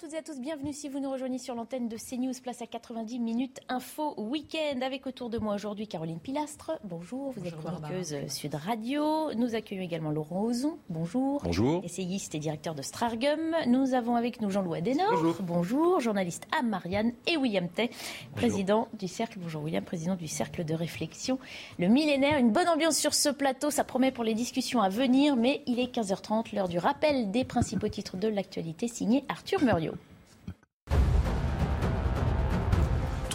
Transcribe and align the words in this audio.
toutes 0.00 0.12
et 0.12 0.18
à 0.18 0.22
tous, 0.22 0.38
bienvenue 0.38 0.72
si 0.72 0.88
vous 0.88 1.00
nous 1.00 1.10
rejoignez 1.10 1.38
sur 1.38 1.56
l'antenne 1.56 1.88
de 1.88 1.96
CNews, 1.96 2.32
place 2.40 2.62
à 2.62 2.66
90 2.66 3.18
minutes 3.18 3.58
info 3.68 4.14
week-end. 4.16 4.80
Avec 4.82 5.08
autour 5.08 5.28
de 5.28 5.38
moi 5.38 5.56
aujourd'hui 5.56 5.88
Caroline 5.88 6.20
Pilastre. 6.20 6.78
Bonjour, 6.84 7.32
vous 7.32 7.44
êtes 7.44 7.56
chroniqueuse 7.56 8.14
Sud 8.28 8.54
Radio. 8.54 9.34
Nous 9.34 9.56
accueillons 9.56 9.82
également 9.82 10.12
Laurent 10.12 10.42
Ozon. 10.42 10.78
Bonjour. 10.88 11.40
Bonjour. 11.42 11.84
Essayiste 11.84 12.36
et 12.36 12.38
directeur 12.38 12.76
de 12.76 12.82
Strargum. 12.82 13.56
Nous 13.66 13.94
avons 13.94 14.14
avec 14.14 14.40
nous 14.40 14.50
Jean-Louis 14.50 14.78
Adenor. 14.78 15.10
Bonjour. 15.10 15.36
Bonjour. 15.40 16.00
Journaliste 16.00 16.46
à 16.56 16.62
Marianne 16.62 17.12
et 17.26 17.36
William 17.36 17.68
Tay, 17.68 17.90
président 18.36 18.86
du 18.92 19.08
Cercle. 19.08 19.40
Bonjour 19.40 19.64
William, 19.64 19.82
président 19.82 20.14
du 20.14 20.28
Cercle 20.28 20.64
de 20.64 20.74
réflexion. 20.74 21.40
Le 21.80 21.88
millénaire, 21.88 22.38
une 22.38 22.52
bonne 22.52 22.68
ambiance 22.68 22.98
sur 22.98 23.14
ce 23.14 23.30
plateau, 23.30 23.72
ça 23.72 23.82
promet 23.82 24.12
pour 24.12 24.22
les 24.22 24.34
discussions 24.34 24.80
à 24.80 24.90
venir, 24.90 25.34
mais 25.34 25.62
il 25.66 25.80
est 25.80 25.92
15h30, 25.92 26.54
l'heure 26.54 26.68
du 26.68 26.78
rappel 26.78 27.32
des 27.32 27.44
principaux 27.44 27.88
titres 27.88 28.16
de 28.16 28.28
l'actualité 28.28 28.86
signé 28.86 29.24
Arthur 29.28 29.60
Muriot. 29.64 29.87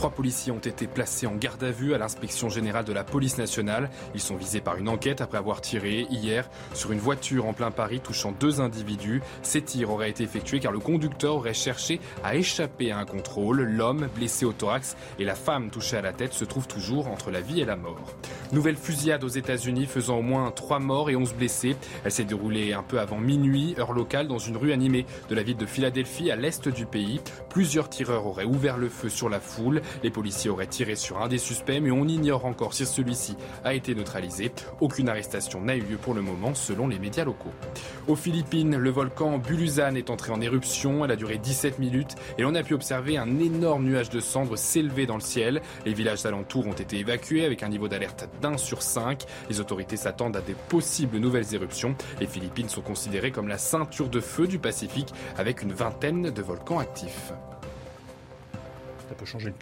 Trois 0.04 0.12
policiers 0.12 0.52
ont 0.52 0.58
été 0.58 0.86
placés 0.86 1.28
en 1.28 1.36
garde 1.36 1.64
à 1.64 1.72
vue 1.72 1.94
à 1.94 1.98
l'inspection 1.98 2.50
générale 2.50 2.84
de 2.84 2.92
la 2.92 3.06
police 3.06 3.38
nationale. 3.38 3.90
Ils 4.14 4.20
sont 4.20 4.36
visés 4.36 4.60
par 4.60 4.76
une 4.76 4.90
enquête 4.90 5.22
après 5.22 5.38
avoir 5.38 5.62
tiré 5.62 6.08
hier 6.10 6.50
sur 6.74 6.92
une 6.92 7.00
voiture 7.00 7.46
en 7.46 7.54
plein 7.54 7.72
Paris 7.72 8.02
touchant 8.02 8.34
deux 8.38 8.60
individus. 8.60 9.22
Ces 9.44 9.62
tirs 9.62 9.92
auraient 9.92 10.10
été 10.10 10.26
effectués 10.26 10.60
car 10.60 10.74
le 10.74 10.80
conducteur 10.80 11.36
aurait 11.36 11.54
cherché 11.54 12.02
à 12.22 12.36
échapper 12.36 12.92
à 12.92 12.98
un 12.98 13.06
contrôle. 13.06 13.62
L'homme, 13.62 14.10
blessé 14.14 14.44
au 14.44 14.52
thorax, 14.52 14.98
et 15.20 15.24
la 15.24 15.36
femme 15.36 15.70
touchée 15.70 15.96
à 15.96 16.02
la 16.02 16.12
tête 16.12 16.34
se 16.34 16.44
trouvent 16.44 16.68
toujours 16.68 17.08
entre 17.08 17.32
la 17.32 17.40
vie 17.40 17.62
et 17.62 17.66
la 17.66 17.78
mort. 17.78 18.14
Nouvelle 18.52 18.76
fusillade 18.76 19.24
aux 19.24 19.30
États-Unis 19.30 19.86
faisant 19.86 20.18
au 20.18 20.22
moins 20.22 20.52
trois 20.52 20.80
morts 20.80 21.12
et 21.12 21.16
11 21.16 21.34
blessés. 21.34 21.78
Elle 22.04 22.12
s'est 22.12 22.26
déroulée 22.26 22.74
un 22.74 22.84
peu 22.84 23.00
avant 23.00 23.20
minuit, 23.20 23.74
heure 23.80 23.94
locale, 23.94 24.28
dans 24.28 24.38
une 24.38 24.58
rue 24.58 24.74
animée 24.74 25.06
de 25.30 25.36
la 25.36 25.44
ville 25.44 25.56
de 25.56 25.66
Philadelphie 25.66 26.30
à 26.30 26.36
l'est 26.36 26.68
du 26.68 26.86
pays. 26.86 27.22
Plusieurs 27.50 27.90
tireurs 27.90 28.28
auraient 28.28 28.44
ouvert 28.44 28.78
le 28.78 28.90
feu 28.90 29.08
sur 29.08 29.30
la 29.30 29.40
foule. 29.40 29.82
Les 30.02 30.10
policiers 30.10 30.50
auraient 30.50 30.68
tiré 30.68 30.96
sur 30.96 31.22
un 31.22 31.28
des 31.28 31.38
suspects, 31.38 31.80
mais 31.82 31.92
on 31.92 32.08
ignore 32.08 32.46
encore 32.46 32.74
si 32.74 32.86
celui-ci 32.86 33.36
a 33.64 33.74
été 33.74 33.96
neutralisé. 33.96 34.52
Aucune 34.82 35.10
arrestation 35.10 35.62
n'a 35.62 35.76
eu 35.76 35.82
lieu 35.82 35.98
pour 35.98 36.14
le 36.14 36.22
moment, 36.22 36.54
selon 36.54 36.88
les 36.88 37.00
médias 37.00 37.26
locaux. 37.26 37.52
Aux 38.08 38.16
Philippines, 38.16 38.76
le 38.76 38.90
volcan 38.90 39.38
Bulusan 39.38 39.96
est 39.96 40.10
entré 40.10 40.32
en 40.32 40.42
éruption. 40.42 41.06
Elle 41.06 41.12
a 41.12 41.16
duré 41.16 41.38
17 41.38 41.80
minutes 41.80 42.16
et 42.38 42.42
l'on 42.42 42.56
a 42.56 42.64
pu 42.64 42.74
observer 42.74 43.18
un 43.18 43.40
énorme 43.40 43.86
nuage 43.86 44.10
de 44.10 44.20
cendres 44.20 44.58
s'élever 44.58 45.06
dans 45.06 45.16
le 45.16 45.22
ciel. 45.22 45.62
Les 45.86 45.94
villages 45.94 46.26
alentours 46.26 46.68
ont 46.68 46.74
été 46.74 46.98
évacués 46.98 47.46
avec 47.46 47.64
un 47.64 47.70
niveau 47.70 47.88
d'alerte 47.88 48.28
d'un 48.42 48.58
sur 48.58 48.82
cinq. 48.82 49.24
Les 49.50 49.60
autorités 49.60 49.98
s'attendent 49.98 50.38
à 50.38 50.42
des 50.42 50.56
possibles 50.70 51.18
nouvelles 51.18 51.54
éruptions. 51.54 51.96
Les 52.20 52.28
Philippines 52.28 52.70
sont 52.70 52.82
considérées 52.82 53.32
comme 53.32 53.48
la 53.48 53.58
ceinture 53.58 54.10
de 54.10 54.20
feu 54.20 54.48
du 54.48 54.60
Pacifique 54.60 55.14
avec 55.38 55.62
une 55.62 55.74
vingtaine 55.74 56.32
de 56.32 56.42
volcans 56.42 56.80
actifs. 56.80 57.34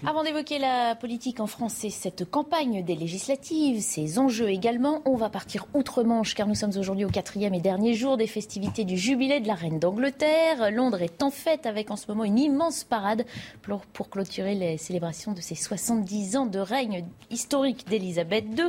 Avant 0.08 0.24
d'évoquer 0.24 0.60
la 0.60 0.96
politique 0.96 1.40
en 1.40 1.48
France 1.48 1.84
et 1.84 1.90
cette 1.90 2.30
campagne 2.30 2.84
des 2.84 2.96
législatives, 2.96 3.82
ses 3.82 4.20
enjeux 4.20 4.50
également, 4.50 5.02
on 5.06 5.16
va 5.16 5.30
partir 5.30 5.68
outre-Manche 5.74 6.36
car 6.36 6.48
nous 6.48 6.56
sommes 6.56 6.78
aujourd'hui 6.78 7.06
au 7.06 7.10
quatrième 7.10 7.54
et 7.54 7.60
dernier 7.60 7.94
jour 7.94 8.18
des 8.18 8.28
festivités 8.28 8.84
du 8.84 8.98
jubilé 8.98 9.40
de 9.40 9.48
la 9.48 9.54
reine 9.54 9.80
d'Angleterre. 9.80 10.72
Londres 10.72 11.02
est 11.02 11.22
en 11.24 11.32
fête 11.32 11.66
avec 11.66 11.92
en 11.92 11.96
ce 11.96 12.08
moment 12.08 12.24
une 12.24 12.40
immense 12.40 12.84
parade 12.84 13.26
pour, 13.62 14.10
clôturer 14.10 14.56
les 14.56 14.78
célébrations 14.78 15.34
de 15.34 15.42
ses 15.42 15.56
70 15.56 16.38
ans 16.38 16.46
de 16.46 16.60
règne 16.60 17.06
historique 17.30 17.88
d'Elisabeth 17.88 18.46
II. 18.58 18.66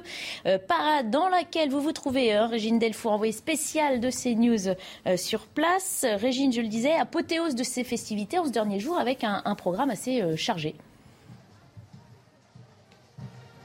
Euh, 0.46 0.58
parade 0.58 1.10
dans 1.10 1.28
laquelle 1.28 1.70
vous 1.70 1.80
vous 1.80 1.92
trouvez, 1.92 2.32
hein, 2.32 2.46
Régine 2.46 2.78
Delfour, 2.78 3.12
envoyée 3.12 3.32
spéciale 3.32 4.00
de 4.00 4.10
CNews 4.10 4.74
euh, 5.06 5.16
sur 5.16 5.46
place. 5.46 6.04
Régine, 6.08 6.52
je 6.52 6.60
le 6.60 6.68
disais, 6.68 6.92
apothéose 6.92 7.54
de 7.54 7.64
ces 7.64 7.82
festivités 7.82 8.38
en 8.38 8.44
ce 8.44 8.50
dernier 8.50 8.78
jour 8.78 8.98
avec 8.98 9.24
un, 9.24 9.42
un 9.44 9.54
programme 9.54 9.90
assez 9.90 10.22
euh, 10.22 10.36
chargé. 10.36 10.76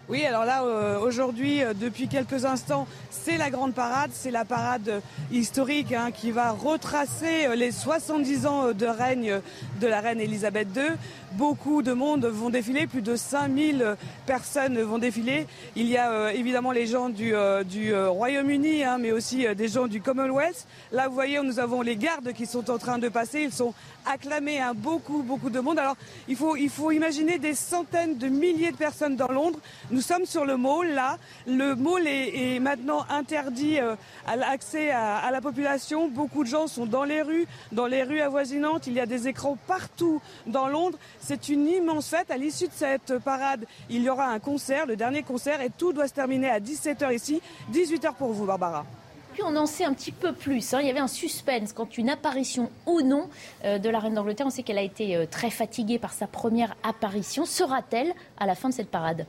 Oui, 0.09 0.23
alors 0.23 0.45
là, 0.45 0.63
euh, 0.63 0.97
aujourd'hui, 0.99 1.61
euh, 1.61 1.73
depuis 1.73 2.07
quelques 2.07 2.45
instants, 2.45 2.87
c'est 3.09 3.35
la 3.35 3.49
grande 3.49 3.73
parade, 3.73 4.11
c'est 4.13 4.31
la 4.31 4.45
parade 4.45 4.87
euh, 4.87 4.99
historique 5.33 5.91
hein, 5.91 6.11
qui 6.11 6.31
va 6.31 6.51
retracer 6.51 7.53
les 7.57 7.73
70 7.73 8.45
ans 8.45 8.71
de 8.71 8.85
règne 8.85 9.41
de 9.81 9.87
la 9.87 9.99
reine 9.99 10.21
Elisabeth 10.21 10.69
II. 10.77 10.93
Beaucoup 11.37 11.83
de 11.83 11.93
monde 11.93 12.25
vont 12.25 12.49
défiler, 12.49 12.87
plus 12.87 13.03
de 13.03 13.15
5000 13.15 13.83
euh, 13.83 13.95
personnes 14.25 14.81
vont 14.81 14.97
défiler. 14.97 15.45
Il 15.75 15.85
y 15.87 15.95
a 15.95 16.11
euh, 16.11 16.29
évidemment 16.29 16.71
les 16.71 16.87
gens 16.87 17.09
du, 17.09 17.35
euh, 17.35 17.63
euh, 17.75 18.09
Royaume-Uni, 18.09 18.83
hein, 18.83 18.97
mais 18.99 19.11
aussi 19.11 19.45
des 19.55 19.67
gens 19.67 19.85
du 19.85 20.01
Commonwealth. 20.01 20.65
Là, 20.91 21.07
vous 21.07 21.13
voyez, 21.13 21.39
nous 21.43 21.59
avons 21.59 21.83
les 21.83 21.95
gardes 21.95 22.33
qui 22.33 22.47
sont 22.47 22.71
en 22.71 22.79
train 22.79 22.97
de 22.97 23.07
passer. 23.07 23.41
Ils 23.41 23.53
sont 23.53 23.75
acclamés, 24.05 24.59
hein, 24.59 24.73
beaucoup, 24.75 25.21
beaucoup 25.21 25.51
de 25.51 25.59
monde. 25.59 25.77
Alors, 25.77 25.95
il 26.27 26.35
faut, 26.35 26.91
imaginer 26.91 27.37
des 27.37 27.53
centaines 27.53 28.17
de 28.17 28.27
milliers 28.27 28.71
de 28.71 28.77
personnes 28.77 29.15
dans 29.15 29.27
Londres. 29.27 29.59
Nous 29.91 30.01
sommes 30.01 30.25
sur 30.25 30.43
le 30.43 30.57
mall, 30.57 30.93
là. 30.93 31.17
Le 31.45 31.75
mall 31.75 32.07
est, 32.07 32.59
maintenant 32.59 33.05
interdit 33.09 33.77
à 34.25 34.35
l'accès 34.35 34.89
à, 34.89 35.17
à 35.17 35.31
la 35.31 35.41
population. 35.41 36.07
Beaucoup 36.07 36.43
de 36.43 36.49
gens 36.49 36.67
sont 36.67 36.85
dans 36.85 37.03
les 37.03 37.21
rues, 37.21 37.45
dans 37.71 37.85
les 37.85 38.03
rues 38.03 38.21
avoisinantes. 38.21 38.87
Il 38.87 38.93
y 38.93 38.99
a 38.99 39.05
des 39.05 39.27
écrans 39.27 39.57
partout 39.67 40.21
dans 40.47 40.67
Londres. 40.67 40.97
C'est 41.27 41.49
une 41.49 41.67
immense 41.67 42.07
fête. 42.07 42.31
À 42.31 42.37
l'issue 42.37 42.67
de 42.67 42.73
cette 42.73 43.17
parade, 43.19 43.65
il 43.89 44.01
y 44.01 44.09
aura 44.09 44.27
un 44.27 44.39
concert, 44.39 44.85
le 44.85 44.95
dernier 44.95 45.23
concert, 45.23 45.59
et 45.59 45.69
tout 45.69 45.91
doit 45.91 46.07
se 46.07 46.13
terminer 46.13 46.49
à 46.49 46.61
17h 46.61 47.13
ici. 47.13 47.41
18h 47.73 48.13
pour 48.13 48.31
vous, 48.31 48.45
Barbara. 48.45 48.85
Puis 49.33 49.43
on 49.45 49.53
en 49.57 49.65
sait 49.65 49.83
un 49.83 49.91
petit 49.91 50.13
peu 50.13 50.31
plus. 50.31 50.73
hein. 50.73 50.79
Il 50.79 50.87
y 50.87 50.89
avait 50.89 51.01
un 51.01 51.09
suspense 51.09 51.73
quant 51.73 51.89
une 51.97 52.09
apparition 52.09 52.71
ou 52.85 53.01
non 53.01 53.27
euh, 53.65 53.77
de 53.77 53.89
la 53.89 53.99
reine 53.99 54.13
d'Angleterre. 54.13 54.47
On 54.47 54.51
sait 54.51 54.63
qu'elle 54.63 54.77
a 54.77 54.81
été 54.83 55.17
euh, 55.17 55.25
très 55.29 55.49
fatiguée 55.49 55.99
par 55.99 56.13
sa 56.13 56.27
première 56.27 56.77
apparition. 56.81 57.45
Sera-t-elle 57.45 58.13
à 58.39 58.45
la 58.45 58.55
fin 58.55 58.69
de 58.69 58.73
cette 58.73 58.89
parade? 58.89 59.25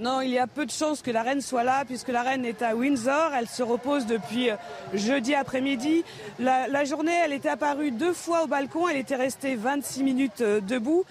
Non, 0.00 0.22
il 0.22 0.30
y 0.30 0.38
a 0.38 0.46
peu 0.46 0.64
de 0.64 0.70
chances 0.70 1.02
que 1.02 1.10
la 1.10 1.22
reine 1.22 1.42
soit 1.42 1.62
là, 1.62 1.84
puisque 1.84 2.08
la 2.08 2.22
reine 2.22 2.46
est 2.46 2.62
à 2.62 2.74
Windsor. 2.74 3.32
Elle 3.38 3.46
se 3.46 3.62
repose 3.62 4.06
depuis 4.06 4.48
euh, 4.48 4.56
jeudi 4.94 5.34
après-midi. 5.34 6.04
La, 6.38 6.84
journée, 6.86 7.12
elle 7.22 7.34
était 7.34 7.50
apparue 7.50 7.90
deux 7.90 8.14
fois 8.14 8.44
au 8.44 8.46
balcon. 8.46 8.88
Elle 8.88 8.96
était 8.96 9.16
restée 9.16 9.56
26 9.56 10.02
minutes 10.02 10.40
euh, 10.40 10.62
debout. 10.62 11.04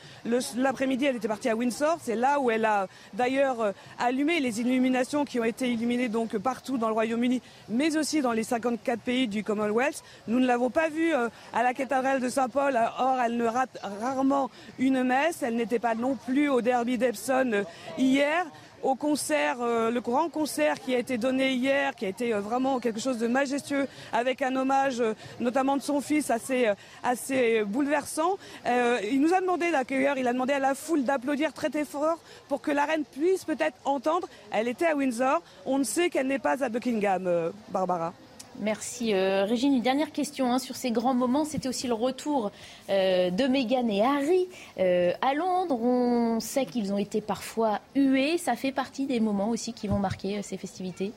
L'après-midi, 0.57 1.05
elle 1.05 1.17
était 1.17 1.27
partie 1.27 1.49
à 1.49 1.55
Windsor. 1.55 1.99
C'est 2.01 2.15
là 2.15 2.39
où 2.39 2.49
elle 2.49 2.65
a 2.65 2.87
d'ailleurs 3.13 3.61
euh, 3.61 3.71
allumé 3.99 4.39
les 4.39 4.59
illuminations 4.59 5.23
qui 5.23 5.39
ont 5.39 5.43
été 5.43 5.71
illuminées 5.71 6.09
donc 6.09 6.35
partout 6.39 6.79
dans 6.79 6.87
le 6.87 6.93
Royaume-Uni, 6.95 7.43
mais 7.69 7.95
aussi 7.95 8.21
dans 8.21 8.31
les 8.31 8.43
54 8.43 9.01
pays 9.01 9.27
du 9.27 9.43
Commonwealth. 9.43 10.03
Nous 10.27 10.39
ne 10.39 10.47
l'avons 10.47 10.71
pas 10.71 10.89
vue 10.89 11.13
à 11.13 11.61
la 11.61 11.75
cathédrale 11.75 12.21
de 12.21 12.29
Saint-Paul. 12.29 12.75
Or, 12.97 13.17
elle 13.23 13.37
ne 13.37 13.45
rate 13.45 13.77
rarement 14.01 14.49
une 14.79 15.03
messe. 15.03 15.43
Elle 15.43 15.57
n'était 15.57 15.77
pas 15.77 15.93
non 15.93 16.15
plus 16.15 16.49
au 16.49 16.61
Derby 16.61 16.97
d'Epsom 16.97 17.53
euh, 17.53 17.63
hier 17.99 18.47
au 18.83 18.95
concert, 18.95 19.57
euh, 19.61 19.91
le 19.91 20.01
grand 20.01 20.29
concert 20.29 20.79
qui 20.79 20.95
a 20.95 20.99
été 20.99 21.17
donné 21.17 21.53
hier, 21.53 21.95
qui 21.95 22.05
a 22.05 22.09
été 22.09 22.33
euh, 22.33 22.39
vraiment 22.39 22.79
quelque 22.79 22.99
chose 22.99 23.17
de 23.17 23.27
majestueux, 23.27 23.87
avec 24.13 24.41
un 24.41 24.55
hommage 24.55 25.01
euh, 25.01 25.13
notamment 25.39 25.77
de 25.77 25.81
son 25.81 26.01
fils 26.01 26.29
assez, 26.29 26.71
assez 27.03 27.63
bouleversant. 27.65 28.37
Il 28.65 29.21
nous 29.21 29.33
a 29.33 29.41
demandé 29.41 29.71
d'accueillir, 29.71 30.17
il 30.17 30.27
a 30.27 30.33
demandé 30.33 30.53
à 30.53 30.59
la 30.59 30.75
foule 30.75 31.03
d'applaudir 31.03 31.53
très 31.53 31.69
très 31.69 31.85
fort 31.85 32.19
pour 32.47 32.61
que 32.61 32.71
la 32.71 32.85
reine 32.85 33.03
puisse 33.05 33.45
peut-être 33.45 33.77
entendre. 33.85 34.27
Elle 34.51 34.67
était 34.67 34.87
à 34.87 34.95
Windsor, 34.95 35.41
on 35.65 35.79
ne 35.79 35.83
sait 35.83 36.09
qu'elle 36.09 36.27
n'est 36.27 36.39
pas 36.39 36.63
à 36.63 36.69
Buckingham, 36.69 37.51
Barbara. 37.69 38.13
Merci 38.59 39.13
euh, 39.13 39.45
Régine. 39.45 39.73
Une 39.73 39.81
dernière 39.81 40.11
question 40.11 40.51
hein, 40.51 40.59
sur 40.59 40.75
ces 40.75 40.91
grands 40.91 41.13
moments. 41.13 41.45
C'était 41.45 41.69
aussi 41.69 41.87
le 41.87 41.93
retour 41.93 42.51
euh, 42.89 43.29
de 43.29 43.45
Meghan 43.45 43.87
et 43.87 44.01
Harry 44.01 44.47
euh, 44.79 45.13
à 45.21 45.33
Londres. 45.33 45.79
On 45.81 46.41
sait 46.41 46.65
qu'ils 46.65 46.91
ont 46.91 46.97
été 46.97 47.21
parfois 47.21 47.79
hués. 47.95 48.37
Ça 48.37 48.57
fait 48.57 48.73
partie 48.73 49.05
des 49.05 49.21
moments 49.21 49.49
aussi 49.49 49.71
qui 49.71 49.87
vont 49.87 49.99
marquer 49.99 50.41
ces 50.43 50.57
festivités. 50.57 51.13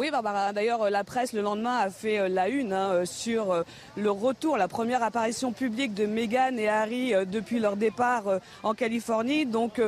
Oui, 0.00 0.10
Barbara. 0.10 0.54
D'ailleurs, 0.54 0.88
la 0.88 1.04
presse 1.04 1.34
le 1.34 1.42
lendemain 1.42 1.76
a 1.76 1.90
fait 1.90 2.26
la 2.30 2.48
une 2.48 2.72
hein, 2.72 3.04
sur 3.04 3.64
le 3.98 4.10
retour, 4.10 4.56
la 4.56 4.66
première 4.66 5.02
apparition 5.02 5.52
publique 5.52 5.92
de 5.92 6.06
Meghan 6.06 6.56
et 6.56 6.70
Harry 6.70 7.12
depuis 7.26 7.58
leur 7.58 7.76
départ 7.76 8.22
en 8.62 8.72
Californie. 8.72 9.44
Donc, 9.44 9.78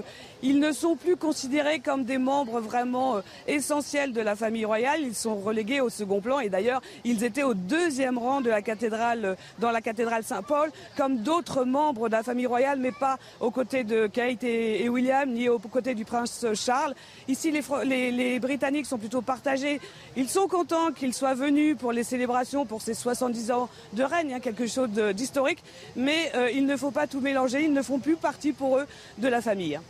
ils 0.42 0.58
ne 0.58 0.70
sont 0.72 0.96
plus 0.96 1.16
considérés 1.16 1.78
comme 1.78 2.04
des 2.04 2.18
membres 2.18 2.60
vraiment 2.60 3.22
essentiels 3.46 4.12
de 4.12 4.20
la 4.20 4.36
famille 4.36 4.66
royale. 4.66 5.00
Ils 5.00 5.14
sont 5.14 5.36
relégués 5.36 5.80
au 5.80 5.88
second 5.88 6.20
plan. 6.20 6.40
Et 6.40 6.50
d'ailleurs, 6.50 6.82
ils 7.04 7.24
étaient 7.24 7.42
au 7.42 7.54
deuxième 7.54 8.18
rang 8.18 8.42
de 8.42 8.50
la 8.50 8.60
cathédrale, 8.60 9.38
dans 9.60 9.70
la 9.70 9.80
cathédrale 9.80 10.24
Saint-Paul, 10.24 10.72
comme 10.94 11.18
d'autres 11.18 11.64
membres 11.64 12.08
de 12.08 12.12
la 12.12 12.22
famille 12.22 12.46
royale, 12.46 12.78
mais 12.80 12.92
pas 12.92 13.18
aux 13.40 13.50
côtés 13.50 13.84
de 13.84 14.08
Kate 14.08 14.44
et, 14.44 14.88
William, 14.90 15.30
ni 15.30 15.48
aux 15.48 15.58
côtés 15.58 15.94
du 15.94 16.04
prince 16.04 16.44
Charles. 16.54 16.94
Ici, 17.28 17.50
les, 17.50 18.10
les, 18.10 18.40
Britanniques 18.40 18.86
sont 18.86 18.98
plutôt 18.98 19.22
partagés. 19.22 19.80
Ils 20.16 20.28
sont 20.28 20.46
contents 20.46 20.92
qu'ils 20.92 21.14
soient 21.14 21.34
venus 21.34 21.76
pour 21.76 21.92
les 21.92 22.04
célébrations, 22.04 22.66
pour 22.66 22.82
ces 22.82 22.94
70 22.94 23.50
ans 23.50 23.68
de 23.94 24.02
règne, 24.02 24.34
hein, 24.34 24.40
quelque 24.40 24.66
chose 24.66 24.90
d'historique, 25.14 25.62
mais 25.96 26.32
euh, 26.34 26.50
il 26.50 26.66
ne 26.66 26.76
faut 26.76 26.90
pas 26.90 27.06
tout 27.06 27.20
mélanger. 27.20 27.64
Ils 27.64 27.72
ne 27.72 27.82
font 27.82 27.98
plus 27.98 28.16
partie 28.16 28.52
pour 28.52 28.78
eux 28.78 28.86
de 29.18 29.28
la 29.28 29.40
famille. 29.40 29.80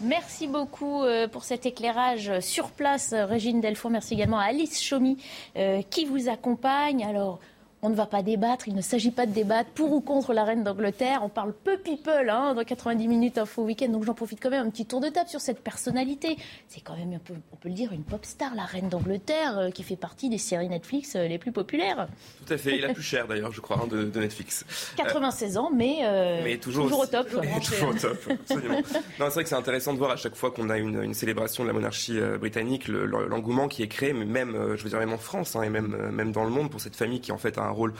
Merci 0.00 0.48
beaucoup 0.48 1.02
euh, 1.04 1.28
pour 1.28 1.44
cet 1.44 1.64
éclairage 1.64 2.40
sur 2.40 2.70
place, 2.70 3.12
Régine 3.12 3.60
Delfont. 3.60 3.90
Merci 3.90 4.14
également 4.14 4.38
à 4.38 4.46
Alice 4.46 4.82
Chaumy 4.82 5.16
euh, 5.56 5.80
qui 5.90 6.06
vous 6.06 6.28
accompagne. 6.28 7.04
Alors, 7.04 7.38
on 7.84 7.90
ne 7.90 7.96
va 7.96 8.06
pas 8.06 8.22
débattre, 8.22 8.68
il 8.68 8.76
ne 8.76 8.80
s'agit 8.80 9.10
pas 9.10 9.26
de 9.26 9.32
débattre 9.32 9.70
pour 9.70 9.90
ou 9.92 10.00
contre 10.00 10.32
la 10.32 10.44
reine 10.44 10.62
d'Angleterre. 10.62 11.22
On 11.24 11.28
parle 11.28 11.52
peu 11.52 11.76
people 11.78 12.30
hein, 12.30 12.54
dans 12.54 12.62
90 12.62 13.08
minutes 13.08 13.38
info 13.38 13.64
week-end, 13.64 13.88
donc 13.88 14.04
j'en 14.04 14.14
profite 14.14 14.40
quand 14.40 14.50
même 14.50 14.64
un 14.64 14.70
petit 14.70 14.86
tour 14.86 15.00
de 15.00 15.08
table 15.08 15.28
sur 15.28 15.40
cette 15.40 15.58
personnalité. 15.58 16.36
C'est 16.68 16.80
quand 16.80 16.96
même, 16.96 17.12
un 17.12 17.18
peu, 17.18 17.34
on 17.52 17.56
peut 17.56 17.68
le 17.68 17.74
dire, 17.74 17.92
une 17.92 18.04
pop 18.04 18.24
star, 18.24 18.54
la 18.54 18.62
reine 18.62 18.88
d'Angleterre, 18.88 19.58
euh, 19.58 19.70
qui 19.70 19.82
fait 19.82 19.96
partie 19.96 20.28
des 20.28 20.38
séries 20.38 20.68
Netflix 20.68 21.16
euh, 21.16 21.26
les 21.26 21.38
plus 21.38 21.50
populaires. 21.50 22.06
Tout 22.46 22.54
à 22.54 22.56
fait, 22.56 22.76
et 22.76 22.80
la 22.80 22.94
plus 22.94 23.02
chère 23.02 23.26
d'ailleurs, 23.26 23.50
je 23.50 23.60
crois, 23.60 23.80
hein, 23.82 23.88
de, 23.88 24.04
Netflix. 24.20 24.64
96 24.96 25.58
ans, 25.58 25.70
mais, 25.74 26.02
euh, 26.04 26.40
mais 26.44 26.58
toujours, 26.58 26.84
toujours 26.84 27.00
au 27.00 27.06
top. 27.06 27.28
Toujours, 27.62 27.90
au 27.90 27.94
top, 27.94 28.18
absolument. 28.30 28.76
non, 29.18 29.26
c'est 29.26 29.30
vrai 29.30 29.42
que 29.42 29.48
c'est 29.48 29.56
intéressant 29.56 29.92
de 29.92 29.98
voir 29.98 30.12
à 30.12 30.16
chaque 30.16 30.34
fois 30.36 30.50
qu'on 30.50 30.70
a 30.70 30.78
une, 30.78 31.02
une, 31.02 31.14
célébration 31.14 31.64
de 31.64 31.68
la 31.68 31.74
monarchie 31.74 32.18
britannique, 32.38 32.88
l'engouement 32.88 33.66
qui 33.66 33.82
est 33.82 33.88
créé, 33.88 34.12
mais 34.12 34.24
même, 34.24 34.76
je 34.76 34.82
veux 34.82 34.88
dire, 34.88 34.98
même 34.98 35.12
en 35.12 35.18
France, 35.18 35.56
hein, 35.56 35.62
et 35.62 35.68
même, 35.68 36.10
même 36.10 36.32
dans 36.32 36.44
le 36.44 36.50
monde, 36.50 36.70
pour 36.70 36.80
cette 36.80 36.96
famille 36.96 37.20
qui 37.20 37.32
en 37.32 37.38
fait 37.38 37.58
a 37.58 37.62
un 37.62 37.71
rôle 37.72 37.92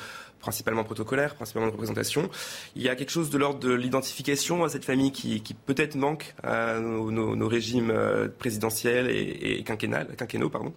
principalement 0.43 0.85
protocolaire, 0.85 1.35
principalement 1.35 1.69
de 1.69 1.73
représentation. 1.73 2.29
Il 2.77 2.83
y 2.83 2.91
a 2.91 2.97
quelque 2.97 3.11
chose 3.11 3.31
de 3.31 3.39
l'ordre 3.39 3.61
de 3.61 3.73
l'identification 3.73 4.65
à 4.65 4.69
cette 4.69 4.85
famille 4.85 5.13
qui, 5.13 5.41
peut-être 5.67 5.95
manque 5.95 6.35
à 6.43 6.79
nos, 6.79 7.49
régimes 7.49 7.91
euh, 7.91 8.29
présidentiels 8.29 9.09
et, 9.09 9.59
et 9.59 9.63
quinquennaux. 9.63 10.51
Pardon. 10.51 10.73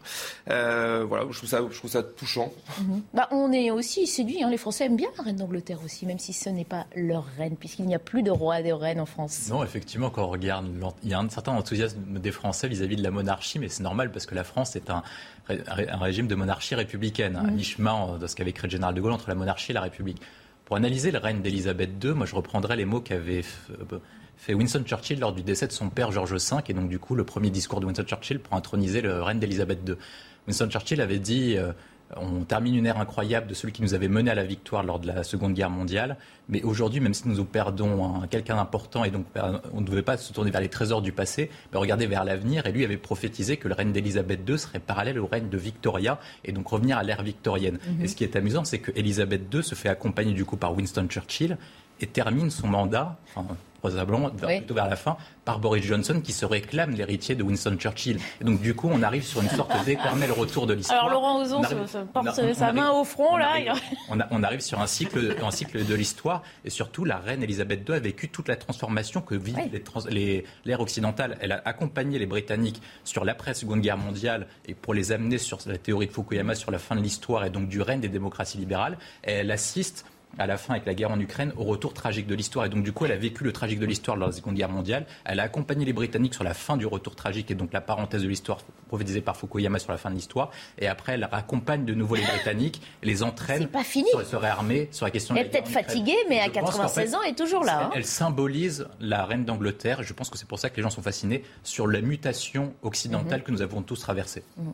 Euh, 0.49 1.03
voilà, 1.07 1.25
je 1.29 1.37
trouve, 1.37 1.49
ça, 1.49 1.61
je 1.69 1.77
trouve 1.77 1.91
ça 1.91 2.03
touchant. 2.03 2.53
Mhm. 2.79 3.01
bah, 3.13 3.27
on 3.31 3.51
est 3.51 3.71
aussi 3.71 4.07
séduits, 4.07 4.43
hein. 4.43 4.49
les 4.49 4.57
Français 4.57 4.85
aiment 4.85 4.95
bien 4.95 5.09
la 5.17 5.23
reine 5.23 5.37
d'Angleterre 5.37 5.79
aussi, 5.83 6.05
même 6.05 6.19
si 6.19 6.33
ce 6.33 6.49
n'est 6.49 6.65
pas 6.65 6.85
leur 6.95 7.25
reine, 7.37 7.55
puisqu'il 7.57 7.85
n'y 7.85 7.95
a 7.95 7.99
plus 7.99 8.21
de 8.21 8.31
roi 8.31 8.59
et 8.59 8.63
de 8.63 8.71
reine 8.71 8.99
en 8.99 9.05
France. 9.05 9.47
Non, 9.49 9.63
effectivement, 9.63 10.09
quand 10.09 10.23
on 10.23 10.29
regarde, 10.29 10.67
il 11.03 11.09
y 11.09 11.13
a 11.13 11.19
un 11.19 11.29
certain 11.29 11.53
enthousiasme 11.53 12.19
des 12.19 12.31
Français 12.31 12.67
vis-à-vis 12.67 12.97
de 12.97 13.03
la 13.03 13.11
monarchie, 13.11 13.57
mais 13.57 13.69
c'est 13.69 13.83
normal 13.83 14.11
parce 14.11 14.25
que 14.25 14.35
la 14.35 14.43
France 14.43 14.75
est 14.75 14.89
un, 14.89 15.03
un 15.49 15.97
régime 15.97 16.27
de 16.27 16.35
monarchie 16.35 16.75
républicaine, 16.75 17.35
à 17.35 17.43
mi-chemin 17.43 18.17
de 18.17 18.27
ce 18.27 18.35
qu'avait 18.35 18.53
créé 18.53 18.67
le 18.67 18.71
général 18.71 18.93
de 18.93 19.01
Gaulle 19.01 19.11
entre 19.11 19.29
la 19.29 19.35
monarchie 19.35 19.54
la 19.73 19.81
République. 19.81 20.21
Pour 20.65 20.75
analyser 20.75 21.11
le 21.11 21.19
règne 21.19 21.41
d'Élisabeth 21.41 22.03
II, 22.03 22.11
moi 22.11 22.25
je 22.25 22.35
reprendrai 22.35 22.75
les 22.75 22.85
mots 22.85 23.01
qu'avait 23.01 23.43
euh, 23.71 23.99
fait 24.37 24.53
Winston 24.53 24.83
Churchill 24.83 25.19
lors 25.19 25.33
du 25.33 25.43
décès 25.43 25.67
de 25.67 25.71
son 25.71 25.89
père 25.89 26.11
George 26.11 26.33
V, 26.33 26.57
et 26.67 26.73
donc 26.73 26.89
du 26.89 26.99
coup 26.99 27.15
le 27.15 27.23
premier 27.23 27.49
discours 27.49 27.79
de 27.79 27.85
Winston 27.85 28.05
Churchill 28.05 28.39
pour 28.39 28.55
introniser 28.55 29.01
le 29.01 29.21
règne 29.21 29.39
d'Élisabeth 29.39 29.79
II. 29.87 29.95
Winston 30.47 30.69
Churchill 30.69 31.01
avait 31.01 31.19
dit 31.19 31.55
euh, 31.57 31.71
on 32.15 32.43
termine 32.43 32.75
une 32.75 32.85
ère 32.85 32.99
incroyable 32.99 33.47
de 33.47 33.53
celui 33.53 33.73
qui 33.73 33.81
nous 33.81 33.93
avait 33.93 34.07
mené 34.07 34.29
à 34.29 34.35
la 34.35 34.43
victoire 34.43 34.83
lors 34.83 34.99
de 34.99 35.07
la 35.07 35.23
Seconde 35.23 35.53
Guerre 35.53 35.69
mondiale. 35.69 36.17
Mais 36.49 36.61
aujourd'hui, 36.61 36.99
même 36.99 37.13
si 37.13 37.27
nous 37.27 37.45
perdons 37.45 38.21
quelqu'un 38.29 38.55
d'important 38.55 39.03
et 39.03 39.09
donc 39.09 39.25
euh, 39.37 39.57
on 39.73 39.81
ne 39.81 39.85
devait 39.85 40.03
pas 40.03 40.17
se 40.17 40.31
tourner 40.31 40.51
vers 40.51 40.61
les 40.61 40.69
trésors 40.69 41.01
du 41.01 41.11
passé, 41.11 41.49
mais 41.73 41.79
regarder 41.79 42.05
vers 42.05 42.23
l'avenir. 42.23 42.67
Et 42.67 42.71
lui 42.71 42.85
avait 42.85 42.97
prophétisé 42.97 43.57
que 43.57 43.67
le 43.67 43.73
règne 43.73 43.91
d'Élisabeth 43.91 44.47
II 44.47 44.57
serait 44.59 44.79
parallèle 44.79 45.19
au 45.19 45.25
règne 45.25 45.49
de 45.49 45.57
Victoria 45.57 46.19
et 46.43 46.51
donc 46.51 46.67
revenir 46.67 46.97
à 46.97 47.03
l'ère 47.03 47.23
victorienne. 47.23 47.79
Mhm. 47.87 48.03
Et 48.03 48.07
ce 48.07 48.15
qui 48.15 48.23
est 48.23 48.35
amusant, 48.35 48.65
c'est 48.65 48.79
que 48.79 48.91
Élisabeth 48.95 49.53
II 49.53 49.63
se 49.63 49.73
fait 49.73 49.89
accompagner 49.89 50.33
du 50.33 50.45
coup 50.45 50.57
par 50.57 50.75
Winston 50.75 51.07
Churchill 51.09 51.57
et 52.01 52.07
termine 52.07 52.49
son 52.49 52.67
mandat, 52.67 53.17
probablement 53.91 54.29
plutôt 54.29 54.73
vers 54.73 54.89
la 54.89 54.95
fin, 54.95 55.17
par 55.43 55.59
Boris 55.59 55.83
Johnson 55.83 56.21
qui 56.23 56.33
se 56.33 56.45
réclame 56.45 56.91
l'héritier 56.91 57.35
de 57.35 57.43
Winston 57.43 57.77
Churchill. 57.77 58.19
Et 58.41 58.43
donc 58.43 58.61
du 58.61 58.73
coup, 58.73 58.89
on 58.91 59.03
arrive 59.03 59.23
sur 59.23 59.41
une 59.41 59.49
sorte 59.49 59.71
d'éternel 59.85 60.31
retour 60.31 60.65
de 60.65 60.73
l'histoire. 60.73 61.05
Alors 61.05 61.13
Laurent 61.13 61.41
Ozon 61.41 61.61
porte 62.11 62.53
sa 62.53 62.73
main 62.73 62.91
au 62.91 63.03
front 63.03 63.37
là. 63.37 63.55
On, 64.09 64.43
arrive 64.43 64.61
sur 64.61 64.81
un 64.81 64.87
cycle, 64.87 65.35
un 65.41 65.51
cycle 65.51 65.85
de 65.85 65.95
l'histoire 65.95 66.41
et 66.63 66.69
surtout 66.69 67.05
la 67.05 67.17
reine 67.17 67.43
Elisabeth 67.43 67.87
II 67.87 67.95
a 67.95 67.99
vécu 67.99 68.29
toute 68.29 68.47
la 68.47 68.55
transformation 68.55 69.21
que 69.21 69.35
vivent 69.35 69.57
l'ère 70.65 70.81
occidentale. 70.81 71.37
Elle 71.39 71.51
a 71.51 71.61
accompagné 71.65 72.19
les 72.19 72.25
Britanniques 72.25 72.81
sur 73.03 73.23
l'après-seconde 73.25 73.81
guerre 73.81 73.97
mondiale 73.97 74.47
et 74.67 74.73
pour 74.73 74.93
les 74.93 75.11
amener 75.11 75.37
sur 75.37 75.59
la 75.67 75.77
théorie 75.77 76.07
de 76.07 76.11
Fukuyama 76.11 76.55
sur 76.55 76.71
la 76.71 76.79
fin 76.79 76.95
de 76.95 77.01
l'histoire 77.01 77.45
et 77.45 77.49
donc 77.49 77.67
du 77.67 77.81
règne 77.81 78.01
des 78.01 78.09
démocraties 78.09 78.57
libérales. 78.57 78.97
Et 79.23 79.31
elle 79.31 79.51
assiste 79.51 80.05
à 80.37 80.47
la 80.47 80.57
fin 80.57 80.73
avec 80.73 80.85
la 80.85 80.93
guerre 80.93 81.11
en 81.11 81.19
Ukraine 81.19 81.53
au 81.57 81.63
retour 81.63 81.93
tragique 81.93 82.27
de 82.27 82.35
l'histoire. 82.35 82.65
Et 82.65 82.69
donc, 82.69 82.83
du 82.83 82.91
coup, 82.91 83.05
elle 83.05 83.11
a 83.11 83.17
vécu 83.17 83.43
le 83.43 83.51
tragique 83.51 83.79
de 83.79 83.85
l'histoire 83.85 84.17
lors 84.17 84.27
de 84.27 84.33
la 84.33 84.37
Seconde 84.37 84.55
Guerre 84.55 84.69
mondiale. 84.69 85.05
Elle 85.25 85.39
a 85.39 85.43
accompagné 85.43 85.85
les 85.85 85.93
Britanniques 85.93 86.33
sur 86.33 86.43
la 86.43 86.53
fin 86.53 86.77
du 86.77 86.85
retour 86.85 87.15
tragique 87.15 87.51
et 87.51 87.55
donc 87.55 87.73
la 87.73 87.81
parenthèse 87.81 88.21
de 88.21 88.27
l'histoire 88.27 88.59
prophétisée 88.87 89.21
par 89.21 89.37
Fukuyama 89.37 89.79
sur 89.79 89.91
la 89.91 89.97
fin 89.97 90.09
de 90.09 90.15
l'histoire. 90.15 90.51
Et 90.79 90.87
après, 90.87 91.13
elle 91.13 91.27
accompagne 91.31 91.85
de 91.85 91.93
nouveau 91.93 92.15
les 92.15 92.23
Britanniques, 92.23 92.81
les 93.03 93.23
entraîne 93.23 93.67
pas 93.67 93.83
fini. 93.83 94.09
Sur, 94.09 94.25
se 94.25 94.35
réarmer 94.35 94.89
sur 94.91 95.05
la 95.05 95.11
question 95.11 95.35
elle 95.35 95.43
de 95.43 95.49
Elle 95.49 95.55
est 95.55 95.61
peut-être 95.61 95.71
fatiguée, 95.71 96.17
mais 96.29 96.39
à 96.39 96.49
96 96.49 97.15
ans, 97.15 97.19
elle 97.23 97.31
est 97.31 97.35
toujours 97.35 97.63
là. 97.63 97.85
Hein. 97.85 97.91
Elle, 97.95 98.05
symbolise 98.05 98.87
la 98.99 99.25
reine 99.25 99.45
d'Angleterre. 99.45 100.03
Je 100.03 100.13
pense 100.13 100.29
que 100.29 100.37
c'est 100.37 100.47
pour 100.47 100.59
ça 100.59 100.69
que 100.69 100.77
les 100.77 100.83
gens 100.83 100.89
sont 100.89 101.01
fascinés 101.01 101.43
sur 101.63 101.87
la 101.87 102.01
mutation 102.01 102.73
occidentale 102.81 103.39
mhm. 103.39 103.45
que 103.45 103.51
nous 103.51 103.61
avons 103.61 103.81
tous 103.81 103.99
traversée. 103.99 104.43
Mhm. 104.57 104.73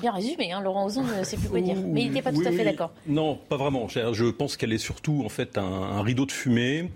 Bien 0.00 0.10
résumé, 0.10 0.50
hein, 0.50 0.60
Laurent 0.60 0.86
Ozon 0.86 1.04
ne 1.04 1.22
sait 1.22 1.36
plus 1.36 1.48
quoi 1.48 1.60
dire. 1.60 1.76
Mais 1.76 2.02
il 2.02 2.08
n'était 2.08 2.22
pas 2.22 2.32
tout 2.32 2.42
à 2.44 2.50
fait 2.50 2.64
d'accord. 2.64 2.92
Non, 3.06 3.36
pas 3.36 3.56
vraiment. 3.56 3.88
Je 3.88 4.30
pense 4.30 4.56
qu'elle 4.56 4.72
est 4.72 4.78
surtout 4.78 5.22
en 5.24 5.28
fait 5.28 5.56
un, 5.56 6.02
rideau 6.02 6.26
de 6.26 6.32
fumée 6.32 6.90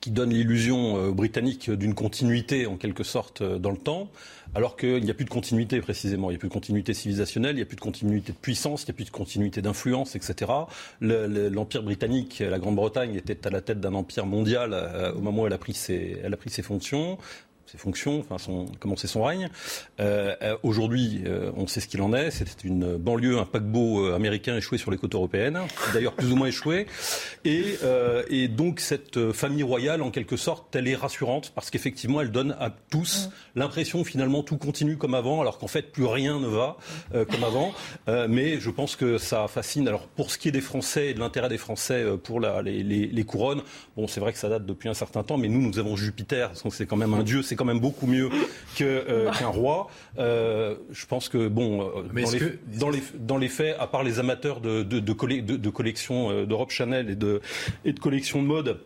qui 0.00 0.10
donne 0.10 0.30
l'illusion 0.30 0.96
euh, 0.96 1.10
britannique 1.10 1.70
d'une 1.70 1.94
continuité 1.94 2.66
en 2.66 2.76
quelque 2.76 3.02
sorte 3.02 3.42
euh, 3.42 3.58
dans 3.58 3.72
le 3.72 3.76
temps, 3.76 4.08
alors 4.54 4.76
qu'il 4.76 5.02
n'y 5.02 5.10
a 5.10 5.14
plus 5.14 5.24
de 5.24 5.30
continuité 5.30 5.80
précisément. 5.80 6.30
Il 6.30 6.34
n'y 6.34 6.36
a 6.36 6.38
plus 6.38 6.48
de 6.48 6.52
continuité 6.52 6.94
civilisationnelle, 6.94 7.52
il 7.52 7.56
n'y 7.56 7.62
a 7.62 7.66
plus 7.66 7.76
de 7.76 7.80
continuité 7.80 8.32
de 8.32 8.36
puissance, 8.38 8.82
il 8.82 8.86
n'y 8.86 8.90
a 8.90 8.94
plus 8.94 9.04
de 9.06 9.10
continuité 9.10 9.60
d'influence, 9.60 10.14
etc. 10.14 10.52
L'empire 11.00 11.82
britannique, 11.82 12.38
la 12.48 12.60
Grande-Bretagne 12.60 13.16
était 13.16 13.44
à 13.46 13.50
la 13.50 13.60
tête 13.60 13.80
d'un 13.80 13.94
empire 13.94 14.24
mondial 14.24 14.70
euh, 14.72 15.12
au 15.12 15.20
moment 15.20 15.42
où 15.42 15.46
elle 15.48 15.52
a 15.52 15.58
pris 15.58 15.74
ses, 15.74 16.20
elle 16.22 16.32
a 16.32 16.36
pris 16.36 16.50
ses 16.50 16.62
fonctions 16.62 17.18
ses 17.70 17.78
fonctions, 17.78 18.20
enfin 18.20 18.38
son, 18.38 18.66
comment 18.80 18.96
c'est 18.96 19.08
son 19.08 19.22
règne. 19.22 19.50
Euh, 20.00 20.34
euh, 20.42 20.56
aujourd'hui, 20.62 21.22
euh, 21.26 21.50
on 21.54 21.66
sait 21.66 21.80
ce 21.80 21.88
qu'il 21.88 22.00
en 22.00 22.14
est. 22.14 22.30
C'est 22.30 22.64
une 22.64 22.96
banlieue, 22.96 23.38
un 23.38 23.44
paquebot 23.44 24.12
américain 24.14 24.56
échoué 24.56 24.78
sur 24.78 24.90
les 24.90 24.96
côtes 24.96 25.14
européennes, 25.14 25.58
d'ailleurs 25.92 26.14
plus 26.14 26.32
ou 26.32 26.36
moins 26.36 26.48
échoué. 26.48 26.86
Et, 27.44 27.76
et, 28.30 28.48
donc 28.48 28.80
cette 28.80 29.32
famille 29.32 29.62
royale, 29.62 30.02
en 30.02 30.10
quelque 30.10 30.36
sorte, 30.36 30.74
elle 30.74 30.88
est 30.88 30.94
rassurante 30.94 31.52
parce 31.54 31.70
qu'effectivement, 31.70 32.20
elle 32.20 32.30
donne 32.30 32.56
à 32.58 32.70
tous 32.70 33.26
mm. 33.26 33.58
l'impression 33.60 34.04
finalement 34.04 34.42
tout 34.42 34.56
continue 34.56 34.96
comme 34.96 35.14
avant, 35.14 35.40
alors 35.40 35.58
qu'en 35.58 35.66
fait 35.66 35.92
plus 35.92 36.06
rien 36.06 36.40
ne 36.40 36.46
va 36.46 36.76
comme 37.12 37.44
avant. 37.44 37.74
mais 38.28 38.60
je 38.60 38.70
pense 38.70 38.96
que 38.96 39.18
ça 39.18 39.46
fascine. 39.48 39.86
Alors 39.88 40.06
pour 40.06 40.30
ce 40.30 40.38
qui 40.38 40.48
est 40.48 40.52
des 40.52 40.60
Français 40.60 41.08
et 41.08 41.14
de 41.14 41.20
l'intérêt 41.20 41.48
des 41.48 41.58
Français 41.58 42.04
pour 42.22 42.40
la, 42.40 42.62
les, 42.62 42.82
les, 42.82 43.06
les, 43.06 43.24
couronnes, 43.24 43.62
bon, 43.96 44.06
c'est 44.06 44.20
vrai 44.20 44.32
que 44.32 44.38
ça 44.38 44.48
date 44.48 44.64
depuis 44.64 44.88
un 44.88 44.94
certain 44.94 45.22
temps, 45.22 45.36
mais 45.36 45.48
nous, 45.48 45.60
nous 45.60 45.78
avons 45.78 45.96
Jupiter, 45.96 46.50
donc 46.64 46.74
c'est 46.74 46.86
quand 46.86 46.96
même 46.96 47.14
un 47.14 47.22
dieu, 47.22 47.42
c'est 47.42 47.57
quand 47.58 47.64
même 47.64 47.80
beaucoup 47.80 48.06
mieux 48.06 48.30
euh, 48.80 49.30
qu'un 49.32 49.48
roi. 49.48 49.88
Euh, 50.18 50.76
je 50.90 51.04
pense 51.06 51.28
que, 51.28 51.48
bon, 51.48 51.82
euh, 51.82 52.02
dans 52.02 52.30
les, 52.30 52.78
dans, 52.78 52.90
les, 52.90 53.02
dans, 53.18 53.36
les, 53.36 53.48
faits, 53.48 53.76
à 53.78 53.86
part 53.86 54.02
les 54.02 54.18
amateurs 54.18 54.60
de, 54.60 54.82
de, 54.82 55.00
de, 55.00 55.56
de 55.56 55.70
collections 55.70 56.44
d'Europe 56.44 56.70
Chanel 56.70 57.10
et 57.10 57.16
de, 57.16 57.40
et 57.84 57.92
de 57.92 58.00
collections 58.00 58.40
de 58.40 58.46
mode, 58.46 58.80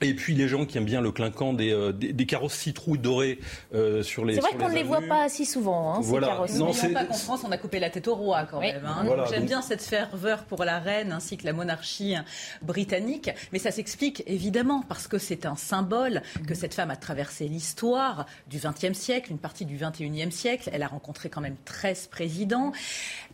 et 0.00 0.14
puis 0.14 0.34
les 0.34 0.48
gens 0.48 0.66
qui 0.66 0.78
aiment 0.78 0.84
bien 0.84 1.00
le 1.00 1.10
clinquant 1.10 1.52
des, 1.52 1.92
des, 1.94 2.12
des 2.12 2.26
carrosses 2.26 2.54
citrouilles 2.54 2.98
dorées 2.98 3.38
sur 4.02 4.24
les 4.24 4.34
C'est 4.34 4.40
vrai 4.40 4.52
qu'on 4.58 4.68
ne 4.68 4.74
les 4.74 4.82
voit 4.82 5.02
pas 5.02 5.28
si 5.28 5.46
souvent, 5.46 5.94
hein, 5.94 6.00
voilà. 6.02 6.26
ces 6.26 6.32
carrosses. 6.58 6.84
Non, 6.84 6.92
pas 6.92 7.04
qu'en 7.04 7.14
France, 7.14 7.40
on 7.46 7.50
a 7.50 7.58
coupé 7.58 7.80
la 7.80 7.90
tête 7.90 8.08
au 8.08 8.14
roi 8.14 8.44
quand 8.50 8.60
même. 8.60 8.84
Hein. 8.84 9.06
J'aime 9.30 9.46
bien 9.46 9.62
cette 9.62 9.82
ferveur 9.82 10.44
pour 10.44 10.64
la 10.64 10.78
reine 10.78 11.12
ainsi 11.12 11.36
que 11.38 11.46
la 11.46 11.54
monarchie 11.54 12.14
britannique, 12.62 13.30
mais 13.52 13.58
ça 13.58 13.70
s'explique 13.70 14.22
évidemment 14.26 14.82
parce 14.86 15.08
que 15.08 15.18
c'est 15.18 15.46
un 15.46 15.56
symbole 15.56 16.22
que 16.46 16.54
cette 16.54 16.74
femme 16.74 16.90
a 16.90 16.96
traversé 16.96 17.48
l'histoire 17.48 18.17
l'histoire 18.18 18.26
du 18.48 18.58
XXe 18.58 18.98
siècle, 18.98 19.30
une 19.30 19.38
partie 19.38 19.64
du 19.64 19.76
XXIe 19.76 20.32
siècle. 20.32 20.70
Elle 20.72 20.82
a 20.82 20.88
rencontré 20.88 21.28
quand 21.28 21.40
même 21.40 21.56
13 21.64 22.08
présidents. 22.08 22.72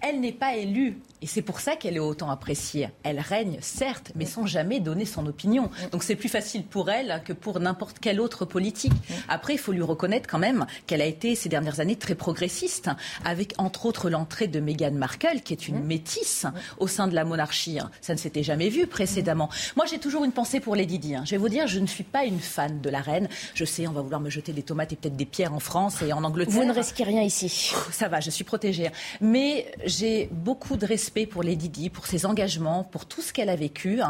Elle 0.00 0.20
n'est 0.20 0.32
pas 0.32 0.56
élue 0.56 0.98
et 1.22 1.26
c'est 1.26 1.42
pour 1.42 1.60
ça 1.60 1.76
qu'elle 1.76 1.96
est 1.96 2.00
autant 2.00 2.30
appréciée. 2.30 2.90
Elle 3.02 3.18
règne, 3.18 3.56
certes, 3.60 4.12
mais 4.14 4.26
sans 4.26 4.46
jamais 4.46 4.80
donner 4.80 5.06
son 5.06 5.26
opinion. 5.26 5.70
Donc 5.92 6.02
c'est 6.02 6.16
plus 6.16 6.28
facile 6.28 6.64
pour 6.64 6.90
elle 6.90 7.22
que 7.24 7.32
pour 7.32 7.60
n'importe 7.60 7.98
quel 8.00 8.20
autre 8.20 8.44
politique. 8.44 8.92
Après, 9.28 9.54
il 9.54 9.58
faut 9.58 9.72
lui 9.72 9.82
reconnaître 9.82 10.28
quand 10.28 10.38
même 10.38 10.66
qu'elle 10.86 11.00
a 11.00 11.06
été 11.06 11.34
ces 11.34 11.48
dernières 11.48 11.80
années 11.80 11.96
très 11.96 12.14
progressiste, 12.14 12.90
avec 13.24 13.54
entre 13.56 13.86
autres 13.86 14.10
l'entrée 14.10 14.48
de 14.48 14.60
Meghan 14.60 14.92
Markle, 14.92 15.40
qui 15.42 15.54
est 15.54 15.68
une 15.68 15.82
métisse 15.82 16.46
au 16.78 16.86
sein 16.86 17.08
de 17.08 17.14
la 17.14 17.24
monarchie. 17.24 17.78
Ça 18.02 18.12
ne 18.12 18.18
s'était 18.18 18.42
jamais 18.42 18.68
vu 18.68 18.86
précédemment. 18.86 19.48
Moi, 19.76 19.86
j'ai 19.86 19.98
toujours 19.98 20.24
une 20.24 20.32
pensée 20.32 20.60
pour 20.60 20.76
Lady 20.76 20.98
Di. 20.98 21.14
Hein. 21.14 21.22
Je 21.24 21.30
vais 21.30 21.38
vous 21.38 21.48
dire, 21.48 21.66
je 21.66 21.80
ne 21.80 21.86
suis 21.86 22.04
pas 22.04 22.24
une 22.24 22.40
fan 22.40 22.80
de 22.80 22.90
la 22.90 23.00
reine. 23.00 23.28
Je 23.54 23.64
sais, 23.64 23.86
on 23.86 23.92
va 23.92 24.02
vouloir 24.02 24.20
me 24.20 24.28
jeter 24.30 24.52
des 24.52 24.62
tomates 24.62 24.73
et 24.82 24.96
peut-être 24.96 25.16
des 25.16 25.24
pierres 25.24 25.54
en 25.54 25.60
France 25.60 26.02
et 26.02 26.12
en 26.12 26.24
Angleterre. 26.24 26.54
Vous 26.54 26.64
ne 26.64 26.72
risquez 26.72 27.04
rien 27.04 27.22
ici. 27.22 27.72
Ça 27.92 28.08
va, 28.08 28.20
je 28.20 28.30
suis 28.30 28.44
protégée. 28.44 28.90
Mais 29.20 29.70
j'ai 29.84 30.28
beaucoup 30.32 30.76
de 30.76 30.86
respect 30.86 31.26
pour 31.26 31.42
Lady 31.42 31.68
Di, 31.68 31.90
pour 31.90 32.06
ses 32.06 32.26
engagements, 32.26 32.84
pour 32.84 33.06
tout 33.06 33.22
ce 33.22 33.32
qu'elle 33.32 33.48
a 33.48 33.56
vécu. 33.56 34.00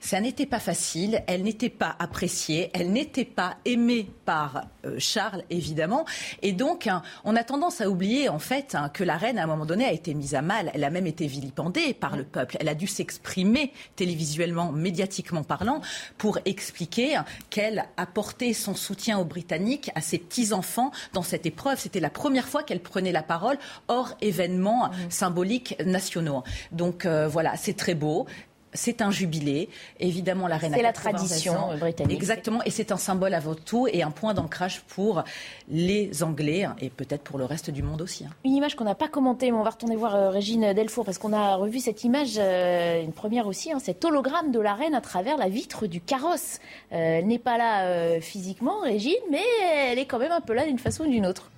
Ça 0.00 0.20
n'était 0.20 0.46
pas 0.46 0.60
facile, 0.60 1.22
elle 1.26 1.42
n'était 1.42 1.68
pas 1.70 1.96
appréciée, 1.98 2.70
elle 2.74 2.92
n'était 2.92 3.24
pas 3.24 3.56
aimée 3.64 4.08
par 4.24 4.66
euh, 4.84 4.96
Charles, 4.98 5.42
évidemment. 5.50 6.04
Et 6.42 6.52
donc, 6.52 6.86
hein, 6.86 7.02
on 7.24 7.36
a 7.36 7.44
tendance 7.44 7.80
à 7.80 7.90
oublier, 7.90 8.28
en 8.28 8.38
fait, 8.38 8.74
hein, 8.74 8.88
que 8.88 9.04
la 9.04 9.16
reine, 9.16 9.38
à 9.38 9.44
un 9.44 9.46
moment 9.46 9.66
donné, 9.66 9.84
a 9.84 9.92
été 9.92 10.14
mise 10.14 10.34
à 10.34 10.42
mal. 10.42 10.70
Elle 10.74 10.84
a 10.84 10.90
même 10.90 11.06
été 11.06 11.26
vilipendée 11.26 11.94
par 11.94 12.16
le 12.16 12.24
peuple. 12.24 12.56
Elle 12.60 12.68
a 12.68 12.74
dû 12.74 12.86
s'exprimer 12.86 13.72
télévisuellement, 13.96 14.72
médiatiquement 14.72 15.42
parlant, 15.42 15.80
pour 16.18 16.38
expliquer 16.44 17.20
qu'elle 17.50 17.84
apportait 17.96 18.52
son 18.52 18.74
soutien 18.74 19.18
aux 19.18 19.24
Britanniques, 19.24 19.90
à 19.94 20.00
ses 20.12 20.18
petits-enfants, 20.18 20.90
dans 21.14 21.22
cette 21.22 21.46
épreuve. 21.46 21.78
C'était 21.78 22.00
la 22.00 22.10
première 22.10 22.46
fois 22.46 22.62
qu'elle 22.62 22.80
prenait 22.80 23.12
la 23.12 23.22
parole 23.22 23.56
hors 23.88 24.14
événements 24.20 24.90
symboliques 25.08 25.74
nationaux. 25.86 26.42
Donc 26.70 27.06
euh, 27.06 27.28
voilà, 27.28 27.56
c'est 27.56 27.72
très 27.72 27.94
beau 27.94 28.26
c'est 28.72 29.02
un 29.02 29.10
jubilé. 29.10 29.68
Évidemment, 30.00 30.46
la 30.46 30.56
reine. 30.56 30.72
C'est 30.74 30.82
la 30.82 30.92
tradition 30.92 31.76
britannique. 31.78 32.16
Exactement, 32.16 32.62
et 32.64 32.70
c'est 32.70 32.92
un 32.92 32.96
symbole 32.96 33.34
avant 33.34 33.54
tout 33.54 33.86
et 33.90 34.02
un 34.02 34.10
point 34.10 34.34
d'ancrage 34.34 34.82
pour 34.82 35.24
les 35.68 36.22
Anglais 36.22 36.66
et 36.80 36.90
peut-être 36.90 37.22
pour 37.22 37.38
le 37.38 37.44
reste 37.44 37.70
du 37.70 37.82
monde 37.82 38.02
aussi. 38.02 38.24
Hein. 38.24 38.30
Une 38.44 38.54
image 38.54 38.76
qu'on 38.76 38.84
n'a 38.84 38.94
pas 38.94 39.08
commentée, 39.08 39.50
mais 39.50 39.58
on 39.58 39.62
va 39.62 39.70
retourner 39.70 39.96
voir 39.96 40.14
euh, 40.14 40.30
Régine 40.30 40.72
Delfour 40.72 41.04
parce 41.04 41.18
qu'on 41.18 41.32
a 41.32 41.56
revu 41.56 41.80
cette 41.80 42.04
image, 42.04 42.34
euh, 42.38 43.02
une 43.02 43.12
première 43.12 43.46
aussi, 43.46 43.72
hein, 43.72 43.78
cet 43.78 44.04
hologramme 44.04 44.52
de 44.52 44.60
la 44.60 44.74
reine 44.74 44.94
à 44.94 45.00
travers 45.00 45.36
la 45.36 45.48
vitre 45.48 45.86
du 45.86 46.00
carrosse. 46.00 46.58
Euh, 46.92 47.18
elle 47.18 47.26
n'est 47.26 47.38
pas 47.38 47.58
là 47.58 48.20
physiquement, 48.20 48.80
Régine, 48.80 49.14
mais 49.30 49.42
elle 49.90 49.98
est 49.98 50.06
quand 50.06 50.18
même 50.18 50.32
un 50.32 50.40
peu 50.40 50.52
là 50.52 50.64
d'une 50.64 50.78
façon 50.78 51.04
ou 51.04 51.10
d'une 51.10 51.26
autre. 51.26 51.50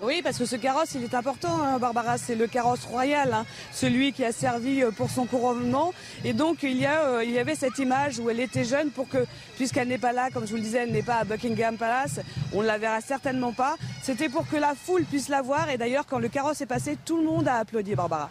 Oui, 0.00 0.20
parce 0.22 0.38
que 0.38 0.44
ce 0.44 0.54
carrosse, 0.54 0.94
il 0.94 1.02
est 1.02 1.14
important, 1.14 1.60
hein, 1.60 1.78
Barbara. 1.78 2.18
C'est 2.18 2.36
le 2.36 2.46
carrosse 2.46 2.84
royal, 2.84 3.32
hein, 3.32 3.44
celui 3.72 4.12
qui 4.12 4.24
a 4.24 4.30
servi 4.30 4.82
euh, 4.82 4.92
pour 4.92 5.10
son 5.10 5.26
couronnement. 5.26 5.92
Et 6.24 6.32
donc, 6.32 6.62
il 6.62 6.76
y, 6.76 6.86
a, 6.86 7.02
euh, 7.02 7.24
il 7.24 7.32
y 7.32 7.38
avait 7.38 7.56
cette 7.56 7.78
image 7.80 8.20
où 8.20 8.30
elle 8.30 8.38
était 8.38 8.64
jeune 8.64 8.90
pour 8.90 9.08
que, 9.08 9.26
puisqu'elle 9.56 9.88
n'est 9.88 9.98
pas 9.98 10.12
là, 10.12 10.30
comme 10.30 10.46
je 10.46 10.50
vous 10.50 10.56
le 10.56 10.62
disais, 10.62 10.78
elle 10.78 10.92
n'est 10.92 11.02
pas 11.02 11.16
à 11.16 11.24
Buckingham 11.24 11.76
Palace, 11.76 12.20
on 12.54 12.62
ne 12.62 12.66
la 12.66 12.78
verra 12.78 13.00
certainement 13.00 13.52
pas. 13.52 13.74
C'était 14.00 14.28
pour 14.28 14.48
que 14.48 14.56
la 14.56 14.76
foule 14.76 15.04
puisse 15.04 15.28
la 15.28 15.42
voir. 15.42 15.68
Et 15.68 15.78
d'ailleurs, 15.78 16.06
quand 16.06 16.20
le 16.20 16.28
carrosse 16.28 16.60
est 16.60 16.66
passé, 16.66 16.96
tout 17.04 17.16
le 17.16 17.24
monde 17.24 17.48
a 17.48 17.56
applaudi, 17.56 17.96
Barbara. 17.96 18.30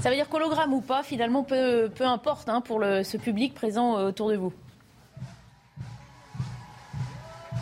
Ça 0.00 0.10
veut 0.10 0.16
dire 0.16 0.28
qu'hologramme 0.28 0.74
ou 0.74 0.82
pas, 0.82 1.02
finalement, 1.02 1.44
peu, 1.44 1.90
peu 1.94 2.04
importe 2.04 2.50
hein, 2.50 2.60
pour 2.60 2.78
le, 2.78 3.04
ce 3.04 3.16
public 3.16 3.54
présent 3.54 3.96
euh, 3.96 4.08
autour 4.08 4.28
de 4.28 4.36
vous. 4.36 4.52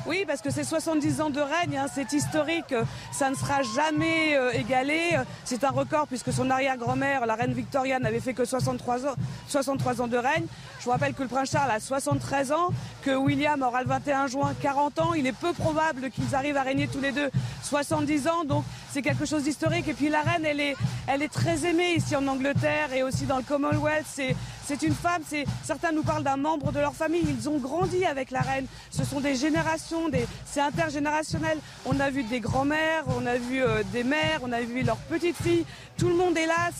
Oui, 0.04 0.25
parce 0.26 0.40
que 0.40 0.50
c'est 0.50 0.64
70 0.64 1.21
ans 1.21 1.30
de 1.30 1.40
règne, 1.40 1.78
hein, 1.78 1.87
c'est 1.92 2.12
historique, 2.12 2.75
ça 3.12 3.30
ne 3.30 3.37
sera 3.37 3.62
jamais 3.62 4.37
euh, 4.37 4.50
égalé. 4.50 5.16
C'est 5.44 5.62
un 5.62 5.71
record 5.71 6.09
puisque 6.09 6.32
son 6.32 6.50
arrière-grand-mère, 6.50 7.25
la 7.25 7.37
reine 7.37 7.52
Victoria, 7.52 8.00
n'avait 8.00 8.18
fait 8.18 8.35
que 8.35 8.44
63 8.44 9.06
ans, 9.06 9.14
63 9.47 10.02
ans 10.02 10.09
de 10.09 10.16
règne. 10.16 10.47
Je 10.80 10.85
vous 10.85 10.90
rappelle 10.90 11.14
que 11.14 11.23
le 11.23 11.28
prince 11.28 11.52
Charles 11.52 11.71
a 11.71 11.78
73 11.78 12.50
ans, 12.50 12.71
que 13.02 13.12
William 13.12 13.62
aura 13.62 13.82
le 13.82 13.88
21 13.88 14.26
juin 14.26 14.52
40 14.61 14.99
ans. 15.00 15.14
Il 15.14 15.25
est 15.26 15.32
peu 15.32 15.52
probable 15.52 16.11
qu'ils 16.11 16.35
arrivent 16.35 16.56
à 16.56 16.62
régner 16.62 16.88
tous 16.88 17.00
les 17.00 17.12
deux 17.12 17.30
70 17.62 18.26
ans, 18.26 18.44
donc 18.44 18.64
c'est 18.90 19.02
quelque 19.02 19.25
chose 19.25 19.44
d'historique. 19.44 19.87
Et 19.87 19.94
puis 19.94 20.09
la 20.09 20.23
reine, 20.23 20.44
elle 20.44 20.61
est, 20.61 20.75
elle 21.06 21.23
est 21.23 21.32
très 21.32 21.64
aimée 21.64 21.94
ici 21.94 22.16
en 22.16 22.26
Angleterre 22.26 22.92
et 22.92 23.04
aussi 23.04 23.25
dans 23.25 23.37
le 23.37 23.44
Commonwealth. 23.44 24.21
C'est 24.64 24.83
une 24.83 24.95
femme, 24.95 25.23
certains 25.64 25.92
nous 25.92 26.02
parlent 26.02 26.23
d'un 26.23 26.37
membre 26.37 26.73
de 26.73 26.81
leur 26.81 26.95
famille. 26.95 27.25
Ils 27.26 27.49
ont 27.49 27.59
grandi 27.59 28.04
avec 28.04 28.31
la 28.31 28.40
reine. 28.40 28.66
Ce 28.90 29.04
sont 29.04 29.21
des 29.21 29.35
générations, 29.35 30.11
c'est 30.45 30.61
intergénérationnel. 30.61 31.59
On 31.85 31.99
a 32.00 32.11
vu 32.11 32.23
des 32.25 32.40
grands-mères, 32.40 33.04
on 33.09 33.26
a 33.26 33.37
vu 33.37 33.62
euh, 33.62 33.83
des 33.92 34.04
mères, 34.04 34.40
on 34.42 34.52
a 34.52 34.61
vu 34.61 34.83
leurs 34.83 34.97
petites 34.97 35.37
filles. 35.37 35.64
Tout 35.97 36.09
le 36.09 36.14
monde 36.14 36.37
est 36.37 36.47
là. 36.47 36.71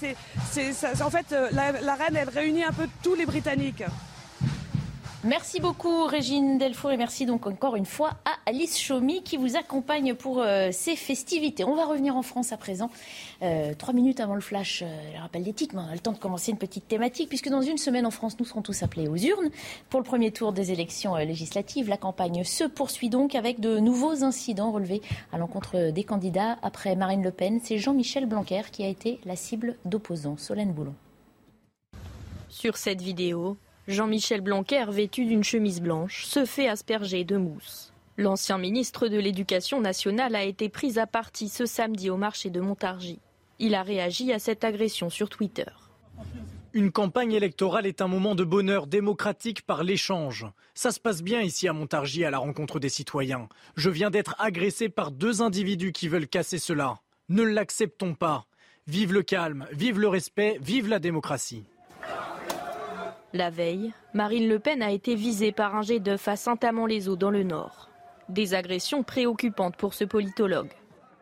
C'est, 0.51 0.75
en 1.03 1.11
fait, 1.11 1.33
euh, 1.33 1.49
la 1.53 1.95
reine, 1.95 2.17
elle 2.17 2.29
réunit 2.29 2.65
un 2.65 2.73
peu 2.73 2.89
tous 3.03 3.15
les 3.15 3.27
Britanniques. 3.27 3.85
Merci 5.25 5.61
beaucoup 5.61 6.05
Régine 6.07 6.59
Delfour 6.59 6.91
et 6.91 6.97
merci 6.97 7.27
donc 7.27 7.47
encore 7.47 7.77
une 7.77 7.87
fois 7.87 8.17
à 8.25 8.51
Alice 8.51 8.77
Chaumy 8.77 9.23
qui 9.23 9.37
vous 9.37 9.55
accompagne 9.55 10.15
pour 10.15 10.41
euh, 10.41 10.71
ces 10.73 10.97
festivités. 10.97 11.63
On 11.65 11.77
va 11.77 11.85
revenir 11.85 12.17
en 12.17 12.23
France 12.23 12.51
à 12.51 12.57
présent. 12.57 12.91
Euh, 13.41 13.73
trois 13.79 13.95
minutes 13.95 14.19
avant 14.19 14.35
le 14.35 14.41
flash, 14.41 14.83
euh, 14.83 15.13
le 15.15 15.21
rappel 15.21 15.45
des 15.45 15.53
titres, 15.53 15.77
mais 15.77 15.83
on 15.83 15.91
a 15.91 15.93
le 15.93 16.01
temps 16.01 16.11
de 16.11 16.19
commencer 16.19 16.51
une 16.51 16.59
petite 16.59 16.89
thématique 16.89 17.29
puisque 17.29 17.49
dans 17.49 17.63
une 17.63 17.79
semaine 17.79 18.05
en 18.05 18.11
France, 18.11 18.37
nous 18.41 18.45
serons 18.45 18.63
tous 18.63 18.83
appelés 18.83 19.07
aux 19.07 19.15
urnes 19.15 19.51
pour 19.91 20.01
le 20.01 20.05
premier 20.05 20.33
tour 20.33 20.53
des 20.53 20.73
élections 20.73 21.15
législatives. 21.15 21.89
La 21.89 21.99
campagne 21.99 22.43
se 22.43 22.65
poursuit 22.65 23.09
donc 23.09 23.37
avec 23.37 23.61
de 23.61 23.79
nouveaux 23.79 24.25
incidents 24.25 24.73
relevés 24.73 25.03
à 25.33 25.39
l'encontre 25.39 25.93
des 25.93 26.03
candidats. 26.03 26.59
Après 26.63 26.97
Marine 26.97 27.23
Le 27.23 27.31
Pen, 27.31 27.61
c'est 27.63 27.79
Jean-Michel 27.79 28.27
Blanquer 28.27 28.63
qui 28.73 28.83
a 28.83 28.89
été 28.89 29.21
la 29.25 29.37
cible 29.37 29.77
d'opposants. 29.85 30.37
Solène 30.37 30.73
Boulon. 30.73 30.95
Sur 32.49 32.77
cette 32.77 33.01
vidéo, 33.01 33.57
Jean-Michel 33.89 34.43
Blanquer, 34.43 34.85
vêtu 34.91 35.25
d'une 35.25 35.43
chemise 35.43 35.81
blanche, 35.81 36.25
se 36.25 36.45
fait 36.45 36.69
asperger 36.69 37.25
de 37.25 37.37
mousse. 37.37 37.93
L'ancien 38.17 38.57
ministre 38.57 39.09
de 39.09 39.19
l'Éducation 39.19 39.81
nationale 39.81 40.37
a 40.37 40.45
été 40.45 40.69
pris 40.69 41.01
à 41.01 41.07
partie 41.09 41.49
ce 41.49 41.67
samedi 41.67 42.09
au 42.09 42.17
marché 42.17 42.49
de 42.51 42.61
Montargis. 42.61 43.19
Il 43.59 43.75
a 43.75 43.83
réagi 43.83 44.33
à 44.33 44.39
cette 44.39 44.63
agression 44.63 45.11
sur 45.11 45.29
Twitter. 45.29 45.67
Une 46.75 46.93
campagne 46.93 47.33
électorale 47.33 47.87
est 47.87 48.01
un 48.01 48.07
moment 48.07 48.35
de 48.37 48.45
bonheur 48.45 48.87
démocratique 48.87 49.63
par 49.63 49.83
l'échange. 49.83 50.47
Ça 50.75 50.93
se 50.93 51.01
passe 51.01 51.23
bien 51.23 51.43
ici 51.43 51.67
à 51.67 51.73
Montargis 51.73 52.25
à 52.25 52.31
la 52.31 52.39
rencontre 52.39 52.79
des 52.79 52.89
citoyens. 52.89 53.49
Je 53.75 53.91
viens 53.91 54.11
d'être 54.11 54.37
agressé 54.39 54.89
par 54.89 55.11
deux 55.11 55.43
individus 55.43 55.93
qui 55.93 56.07
veulent 56.07 56.29
casser 56.29 56.59
cela. 56.59 57.01
Ne 57.29 57.43
l'acceptons 57.43 58.15
pas. 58.15 58.47
Vive 58.87 59.13
le 59.13 59.23
calme, 59.23 59.67
vive 59.73 59.99
le 59.99 60.09
respect, 60.09 60.59
vive 60.63 60.89
la 60.89 60.99
démocratie. 60.99 61.65
La 63.35 63.49
veille, 63.49 63.95
Marine 64.13 64.47
Le 64.47 64.59
Pen 64.59 64.83
a 64.83 64.91
été 64.91 65.15
visée 65.15 65.53
par 65.53 65.75
un 65.75 65.81
jet 65.81 66.01
d'œuf 66.01 66.29
à 66.29 66.37
Saint-Amand-les-Eaux 66.37 67.17
dans 67.17 67.31
le 67.31 67.45
Nord. 67.45 67.89
Des 68.29 68.53
agressions 68.53 69.03
préoccupantes 69.03 69.75
pour 69.77 69.95
ce 69.95 70.05
politologue. 70.05 70.69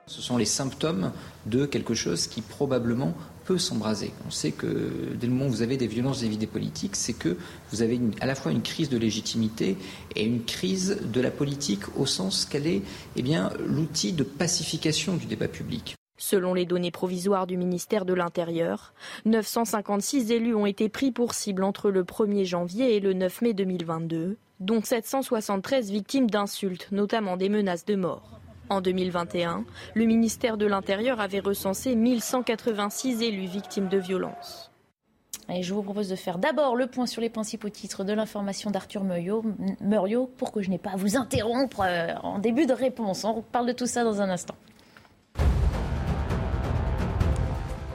Ce 0.07 0.21
sont 0.21 0.37
les 0.37 0.45
symptômes 0.45 1.13
de 1.47 1.67
quelque 1.67 1.95
chose 1.95 2.27
qui 2.27 2.43
probablement 2.43 3.15
peut 3.45 3.59
s'embraser. 3.59 4.13
On 4.27 4.31
sait 4.33 4.51
que 4.51 4.91
dès 5.21 5.29
le 5.29 5.33
moment 5.33 5.47
où 5.47 5.51
vous 5.51 5.63
avez 5.63 5.77
des 5.77 5.87
violences 5.87 6.23
vis 6.23 6.37
des 6.37 6.49
politiques, 6.49 6.97
c'est 6.97 7.13
que 7.13 7.37
vous 7.71 7.81
avez 7.81 8.01
à 8.21 8.27
la 8.27 8.35
fois 8.35 8.51
une 8.51 8.63
crise 8.63 8.89
de 8.89 8.99
légitimité 8.99 9.77
et 10.17 10.25
une 10.25 10.45
crise 10.45 10.99
de 11.05 11.21
la 11.21 11.31
politique 11.31 11.97
au 11.97 12.07
sens 12.07 12.45
qu'elle 12.45 12.67
est 12.67 12.83
eh 13.15 13.23
l'outil 13.65 14.13
de 14.13 14.25
pacification 14.25 15.15
du 15.15 15.27
débat 15.27 15.47
public. 15.47 15.95
Selon 16.23 16.53
les 16.53 16.67
données 16.67 16.91
provisoires 16.91 17.47
du 17.47 17.57
ministère 17.57 18.05
de 18.05 18.13
l'Intérieur, 18.13 18.93
956 19.25 20.31
élus 20.31 20.55
ont 20.55 20.67
été 20.67 20.91
pris 20.91 21.13
pour 21.13 21.33
cible 21.33 21.65
entre 21.65 21.91
le 21.91 22.05
1er 22.05 22.45
janvier 22.45 22.95
et 22.95 23.01
le 23.01 23.15
9 23.15 23.41
mai 23.41 23.55
2022, 23.55 24.37
dont 24.61 24.83
773 24.83 25.91
victimes 25.91 26.29
d'insultes, 26.29 26.89
notamment 26.93 27.39
des 27.39 27.49
menaces 27.49 27.87
de 27.87 27.95
mort. 27.95 28.39
En 28.69 28.83
2021, 28.83 29.65
le 29.95 30.05
ministère 30.05 30.59
de 30.59 30.67
l'Intérieur 30.67 31.21
avait 31.21 31.41
recensé 31.41 31.97
1186 31.97 33.23
élus 33.23 33.47
victimes 33.47 33.89
de 33.89 33.97
violences. 33.97 34.71
Je 35.49 35.73
vous 35.73 35.83
propose 35.83 36.11
de 36.11 36.17
faire 36.17 36.39
d'abord 36.39 36.77
le 36.77 36.87
point 36.87 37.07
sur 37.07 37.23
les 37.23 37.31
principaux 37.31 37.71
titres 37.71 38.05
de 38.05 38.13
l'information 38.13 38.71
d'Arthur 38.71 39.05
Muriot 39.05 40.31
pour 40.37 40.53
que 40.53 40.61
je 40.61 40.69
n'ai 40.69 40.79
pas 40.79 40.91
à 40.91 40.97
vous 40.97 41.17
interrompre 41.17 41.81
euh, 41.81 42.13
en 42.23 42.39
début 42.39 42.67
de 42.67 42.75
réponse. 42.75 43.25
On 43.25 43.41
parle 43.41 43.67
de 43.67 43.73
tout 43.73 43.87
ça 43.87 44.05
dans 44.05 44.21
un 44.21 44.29
instant. 44.29 44.55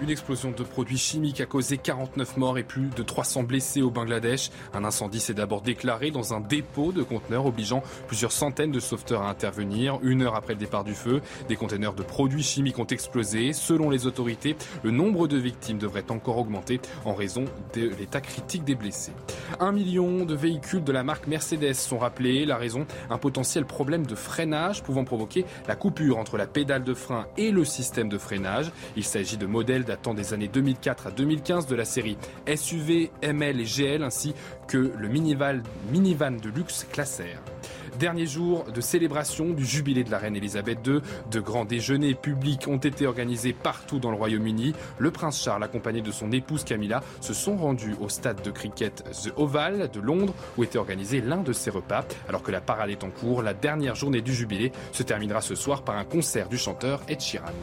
Une 0.01 0.09
explosion 0.09 0.51
de 0.51 0.63
produits 0.63 0.97
chimiques 0.97 1.39
a 1.39 1.45
causé 1.45 1.77
49 1.77 2.35
morts 2.35 2.57
et 2.57 2.63
plus 2.63 2.89
de 2.89 3.01
300 3.01 3.43
blessés 3.43 3.81
au 3.81 3.89
Bangladesh. 3.89 4.49
Un 4.73 4.83
incendie 4.83 5.21
s'est 5.21 5.33
d'abord 5.33 5.61
déclaré 5.61 6.11
dans 6.11 6.33
un 6.33 6.41
dépôt 6.41 6.91
de 6.91 7.01
conteneurs 7.01 7.45
obligeant 7.45 7.81
plusieurs 8.05 8.33
centaines 8.33 8.73
de 8.73 8.81
sauveteurs 8.81 9.21
à 9.21 9.29
intervenir. 9.29 9.97
Une 10.03 10.21
heure 10.21 10.35
après 10.35 10.53
le 10.53 10.59
départ 10.59 10.83
du 10.83 10.93
feu, 10.93 11.21
des 11.47 11.55
conteneurs 11.55 11.93
de 11.93 12.03
produits 12.03 12.43
chimiques 12.43 12.77
ont 12.77 12.85
explosé. 12.85 13.53
Selon 13.53 13.89
les 13.89 14.05
autorités, 14.05 14.57
le 14.83 14.91
nombre 14.91 15.29
de 15.29 15.37
victimes 15.37 15.77
devrait 15.77 16.11
encore 16.11 16.39
augmenter 16.39 16.81
en 17.05 17.13
raison 17.13 17.45
de 17.73 17.89
l'état 17.97 18.19
critique 18.19 18.65
des 18.65 18.75
blessés. 18.75 19.13
Un 19.61 19.71
million 19.71 20.25
de 20.25 20.35
véhicules 20.35 20.83
de 20.83 20.91
la 20.91 21.03
marque 21.03 21.27
Mercedes 21.27 21.73
sont 21.73 21.99
rappelés. 21.99 22.45
La 22.45 22.57
raison, 22.57 22.85
un 23.09 23.17
potentiel 23.17 23.63
problème 23.63 24.05
de 24.05 24.15
freinage 24.15 24.83
pouvant 24.83 25.05
provoquer 25.05 25.45
la 25.69 25.77
coupure 25.77 26.17
entre 26.17 26.35
la 26.35 26.47
pédale 26.47 26.83
de 26.83 26.93
frein 26.93 27.27
et 27.37 27.51
le 27.51 27.63
système 27.63 28.09
de 28.09 28.17
freinage. 28.17 28.71
Il 28.97 29.05
s'agit 29.05 29.37
de 29.37 29.45
modèles 29.45 29.84
datant 29.85 30.13
des 30.13 30.33
années 30.33 30.49
2004 30.49 31.07
à 31.07 31.11
2015 31.11 31.67
de 31.67 31.75
la 31.75 31.85
série 31.85 32.17
SUV, 32.53 33.11
ML 33.21 33.61
et 33.61 33.65
GL 33.65 34.03
ainsi 34.03 34.33
que 34.67 34.91
le 34.97 35.07
minivan, 35.07 35.61
minivan 35.91 36.31
de 36.31 36.49
luxe 36.49 36.85
classe 36.91 37.21
R. 37.21 37.55
Dernier 37.99 38.25
jour 38.25 38.65
de 38.65 38.81
célébration 38.81 39.51
du 39.51 39.63
jubilé 39.63 40.03
de 40.03 40.11
la 40.11 40.17
reine 40.17 40.35
Elisabeth 40.35 40.85
II. 40.85 40.99
De 41.31 41.39
grands 41.39 41.63
déjeuners 41.63 42.13
publics 42.13 42.67
ont 42.67 42.77
été 42.77 43.07
organisés 43.07 43.53
partout 43.53 43.99
dans 43.99 44.11
le 44.11 44.17
Royaume-Uni. 44.17 44.73
Le 44.99 45.11
prince 45.11 45.41
Charles, 45.41 45.63
accompagné 45.63 46.01
de 46.01 46.11
son 46.11 46.31
épouse 46.33 46.65
Camilla, 46.65 47.01
se 47.21 47.33
sont 47.33 47.55
rendus 47.55 47.95
au 48.01 48.09
stade 48.09 48.41
de 48.41 48.51
cricket 48.51 49.03
The 49.23 49.31
Oval 49.37 49.89
de 49.93 49.99
Londres 50.01 50.33
où 50.57 50.65
était 50.65 50.77
organisé 50.77 51.21
l'un 51.21 51.41
de 51.41 51.53
ces 51.53 51.69
repas. 51.69 52.05
Alors 52.27 52.43
que 52.43 52.51
la 52.51 52.59
parade 52.59 52.89
est 52.89 53.03
en 53.05 53.11
cours, 53.11 53.41
la 53.41 53.53
dernière 53.53 53.95
journée 53.95 54.21
du 54.21 54.33
jubilé 54.33 54.73
se 54.91 55.03
terminera 55.03 55.39
ce 55.39 55.55
soir 55.55 55.83
par 55.83 55.95
un 55.95 56.03
concert 56.03 56.49
du 56.49 56.57
chanteur 56.57 57.01
Ed 57.07 57.21
Sheeran. 57.21 57.53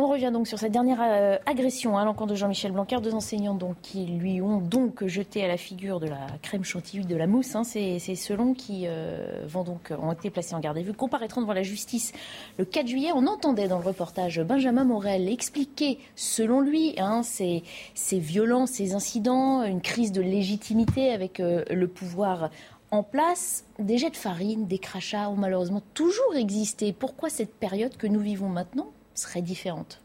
On 0.00 0.06
revient 0.06 0.30
donc 0.32 0.46
sur 0.46 0.60
cette 0.60 0.70
dernière 0.70 1.00
euh, 1.02 1.38
agression 1.44 1.98
à 1.98 2.04
l'encontre 2.04 2.30
de 2.30 2.36
Jean-Michel 2.36 2.70
Blanquer, 2.70 3.00
deux 3.02 3.14
enseignants 3.14 3.56
donc, 3.56 3.74
qui 3.82 4.06
lui 4.06 4.40
ont 4.40 4.58
donc 4.58 5.04
jeté 5.04 5.44
à 5.44 5.48
la 5.48 5.56
figure 5.56 5.98
de 5.98 6.06
la 6.06 6.28
crème 6.40 6.62
chantilly 6.62 7.04
de 7.04 7.16
la 7.16 7.26
mousse. 7.26 7.56
Hein. 7.56 7.64
c'est 7.64 7.98
selon 7.98 8.54
qui 8.54 8.84
euh, 8.86 9.44
vont 9.48 9.64
donc, 9.64 9.92
ont 10.00 10.12
été 10.12 10.30
placés 10.30 10.54
en 10.54 10.60
garde 10.60 10.78
à 10.78 10.82
vue, 10.82 10.92
comparaîtront 10.92 11.40
devant 11.40 11.52
la 11.52 11.64
justice 11.64 12.12
le 12.58 12.64
4 12.64 12.86
juillet. 12.86 13.10
On 13.12 13.26
entendait 13.26 13.66
dans 13.66 13.80
le 13.80 13.84
reportage 13.84 14.40
Benjamin 14.40 14.84
Morel 14.84 15.28
expliquer, 15.28 15.98
selon 16.14 16.60
lui, 16.60 16.94
hein, 16.98 17.24
ces, 17.24 17.64
ces, 17.94 18.20
violences, 18.20 18.70
ces 18.70 18.94
incidents, 18.94 19.64
une 19.64 19.80
crise 19.80 20.12
de 20.12 20.22
légitimité 20.22 21.10
avec 21.10 21.40
euh, 21.40 21.64
le 21.72 21.88
pouvoir 21.88 22.50
en 22.92 23.02
place, 23.02 23.64
des 23.80 23.98
jets 23.98 24.10
de 24.10 24.16
farine, 24.16 24.68
des 24.68 24.78
crachats 24.78 25.28
ont 25.28 25.36
malheureusement 25.36 25.82
toujours 25.92 26.36
existé. 26.36 26.92
Pourquoi 26.92 27.30
cette 27.30 27.52
période 27.52 27.96
que 27.96 28.06
nous 28.06 28.20
vivons 28.20 28.48
maintenant 28.48 28.92
serait 29.18 29.42
différente 29.42 30.00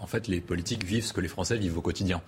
en 0.00 0.06
fait, 0.06 0.28
les 0.28 0.40
politiques 0.40 0.84
vivent 0.84 1.04
ce 1.04 1.12
que 1.12 1.20
les 1.20 1.28
Français 1.28 1.56
vivent 1.56 1.78
au 1.78 1.80
quotidien. 1.80 2.20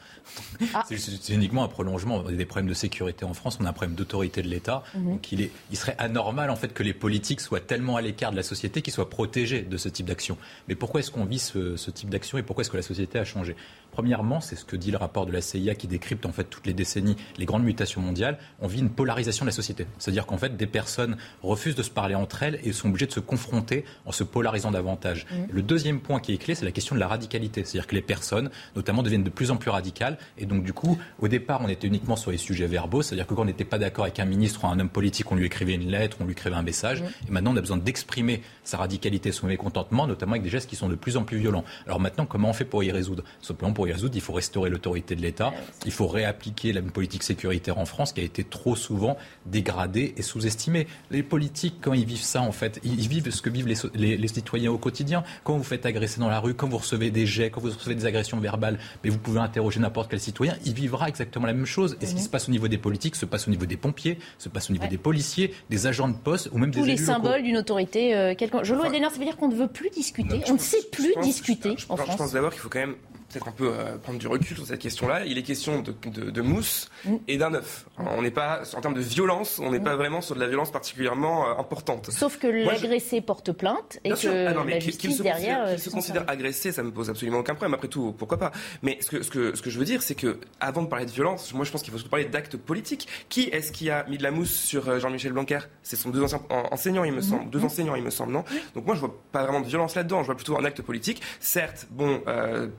Ah. 0.75 0.85
C'est 0.89 1.35
uniquement 1.35 1.65
un 1.65 1.69
prolongement. 1.69 2.23
On 2.25 2.29
a 2.29 2.33
des 2.33 2.47
problèmes 2.47 2.69
de 2.69 2.75
sécurité 2.75 3.25
en 3.25 3.35
France, 3.35 3.59
on 3.61 3.67
a 3.67 3.69
un 3.69 3.73
problème 3.73 3.95
d'autorité 3.95 4.43
de 4.43 4.49
l'État. 4.49 4.83
Mhm. 4.95 5.13
Donc 5.13 5.33
il, 5.33 5.43
est, 5.43 5.51
il 5.71 5.77
serait 5.77 5.97
anormal 5.99 6.51
en 6.51 6.57
fait 6.57 6.73
que 6.73 6.83
les 6.83 6.95
politiques 6.95 7.41
soient 7.41 7.61
tellement 7.61 7.97
à 7.97 8.01
l'écart 8.01 8.31
de 8.31 8.37
la 8.37 8.43
société 8.43 8.83
qu'ils 8.83 8.93
soient 8.93 9.11
protégés 9.11 9.63
de 9.63 9.77
ce 9.77 9.89
type 9.89 10.07
d'action. 10.07 10.39
Mais 10.69 10.75
pourquoi 10.75 11.01
est-ce 11.01 11.11
qu'on 11.11 11.25
vit 11.25 11.39
ce, 11.39 11.77
ce 11.77 11.91
type 11.91 12.09
d'action 12.09 12.39
et 12.39 12.43
pourquoi 12.43 12.63
est-ce 12.63 12.71
que 12.71 12.77
la 12.77 12.83
société 12.83 13.19
a 13.19 13.25
changé? 13.25 13.57
Premièrement, 13.93 14.41
c'est 14.41 14.57
ce 14.57 14.65
que 14.65 14.77
dit 14.77 14.91
le 14.91 14.97
rapport 14.97 15.27
de 15.27 15.33
la 15.33 15.41
CIA 15.41 15.75
qui 15.75 15.87
décrypte 15.87 16.27
en 16.27 16.33
fait 16.33 16.45
toutes 16.45 16.67
les 16.67 16.75
décennies 16.75 17.17
les 17.37 17.45
grandes 17.45 17.65
mutations 17.65 18.01
mondiales. 18.01 18.39
On 18.61 18.67
vit 18.67 18.81
une 18.81 18.91
polarisation 18.91 19.45
de 19.45 19.51
la 19.51 19.55
société. 19.55 19.87
C'est-à-dire 19.99 20.27
qu'en 20.27 20.39
fait, 20.39 20.57
des 20.57 20.67
personnes 20.67 21.17
refusent 21.43 21.75
de 21.75 21.83
se 21.83 21.91
parler 21.91 22.15
entre 22.15 22.43
elles 22.43 22.59
et 22.65 22.73
sont 22.73 22.89
obligées 22.89 23.07
de 23.07 23.13
se 23.13 23.21
confronter 23.21 23.85
en 24.07 24.13
se 24.13 24.25
polarisant 24.25 24.71
davantage. 24.71 25.27
Mhm. 25.31 25.47
Le 25.51 25.63
deuxième 25.63 26.01
point 26.01 26.21
qui 26.21 26.33
est 26.33 26.39
clé, 26.39 26.55
c'est 26.55 26.65
la 26.65 26.73
question 26.73 26.95
de 26.95 27.01
la 27.01 27.09
radicalité 27.09 27.53
c'est-à-dire 27.65 27.87
que 27.87 27.95
les 27.95 28.03
personnes, 28.03 28.51
notamment, 28.77 29.03
deviennent 29.03 29.25
de 29.25 29.31
plus 29.31 29.51
en 29.51 29.57
plus 29.57 29.71
radicales. 29.71 30.19
Et 30.39 30.47
donc, 30.47 30.65
du 30.65 30.73
coup, 30.73 30.99
au 31.21 31.29
départ, 31.29 31.61
on 31.63 31.69
était 31.69 31.87
uniquement 31.87 32.17
sur 32.17 32.31
les 32.31 32.39
sujets 32.39 32.67
verbaux. 32.67 33.03
C'est-à-dire 33.03 33.27
que 33.27 33.35
quand 33.35 33.43
on 33.43 33.47
n'était 33.47 33.65
pas 33.65 33.79
d'accord 33.79 34.05
avec 34.05 34.19
un 34.21 34.25
ministre 34.25 34.65
ou 34.65 34.67
un 34.67 34.79
homme 34.79 34.89
politique, 34.89 35.31
on 35.31 35.37
lui 35.37 35.47
écrivait 35.47 35.75
une 35.75 35.91
lettre, 35.91 36.19
on 36.21 36.25
lui 36.25 36.33
écrivait 36.33 36.57
un 36.57 36.63
message. 36.63 37.03
Et 37.29 37.31
maintenant, 37.31 37.53
on 37.53 37.57
a 37.57 37.61
besoin 37.61 37.77
d'exprimer 37.77 38.43
sa 38.65 38.79
radicalité, 38.79 39.33
son 39.33 39.47
mécontentement, 39.47 40.07
notamment 40.07 40.33
avec 40.33 40.43
des 40.43 40.51
gestes 40.51 40.69
qui 40.69 40.77
sont 40.77 40.89
de 40.89 40.95
plus 40.95 41.17
en 41.17 41.25
plus 41.25 41.39
violents. 41.39 41.65
Alors 41.87 42.01
maintenant, 42.01 42.27
comment 42.27 42.51
on 42.51 42.53
fait 42.53 42.65
pour 42.65 42.83
y 42.83 42.91
résoudre? 42.91 43.25
Simplement, 43.41 43.73
pour 43.73 43.82
y 43.87 43.93
résoudre, 43.93 44.15
il 44.15 44.21
faut 44.21 44.33
restaurer 44.33 44.71
l'autorité 44.71 45.15
de 45.15 45.23
l'État. 45.23 45.53
Il 45.87 45.93
faut 45.93 46.07
réappliquer 46.07 46.73
la 46.73 46.83
politique 46.83 47.23
sécuritaire 47.23 47.79
en 47.79 47.87
France 47.87 48.13
qui 48.13 48.21
a 48.21 48.25
été 48.25 48.45
trop 48.45 48.77
souvent 48.77 49.17
dégradée 49.47 50.15
et 50.17 50.23
sous-estimée. 50.23 50.87
Les 51.11 51.23
politiques, 51.23 51.77
quand 51.81 51.93
ils 51.93 52.05
vivent 52.07 52.23
ça, 52.23 52.43
en 52.43 52.53
fait, 52.53 52.81
ils 52.85 53.09
vivent 53.09 53.31
ce 53.31 53.43
que 53.43 53.51
vivent 53.51 53.69
les, 53.95 54.17
les 54.17 54.29
citoyens 54.29 54.71
au 54.71 54.79
quotidien. 54.79 55.25
Quand 55.45 55.57
vous 55.57 55.65
faites 55.65 55.87
agresser 55.87 56.21
dans 56.21 56.29
la 56.29 56.41
rue, 56.41 56.55
quand 56.55 56.69
vous 56.69 56.79
recevez 56.79 57.11
des 57.11 57.27
quand 57.51 57.61
vous 57.61 57.71
recevez 57.71 57.95
des 57.95 58.07
agressions 58.07 58.39
verbales, 58.39 58.79
mais 59.03 59.11
vous 59.11 59.19
pouvez 59.19 59.41
interroger 59.41 59.81
n'importe 59.81 60.11
quel 60.11 60.21
citoyen, 60.21 60.55
il 60.65 60.75
vivra 60.75 61.09
exactement 61.09 61.47
la 61.47 61.55
même 61.55 61.67
chose. 61.67 61.97
Et 62.01 62.07
ce 62.07 62.15
qui 62.15 62.23
se 62.23 62.29
passe 62.29 62.49
au 62.49 62.53
niveau 62.53 62.69
des 62.69 62.79
politiques 62.79 63.17
se 63.17 63.27
passe 63.27 63.49
au 63.49 63.51
niveau 63.51 63.67
des 63.67 63.77
pompiers, 63.77 64.19
se 64.39 64.49
passe 64.49 64.71
au 64.71 64.73
niveau 64.73 64.87
des 64.87 64.99
policiers, 64.99 65.55
des 65.71 65.87
agents 65.87 66.09
de 66.09 66.15
poste 66.17 66.51
ou 66.53 66.59
même 66.59 66.71
Tous 66.71 66.83
des 66.83 66.93
les 66.93 66.97
symboles 66.97 67.43
d'une 67.43 67.57
autorité. 67.57 68.15
Euh, 68.15 68.35
Je 68.39 68.75
enfin, 68.75 68.91
ça 68.91 69.19
veut 69.19 69.25
dire 69.25 69.37
qu'on 69.37 69.49
ne 69.49 69.55
veut 69.55 69.69
plus 69.69 69.91
discuter, 69.91 70.41
on 70.49 70.55
ne 70.55 70.59
sait 70.59 70.83
plus 70.91 71.15
discuter 71.23 71.77
en 71.89 71.97
France. 71.97 72.13
Je 72.13 72.17
pense 72.17 72.33
d'abord 72.33 72.53
qu'il 72.53 72.61
faut 72.61 72.69
quand 72.69 72.81
même 72.81 72.97
peut-être 73.33 73.49
un 73.49 73.53
peu 73.53 73.73
euh, 73.73 73.97
prendre 73.99 74.19
du 74.19 74.27
recul 74.27 74.57
sur 74.57 74.67
cette 74.67 74.81
question-là. 74.81 75.25
Il 75.27 75.39
est 75.39 75.43
question 75.43 75.83
de, 75.83 76.43
mousse 76.43 76.89
mm. 77.05 77.17
et 77.29 77.39
d'un 77.39 77.55
œuf. 77.55 77.87
On 77.99 78.23
n'est 78.23 78.31
pas, 78.31 78.63
en 78.75 78.81
termes 78.81 78.95
de 78.95 79.01
violence, 79.01 79.59
on 79.59 79.71
n'est 79.71 79.79
mm. 79.79 79.85
pas 79.85 79.97
vraiment 79.97 80.21
sur 80.21 80.35
de 80.35 80.41
la 80.41 80.49
violence 80.49 80.71
particulièrement 80.71 81.49
euh, 81.49 81.61
importante. 81.61 82.11
Sauf 82.11 82.39
que 82.39 82.47
l'agressé 82.47 83.21
porte 83.21 83.53
plainte 83.53 83.99
et 84.05 84.11
que 84.11 84.47
ah 84.47 84.65
la 84.65 84.79
justice 84.81 85.19
se 85.19 85.23
derrière. 85.23 85.71
Qu'il 85.71 85.79
se 85.79 85.91
considère 85.91 86.25
agressé, 86.29 86.73
ça 86.73 86.83
me 86.83 86.91
pose 86.91 87.11
absolument 87.11 87.39
aucun 87.39 87.55
problème. 87.55 87.75
Après 87.75 87.89
tout, 87.89 88.15
pourquoi 88.17 88.39
pas? 88.39 88.53
Mais 88.83 88.99
ce 89.01 89.11
que, 89.11 89.23
ce 89.23 89.31
que, 89.31 89.57
ce 89.57 89.63
que 89.63 89.71
je 89.71 89.79
veux 89.79 89.85
dire, 89.85 90.03
c'est 90.03 90.15
que 90.15 90.39
avant 90.61 90.83
de 90.83 90.89
parler 90.89 91.07
de 91.07 91.11
violence, 91.11 91.53
moi 91.55 91.65
je 91.65 91.73
pense 91.73 91.83
qu'il 91.83 91.93
faut 91.93 91.99
se 91.99 92.05
parler 92.05 92.27
d'actes 92.27 92.57
politiques. 92.57 93.09
Qui 93.29 93.45
est-ce 93.45 93.73
qui 93.73 93.91
a 93.91 94.05
mis 94.09 94.19
de 94.19 94.23
la 94.23 94.31
mousse 94.31 94.53
sur 94.53 94.89
euh, 94.89 94.99
Jean-Michel 94.99 95.33
Blanquer? 95.33 95.61
C'est 95.83 95.97
son 95.97 96.11
deux 96.11 96.23
anciens 96.23 96.41
enseignants, 96.71 97.05
il 97.05 97.13
me 97.13 97.21
mm-hmm. 97.21 97.23
semble. 97.23 97.51
Deux 97.51 97.65
enseignants, 97.65 97.95
il 97.95 98.03
me 98.03 98.11
semble, 98.11 98.33
non? 98.33 98.45
Donc 98.75 98.87
moi 98.87 98.95
je 98.95 99.01
vois 99.01 99.15
pas 99.33 99.43
vraiment 99.45 99.61
de 99.61 99.67
violence 99.67 99.95
là-dedans. 99.95 100.23
Je 100.23 100.27
vois 100.27 100.37
plutôt 100.37 100.59
un 100.59 100.65
acte 100.65 100.83
politique. 100.83 101.23
Certes, 101.41 101.87
bon, 101.91 102.23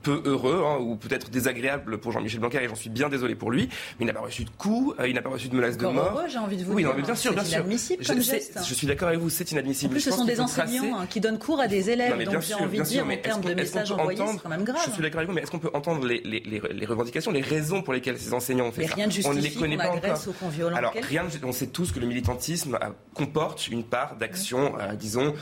peu 0.02 0.22
heureux, 0.24 0.43
hein, 0.52 0.78
ou 0.80 0.96
peut-être 0.96 1.30
désagréable 1.30 1.98
pour 1.98 2.12
Jean-Michel 2.12 2.40
Blanquer 2.40 2.62
et 2.62 2.68
j'en 2.68 2.74
suis 2.74 2.90
bien 2.90 3.08
désolé 3.08 3.34
pour 3.34 3.50
lui, 3.50 3.68
mais 3.98 4.04
il 4.04 4.06
n'a 4.06 4.12
pas 4.12 4.20
reçu 4.20 4.44
de 4.44 4.50
coups, 4.50 4.94
euh, 5.00 5.08
il 5.08 5.14
n'a 5.14 5.22
pas 5.22 5.30
reçu 5.30 5.48
de 5.48 5.54
menaces 5.54 5.76
de 5.76 5.86
mort. 5.86 6.22
j'ai 6.28 6.38
envie 6.38 6.56
de 6.56 6.64
vous 6.64 6.74
oui, 6.74 6.84
dire. 6.84 6.94
bien 6.94 7.14
sûr, 7.14 7.32
bien 7.32 7.44
sûr. 7.44 7.58
Inadmissible 7.58 8.04
comme 8.04 8.20
geste. 8.20 8.58
Je 8.66 8.74
suis 8.74 8.86
d'accord 8.86 9.08
avec 9.08 9.20
vous, 9.20 9.30
c'est 9.30 9.50
inadmissible. 9.52 9.92
En 9.92 9.94
plus, 9.94 10.00
ce 10.00 10.10
sont 10.10 10.24
des 10.24 10.40
enseignants 10.40 10.98
hein, 10.98 11.06
qui 11.08 11.20
donnent 11.20 11.38
cours 11.38 11.60
à 11.60 11.68
des 11.68 11.90
élèves, 11.90 12.22
donc 12.24 12.42
j'ai 12.42 12.54
envie 12.54 12.78
de 12.78 12.84
dire, 12.84 13.06
en 13.06 13.16
termes 13.16 13.42
de 13.42 13.54
messages 13.54 13.92
envoyés, 13.92 14.22
c'est 14.32 14.42
quand 14.42 14.48
même 14.48 14.64
grave. 14.64 14.82
Je 14.86 14.92
suis 14.92 15.02
d'accord 15.02 15.18
avec 15.18 15.28
vous, 15.28 15.34
mais 15.34 15.42
est-ce 15.42 15.50
qu'on 15.50 15.58
peut 15.58 15.70
entendre 15.74 16.06
les, 16.06 16.20
les, 16.20 16.40
les, 16.40 16.86
revendications, 16.86 17.30
les 17.30 17.40
raisons 17.40 17.82
pour 17.82 17.92
lesquelles 17.92 18.18
ces 18.18 18.34
enseignants 18.34 18.66
ont 18.66 18.72
fait 18.72 18.86
ça? 18.86 18.94
rien 18.94 19.08
On 19.24 19.34
ne 19.34 19.40
les 19.40 19.52
connaît 19.52 19.76
pas 19.76 19.90
encore. 19.90 20.20
Alors, 20.74 20.92
rien, 20.94 21.26
on 21.42 21.52
sait 21.52 21.68
tous 21.68 21.92
que 21.92 22.00
le 22.00 22.06
militantisme 22.06 22.78
euh, 22.82 22.88
comporte 23.14 23.68
une 23.68 23.84
part 23.84 24.16
d'action, 24.16 24.74
euh, 24.78 24.94
disons, 24.94 25.34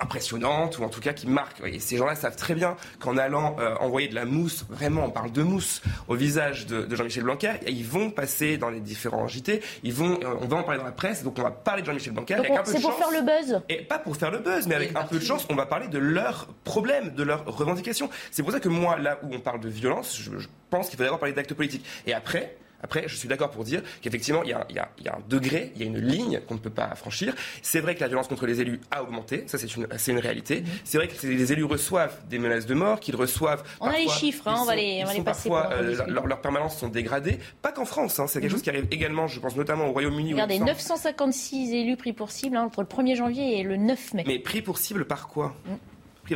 impressionnante, 0.00 0.78
ou 0.78 0.84
en 0.84 0.88
tout 0.88 1.00
cas 1.00 1.12
qui 1.12 1.26
marque. 1.26 1.62
Et 1.64 1.78
ces 1.78 1.96
gens-là 1.96 2.14
savent 2.14 2.36
très 2.36 2.54
bien 2.54 2.76
qu'en 2.98 3.16
allant 3.16 3.56
envoyer 3.80 4.08
de 4.10 4.14
la 4.14 4.24
mousse, 4.24 4.64
vraiment, 4.68 5.04
on 5.04 5.10
parle 5.10 5.32
de 5.32 5.42
mousse, 5.42 5.82
au 6.08 6.14
visage 6.14 6.66
de, 6.66 6.94
Jean-Michel 6.94 7.24
Blanquer. 7.24 7.54
Et 7.66 7.72
ils 7.72 7.86
vont 7.86 8.10
passer 8.10 8.58
dans 8.58 8.70
les 8.70 8.80
différents 8.80 9.26
JT. 9.26 9.62
Ils 9.82 9.92
vont, 9.92 10.18
euh, 10.22 10.34
on 10.40 10.46
va 10.46 10.58
en 10.58 10.62
parler 10.62 10.78
dans 10.78 10.84
la 10.84 10.92
presse. 10.92 11.22
Donc 11.22 11.38
on 11.38 11.42
va 11.42 11.50
parler 11.50 11.82
de 11.82 11.86
Jean-Michel 11.86 12.12
Blanquer. 12.12 12.36
C'est 12.64 12.80
pour 12.80 12.94
faire 12.94 13.10
le 13.10 13.22
buzz. 13.22 13.60
Et 13.68 13.82
pas 13.82 13.98
pour 13.98 14.16
faire 14.16 14.30
le 14.30 14.38
buzz, 14.38 14.66
mais 14.66 14.74
avec 14.74 14.96
un 14.96 15.04
peu 15.04 15.18
de 15.18 15.24
chance, 15.24 15.46
on 15.50 15.54
va 15.54 15.66
parler 15.66 15.88
de 15.88 15.98
leurs 15.98 16.46
problèmes, 16.64 17.14
de 17.14 17.22
leurs 17.22 17.44
revendications. 17.46 18.10
C'est 18.30 18.42
pour 18.42 18.52
ça 18.52 18.60
que 18.60 18.68
moi, 18.68 18.98
là 18.98 19.18
où 19.22 19.34
on 19.34 19.40
parle 19.40 19.60
de 19.60 19.68
violence, 19.68 20.16
je, 20.20 20.38
je 20.38 20.48
pense 20.68 20.88
qu'il 20.88 20.96
faudrait 20.96 21.06
d'abord 21.06 21.20
parler 21.20 21.34
d'actes 21.34 21.54
politiques. 21.54 21.84
Et 22.06 22.12
après, 22.12 22.56
après, 22.82 23.04
je 23.06 23.16
suis 23.16 23.28
d'accord 23.28 23.50
pour 23.50 23.64
dire 23.64 23.82
qu'effectivement, 24.02 24.42
il, 24.42 24.56
il, 24.68 24.76
y 24.76 25.08
a 25.08 25.14
un 25.14 25.22
degré, 25.28 25.72
il 25.74 25.82
y 25.82 25.84
a 25.84 25.86
une 25.86 25.98
ligne 25.98 26.40
qu'on 26.46 26.54
ne 26.54 26.58
peut 26.58 26.70
pas 26.70 26.94
franchir. 26.94 27.34
C'est 27.62 27.80
vrai 27.80 27.94
que 27.94 28.00
la 28.00 28.08
violence 28.08 28.28
contre 28.28 28.46
les 28.46 28.60
élus 28.60 28.80
a 28.90 29.02
augmenté, 29.02 29.44
ça 29.46 29.58
c'est 29.58 29.74
une, 29.76 29.86
une 30.08 30.18
réalité. 30.18 30.60
Mhm. 30.60 30.66
C'est 30.84 30.98
vrai 30.98 31.08
que 31.08 31.26
les 31.26 31.52
élus 31.52 31.64
reçoivent 31.64 32.16
des 32.28 32.38
menaces 32.38 32.66
de 32.66 32.74
mort, 32.74 33.00
qu'ils 33.00 33.16
reçoivent. 33.16 33.62
On 33.80 33.86
a 33.86 33.96
les 33.96 34.08
chiffres, 34.08 34.48
hein, 34.48 34.56
on 34.60 34.64
va 34.64 34.76
les, 34.76 35.02
on 35.02 35.06
va 35.06 35.14
les 35.14 35.22
passer. 35.22 35.48
Parfois, 35.48 35.72
euh, 35.74 35.96
leurs 36.06 36.40
permanences 36.40 36.78
sont 36.78 36.88
dégradées, 36.88 37.38
pas 37.62 37.72
qu'en 37.72 37.84
France, 37.84 38.18
hein, 38.18 38.26
c'est 38.26 38.40
quelque 38.40 38.50
mhm. 38.50 38.56
chose 38.56 38.62
qui 38.62 38.70
arrive 38.70 38.86
également, 38.90 39.26
je 39.26 39.40
pense 39.40 39.56
notamment 39.56 39.88
au 39.88 39.92
Royaume-Uni. 39.92 40.32
Regardez, 40.32 40.58
956 40.58 41.72
élus 41.72 41.96
pris 41.96 42.12
pour 42.12 42.30
cible 42.30 42.56
hein, 42.56 42.64
entre 42.64 42.80
le 42.80 42.86
1er 42.86 43.16
janvier 43.16 43.58
et 43.58 43.62
le 43.62 43.76
9 43.76 44.14
mai. 44.14 44.24
Mais 44.26 44.38
pris 44.38 44.62
pour 44.62 44.78
cible 44.78 45.06
par 45.06 45.28
quoi? 45.28 45.54
Mm 45.66 45.74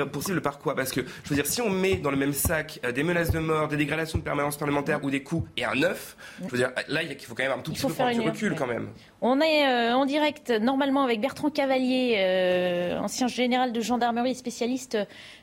possible 0.05 0.41
par 0.41 0.59
quoi 0.59 0.75
Parce 0.75 0.93
que, 0.93 1.01
je 1.25 1.29
veux 1.29 1.37
dire, 1.37 1.47
si 1.47 1.61
on 1.63 1.71
met 1.71 1.97
dans 1.97 2.11
le 2.11 2.17
même 2.17 2.33
sac 2.33 2.81
euh, 2.85 2.93
des 2.93 3.03
menaces 3.03 3.31
de 3.31 3.39
mort, 3.39 3.69
des 3.69 3.77
dégradations 3.77 4.19
de 4.19 4.25
permanence 4.25 4.57
parlementaire 4.57 5.03
ou 5.05 5.11
des 5.11 5.23
coups 5.23 5.49
et 5.57 5.65
un 5.65 5.83
œuf, 5.83 6.17
je 6.45 6.49
veux 6.49 6.59
dire, 6.59 6.71
là, 6.89 7.03
il 7.03 7.17
faut 7.21 7.35
quand 7.35 7.45
même 7.45 7.59
un 7.59 7.63
tout 7.63 7.73
petit 7.73 7.87
peu 7.87 7.93
de 7.93 8.21
recul 8.21 8.55
quand 8.57 8.67
même. 8.67 8.89
On 9.27 9.41
est 9.41 9.67
euh, 9.67 9.97
en 9.97 10.05
direct 10.05 10.51
normalement 10.51 11.03
avec 11.03 11.19
Bertrand 11.19 11.49
Cavalier, 11.49 12.17
euh, 12.19 12.99
ancien 12.99 13.27
général 13.27 13.73
de 13.73 13.81
gendarmerie 13.81 14.35
spécialiste 14.35 14.99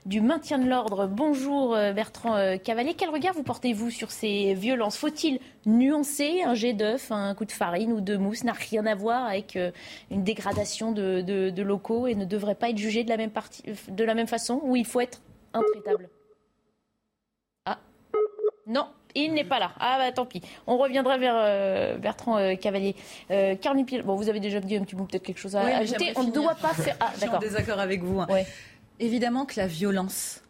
du 0.06 0.22
maintien 0.22 0.60
de 0.60 0.70
l'ordre. 0.70 1.08
Bonjour 1.08 1.72
Bertrand 1.72 2.60
Cavalier, 2.64 2.94
quel 2.94 3.10
regard 3.10 3.34
vous 3.34 3.42
portez-vous 3.42 3.90
sur 3.90 4.12
ces 4.12 4.54
violences? 4.54 4.98
Faut-il 4.98 5.40
nuancer 5.66 6.44
un 6.44 6.54
jet 6.54 6.74
d'œuf, 6.74 7.12
un 7.12 7.34
coup 7.34 7.46
de 7.46 7.52
farine 7.52 7.92
ou 7.92 8.02
de 8.02 8.18
mousse? 8.18 8.44
N'a 8.44 8.54
rien 8.54 8.86
à 8.86 8.94
voir 8.94 9.26
avec 9.26 9.58
une 10.12 10.24
dégradation 10.24 10.92
de, 10.92 11.62
locaux 11.64 12.06
et 12.06 12.14
ne 12.14 12.26
devrait 12.26 12.54
pas 12.54 12.70
être 12.70 12.78
jugé 12.78 13.04
de 13.04 13.10
la 13.10 13.18
même, 13.18 13.32
partie, 13.32 13.64
de 13.88 14.04
la 14.04 14.14
même 14.14 14.28
façon 14.28 14.62
où 14.62 14.76
il 14.76 14.86
faut 14.86 15.00
être 15.00 15.24
intraitable? 15.56 16.08
Non, 18.68 18.86
il 19.16 19.34
n'est 19.34 19.44
pas 19.44 19.60
là. 19.60 19.72
Ah 19.80 19.98
bah 19.98 20.12
tant 20.12 20.26
pis. 20.26 20.42
On 20.68 20.78
reviendra 20.78 21.18
vers 21.18 21.36
euh, 21.38 21.98
Bertrand 21.98 22.38
euh, 22.38 22.56
Cavalier. 22.56 22.96
Euh, 23.30 23.56
bon, 24.04 24.16
vous 24.16 24.30
avez 24.30 24.40
déjà 24.40 24.60
dit 24.60 24.76
un 24.76 24.84
petit 24.84 24.96
bout, 24.96 25.06
peut-être 25.06 25.24
quelque 25.24 25.40
chose 25.40 25.56
à 25.56 25.62
ajouter. 25.62 26.14
On 26.16 26.24
ne 26.24 26.32
doit 26.32 26.56
pas 26.56 26.74
faire. 26.74 26.96
Ah, 27.00 27.06
d'accord. 27.06 27.16
Je 27.16 27.20
suis 27.20 27.30
en 27.30 27.40
désaccord 27.40 27.80
avec 27.80 28.04
vous. 28.04 28.22
Hein. 28.22 28.28
Évidemment 29.00 29.46
que 29.46 29.60
la 29.60 29.68
violence 29.68 30.42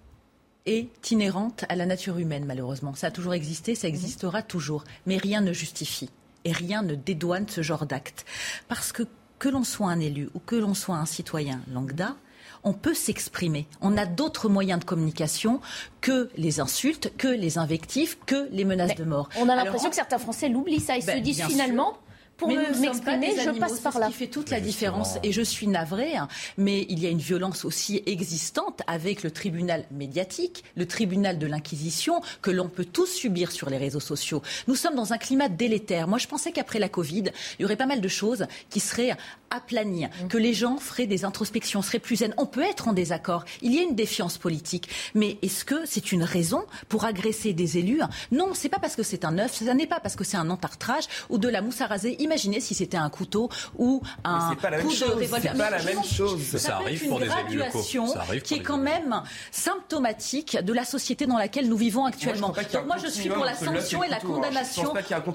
est 0.66 1.12
inhérente 1.12 1.66
à 1.70 1.76
la 1.76 1.86
nature 1.86 2.18
humaine, 2.18 2.46
malheureusement. 2.46 2.94
Ça 2.94 3.08
a 3.08 3.12
toujours 3.12 3.34
existé, 3.34 3.76
ça 3.76 3.88
existera 3.88 4.42
toujours. 4.42 4.84
Mais 5.06 5.18
rien 5.18 5.42
ne 5.42 5.54
justifie 5.54 6.10
et 6.44 6.52
rien 6.52 6.84
ne 6.84 6.96
dédouane 6.96 7.48
ce 7.48 7.62
genre 7.62 7.86
d'acte. 7.86 8.26
Parce 8.68 8.92
que 8.92 9.04
que 9.42 9.50
l'on 9.50 9.64
soit 9.64 9.88
un 9.88 10.00
élu 10.00 10.30
ou 10.36 10.40
que 10.40 10.56
l'on 10.56 10.76
soit 10.76 10.98
un 10.98 11.08
citoyen 11.08 11.62
lambda, 11.74 12.16
on 12.64 12.74
peut 12.74 12.94
s'exprimer. 12.94 13.68
On 13.82 13.98
a 13.98 14.06
d'autres 14.06 14.50
moyens 14.50 14.80
de 14.80 14.86
communication 14.86 15.62
que 16.00 16.30
les 16.38 16.60
insultes, 16.60 17.12
que 17.18 17.28
les 17.28 17.58
invectives, 17.58 18.18
que 18.26 18.48
les 18.52 18.66
menaces 18.66 18.96
de 18.96 19.04
mort. 19.04 19.30
On 19.40 19.50
a 19.50 19.56
l'impression 19.56 19.90
que 19.90 19.96
certains 19.96 20.20
Français 20.20 20.50
l'oublient 20.50 20.80
ça. 20.80 20.98
Ils 20.98 21.02
se 21.02 21.08
ben, 21.08 21.22
disent 21.22 21.44
finalement, 21.44 21.98
pour 22.42 22.50
m'exprimer, 22.50 23.34
je 23.38 23.52
passe 23.52 23.80
par 23.80 24.00
là. 24.00 24.08
Ce 24.08 24.12
qui 24.12 24.18
fait 24.18 24.28
toute 24.28 24.50
la 24.50 24.60
différence, 24.60 25.18
et 25.22 25.32
je 25.32 25.42
suis 25.42 25.68
navrée, 25.68 26.16
hein, 26.16 26.28
mais 26.58 26.88
il 26.90 27.00
y 27.00 27.06
a 27.06 27.10
une 27.10 27.20
violence 27.20 27.66
aussi 27.66 28.02
existante 28.08 28.82
avec 28.88 29.22
le 29.22 29.30
tribunal 29.30 29.86
médiatique, 29.92 30.64
le 30.76 30.88
tribunal 30.88 31.38
de 31.38 31.46
l'Inquisition, 31.46 32.22
que 32.42 32.50
l'on 32.50 32.68
peut 32.68 32.86
tous 32.86 33.06
subir 33.06 33.52
sur 33.52 33.70
les 33.70 33.78
réseaux 33.78 34.00
sociaux. 34.00 34.42
Nous 34.68 34.76
sommes 34.76 34.96
dans 34.96 35.14
un 35.14 35.20
climat 35.20 35.50
délétère. 35.50 36.08
Moi, 36.08 36.18
je 36.18 36.28
pensais 36.28 36.52
qu'après 36.52 36.80
la 36.80 36.90
Covid, 36.90 37.26
il 37.60 37.62
y 37.62 37.66
aurait 37.66 37.76
pas 37.76 37.86
mal 37.86 38.02
de 38.02 38.08
choses 38.08 38.48
qui 38.72 38.80
seraient 38.80 39.16
aplanies, 39.52 40.06
mmh. 40.06 40.28
que 40.30 40.38
les 40.38 40.54
gens 40.54 40.78
feraient 40.78 41.08
des 41.08 41.26
introspections, 41.26 41.82
seraient 41.82 42.00
plus 42.00 42.18
zen. 42.18 42.34
On 42.38 42.48
peut 42.48 42.64
être 42.64 42.88
en 42.88 42.94
désaccord. 42.94 43.46
Il 43.62 43.76
y 43.76 43.80
a 43.80 43.84
une 43.84 43.96
défiance 43.96 44.40
politique. 44.40 44.90
Mais 45.14 45.38
est-ce 45.42 45.64
que 45.64 45.86
c'est 45.86 46.12
une 46.12 46.24
raison 46.24 46.64
pour 46.90 47.06
agresser 47.06 47.54
des 47.54 47.78
élus? 47.78 48.02
Non, 48.32 48.52
c'est 48.54 48.70
pas 48.70 48.80
parce 48.80 48.96
que 48.96 49.04
c'est 49.04 49.26
un 49.26 49.38
œuf, 49.38 49.54
ce 49.54 49.64
n'est 49.66 49.88
pas 49.88 50.00
parce 50.00 50.16
que 50.16 50.24
c'est 50.24 50.38
un 50.38 50.50
entartrage 50.50 51.04
ou 51.30 51.38
de 51.38 51.50
la 51.50 51.62
mousse 51.62 51.82
à 51.82 51.88
raser 51.88 52.22
imaginez 52.32 52.62
si 52.62 52.74
c'était 52.74 52.98
un 52.98 53.10
couteau 53.10 53.50
ou 53.78 54.02
un 54.24 54.56
coup 54.56 54.94
de 54.94 55.06
revolver. 55.06 55.40
C'est 55.42 55.58
pas 55.58 55.70
la 55.70 55.84
même 55.84 56.04
chose. 56.04 56.42
Ça, 56.44 56.60
ça 56.60 56.76
arrive 56.78 57.08
pour 57.08 57.20
des 57.20 57.28
graduation 57.28 58.06
qui 58.44 58.56
est 58.56 58.62
quand 58.62 58.78
même 58.78 59.22
symptomatique 59.52 60.58
de 60.62 60.74
la 60.74 60.86
société 60.86 61.26
dans 61.26 61.38
laquelle 61.38 61.68
nous 61.68 61.78
vivons 61.78 62.06
actuellement. 62.06 62.50
Donc 62.50 62.86
moi, 62.86 62.98
je 62.98 63.08
suis 63.08 63.30
pour 63.30 63.44
la 63.44 63.56
sanction 63.56 64.04
et 64.04 64.08
la 64.08 64.20
condamnation 64.20 64.94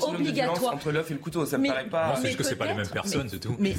obligatoire 0.09 0.75
entre 0.75 0.91
l'œuf 0.91 1.11
et 1.11 1.15
le 1.15 1.21
couteau. 1.21 1.45
Ça 1.45 1.59
me 1.59 1.69
paraît 1.69 1.89
pas. 1.89 2.15
C'est 2.23 2.35
que 2.35 2.43
c'est 2.43 2.57
pas 2.57 2.67
les 2.67 2.75
mêmes 2.75 2.89
personnes, 2.89 3.29
c'est 3.31 3.41
tout. 3.41 3.57
Mais 3.59 3.75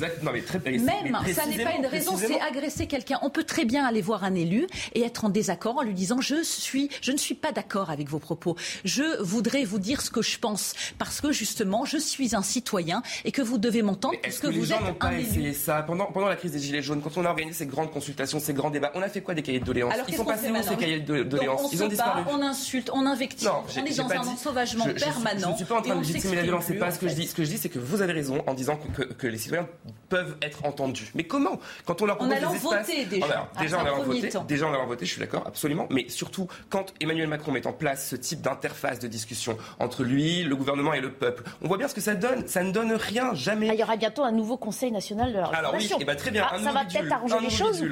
même, 0.64 1.18
ça 1.34 1.46
n'est 1.48 1.64
pas 1.64 1.74
une 1.78 1.86
raison. 1.86 2.16
C'est 2.18 2.40
agresser 2.40 2.88
quelqu'un. 2.88 3.20
On 3.24 3.30
peut 3.30 3.44
très 3.44 3.66
bien 3.66 3.86
aller 3.86 4.02
voir 4.02 4.24
un 4.24 4.36
élu 4.36 4.68
et 4.94 5.02
être 5.02 5.26
en 5.26 5.30
désaccord 5.30 5.78
en 5.78 5.82
lui 5.82 5.94
disant 5.94 6.22
je 6.22 6.44
suis, 6.44 6.90
je 7.02 7.12
ne 7.12 7.18
suis 7.18 7.36
pas 7.36 7.52
d'accord 7.52 7.90
avec 7.90 8.10
vos 8.10 8.20
propos. 8.20 8.56
Je 8.84 9.22
voudrais 9.22 9.64
vous 9.64 9.80
dire 9.80 10.02
ce 10.02 10.12
que 10.12 10.22
je 10.22 10.38
pense 10.38 10.74
parce 10.98 11.22
que 11.22 11.32
justement, 11.32 11.86
je 11.86 11.98
suis 11.98 12.36
un 12.36 12.42
citoyen 12.42 12.97
et 13.26 13.32
que 13.32 13.42
vous 13.42 13.58
devez 13.58 13.82
m'entendre 13.82 14.16
parce 14.22 14.40
que, 14.40 14.48
vous 14.48 14.54
les 14.54 14.66
gens 14.66 14.82
n'ont 14.82 14.94
pas 14.94 15.14
essayé 15.14 15.54
ça 15.54 15.84
pendant, 15.84 16.06
pendant 16.06 16.28
la 16.28 16.36
crise 16.36 16.52
des 16.52 16.60
Gilets 16.60 16.82
jaunes, 16.82 17.02
quand 17.02 17.18
on 17.18 17.26
a 17.26 17.30
organisé 17.30 17.60
ces 17.60 17.66
grandes 17.66 17.92
consultations, 17.92 18.40
ces 18.40 18.54
grands 18.54 18.70
débats, 18.70 18.92
on 18.96 19.02
a 19.02 19.10
fait 19.10 19.22
quoi 19.22 19.34
des 19.34 19.42
cahiers 19.42 19.60
de 19.60 19.66
doléances 19.66 19.94
Ils 20.08 20.16
sont 20.16 20.26
passés 20.26 20.50
où 20.52 20.64
ces 20.64 20.76
cahiers 20.76 21.00
de 21.00 21.24
doléances 21.24 21.72
Ils 21.72 21.84
ont 21.84 21.88
disparu. 21.88 22.24
on 22.30 22.42
insulte, 22.42 22.90
on 22.94 23.06
invective, 23.06 23.50
on 23.50 23.86
est 23.86 23.98
dans 23.98 24.10
un 24.10 24.20
ensauvagement 24.20 24.86
permanent. 24.86 25.40
Je 25.40 25.48
ne 25.48 25.56
suis 25.56 25.66
pas 25.66 25.78
en 25.78 25.82
train 25.82 25.96
de 25.96 26.02
légitimer 26.02 26.36
la 26.36 26.44
violence, 26.44 26.66
c'est 26.68 26.76
pas 26.76 26.92
ce 26.92 27.00
que 27.00 27.08
je 27.08 27.16
dis. 27.16 27.28
Ce 27.28 27.36
que 27.36 27.44
je 27.44 27.50
dis, 27.50 27.58
c'est 27.58 27.70
que 27.70 27.80
vous 27.80 28.02
avez 28.02 28.14
raison 28.14 28.44
en 28.48 28.54
disant 28.54 28.80
que, 29.18 29.28
les 29.28 29.38
citoyens 29.38 29.68
peuvent 30.10 30.38
être 30.42 30.66
entendus. 30.66 31.12
Mais 31.16 31.26
comment 31.26 31.60
Quand 31.86 32.02
on 32.02 32.06
leur 32.06 32.18
propose 32.18 32.36
des 32.36 32.44
espaces... 32.44 32.88
voter 32.88 33.06
déjà. 33.06 33.52
déjà, 33.60 33.84
on 33.84 33.86
a 33.86 34.04
voté. 34.04 34.30
Déjà, 34.48 34.68
on 34.68 34.74
a 34.74 34.86
voté. 34.86 35.06
Je 35.06 35.12
suis 35.12 35.20
d'accord, 35.20 35.44
absolument. 35.46 35.88
Mais 35.90 36.08
surtout, 36.10 36.48
quand 36.70 36.94
Emmanuel 37.02 37.28
Macron 37.28 37.52
met 37.52 37.68
en 37.68 37.74
place 37.74 38.10
ce 38.10 38.16
type 38.16 38.42
d'interface 38.42 39.00
de 39.00 39.08
discussion 39.08 39.58
entre 39.80 40.04
lui, 40.04 40.44
le 40.44 40.56
gouvernement 40.56 40.94
et 40.94 41.02
le 41.02 41.12
peuple, 41.12 41.44
on 41.62 41.68
voit 41.68 41.78
bien 41.78 41.88
ce 41.88 41.96
que 41.96 42.02
ça 42.02 42.16
donne. 42.16 42.48
Ça 42.48 42.64
ne 42.64 42.72
donne 42.72 42.87
rien, 42.96 43.34
jamais. 43.34 43.70
Ah, 43.70 43.74
il 43.74 43.80
y 43.80 43.84
aura 43.84 43.98
bientôt 43.98 44.24
un 44.24 44.32
nouveau 44.32 44.58
Conseil 44.58 44.92
national 44.92 45.34
de 45.34 45.38
la 45.38 45.46
Alors 45.46 45.74
oui, 45.76 45.90
eh 46.00 46.06
ben, 46.06 46.16
très 46.16 46.32
bien. 46.32 46.46
Ah, 46.50 46.58
ça 46.60 46.72
va 46.72 46.86
peut-être 46.86 47.12
arranger 47.12 47.40
les 47.42 47.50
choses. 47.50 47.84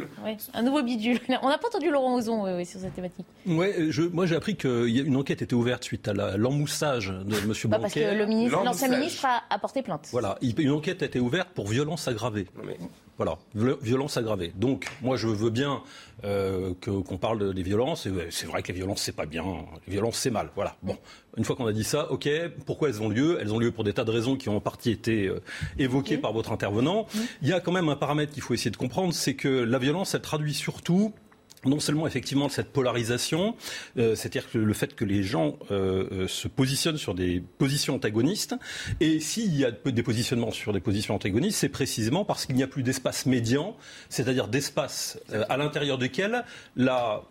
un 0.53 0.61
nouveau 0.61 0.83
bidule. 0.83 1.19
On 1.41 1.49
n'a 1.49 1.57
pas 1.57 1.67
entendu 1.67 1.89
Laurent 1.89 2.15
Ozon 2.15 2.63
sur 2.65 2.79
cette 2.79 2.95
thématique. 2.95 3.25
Ouais, 3.45 3.87
je, 3.89 4.03
moi 4.03 4.25
j'ai 4.25 4.35
appris 4.35 4.55
qu'une 4.55 5.15
enquête 5.15 5.41
était 5.41 5.53
ouverte 5.53 5.83
suite 5.83 6.07
à 6.07 6.13
l'emmoussage 6.37 7.09
de 7.09 7.35
M. 7.37 7.53
Blanquer. 7.65 7.81
Parce 7.81 7.93
que 7.93 8.63
l'ancien 8.65 8.87
ministre 8.89 9.25
a, 9.25 9.43
a, 9.49 9.59
porté 9.59 9.81
plainte. 9.81 10.07
Voilà, 10.11 10.37
une 10.41 10.71
enquête 10.71 11.03
a 11.03 11.05
été 11.05 11.19
ouverte 11.19 11.49
pour 11.49 11.67
violence 11.67 12.07
aggravée. 12.07 12.47
Voilà, 13.17 13.37
violence 13.53 14.17
aggravée. 14.17 14.51
Donc, 14.55 14.87
moi, 15.01 15.15
je 15.15 15.27
veux 15.27 15.49
bien 15.49 15.81
euh, 16.25 16.73
qu'on 16.81 17.17
parle 17.17 17.53
des 17.53 17.63
violences. 17.63 18.09
C'est 18.29 18.45
vrai 18.45 18.61
que 18.61 18.67
les 18.67 18.73
violences, 18.73 19.01
c'est 19.01 19.15
pas 19.15 19.25
bien. 19.25 19.45
Les 19.87 19.93
violences, 19.93 20.17
c'est 20.17 20.31
mal. 20.31 20.49
Voilà. 20.55 20.75
Bon, 20.83 20.97
une 21.37 21.45
fois 21.45 21.55
qu'on 21.55 21.65
a 21.65 21.71
dit 21.71 21.85
ça, 21.85 22.11
ok. 22.11 22.29
Pourquoi 22.65 22.89
elles 22.89 23.01
ont 23.01 23.07
lieu? 23.07 23.37
Elles 23.39 23.53
ont 23.53 23.59
lieu 23.59 23.71
pour 23.71 23.85
des 23.85 23.93
tas 23.93 24.03
de 24.03 24.11
raisons 24.11 24.35
qui 24.35 24.49
ont 24.49 24.57
en 24.57 24.61
partie 24.61 24.91
été 24.91 25.27
euh, 25.27 25.41
évoquées 25.79 26.17
par 26.17 26.33
votre 26.33 26.51
intervenant. 26.51 27.07
Il 27.41 27.47
y 27.47 27.53
a 27.53 27.61
quand 27.61 27.71
même 27.71 27.87
un 27.87 27.95
paramètre 27.95 28.33
qu'il 28.33 28.43
faut 28.43 28.53
essayer 28.53 28.71
de 28.71 28.77
comprendre, 28.77 29.13
c'est 29.13 29.35
que 29.35 29.47
la 29.47 29.79
violence, 29.79 30.13
elle 30.13 30.21
traduit 30.21 30.53
surtout 30.53 31.13
non 31.65 31.79
seulement 31.79 32.07
effectivement 32.07 32.49
cette 32.49 32.71
polarisation, 32.71 33.55
euh, 33.97 34.15
c'est-à-dire 34.15 34.49
que 34.49 34.57
le 34.57 34.73
fait 34.73 34.95
que 34.95 35.05
les 35.05 35.23
gens 35.23 35.57
euh, 35.71 36.07
euh, 36.11 36.27
se 36.27 36.47
positionnent 36.47 36.97
sur 36.97 37.13
des 37.13 37.41
positions 37.57 37.95
antagonistes, 37.95 38.55
et 38.99 39.19
s'il 39.19 39.55
y 39.55 39.65
a 39.65 39.71
des 39.71 40.03
positionnements 40.03 40.51
sur 40.51 40.73
des 40.73 40.79
positions 40.79 41.15
antagonistes, 41.15 41.59
c'est 41.59 41.69
précisément 41.69 42.25
parce 42.25 42.45
qu'il 42.45 42.55
n'y 42.55 42.63
a 42.63 42.67
plus 42.67 42.83
d'espace 42.83 43.25
médian, 43.25 43.75
c'est-à-dire 44.09 44.47
d'espace 44.47 45.19
à 45.49 45.57
l'intérieur 45.57 45.97
duquel 45.97 46.43
la 46.75 47.23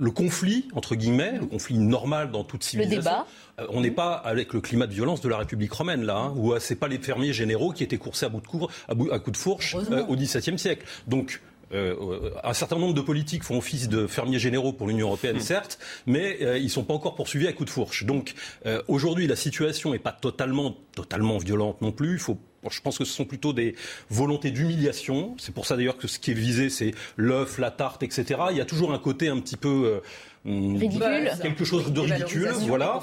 le 0.00 0.12
conflit, 0.12 0.68
entre 0.74 0.94
guillemets, 0.94 1.38
le 1.40 1.46
conflit 1.46 1.76
normal 1.76 2.30
dans 2.30 2.44
toute 2.44 2.62
civilisation. 2.62 3.24
on 3.70 3.80
n'est 3.80 3.90
pas 3.90 4.12
avec 4.12 4.52
le 4.52 4.60
climat 4.60 4.86
de 4.86 4.94
violence 4.94 5.20
de 5.20 5.28
la 5.28 5.38
République 5.38 5.72
romaine, 5.72 6.04
là, 6.04 6.16
hein, 6.16 6.34
où 6.36 6.56
c'est 6.60 6.76
pas 6.76 6.86
les 6.86 6.98
fermiers 6.98 7.32
généraux 7.32 7.72
qui 7.72 7.82
étaient 7.82 7.98
coursés 7.98 8.26
à 8.26 8.28
bout 8.28 8.40
de, 8.40 8.66
à, 8.86 8.94
bout, 8.94 9.10
à 9.10 9.18
coup 9.18 9.32
de 9.32 9.36
fourche 9.36 9.74
au 9.74 10.16
XVIIe 10.16 10.56
siècle. 10.58 10.86
Donc, 11.08 11.40
euh, 11.72 12.30
un 12.44 12.54
certain 12.54 12.78
nombre 12.78 12.94
de 12.94 13.00
politiques 13.00 13.44
font 13.44 13.58
office 13.58 13.88
de 13.88 14.06
fermiers 14.06 14.38
généraux 14.38 14.72
pour 14.72 14.88
l'Union 14.88 15.08
européenne, 15.08 15.36
hmm. 15.36 15.40
certes, 15.40 15.78
mais 16.06 16.38
euh, 16.42 16.58
ils 16.58 16.64
ne 16.64 16.68
sont 16.68 16.84
pas 16.84 16.94
encore 16.94 17.14
poursuivis 17.14 17.46
à 17.46 17.52
coups 17.52 17.66
de 17.66 17.72
fourche. 17.72 18.04
Donc 18.04 18.34
euh, 18.66 18.82
aujourd'hui, 18.88 19.26
la 19.26 19.36
situation 19.36 19.92
n'est 19.92 19.98
pas 19.98 20.12
totalement, 20.12 20.76
totalement 20.94 21.38
violente 21.38 21.80
non 21.82 21.92
plus. 21.92 22.14
Il 22.14 22.18
faut 22.18 22.38
je 22.68 22.80
pense 22.80 22.98
que 22.98 23.04
ce 23.04 23.12
sont 23.12 23.24
plutôt 23.24 23.52
des 23.52 23.76
volontés 24.10 24.50
d'humiliation. 24.50 25.36
C'est 25.38 25.54
pour 25.54 25.64
ça 25.64 25.76
d'ailleurs 25.76 25.96
que 25.96 26.08
ce 26.08 26.18
qui 26.18 26.32
est 26.32 26.34
visé, 26.34 26.70
c'est 26.70 26.92
l'œuf, 27.16 27.58
la 27.58 27.70
tarte, 27.70 28.02
etc. 28.02 28.40
Il 28.50 28.56
y 28.56 28.60
a 28.60 28.64
toujours 28.64 28.92
un 28.92 28.98
côté 28.98 29.28
un 29.28 29.38
petit 29.38 29.56
peu 29.56 30.02
ridicule, 30.44 31.30
quelque 31.42 31.64
chose 31.64 31.92
de 31.92 32.00
ridicule, 32.00 32.50
voilà. 32.66 33.00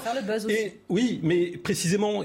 Et 0.48 0.80
oui, 0.88 1.20
mais 1.22 1.56
précisément, 1.56 2.22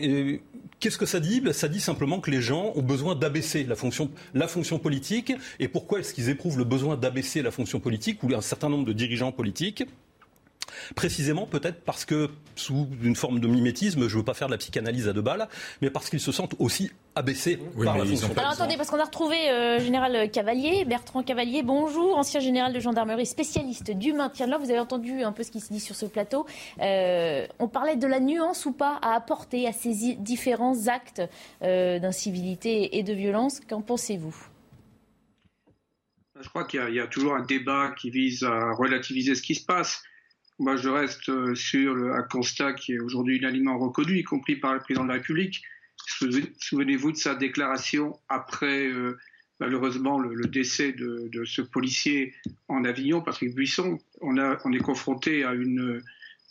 Qu'est-ce 0.82 0.98
que 0.98 1.06
ça 1.06 1.20
dit? 1.20 1.42
Ben, 1.42 1.54
Ça 1.54 1.68
dit 1.68 1.80
simplement 1.80 2.20
que 2.20 2.32
les 2.32 2.42
gens 2.42 2.72
ont 2.74 2.82
besoin 2.82 3.14
d'abaisser 3.14 3.64
la 3.66 3.76
fonction, 3.76 4.10
la 4.34 4.48
fonction 4.48 4.80
politique. 4.80 5.32
Et 5.60 5.68
pourquoi 5.68 6.00
est-ce 6.00 6.12
qu'ils 6.12 6.30
éprouvent 6.30 6.58
le 6.58 6.64
besoin 6.64 6.98
d'abaisser 6.98 7.44
la 7.44 7.52
fonction 7.52 7.80
politique 7.80 8.24
ou 8.24 8.34
un 8.34 8.42
certain 8.42 8.68
nombre 8.68 8.86
de 8.86 8.94
dirigeants 8.94 9.32
politiques? 9.32 9.84
Précisément, 10.96 11.46
peut-être 11.46 11.84
parce 11.84 12.06
que, 12.06 12.30
sous 12.56 12.88
une 13.02 13.16
forme 13.16 13.40
de 13.40 13.48
mimétisme, 13.48 14.08
je 14.08 14.14
ne 14.14 14.20
veux 14.20 14.26
pas 14.26 14.34
faire 14.34 14.48
de 14.48 14.54
la 14.54 14.58
psychanalyse 14.58 15.08
à 15.08 15.14
deux 15.14 15.22
balles, 15.22 15.48
mais 15.82 15.90
parce 15.90 16.10
qu'ils 16.10 16.20
se 16.20 16.32
sentent 16.32 16.56
aussi 16.60 16.92
abaissés 17.16 17.60
par 17.84 17.98
la 17.98 18.06
fonction. 18.06 18.30
Alors 18.38 18.52
attendez, 18.52 18.78
parce 18.78 18.90
qu'on 18.90 19.00
a 19.00 19.06
retrouvé 19.06 19.50
euh, 19.50 19.80
général 19.80 20.30
Cavalier, 20.32 20.86
Bertrand 20.86 21.24
Cavalier, 21.24 21.64
bonjour, 21.64 22.18
ancien 22.18 22.40
général 22.40 22.74
de 22.74 22.80
gendarmerie, 22.80 23.26
spécialiste 23.26 23.92
du 23.92 24.14
maintien 24.14 24.46
de 24.46 24.52
l'ordre. 24.52 24.66
Vous 24.66 24.72
avez 24.72 24.80
entendu 24.80 25.24
un 25.24 25.32
peu 25.32 25.44
ce 25.44 25.52
qui 25.52 25.60
se 25.60 25.74
dit 25.74 25.80
sur 25.80 25.96
ce 25.96 26.06
plateau. 26.06 26.46
Euh, 26.80 27.46
on 27.60 27.68
parlait 27.68 27.96
de 27.96 28.08
la 28.08 28.20
nuance 28.20 28.66
ou 28.66 28.72
pas 28.72 29.00
à 29.02 29.14
apporter 29.16 29.68
à 29.68 29.74
ces 29.74 30.16
différents 30.16 30.88
actes 30.88 31.22
euh, 31.64 32.00
d'incivilité 32.00 32.98
et 32.98 33.04
de 33.04 33.14
violence. 33.14 33.60
Qu'en 33.60 33.82
pensez-vous? 33.82 34.36
Je 36.40 36.50
crois 36.50 36.64
qu'il 36.64 36.94
y, 36.94 37.00
a 37.00 37.08
toujours 37.08 37.36
un 37.36 37.44
débat 37.44 37.94
qui 37.98 38.10
vise 38.10 38.44
à 38.44 38.72
relativiser 38.74 39.36
ce 39.36 39.42
qui 39.42 39.54
se 39.54 39.64
passe. 39.64 40.02
Moi, 40.62 40.78
je 40.78 40.90
reste 40.90 41.28
euh, 41.30 41.56
sur 41.56 41.96
un 42.14 42.22
constat 42.22 42.74
qui 42.74 42.94
est 42.94 43.00
aujourd'hui 43.00 43.38
unanimement 43.38 43.80
reconnu, 43.80 44.20
y 44.20 44.24
compris 44.24 44.58
par 44.58 44.76
le 44.76 44.80
président 44.80 45.02
de 45.02 45.08
la 45.08 45.16
République. 45.16 45.64
Souvenez-vous 46.60 47.14
de 47.14 47.18
sa 47.18 47.34
déclaration 47.34 48.20
après, 48.30 48.86
euh, 48.86 49.18
malheureusement, 49.60 50.20
le, 50.20 50.46
décès 50.46 50.92
de, 50.92 51.44
ce 51.46 51.64
policier 51.64 52.36
en 52.68 52.84
Avignon, 52.84 53.22
Patrick 53.22 53.56
Buisson. 53.56 53.98
On, 54.22 54.38
est 54.38 54.80
confronté 54.84 55.44
à 55.44 55.56
une, 55.56 56.04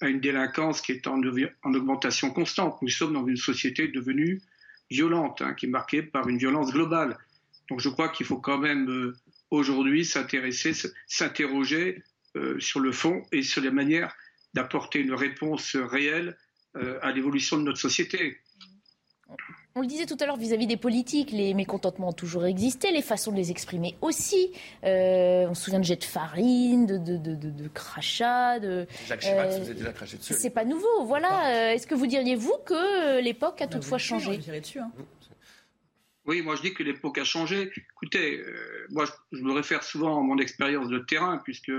délinquance 0.03 0.81
qui 0.81 0.91
est 0.91 1.07
en, 1.07 1.23
augmentation 1.63 2.31
constante. 2.31 2.83
Nous 2.83 2.89
sommes 2.89 3.13
dans 3.13 3.25
une 3.25 3.37
société 3.37 3.87
devenue 3.87 4.43
violente, 4.91 5.41
hein, 5.41 5.55
qui 5.55 5.67
est 5.67 5.69
marquée 5.69 6.03
par 6.03 6.29
une 6.29 6.39
violence 6.39 6.73
globale. 6.73 7.17
Donc 7.69 7.79
je 7.79 7.89
crois 7.89 8.09
qu'il 8.09 8.27
faut 8.27 8.39
quand 8.39 8.59
même 8.59 8.91
euh, 8.91 9.17
aujourd'hui 9.53 10.05
s'intéresser, 10.05 10.73
s'interroger 11.07 12.03
sur 12.59 12.81
le 12.81 12.93
fond 12.93 13.23
et 13.33 13.43
sur 13.43 13.63
les 13.63 13.71
manières 13.71 14.15
d'apporter 14.55 15.01
une 15.01 15.15
réponse 15.15 15.77
réelle 15.77 16.37
euh, 16.77 16.99
à 17.03 17.13
l'évolution 17.13 17.57
de 17.57 17.63
notre 17.63 17.79
société. 17.79 18.39
On 19.77 19.83
le 19.83 19.87
disait 19.87 20.07
tout 20.07 20.17
à 20.19 20.27
l'heure 20.27 20.37
vis-à-vis 20.37 20.67
des 20.67 20.77
politiques, 20.77 21.31
les 21.31 21.55
mécontentements 21.55 22.09
ont 22.09 22.13
toujours 22.13 22.45
existé, 22.45 22.91
les 22.91 23.03
façons 23.03 23.31
de 23.31 23.37
les 23.37 23.53
exprimer 23.53 23.97
aussi. 24.01 24.53
Euh, 24.85 25.47
on 25.49 25.55
se 25.55 25.65
souvient 25.65 25.79
de 25.79 25.85
jets 25.85 25.97
de 25.97 26.05
farine, 26.05 26.87
de, 26.87 26.99
de, 26.99 27.17
de, 27.17 27.35
de, 27.35 27.69
crachats. 27.69 28.59
De, 28.59 28.87
Jacques 29.07 29.21
Chirac 29.21 29.51
euh, 29.51 29.75
déjà 29.75 29.93
craché 29.93 30.17
dessus. 30.17 30.35
C'est 30.35 30.51
pas 30.51 30.65
nouveau, 30.65 31.05
voilà. 31.05 31.73
Est-ce 31.75 31.87
que 31.87 31.95
vous 31.95 32.09
diriez, 32.09 32.35
vous, 32.35 32.57
que 32.67 33.21
l'époque 33.21 33.63
a 33.63 33.67
bah, 33.67 33.73
toutefois 33.73 33.99
changé 33.99 34.37
dessus, 34.37 34.81
hein. 34.81 34.91
Oui, 36.27 36.43
moi 36.43 36.55
je 36.55 36.63
dis 36.63 36.75
que 36.75 36.83
l'époque 36.83 37.19
a 37.19 37.25
changé. 37.25 37.73
Écoutez, 37.93 38.39
euh, 38.39 38.87
moi 38.91 39.05
je, 39.33 39.43
me 39.43 39.53
réfère 39.53 39.83
souvent 39.83 40.21
à 40.21 40.23
mon 40.23 40.39
expérience 40.39 40.89
de 40.89 40.99
terrain, 40.99 41.39
puisque 41.39 41.73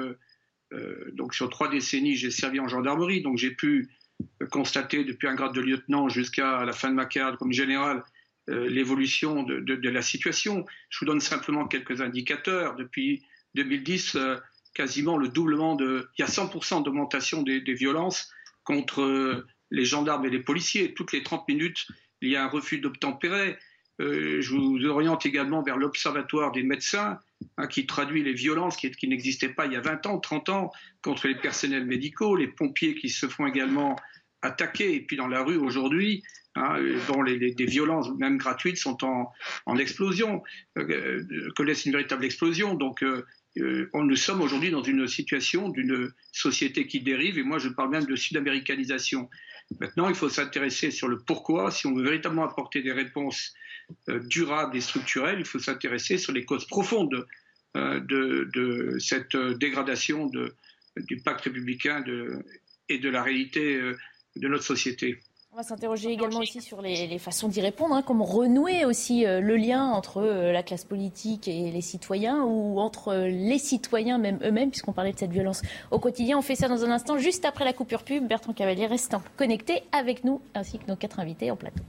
donc 1.14 1.34
sur 1.34 1.50
trois 1.50 1.70
décennies 1.70 2.16
j'ai 2.16 2.32
servi 2.32 2.60
en 2.60 2.68
gendarmerie, 2.68 3.22
donc 3.22 3.38
j'ai 3.38 3.52
pu 3.52 3.90
constater 4.50 5.04
depuis 5.04 5.28
un 5.28 5.36
grade 5.36 5.54
de 5.54 5.62
lieutenant 5.62 6.10
jusqu'à 6.10 6.64
la 6.66 6.74
fin 6.74 6.90
de 6.90 6.96
ma 6.96 7.06
carrière 7.06 7.38
comme 7.38 7.52
général 7.52 8.04
euh, 8.50 8.68
l'évolution 8.68 9.44
de, 9.44 9.90
la 9.90 10.02
situation. 10.02 10.66
Je 10.90 11.00
vous 11.00 11.06
donne 11.06 11.20
simplement 11.20 11.68
quelques 11.68 12.02
indicateurs. 12.02 12.76
Depuis 12.76 13.24
2010, 13.54 14.16
euh, 14.16 14.38
quasiment 14.74 15.18
le 15.18 15.28
doublement 15.28 15.76
de... 15.76 16.10
Il 16.18 16.22
y 16.22 16.24
a 16.24 16.28
100% 16.28 16.84
d'augmentation 16.84 17.44
des, 17.44 17.62
violences 17.74 18.32
contre 18.64 19.02
euh, 19.02 19.48
les 19.70 19.86
gendarmes 19.86 20.26
et 20.26 20.32
les 20.32 20.40
policiers. 20.40 20.94
Toutes 20.96 21.12
les 21.12 21.22
30 21.22 21.48
minutes, 21.48 21.86
il 22.22 22.30
y 22.30 22.36
a 22.36 22.44
un 22.44 22.48
refus 22.48 22.80
d'obtempérer. 22.80 23.58
Je 24.42 24.56
vous 24.56 24.86
oriente 24.86 25.26
également 25.26 25.62
vers 25.62 25.78
l'Observatoire 25.78 26.52
des 26.52 26.64
médecins, 26.64 27.20
hein, 27.58 27.68
qui 27.68 27.86
traduit 27.86 28.24
les 28.24 28.34
violences 28.34 28.78
qui, 28.78 29.08
n'existaient 29.08 29.50
pas 29.50 29.66
il 29.66 29.74
y 29.74 29.76
a 29.76 29.82
20 29.82 30.06
ans, 30.08 30.20
30 30.20 30.50
ans, 30.50 30.72
contre 31.02 31.28
les 31.28 31.36
personnels 31.36 31.86
médicaux, 31.86 32.36
les 32.36 32.48
pompiers 32.48 32.96
qui 32.96 33.10
se 33.10 33.28
font 33.28 33.48
également 33.48 33.96
attaqués. 34.42 34.96
Et 34.96 35.02
puis 35.02 35.18
dans 35.18 35.28
la 35.28 35.44
rue 35.44 35.58
aujourd'hui, 35.58 36.24
hein, 36.56 36.78
dont 37.08 37.22
les, 37.22 37.54
des 37.54 37.66
violences, 37.66 38.10
même 38.18 38.38
gratuites, 38.38 38.78
sont 38.78 39.04
en, 39.04 39.32
en 39.66 39.78
explosion, 39.78 40.44
euh, 40.78 41.24
connaissent 41.56 41.86
une 41.86 41.94
véritable 41.94 42.26
explosion. 42.26 42.76
Donc 42.76 43.04
euh, 43.04 43.26
euh, 43.58 43.90
nous 43.94 44.16
sommes 44.16 44.42
aujourd'hui 44.42 44.72
dans 44.72 44.84
une 44.84 45.08
situation 45.08 45.70
d'une 45.70 46.12
société 46.32 46.88
qui 46.88 47.02
dérive, 47.02 47.38
et 47.38 47.44
moi 47.44 47.60
je 47.60 47.70
parle 47.70 47.92
même 47.92 48.06
de 48.06 48.16
sud-américanisation. 48.16 49.30
Maintenant, 49.80 50.10
il 50.10 50.16
faut 50.16 50.30
s'intéresser 50.30 50.92
sur 50.92 51.08
le 51.08 51.20
pourquoi. 51.20 51.72
Si 51.72 51.88
on 51.88 51.94
veut 51.94 52.04
véritablement 52.04 52.44
apporter 52.44 52.82
des 52.82 52.92
réponses 52.92 53.54
euh, 54.10 54.20
durables 54.20 54.76
et 54.76 54.82
structurelles, 54.82 55.40
il 55.40 55.46
faut 55.46 55.60
s'intéresser 55.60 56.18
sur 56.18 56.34
les 56.34 56.46
causes 56.46 56.66
profondes 56.66 57.26
de, 57.74 58.50
de, 58.54 59.00
cette 59.00 59.38
dégradation 59.38 60.26
de, 60.26 60.54
du 60.98 61.22
pacte 61.22 61.42
républicain 61.46 62.04
et 62.90 62.98
de 62.98 63.10
la 63.10 63.24
réalité 63.24 63.80
de 64.36 64.48
notre 64.50 64.66
société. 64.66 65.22
On 65.54 65.58
va 65.58 65.64
s'interroger 65.64 66.12
également 66.12 66.40
aussi 66.40 66.62
sur 66.62 66.82
les, 66.82 67.20
façons 67.20 67.50
d'y 67.50 67.60
répondre, 67.60 67.94
hein, 67.94 68.02
comment 68.02 68.24
renouer 68.24 68.86
aussi 68.86 69.26
euh, 69.26 69.42
le 69.42 69.58
lien 69.58 69.84
entre 69.84 70.20
euh, 70.20 70.54
la 70.54 70.64
classe 70.64 70.86
politique 70.86 71.50
et 71.50 71.70
les 71.72 71.82
citoyens 71.82 72.46
ou 72.46 72.80
entre 72.80 73.10
euh, 73.10 73.28
les 73.28 73.58
citoyens 73.58 74.18
même 74.18 74.40
eux-mêmes, 74.46 74.70
puisqu'on 74.70 74.94
parlait 74.94 75.12
de 75.12 75.20
cette 75.20 75.34
violence 75.34 75.62
au 75.92 76.00
quotidien. 76.00 76.38
On 76.38 76.42
fait 76.42 76.56
ça 76.56 76.70
dans 76.70 76.86
un 76.86 76.92
instant, 76.92 77.18
juste 77.18 77.44
après 77.44 77.66
la 77.66 77.74
coupure 77.74 78.04
pub. 78.04 78.30
Bertrand 78.30 78.54
Cavalier 78.54 78.88
restant 78.88 79.22
connecté 79.36 79.84
avec 79.92 80.24
nous, 80.24 80.40
ainsi 80.54 80.80
que 80.80 80.86
nos 80.88 80.96
quatre 80.96 81.20
invités 81.20 81.52
en 81.52 81.58
plateau. 81.58 81.84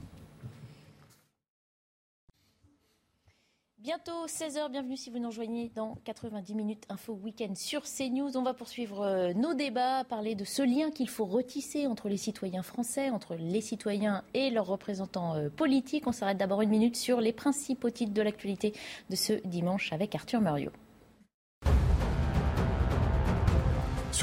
Bientôt 3.83 4.27
16h, 4.27 4.71
bienvenue 4.71 4.95
si 4.95 5.09
vous 5.09 5.19
nous 5.19 5.27
rejoignez 5.27 5.69
dans 5.75 5.97
90 6.05 6.55
minutes 6.55 6.85
Info 6.87 7.19
Week-end 7.21 7.53
sur 7.53 7.81
CNews. 7.81 8.37
On 8.37 8.41
va 8.41 8.53
poursuivre 8.53 9.01
euh, 9.01 9.33
nos 9.33 9.53
débats, 9.55 10.05
parler 10.05 10.35
de 10.35 10.45
ce 10.45 10.61
lien 10.61 10.89
qu'il 10.89 11.09
faut 11.09 11.25
retisser 11.25 11.85
entre 11.85 12.07
les 12.07 12.15
citoyens 12.15 12.63
français, 12.63 13.09
entre 13.09 13.35
les 13.35 13.59
citoyens 13.59 14.23
et 14.33 14.51
leurs 14.51 14.67
représentants 14.67 15.35
euh, 15.35 15.49
politiques. 15.49 16.07
On 16.07 16.13
s'arrête 16.13 16.37
d'abord 16.37 16.61
une 16.61 16.69
minute 16.69 16.95
sur 16.95 17.19
les 17.19 17.33
principaux 17.33 17.89
titres 17.89 18.13
de 18.13 18.21
l'actualité 18.21 18.71
de 19.09 19.17
ce 19.17 19.33
dimanche 19.45 19.91
avec 19.91 20.15
Arthur 20.15 20.39
Muriot. 20.39 20.71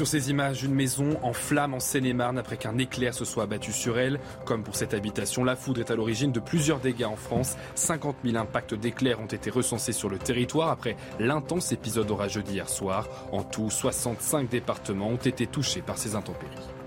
Sur 0.01 0.07
ces 0.07 0.31
images, 0.31 0.63
une 0.63 0.73
maison 0.73 1.19
en 1.21 1.31
flammes 1.31 1.75
en 1.75 1.79
Seine-et-Marne 1.79 2.39
après 2.39 2.57
qu'un 2.57 2.79
éclair 2.79 3.13
se 3.13 3.23
soit 3.23 3.43
abattu 3.43 3.71
sur 3.71 3.99
elle. 3.99 4.19
Comme 4.45 4.63
pour 4.63 4.75
cette 4.75 4.95
habitation, 4.95 5.43
la 5.43 5.55
foudre 5.55 5.79
est 5.79 5.91
à 5.91 5.95
l'origine 5.95 6.31
de 6.31 6.39
plusieurs 6.39 6.79
dégâts 6.79 7.05
en 7.05 7.15
France. 7.15 7.55
50 7.75 8.15
000 8.25 8.35
impacts 8.35 8.73
d'éclairs 8.73 9.21
ont 9.21 9.27
été 9.27 9.51
recensés 9.51 9.91
sur 9.91 10.09
le 10.09 10.17
territoire 10.17 10.69
après 10.69 10.97
l'intense 11.19 11.71
épisode 11.71 12.09
orageux 12.09 12.41
d'hier 12.41 12.67
soir. 12.67 13.07
En 13.31 13.43
tout, 13.43 13.69
65 13.69 14.49
départements 14.49 15.09
ont 15.09 15.17
été 15.17 15.45
touchés 15.45 15.83
par 15.83 15.99
ces 15.99 16.15
intempéries. 16.15 16.80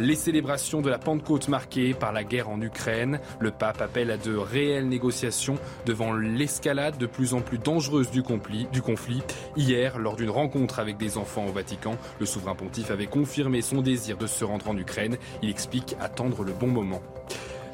Les 0.00 0.16
célébrations 0.16 0.80
de 0.80 0.90
la 0.90 0.98
Pentecôte 0.98 1.46
marquées 1.46 1.94
par 1.94 2.12
la 2.12 2.24
guerre 2.24 2.48
en 2.48 2.60
Ukraine, 2.60 3.20
le 3.38 3.52
pape 3.52 3.80
appelle 3.80 4.10
à 4.10 4.16
de 4.16 4.34
réelles 4.34 4.88
négociations 4.88 5.56
devant 5.86 6.12
l'escalade 6.12 6.98
de 6.98 7.06
plus 7.06 7.32
en 7.32 7.40
plus 7.40 7.58
dangereuse 7.58 8.10
du 8.10 8.22
conflit. 8.22 9.22
Hier, 9.56 9.98
lors 10.00 10.16
d'une 10.16 10.30
rencontre 10.30 10.80
avec 10.80 10.96
des 10.96 11.16
enfants 11.16 11.46
au 11.46 11.52
Vatican, 11.52 11.96
le 12.18 12.26
souverain 12.26 12.56
pontife 12.56 12.90
avait 12.90 13.06
confirmé 13.06 13.62
son 13.62 13.82
désir 13.82 14.16
de 14.16 14.26
se 14.26 14.44
rendre 14.44 14.68
en 14.68 14.76
Ukraine. 14.76 15.16
Il 15.42 15.50
explique 15.50 15.94
attendre 16.00 16.42
le 16.42 16.52
bon 16.52 16.68
moment. 16.68 17.00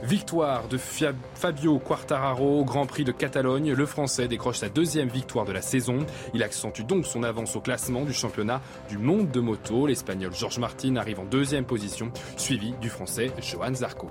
Victoire 0.02 0.66
de 0.68 0.78
Fabio 0.78 1.78
Quartararo 1.78 2.60
au 2.60 2.64
Grand 2.64 2.86
Prix 2.86 3.04
de 3.04 3.12
Catalogne. 3.12 3.72
Le 3.72 3.86
Français 3.86 4.28
décroche 4.28 4.58
sa 4.58 4.70
deuxième 4.70 5.08
victoire 5.08 5.44
de 5.44 5.52
la 5.52 5.60
saison. 5.60 5.98
Il 6.32 6.42
accentue 6.42 6.82
donc 6.82 7.04
son 7.04 7.22
avance 7.22 7.54
au 7.54 7.60
classement 7.60 8.04
du 8.04 8.14
championnat 8.14 8.62
du 8.88 8.96
monde 8.96 9.30
de 9.30 9.40
moto. 9.40 9.86
L'Espagnol 9.86 10.32
Georges 10.32 10.58
Martin 10.58 10.96
arrive 10.96 11.20
en 11.20 11.26
deuxième 11.26 11.66
position, 11.66 12.10
suivi 12.38 12.72
du 12.80 12.88
Français 12.88 13.30
Johan 13.42 13.74
Zarco. 13.74 14.08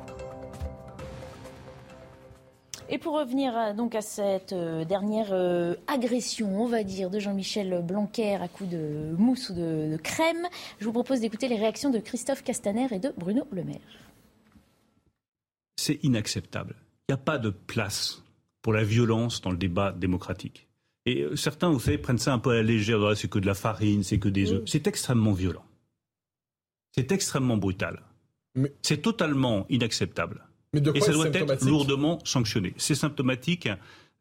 Et 2.92 2.98
pour 2.98 3.14
revenir 3.14 3.56
à, 3.56 3.74
donc 3.74 3.94
à 3.94 4.02
cette 4.02 4.54
euh, 4.54 4.84
dernière 4.84 5.30
euh, 5.32 5.76
agression, 5.88 6.60
on 6.60 6.66
va 6.66 6.84
dire, 6.84 7.12
de 7.12 7.20
Jean-Michel 7.20 7.84
Blanquer 7.84 8.36
à 8.36 8.48
coup 8.48 8.66
de 8.66 9.16
mousse 9.16 9.50
ou 9.50 9.54
de 9.54 9.98
crème, 10.02 10.48
je 10.80 10.86
vous 10.86 10.94
propose 10.94 11.20
d'écouter 11.20 11.48
les 11.48 11.58
réactions 11.58 11.92
de 11.92 12.00
Christophe 12.00 12.44
Castaner 12.44 12.88
et 12.92 13.00
de 13.00 13.14
Bruno 13.16 13.44
Le 13.52 13.64
Maire 13.64 14.09
c'est 15.80 16.00
inacceptable. 16.04 16.76
Il 17.08 17.14
n'y 17.14 17.16
a 17.16 17.24
pas 17.24 17.38
de 17.38 17.50
place 17.50 18.24
pour 18.62 18.74
la 18.74 18.84
violence 18.84 19.42
dans 19.42 19.52
le 19.52 19.58
débat 19.58 19.92
démocratique. 19.92 20.68
Et 21.06 21.22
euh, 21.24 21.36
certains, 21.36 21.70
vous 21.70 21.80
savez, 21.80 21.98
prennent 21.98 22.18
ça 22.18 22.34
un 22.34 22.40
peu 22.40 22.52
à 22.52 22.56
la 22.56 22.64
légère. 22.64 23.04
Ah, 23.04 23.16
c'est 23.16 23.30
que 23.30 23.40
de 23.40 23.46
la 23.46 23.54
farine, 23.54 24.04
c'est 24.04 24.20
que 24.20 24.30
des 24.30 24.52
œufs. 24.52 24.64
C'est 24.66 24.86
extrêmement 24.88 25.34
violent. 25.34 25.66
C'est 26.92 27.12
extrêmement 27.12 27.58
brutal. 27.58 28.02
C'est 28.82 29.02
totalement 29.02 29.66
inacceptable. 29.70 30.46
Et 30.74 31.02
ça 31.02 31.14
doit 31.14 31.28
être 31.28 31.66
lourdement 31.66 32.20
sanctionné. 32.26 32.74
C'est 32.78 32.96
symptomatique 32.96 33.70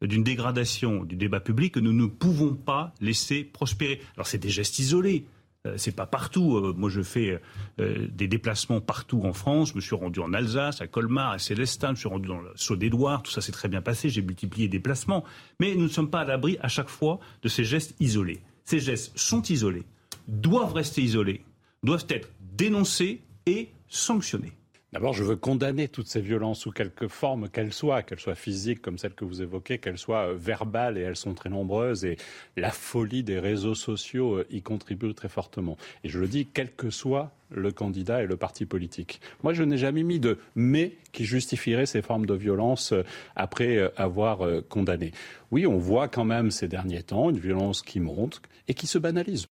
d'une 0.01 0.23
dégradation 0.23 1.03
du 1.03 1.15
débat 1.15 1.41
public 1.41 1.73
que 1.73 1.79
nous 1.79 1.93
ne 1.93 2.05
pouvons 2.05 2.55
pas 2.55 2.93
laisser 3.01 3.43
prospérer. 3.43 4.01
Alors 4.15 4.27
c'est 4.27 4.37
des 4.37 4.49
gestes 4.49 4.79
isolés. 4.79 5.25
Euh, 5.67 5.73
c'est 5.77 5.95
pas 5.95 6.05
partout. 6.05 6.55
Euh, 6.55 6.73
moi, 6.75 6.89
je 6.89 7.01
fais 7.01 7.41
euh, 7.79 8.07
des 8.09 8.27
déplacements 8.27 8.79
partout 8.79 9.21
en 9.25 9.33
France. 9.33 9.71
Je 9.71 9.75
me 9.75 9.81
suis 9.81 9.95
rendu 9.95 10.21
en 10.21 10.33
Alsace, 10.33 10.81
à 10.81 10.87
Colmar, 10.87 11.31
à 11.31 11.39
Célestin. 11.39 11.87
Je 11.87 11.91
me 11.91 11.97
suis 11.97 12.07
rendu 12.07 12.29
dans 12.29 12.39
le 12.39 12.75
d'Édouard. 12.77 13.23
Tout 13.23 13.31
ça 13.31 13.41
s'est 13.41 13.51
très 13.51 13.67
bien 13.67 13.81
passé. 13.81 14.09
J'ai 14.09 14.21
multiplié 14.21 14.67
les 14.67 14.71
déplacements. 14.71 15.25
Mais 15.59 15.75
nous 15.75 15.83
ne 15.83 15.89
sommes 15.89 16.09
pas 16.09 16.21
à 16.21 16.25
l'abri 16.25 16.57
à 16.61 16.69
chaque 16.69 16.89
fois 16.89 17.19
de 17.41 17.49
ces 17.49 17.65
gestes 17.65 17.95
isolés. 17.99 18.39
Ces 18.63 18.79
gestes 18.79 19.17
sont 19.17 19.41
isolés, 19.43 19.83
doivent 20.27 20.73
rester 20.73 21.01
isolés, 21.01 21.43
doivent 21.83 22.05
être 22.09 22.29
dénoncés 22.55 23.21
et 23.47 23.69
sanctionnés. 23.87 24.53
D'abord, 24.91 25.13
je 25.13 25.23
veux 25.23 25.35
condamner 25.35 25.87
toutes 25.87 26.07
ces 26.07 26.19
violences 26.19 26.61
sous 26.61 26.71
quelque 26.71 27.07
forme 27.07 27.47
qu'elles 27.47 27.73
soient, 27.73 28.01
qu'elles 28.01 28.19
soient 28.19 28.33
physiques 28.33 28.81
comme 28.81 28.97
celles 28.97 29.13
que 29.13 29.23
vous 29.23 29.43
évoquez, 29.43 29.77
qu'elles 29.77 29.99
soient 29.99 30.29
euh, 30.29 30.33
verbales 30.33 30.97
et 30.97 31.01
elles 31.01 31.15
sont 31.15 31.35
très 31.35 31.49
nombreuses 31.49 32.05
et 32.05 32.17
la 32.57 32.71
folie 32.71 33.21
des 33.21 33.37
réseaux 33.37 33.75
sociaux 33.75 34.37
euh, 34.37 34.47
y 34.49 34.63
contribue 34.63 35.13
très 35.13 35.29
fortement. 35.29 35.77
Et 36.03 36.09
je 36.09 36.17
le 36.17 36.27
dis, 36.27 36.47
quel 36.47 36.73
que 36.73 36.89
soit 36.89 37.31
le 37.51 37.71
candidat 37.71 38.23
et 38.23 38.25
le 38.25 38.35
parti 38.35 38.65
politique. 38.65 39.21
Moi, 39.43 39.53
je 39.53 39.61
n'ai 39.61 39.77
jamais 39.77 40.01
mis 40.01 40.19
de 40.19 40.39
mais 40.55 40.93
qui 41.11 41.23
justifierait 41.23 41.85
ces 41.85 42.01
formes 42.01 42.25
de 42.25 42.33
violence 42.33 42.91
euh, 42.91 43.03
après 43.35 43.91
avoir 43.95 44.39
condamné. 44.69 45.11
Oui, 45.51 45.67
on 45.67 45.77
voit 45.77 46.07
quand 46.07 46.25
même 46.25 46.49
ces 46.49 46.67
derniers 46.67 47.03
temps 47.03 47.29
une 47.29 47.39
violence 47.39 47.83
qui 47.83 47.99
monte 47.99 48.41
et 48.67 48.73
qui 48.73 48.87
se 48.87 48.97
banalise. 48.97 49.45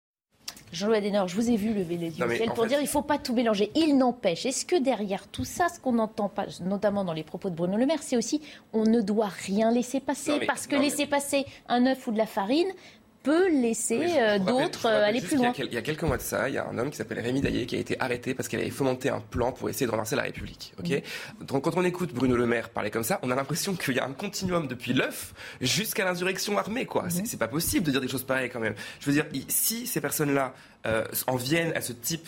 Jean-Louis 0.74 0.98
Adenor, 0.98 1.28
je 1.28 1.36
vous 1.36 1.50
ai 1.50 1.56
vu 1.56 1.74
lever 1.74 1.98
les 1.98 2.20
yeux 2.20 2.26
pour 2.54 2.66
dire 2.66 2.78
qu'il 2.78 2.86
ne 2.86 2.92
faut 2.92 3.02
pas 3.02 3.18
tout 3.18 3.34
mélanger. 3.34 3.72
Il 3.76 3.98
n'empêche. 3.98 4.46
Est-ce 4.46 4.66
que 4.66 4.76
derrière 4.76 5.28
tout 5.28 5.46
ça, 5.46 5.70
ce 5.70 5.80
qu'on 5.80 5.94
n'entend 5.94 6.28
pas, 6.28 6.46
notamment 6.62 7.06
dans 7.06 7.14
les 7.14 7.24
propos 7.24 7.50
de 7.50 7.56
Bruno 7.56 7.78
Le 7.78 7.86
Maire, 7.86 8.04
c'est 8.04 8.18
aussi 8.18 8.42
on 8.74 8.84
ne 8.84 9.02
doit 9.02 9.30
rien 9.46 9.72
laisser 9.72 10.00
passer 10.00 10.40
Parce 10.46 10.68
que 10.68 10.76
laisser 10.76 11.06
passer 11.06 11.46
un 11.70 11.86
œuf 11.86 12.08
ou 12.08 12.12
de 12.12 12.18
la 12.18 12.26
farine, 12.26 12.68
peut 13.28 13.50
laisser 13.50 14.02
euh, 14.18 14.40
d'autres 14.40 14.88
aller 14.88 15.20
plus 15.20 15.36
loin. 15.36 15.52
Il 15.58 15.74
y, 15.74 15.78
a, 15.78 15.82
quelques 15.82 16.04
mois 16.04 16.16
de 16.16 16.22
ça, 16.22 16.48
il 16.48 16.56
y 16.56 16.58
a 16.58 16.66
un 16.66 16.78
homme 16.78 16.90
qui 16.90 16.96
s'appelle 16.96 17.20
Rémi 17.20 17.42
Daillé 17.42 17.66
qui 17.66 17.76
a 17.76 17.80
été 17.80 18.00
arrêté 18.00 18.34
parce 18.34 18.48
qu'il 18.48 18.58
avait 18.58 18.70
fomenté 18.70 19.10
un 19.10 19.20
plan 19.20 19.52
pour 19.52 19.70
essayer 19.70 19.86
de 19.86 19.92
renverser 19.92 20.16
la 20.16 20.24
République. 20.24 20.74
Ok? 20.80 20.90
Mm. 20.90 21.46
Donc 21.46 21.66
quand 21.66 21.76
on 21.76 21.84
écoute 21.84 22.14
Bruno 22.14 22.38
Le 22.38 22.46
Maire 22.46 22.70
parler 22.70 22.90
comme 22.90 23.04
ça, 23.04 23.20
on 23.24 23.30
a 23.30 23.36
l'impression 23.36 23.76
qu'il 23.76 23.96
y 23.96 24.00
a 24.00 24.06
un 24.06 24.14
continuum 24.14 24.68
depuis 24.68 24.94
l'œuf 24.94 25.34
jusqu'à 25.60 26.06
l'insurrection 26.06 26.58
armée. 26.58 26.86
Quoi. 26.86 27.04
Mm. 27.04 27.26
C'est 27.26 27.38
pas 27.38 27.50
possible 27.50 27.86
de 27.86 27.92
dire 27.92 28.02
des 28.02 28.08
choses 28.08 28.24
pareilles 28.24 28.50
quand 28.50 28.62
même. 28.62 28.76
Je 29.02 29.08
veux 29.08 29.14
dire, 29.14 29.26
si 29.50 29.88
ces 29.88 30.00
personnes-là 30.00 30.54
euh, 30.86 31.04
en 31.28 31.36
viennent 31.36 31.74
à 31.76 31.82
ce 31.82 31.92
type 31.92 32.28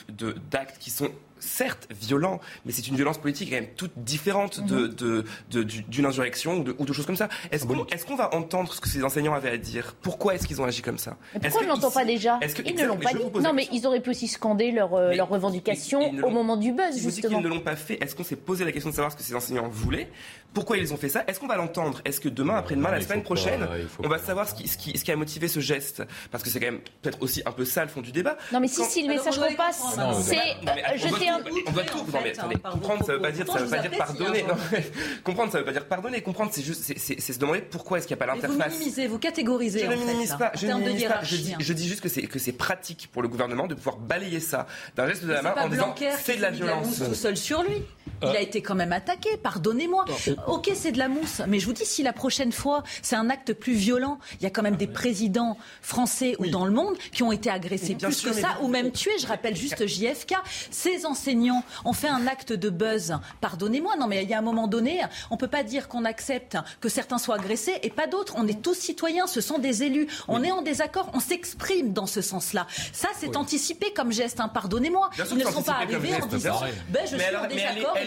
d'actes 0.52 0.80
qui 0.80 0.90
sont 0.90 1.10
certes 1.40 1.88
violent, 1.92 2.40
mais 2.66 2.72
c'est 2.72 2.88
une 2.88 2.96
violence 2.96 3.18
politique 3.18 3.50
quand 3.50 3.56
même 3.56 3.70
toute 3.76 3.92
différente 3.98 4.66
de, 4.66 5.26
mhm. 5.54 5.64
d'une 5.88 6.06
insurrection 6.06 6.64
ou 6.78 6.86
de, 6.86 6.94
choses 6.94 7.06
comme 7.06 7.16
ça. 7.16 7.30
Est-ce 7.52 7.66
qu'on 7.66 7.86
est 7.86 8.06
qu'on 8.06 8.16
va 8.16 8.34
entendre 8.34 8.74
ce 8.74 8.82
que 8.82 8.88
ces 8.88 9.04
enseignants 9.04 9.34
avaient 9.34 9.52
à 9.52 9.58
dire? 9.58 9.96
Pourquoi 10.02 10.36
est-ce 10.36 10.48
qu'ils 10.48 10.62
ont 10.62 10.66
agi 10.66 10.82
comme 10.82 10.98
ça? 10.98 11.18
Pourquoi 11.34 11.62
on 11.62 11.64
ne 11.64 11.70
l'entend 11.70 11.92
pas 11.92 12.06
déjà? 12.06 12.40
Ils 12.66 12.76
ne 12.76 12.86
l'ont 12.86 12.98
pas 12.98 13.14
dit. 13.14 13.40
Non, 13.42 13.54
mais 13.54 13.68
ils 13.72 13.86
auraient 13.86 14.00
pu 14.00 14.12
aussi 14.12 14.28
scander 14.28 14.72
leurs 14.72 14.90
leur 14.90 15.28
euh, 15.28 15.34
revendications 15.34 16.12
au 16.24 16.30
moment 16.30 16.58
du 16.58 16.72
buzz, 16.72 16.98
justement. 16.98 17.38
Vous 17.38 17.42
qu'ils 17.42 17.50
ne 17.50 17.56
l'ont 17.56 17.62
pas 17.62 17.76
fait. 17.76 18.02
Est-ce 18.02 18.16
qu'on 18.16 18.24
s'est 18.24 18.36
posé 18.36 18.66
la 18.66 18.72
question 18.72 18.90
de 18.90 18.96
savoir 18.96 19.12
ce 19.12 19.18
que 19.18 19.24
ces 19.24 19.36
enseignants 19.36 19.68
voulaient? 19.70 20.10
Pourquoi 20.54 20.78
ils 20.78 20.94
ont 20.94 20.98
fait 20.98 21.10
ça? 21.10 21.24
Est-ce 21.28 21.40
qu'on 21.40 21.48
va 21.48 21.58
l'entendre? 21.58 22.02
Est-ce 22.06 22.20
que 22.20 22.30
demain, 22.30 22.56
après-demain, 22.56 22.92
la 22.92 23.02
semaine 23.02 23.24
prochaine, 23.24 23.68
on 24.04 24.08
va 24.08 24.18
savoir 24.18 24.50
ce 24.50 24.56
qui, 24.56 24.68
ce, 24.68 24.78
qui, 24.78 24.98
ce 24.98 25.04
qui 25.04 25.12
a 25.12 25.16
motivé 25.16 25.48
ce 25.48 25.60
geste? 25.60 26.04
Parce 26.32 26.44
que 26.44 26.50
c'est 26.50 26.60
quand 26.60 26.68
même 26.72 26.82
peut-être 27.02 27.22
aussi 27.22 27.44
un 27.46 27.52
peu 27.52 27.66
ça 27.66 27.84
le 27.84 27.90
fond 27.90 28.02
du 28.02 28.12
débat. 28.12 28.38
Non, 28.52 28.60
mais 28.60 28.68
si, 28.68 28.84
si, 28.86 29.04
le 29.04 29.14
message 29.14 29.38
qu'on 29.38 29.54
passe, 29.54 29.84
c'est 30.22 30.98
jeter 30.98 31.29
un... 31.29 31.29
On 31.68 31.72
doit 31.72 31.84
tout 31.84 32.00
comprendre, 32.00 33.06
ça 33.06 33.14
veut 33.14 33.22
pas 33.22 33.32
dire, 33.32 33.46
ça 33.52 33.60
veut 33.60 33.70
pas 33.70 33.80
dire 33.80 33.98
pardonner. 33.98 34.46
comprendre, 35.24 35.52
ça 35.52 35.60
veut 35.60 35.66
pas 35.66 35.72
dire 35.72 35.86
pardonner. 35.86 36.22
Comprendre, 36.22 36.52
c'est 36.54 36.62
juste, 36.62 36.94
c'est 36.98 37.20
se 37.20 37.40
demander 37.40 37.62
pourquoi 37.62 37.98
est-ce 37.98 38.08
qu'il 38.08 38.16
n'y 38.16 38.22
a 38.22 38.26
pas 38.26 38.34
l'interface. 38.34 38.74
Vous 38.74 38.80
minimisez, 38.80 39.08
vous 39.08 39.20
catégorisez. 39.20 39.80
Je 39.80 39.86
ne 39.86 39.96
minimise 39.96 40.36
pas. 40.38 40.52
Je 40.56 40.68
ne 40.68 40.74
minimise 40.76 41.06
pas. 41.06 41.22
Je 41.24 41.74
dis 41.74 41.88
juste 41.88 42.02
que 42.02 42.10
c'est 42.10 42.24
que 42.24 42.40
c'est 42.40 42.54
pratique 42.54 43.10
pour 43.12 43.22
le 43.22 43.28
gouvernement 43.28 43.68
de 43.68 43.76
pouvoir 43.76 43.98
balayer 43.98 44.40
ça 44.40 44.68
d'un 44.96 45.08
geste 45.08 45.26
de 45.26 45.32
la 45.32 45.42
main 45.42 45.56
en 45.58 45.70
disant 45.70 45.96
c'est 46.20 46.38
de 46.38 46.42
la 46.42 46.52
violence. 46.52 47.00
Tout 47.00 47.16
seul 47.16 47.38
sur 47.38 47.64
lui. 47.64 47.84
Il 48.22 48.28
a 48.28 48.42
été 48.42 48.62
quand 48.62 48.76
même 48.76 48.92
attaqué, 48.92 49.38
pardonnez-moi. 49.38 50.06
Ok, 50.48 50.72
c'est 50.74 50.92
de 50.92 50.98
la 50.98 51.08
mousse, 51.08 51.42
mais 51.48 51.60
je 51.60 51.66
vous 51.66 51.74
dis, 51.74 51.86
si 51.86 52.04
la 52.04 52.14
prochaine 52.14 52.52
fois, 52.52 52.84
c'est 53.02 53.16
un 53.16 53.30
acte 53.30 53.54
plus 53.54 53.74
violent, 53.74 54.20
il 54.40 54.44
y 54.44 54.46
a 54.46 54.50
quand 54.50 54.62
même 54.62 54.76
des 54.76 54.88
présidents 54.88 55.58
français 55.82 56.36
ou 56.40 56.48
dans 56.48 56.66
le 56.66 56.72
monde 56.72 56.98
qui 57.12 57.24
ont 57.24 57.32
été 57.32 57.50
agressés 57.50 57.96
plus 57.96 58.22
que 58.22 58.34
ça, 58.34 58.58
ou 58.62 58.68
même 58.68 58.92
tués. 58.92 59.18
Je 59.20 59.28
rappelle 59.28 59.56
juste 59.56 59.86
JFK. 59.88 60.36
Ces 60.72 61.06
enseignants 61.20 61.64
ont 61.84 61.94
fait 61.94 62.08
un 62.08 62.28
acte 62.28 62.54
de 62.54 62.70
buzz. 62.70 63.18
Pardonnez-moi, 63.42 63.98
non, 63.98 64.08
mais 64.08 64.24
il 64.24 64.30
y 64.30 64.34
a 64.34 64.38
un 64.38 64.42
moment 64.42 64.68
donné, 64.68 65.02
on 65.30 65.36
ne 65.36 65.40
peut 65.40 65.48
pas 65.48 65.64
dire 65.64 65.88
qu'on 65.90 66.06
accepte 66.06 66.58
que 66.80 66.88
certains 66.88 67.18
soient 67.18 67.36
agressés 67.36 67.76
et 67.84 67.90
pas 67.90 68.08
d'autres. 68.08 68.36
On 68.38 68.48
est 68.48 68.62
tous 68.62 68.76
citoyens, 68.76 69.28
ce 69.28 69.42
sont 69.42 69.60
des 69.60 69.84
élus. 69.84 70.08
On 70.28 70.44
est 70.44 70.52
en 70.52 70.62
désaccord, 70.62 71.10
on 71.14 71.20
s'exprime 71.20 71.92
dans 71.92 72.06
ce 72.06 72.22
sens-là. 72.22 72.68
Ça, 72.94 73.10
c'est 73.18 73.36
anticipé 73.36 73.92
comme 73.92 74.12
geste, 74.12 74.40
hein. 74.40 74.48
pardonnez-moi. 74.48 75.10
Ils 75.18 75.38
ne 75.38 75.44
sont 75.46 75.62
pas 75.62 75.74
arrivés 75.74 76.16
en 76.22 76.26
disant 76.28 76.62
ben, 76.90 77.02
je 77.04 77.18
suis 77.18 77.36
en 77.36 77.48
désaccord 77.48 77.98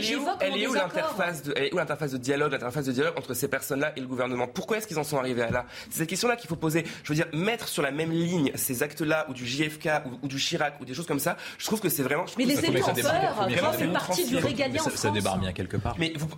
elle 0.40 0.56
est 0.56 0.66
où, 0.66 0.74
l'interface 0.74 1.42
de, 1.42 1.54
où 1.72 1.76
l'interface 1.76 2.12
de 2.12 2.18
dialogue, 2.18 2.52
l'interface 2.52 2.86
de 2.86 2.92
dialogue 2.92 3.14
entre 3.16 3.34
ces 3.34 3.48
personnes-là 3.48 3.92
et 3.96 4.00
le 4.00 4.06
gouvernement? 4.06 4.46
Pourquoi 4.46 4.78
est-ce 4.78 4.86
qu'ils 4.86 4.98
en 4.98 5.04
sont 5.04 5.18
arrivés 5.18 5.42
à 5.42 5.50
là? 5.50 5.66
C'est 5.90 5.98
cette 5.98 6.08
question-là 6.08 6.36
qu'il 6.36 6.48
faut 6.48 6.56
poser. 6.56 6.84
Je 7.04 7.12
veux 7.12 7.14
dire, 7.14 7.26
mettre 7.32 7.68
sur 7.68 7.82
la 7.82 7.90
même 7.90 8.10
ligne 8.10 8.52
ces 8.54 8.82
actes-là, 8.82 9.26
ou 9.28 9.34
du 9.34 9.46
JFK, 9.46 9.88
ou, 10.22 10.28
du 10.28 10.38
Chirac, 10.38 10.80
ou 10.80 10.84
des 10.84 10.94
choses 10.94 11.06
comme 11.06 11.18
ça, 11.18 11.36
je 11.58 11.66
trouve 11.66 11.80
que 11.80 11.88
c'est 11.88 12.02
vraiment. 12.02 12.24
Mais 12.38 12.44
les 12.44 12.64
élus 12.64 12.82
peur. 13.02 13.48
C'est 13.78 13.92
partie 13.92 14.26
du 14.26 14.36
régalien 14.36 14.80
en 14.80 14.84
France. 14.84 14.94
Ça 14.94 15.10
débarque 15.10 15.40
bien 15.40 15.52
quelque 15.52 15.76
part. 15.76 15.96
Mais 15.98 16.12
vous, 16.16 16.28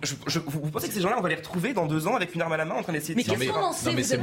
vous 0.47 0.71
pensez 0.71 0.87
que 0.87 0.93
ces 0.93 1.01
gens-là, 1.01 1.15
on 1.17 1.21
va 1.21 1.29
les 1.29 1.35
retrouver 1.35 1.73
dans 1.73 1.85
deux 1.85 2.07
ans 2.07 2.15
avec 2.15 2.35
une 2.35 2.41
arme 2.41 2.53
à 2.53 2.57
la 2.57 2.65
main 2.65 2.75
en 2.75 2.83
train 2.83 2.93
d'essayer 2.93 3.13
de. 3.13 3.19
Mais 3.19 3.23
qu'est-ce 3.23 3.51
qu'on 3.51 3.63
en 3.63 3.73
sait 3.73 4.03
C'est 4.03 4.15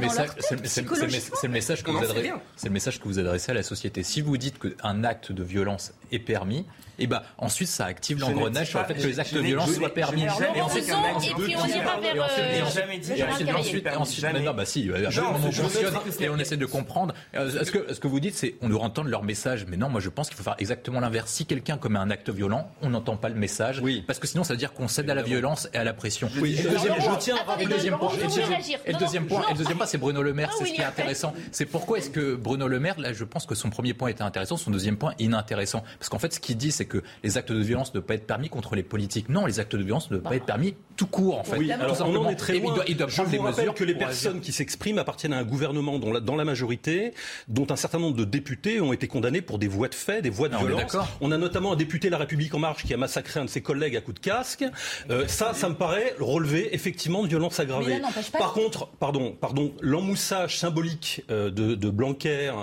le 1.47 1.49
message 1.49 1.83
que 1.83 1.91
vous 1.91 2.03
adressez. 2.03 2.31
C'est 2.55 2.67
le 2.67 2.73
message 2.73 2.99
que 2.99 3.05
vous 3.05 3.19
adressez 3.19 3.51
à 3.51 3.55
la 3.55 3.63
société. 3.63 4.03
Si 4.03 4.21
vous 4.21 4.37
dites 4.37 4.59
qu'un 4.59 5.03
acte 5.03 5.31
de 5.31 5.43
violence 5.43 5.93
est 6.11 6.19
permis, 6.19 6.65
et 6.99 7.07
ben 7.07 7.21
ensuite 7.37 7.67
ça 7.67 7.85
active 7.85 8.19
l'engrenage 8.19 8.69
sur 8.69 8.79
le 8.79 8.85
fait 8.85 8.93
que 8.95 9.07
les 9.07 9.19
actes 9.19 9.33
de 9.33 9.39
violence 9.39 9.73
soient 9.73 9.93
permis. 9.93 10.23
Et 10.23 10.61
ensuite, 10.61 10.85
on 10.91 11.67
ira 11.67 11.99
vers. 11.99 12.15
Et 12.15 12.61
ensuite, 12.61 13.87
ensuite, 13.87 14.25
non, 14.43 14.53
bah 14.53 14.65
si, 14.65 14.89
on 14.91 15.39
fonctionne 15.39 15.93
et 16.19 16.29
on 16.29 16.37
essaie 16.37 16.57
de 16.57 16.65
comprendre. 16.65 17.13
Est-ce 17.33 17.71
que, 17.71 17.93
ce 17.93 17.99
que 17.99 18.07
vous 18.07 18.19
dites, 18.19 18.35
c'est 18.35 18.55
on 18.61 18.69
doit 18.69 18.81
entendre 18.81 19.09
leur 19.09 19.23
message, 19.23 19.65
mais 19.67 19.77
non, 19.77 19.89
moi 19.89 20.01
je 20.01 20.09
pense 20.09 20.27
qu'il 20.27 20.37
faut 20.37 20.43
faire 20.43 20.55
exactement 20.59 20.99
l'inverse. 20.99 21.31
Si 21.31 21.45
quelqu'un 21.45 21.77
commet 21.77 21.99
un 21.99 22.09
acte 22.09 22.29
violent, 22.29 22.69
on 22.81 22.89
n'entend 22.89 23.17
pas 23.17 23.29
le 23.29 23.35
message, 23.35 23.79
oui. 23.81 24.03
parce 24.05 24.19
que 24.19 24.27
sinon 24.27 24.43
ça 24.43 24.53
veut 24.53 24.57
dire 24.59 24.73
qu'on 24.73 24.87
cède 24.87 25.09
à 25.09 25.15
la 25.15 25.23
violence 25.23 25.69
et 25.73 25.77
à 25.77 25.83
la 25.83 25.93
pression. 25.93 26.29
Oui. 26.39 26.55
Et 26.59 26.63
le 26.63 26.69
deuxième, 26.71 26.95
je 26.99 27.19
tiens. 27.19 27.35
Et 27.59 27.65
le 27.65 27.69
deuxième 27.69 27.97
point, 27.97 28.11
et 28.85 28.91
le 28.91 28.99
deuxième 28.99 29.27
point, 29.27 29.43
et 29.47 29.53
le 29.53 29.57
deuxième 29.57 29.77
point, 29.77 29.85
c'est 29.85 29.97
Bruno 29.97 30.21
Le 30.21 30.33
Maire. 30.33 30.51
C'est 30.57 30.65
ce 30.65 30.73
qui 30.73 30.81
est 30.81 30.85
intéressant. 30.85 31.33
C'est 31.51 31.65
pourquoi 31.65 31.97
est-ce 31.97 32.09
que 32.09 32.35
Bruno 32.35 32.67
Le 32.67 32.79
Maire, 32.79 32.99
là, 32.99 33.13
je 33.13 33.23
pense 33.23 33.45
que 33.45 33.55
son 33.55 33.69
premier 33.69 33.93
point 33.93 34.09
était 34.09 34.23
intéressant, 34.23 34.57
son 34.57 34.71
deuxième 34.71 34.97
point 34.97 35.13
inintéressant, 35.19 35.83
parce 35.99 36.09
qu'en 36.09 36.19
fait, 36.19 36.33
ce 36.33 36.39
qu'il 36.39 36.57
dit, 36.57 36.71
c'est 36.71 36.82
que 36.85 37.03
les 37.23 37.37
actes 37.37 37.51
de 37.51 37.61
violence 37.61 37.93
ne 37.93 37.99
peuvent 37.99 38.07
pas 38.07 38.15
être 38.15 38.27
permis 38.27 38.49
contre 38.49 38.75
les 38.75 38.83
politiques. 38.83 39.29
Non, 39.29 39.45
les 39.45 39.59
actes 39.59 39.75
de 39.75 39.83
violence 39.83 40.09
ne 40.11 40.17
peuvent 40.17 40.29
pas 40.29 40.35
être 40.35 40.45
permis 40.45 40.75
tout 40.95 41.07
court, 41.07 41.39
en 41.39 41.43
fait. 41.43 41.57
Oui, 41.57 41.71
alors 41.71 41.97
on 42.05 42.15
en 42.15 42.29
est 42.29 42.35
très 42.35 42.59
loin. 42.59 42.75
Il 42.87 42.97
doit, 42.97 43.07
Je 43.07 43.21
vous 43.21 43.41
rappelle 43.41 43.73
que 43.73 43.83
les 43.83 43.95
personnes 43.95 44.41
qui 44.41 44.51
s'expriment 44.51 44.99
appartiennent 44.99 45.33
à 45.33 45.39
un 45.39 45.43
gouvernement 45.43 45.99
dont 45.99 46.13
la, 46.13 46.19
dans 46.19 46.35
la 46.35 46.45
majorité, 46.45 47.13
dont 47.47 47.67
un 47.69 47.75
certain 47.75 47.99
nombre 47.99 48.15
de 48.15 48.25
députés 48.25 48.81
ont 48.81 48.93
été 48.93 49.07
condamnés 49.07 49.41
pour 49.41 49.59
des 49.59 49.67
voies 49.67 49.87
de 49.87 49.95
fait, 49.95 50.21
des 50.21 50.29
voies 50.29 50.49
de 50.49 50.57
violence. 50.57 50.97
On, 51.21 51.31
a 51.31 51.37
notamment 51.37 51.73
un 51.73 51.75
député 51.75 52.07
de 52.07 52.11
La 52.11 52.19
République 52.19 52.53
En 52.53 52.59
Marche 52.59 52.83
qui 52.83 52.93
a 52.93 52.97
massacré 52.97 53.39
un 53.39 53.45
de 53.45 53.49
ses 53.49 53.61
collègues 53.61 53.95
à 53.95 54.01
coups 54.01 54.21
de 54.21 54.25
casque. 54.25 54.63
Euh, 55.09 55.27
ça, 55.27 55.53
ça 55.53 55.69
me 55.69 55.75
paraît 55.75 56.15
relever 56.19 56.73
effectivement 56.75 57.23
de 57.23 57.27
violence 57.27 57.59
aggravée. 57.59 57.99
Par 58.37 58.53
contre, 58.53 58.87
pardon, 58.99 59.35
pardon, 59.39 59.73
l'emmoussage 59.81 60.59
symbolique 60.59 61.23
euh, 61.29 61.49
de, 61.49 61.75
de 61.75 61.89
Blanquer 61.89 62.53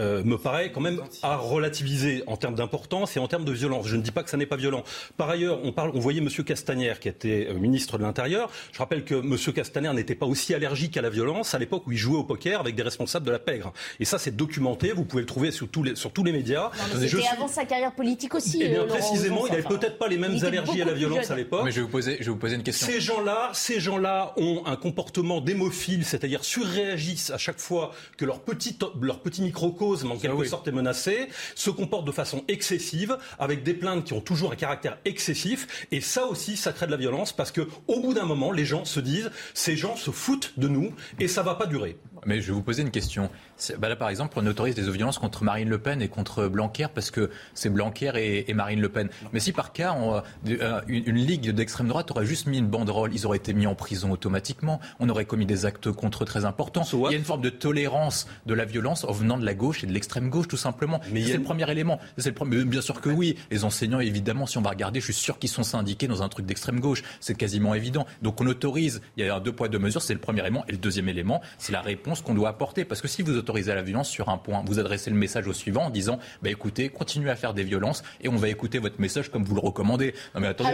euh, 0.00 0.24
me 0.24 0.38
paraît 0.38 0.72
quand 0.72 0.80
même 0.80 1.00
à 1.22 1.36
relativiser 1.36 2.24
en 2.26 2.36
termes 2.36 2.54
d'importance 2.54 3.16
et 3.16 3.20
en 3.20 3.28
termes 3.28 3.44
de 3.44 3.52
violence. 3.52 3.86
Je 3.86 3.96
ne 3.96 4.02
dis 4.02 4.10
pas 4.10 4.22
que 4.22 4.30
ça 4.30 4.36
n'est 4.36 4.46
pas 4.46 4.56
violent. 4.56 4.82
Par 5.16 5.28
ailleurs, 5.28 5.60
on, 5.62 5.72
parle, 5.72 5.92
on 5.94 6.00
voyait 6.00 6.20
M. 6.20 6.28
Castaner, 6.44 6.94
qui 7.00 7.08
était 7.08 7.48
euh, 7.50 7.54
ministre 7.54 7.98
de 7.98 8.02
l'Intérieur. 8.02 8.50
Je 8.72 8.78
rappelle 8.78 9.04
que 9.04 9.14
M. 9.14 9.36
Castaner 9.54 9.92
n'était 9.92 10.14
pas 10.14 10.26
aussi 10.26 10.54
allergique 10.54 10.96
à 10.96 11.02
la 11.02 11.10
violence 11.10 11.54
à 11.54 11.58
l'époque 11.58 11.86
où 11.86 11.92
il 11.92 11.98
jouait 11.98 12.18
au 12.18 12.24
poker 12.24 12.60
avec 12.60 12.74
des 12.74 12.82
responsables 12.82 13.26
de 13.26 13.30
la 13.30 13.38
pègre. 13.38 13.72
Et 13.98 14.04
ça, 14.04 14.18
c'est 14.18 14.34
documenté. 14.34 14.92
Vous 14.92 15.04
pouvez 15.04 15.22
le 15.22 15.26
trouver 15.26 15.50
sur 15.50 15.68
tous 15.68 15.82
les, 15.82 15.96
sur 15.96 16.12
tous 16.12 16.24
les 16.24 16.32
médias. 16.32 16.70
C'était 16.98 17.26
avant 17.28 17.48
sa 17.48 17.64
carrière 17.64 17.92
politique 17.92 18.34
aussi. 18.34 18.60
Eh 18.62 18.68
bien, 18.68 18.82
euh, 18.82 18.86
précisément, 18.86 19.46
il 19.46 19.52
n'avait 19.52 19.62
peut-être 19.62 19.98
pas 19.98 20.08
les 20.08 20.16
mêmes 20.16 20.42
allergies 20.42 20.82
à 20.82 20.86
la 20.86 20.94
violence 20.94 21.30
à 21.30 21.36
l'époque. 21.36 21.62
Mais 21.64 21.70
je 21.70 21.76
vais, 21.76 21.82
vous 21.82 21.88
poser, 21.88 22.16
je 22.20 22.24
vais 22.24 22.30
vous 22.30 22.36
poser 22.36 22.56
une 22.56 22.62
question. 22.62 22.86
Ces 22.86 23.00
gens-là, 23.00 23.50
ces 23.52 23.80
gens-là 23.80 24.32
ont 24.36 24.62
un 24.66 24.76
comportement 24.76 25.40
d'hémophile, 25.40 26.04
c'est-à-dire 26.04 26.44
surréagissent 26.44 27.30
à 27.30 27.38
chaque 27.38 27.58
fois 27.58 27.92
que 28.16 28.24
leur 28.24 28.40
petit, 28.40 28.78
leur 29.00 29.20
petit 29.20 29.42
microcosme, 29.90 30.12
en 30.12 30.16
ah 30.16 30.18
quelque 30.20 30.44
sorte, 30.44 30.68
est 30.68 30.72
menacé, 30.72 31.28
se 31.54 31.70
comportent 31.70 32.06
de 32.06 32.12
façon 32.12 32.44
excessive, 32.48 33.16
avec 33.38 33.62
des 33.62 33.74
plaintes 33.74 34.04
qui 34.04 34.12
ont 34.12 34.20
toujours 34.20 34.52
un 34.52 34.56
caractère 34.56 34.98
excessif. 35.04 35.86
Et 35.90 36.00
ça 36.00 36.26
aussi, 36.26 36.56
ça 36.56 36.72
crée 36.72 36.86
de 36.86 36.90
la 36.90 36.96
violence 36.96 37.32
parce 37.32 37.50
que 37.50 37.62
au 37.86 38.00
bout 38.00 38.14
d'un 38.14 38.26
moment, 38.26 38.52
les 38.52 38.64
gens 38.64 38.84
se 38.84 39.00
disent, 39.00 39.30
ces 39.54 39.76
gens 39.76 39.96
se 39.96 40.10
foutent 40.10 40.52
de 40.56 40.68
nous 40.68 40.92
et 41.18 41.28
ça 41.28 41.42
va 41.42 41.54
pas 41.54 41.66
durer. 41.66 41.96
Mais 42.26 42.40
je 42.40 42.48
vais 42.48 42.52
vous 42.52 42.62
poser 42.62 42.82
une 42.82 42.90
question. 42.90 43.30
Bah 43.78 43.88
là, 43.88 43.96
par 43.96 44.08
exemple, 44.08 44.38
on 44.38 44.46
autorise 44.46 44.74
des 44.74 44.90
violences 44.90 45.18
contre 45.18 45.42
Marine 45.44 45.68
Le 45.68 45.78
Pen 45.78 46.02
et 46.02 46.08
contre 46.08 46.48
Blanquer 46.48 46.86
parce 46.94 47.10
que 47.10 47.30
c'est 47.54 47.70
Blanquer 47.70 48.44
et, 48.46 48.54
Marine 48.54 48.80
Le 48.80 48.88
Pen. 48.88 49.08
Mais 49.32 49.40
si 49.40 49.52
par 49.52 49.72
cas, 49.72 49.92
on, 49.92 50.22
euh, 50.48 50.80
une, 50.86 51.16
ligue 51.16 51.50
d'extrême 51.50 51.88
droite 51.88 52.10
aurait 52.10 52.26
juste 52.26 52.46
mis 52.46 52.58
une 52.58 52.66
banderole, 52.66 53.12
ils 53.14 53.26
auraient 53.26 53.38
été 53.38 53.54
mis 53.54 53.66
en 53.66 53.74
prison 53.74 54.10
automatiquement. 54.10 54.80
On 54.98 55.08
aurait 55.08 55.24
commis 55.24 55.46
des 55.46 55.64
actes 55.66 55.92
contre 55.92 56.24
très 56.24 56.44
importants. 56.44 56.82
il 56.92 57.12
y 57.12 57.14
a 57.14 57.18
une 57.18 57.24
forme 57.24 57.42
de 57.42 57.50
tolérance 57.50 58.26
de 58.46 58.54
la 58.54 58.64
violence 58.64 59.04
en 59.04 59.12
venant 59.12 59.38
de 59.38 59.44
la 59.44 59.54
gauche 59.54 59.79
et 59.84 59.86
de 59.86 59.92
l'extrême 59.92 60.28
gauche, 60.28 60.48
tout 60.48 60.56
simplement. 60.56 61.00
Mais 61.12 61.22
c'est 61.22 61.36
le 61.36 61.42
premier 61.42 61.70
élément. 61.70 61.98
C'est 62.18 62.38
le 62.38 62.64
Bien 62.64 62.80
sûr 62.80 63.00
que 63.00 63.08
oui. 63.08 63.36
Les 63.50 63.64
enseignants, 63.64 64.00
évidemment, 64.00 64.46
si 64.46 64.58
on 64.58 64.62
va 64.62 64.70
regarder, 64.70 65.00
je 65.00 65.06
suis 65.06 65.14
sûr 65.14 65.38
qu'ils 65.38 65.50
sont 65.50 65.62
syndiqués 65.62 66.08
dans 66.08 66.22
un 66.22 66.28
truc 66.28 66.46
d'extrême 66.46 66.80
gauche. 66.80 67.02
C'est 67.20 67.36
quasiment 67.36 67.74
évident. 67.74 68.06
Donc 68.22 68.40
on 68.40 68.46
autorise. 68.46 69.00
Il 69.16 69.24
y 69.24 69.28
a 69.28 69.34
un 69.34 69.40
deux 69.40 69.52
poids 69.52 69.68
deux 69.68 69.78
mesures. 69.78 70.02
C'est 70.02 70.14
le 70.14 70.20
premier 70.20 70.40
élément. 70.40 70.64
Et 70.68 70.72
le 70.72 70.78
deuxième 70.78 71.08
élément, 71.08 71.40
c'est 71.58 71.72
la 71.72 71.80
réponse 71.80 72.22
qu'on 72.22 72.34
doit 72.34 72.48
apporter. 72.48 72.84
Parce 72.84 73.00
que 73.00 73.08
si 73.08 73.22
vous 73.22 73.36
autorisez 73.36 73.74
la 73.74 73.82
violence 73.82 74.08
sur 74.08 74.28
un 74.28 74.38
point. 74.38 74.62
Vous 74.66 74.78
adressez 74.78 75.10
le 75.10 75.16
message 75.16 75.46
au 75.46 75.52
suivant 75.52 75.84
en 75.84 75.90
disant 75.90 76.18
bah, 76.42 76.50
écoutez, 76.50 76.88
continuez 76.88 77.30
à 77.30 77.36
faire 77.36 77.54
des 77.54 77.64
violences 77.64 78.02
et 78.20 78.28
on 78.28 78.36
va 78.36 78.48
écouter 78.48 78.78
votre 78.78 79.00
message 79.00 79.30
comme 79.30 79.44
vous 79.44 79.54
le 79.54 79.60
recommandez. 79.60 80.14
Non 80.34 80.40
mais 80.40 80.48
attendez, 80.48 80.70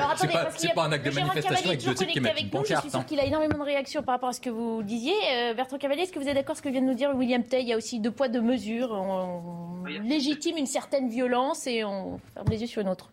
c'est 0.56 0.74
pas, 0.74 0.84
un 0.84 0.92
acte 0.92 1.06
de 1.06 1.10
manifestation 1.10 1.68
avec 1.68 1.84
deux 1.84 1.94
types 1.94 2.08
qui 2.08 2.20
mettent 2.20 2.40
une 2.40 2.50
pancarte. 2.50 2.68
Je 2.68 2.80
suis 2.80 2.90
sûr 2.90 3.00
hein. 3.00 3.04
qu'il 3.06 3.20
a 3.20 3.24
énormément 3.24 3.58
de 3.58 3.64
réactions 3.64 4.02
par 4.02 4.14
rapport 4.14 4.30
à 4.30 4.32
ce 4.32 4.40
que 4.40 4.50
vous 4.50 4.82
disiez. 4.82 5.14
Euh, 5.32 5.54
Bertrand 5.54 5.78
Cavalier, 5.78 6.02
est-ce 6.02 6.12
que 6.12 6.18
vous 6.18 6.28
êtes 6.28 6.34
d'accord 6.34 6.50
avec 6.52 6.58
ce 6.58 6.62
que 6.62 6.68
vient 6.68 6.80
de 6.80 6.86
nous 6.86 6.94
dire 6.94 7.14
William 7.14 7.42
Tay 7.42 7.62
Il 7.62 7.68
y 7.68 7.72
a 7.72 7.76
aussi 7.76 8.00
deux 8.00 8.10
poids, 8.10 8.28
deux 8.28 8.40
mesures. 8.40 8.95
On 8.96 9.84
légitime 9.84 10.56
une 10.56 10.66
certaine 10.66 11.08
violence 11.08 11.66
et 11.66 11.84
on 11.84 12.18
ferme 12.34 12.48
les 12.50 12.60
yeux 12.60 12.66
sur 12.66 12.82
une 12.82 12.88
autre. 12.88 13.10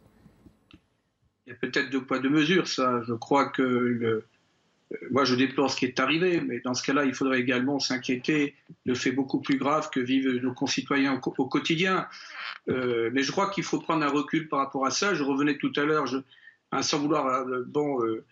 Il 1.46 1.50
y 1.50 1.54
a 1.54 1.56
peut-être 1.56 1.89
deux 1.89 2.04
poids, 2.04 2.19
deux 2.19 2.30
mesures, 2.30 2.67
ça. 2.67 3.02
Je 3.06 3.13
crois 3.13 3.50
que 3.50 3.62
le, 3.62 4.26
moi, 5.12 5.26
je 5.26 5.36
déplore 5.36 5.72
ce 5.72 5.78
qui 5.78 5.86
est 5.86 6.00
arrivé, 6.00 6.41
mais 6.41 6.60
dans 6.60 6.74
ce 6.74 6.84
cas-là, 6.84 7.06
il 7.06 7.13
faudrait 7.13 7.39
également 7.39 7.80
s'inquiéter 7.80 8.56
de 8.86 8.93
faits 8.93 9.15
beaucoup 9.15 9.39
plus 9.39 9.58
graves 9.58 9.89
que 9.89 10.00
vivent 10.00 10.41
nos 10.41 10.54
concitoyens 10.54 11.19
au, 11.38 11.46
quotidien. 11.48 12.08
Euh, 12.69 13.10
mais 13.13 13.24
je 13.24 13.32
crois 13.32 13.50
qu'il 13.50 13.63
faut 13.63 13.80
prendre 13.80 14.04
un 14.04 14.10
recul 14.10 14.48
par 14.48 14.60
rapport 14.60 14.86
à 14.86 14.91
ça. 14.91 15.13
Je 15.13 15.24
revenais 15.24 15.58
tout 15.58 15.72
à 15.76 15.84
l'heure, 15.84 16.06
hein, 16.72 16.82
sans 16.82 17.00
vouloir 17.00 17.28
euh, 17.28 17.63
bon, 17.67 18.04
euh, 18.04 18.24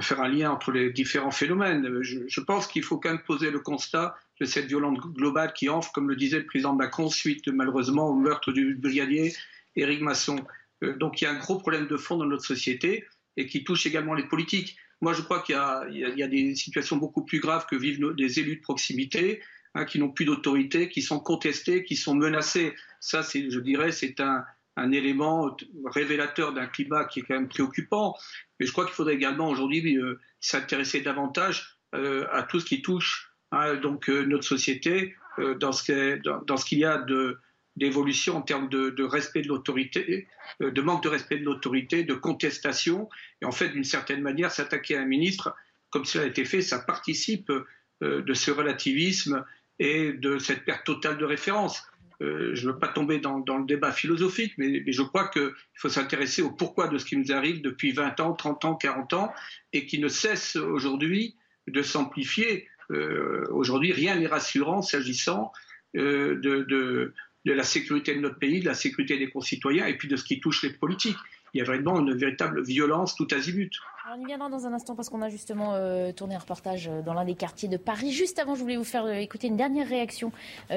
faire 0.00 0.20
un 0.20 0.28
lien 0.28 0.50
entre 0.50 0.72
les 0.72 0.90
différents 0.90 1.30
phénomènes. 1.30 2.02
Je, 2.02 2.40
pense 2.40 2.66
qu'il 2.66 2.82
faut 2.82 2.98
quand 2.98 3.10
même 3.10 3.22
poser 3.22 3.50
le 3.50 3.60
constat 3.60 4.14
de 4.40 4.44
cette 4.44 4.66
violence 4.66 4.98
globale 4.98 5.52
qui 5.52 5.68
enfle, 5.68 5.90
comme 5.94 6.08
le 6.08 6.16
disait 6.16 6.38
le 6.38 6.46
président 6.46 6.74
Macron, 6.74 7.08
suite 7.08 7.48
malheureusement 7.48 8.10
au 8.10 8.14
meurtre 8.14 8.52
du 8.52 8.74
brigadier 8.74 9.34
Éric 9.74 10.00
Masson. 10.02 10.44
donc 10.82 11.20
il 11.20 11.24
y 11.24 11.26
a 11.26 11.30
un 11.30 11.38
gros 11.38 11.58
problème 11.58 11.86
de 11.86 11.96
fond 11.96 12.16
dans 12.16 12.26
notre 12.26 12.44
société 12.44 13.06
et 13.36 13.46
qui 13.46 13.64
touche 13.64 13.86
également 13.86 14.14
les 14.14 14.24
politiques. 14.24 14.76
Moi, 15.00 15.12
je 15.12 15.22
crois 15.22 15.40
qu'il 15.40 15.54
y, 15.54 16.22
a 16.22 16.28
des 16.28 16.54
situations 16.54 16.96
beaucoup 16.96 17.24
plus 17.24 17.40
graves 17.40 17.66
que 17.66 17.76
vivent 17.76 18.14
des 18.16 18.40
élus 18.40 18.56
de 18.56 18.62
proximité, 18.62 19.42
hein, 19.74 19.84
qui 19.84 19.98
n'ont 19.98 20.10
plus 20.10 20.24
d'autorité, 20.24 20.88
qui 20.88 21.02
sont 21.02 21.20
contestés, 21.20 21.84
qui 21.84 21.96
sont 21.96 22.14
menacés. 22.14 22.74
Ça, 23.00 23.20
je 23.22 23.60
dirais, 23.60 23.92
c'est 23.92 24.20
un, 24.20 24.44
un 24.76 24.92
élément 24.92 25.56
révélateur 25.84 26.52
d'un 26.52 26.66
climat 26.66 27.04
qui 27.04 27.20
est 27.20 27.22
quand 27.22 27.34
même 27.34 27.48
préoccupant. 27.48 28.14
Mais 28.60 28.66
je 28.66 28.72
crois 28.72 28.84
qu'il 28.84 28.94
faudrait 28.94 29.14
également 29.14 29.48
aujourd'hui 29.48 29.96
euh, 29.96 30.20
s'intéresser 30.40 31.00
davantage 31.00 31.78
euh, 31.94 32.26
à 32.30 32.42
tout 32.42 32.60
ce 32.60 32.66
qui 32.66 32.82
touche 32.82 33.32
hein, 33.52 33.76
donc 33.76 34.08
euh, 34.08 34.24
notre 34.24 34.44
société 34.44 35.14
dans 35.60 35.72
ce, 35.72 36.64
qu'il 36.64 36.78
y 36.78 36.84
a 36.84 36.96
de 36.96 37.38
d'évolution 37.76 38.38
en 38.38 38.40
termes 38.40 38.70
de 38.70 39.02
respect 39.02 39.42
de 39.42 39.48
l'autorité, 39.48 40.28
de 40.60 40.80
manque 40.80 41.02
de 41.02 41.10
respect 41.10 41.36
de 41.36 41.44
l'autorité, 41.44 42.04
de 42.04 42.14
contestation. 42.14 43.10
Et 43.42 43.44
en 43.44 43.52
fait, 43.52 43.68
d'une 43.68 43.84
certaine 43.84 44.22
manière, 44.22 44.50
s'attaquer 44.50 44.96
à 44.96 45.02
un 45.02 45.04
ministre, 45.04 45.54
comme 45.90 46.06
cela 46.06 46.24
a 46.24 46.26
été 46.26 46.46
fait, 46.46 46.62
ça 46.62 46.78
participe 46.78 47.52
de 48.00 48.32
ce 48.32 48.50
relativisme 48.50 49.44
et 49.78 50.14
de 50.14 50.38
cette 50.38 50.64
perte 50.64 50.86
totale 50.86 51.18
de 51.18 51.26
référence. 51.26 51.86
Euh, 52.22 52.54
je 52.54 52.66
ne 52.66 52.72
veux 52.72 52.78
pas 52.78 52.88
tomber 52.88 53.18
dans, 53.18 53.38
le 53.38 53.66
débat 53.66 53.92
philosophique, 53.92 54.54
mais, 54.56 54.82
je 54.90 55.02
crois 55.02 55.28
qu'il 55.28 55.50
faut 55.74 55.88
s'intéresser 55.88 56.42
au 56.42 56.50
pourquoi 56.50 56.88
de 56.88 56.98
ce 56.98 57.04
qui 57.04 57.16
nous 57.16 57.32
arrive 57.32 57.62
depuis 57.62 57.92
20 57.92 58.20
ans, 58.20 58.32
30 58.32 58.64
ans, 58.64 58.74
40 58.74 59.12
ans, 59.12 59.32
et 59.72 59.86
qui 59.86 59.98
ne 59.98 60.08
cesse 60.08 60.56
aujourd'hui 60.56 61.36
de 61.66 61.82
s'amplifier. 61.82 62.68
Euh, 62.90 63.44
aujourd'hui, 63.50 63.92
rien 63.92 64.16
n'est 64.16 64.26
rassurant 64.26 64.80
s'agissant 64.82 65.52
euh, 65.96 66.36
de, 66.40 66.62
de, 66.62 67.12
la 67.44 67.64
sécurité 67.64 68.14
de 68.14 68.20
notre 68.20 68.38
pays, 68.38 68.60
de 68.60 68.66
la 68.66 68.74
sécurité 68.74 69.18
des 69.18 69.28
concitoyens, 69.28 69.86
et 69.86 69.96
puis 69.96 70.08
de 70.08 70.16
ce 70.16 70.24
qui 70.24 70.40
touche 70.40 70.62
les 70.62 70.70
politiques 70.70 71.16
il 71.56 71.60
y 71.60 71.62
a 71.62 71.64
vraiment 71.64 71.98
une 72.00 72.12
véritable 72.12 72.62
violence 72.62 73.14
tout 73.14 73.26
azimut. 73.34 73.70
on 74.14 74.20
y 74.20 74.26
viendra 74.26 74.50
dans 74.50 74.66
un 74.66 74.74
instant 74.74 74.94
parce 74.94 75.08
qu'on 75.08 75.22
a 75.22 75.30
justement 75.30 75.72
euh, 75.72 76.12
tourné 76.12 76.34
un 76.34 76.38
reportage 76.38 76.88
euh, 76.88 77.00
dans 77.00 77.14
l'un 77.14 77.24
des 77.24 77.34
quartiers 77.34 77.68
de 77.68 77.78
Paris. 77.78 78.12
Juste 78.12 78.38
avant, 78.38 78.54
je 78.54 78.60
voulais 78.60 78.76
vous 78.76 78.84
faire 78.84 79.06
euh, 79.06 79.14
écouter 79.14 79.46
une 79.46 79.56
dernière 79.56 79.88
réaction 79.88 80.32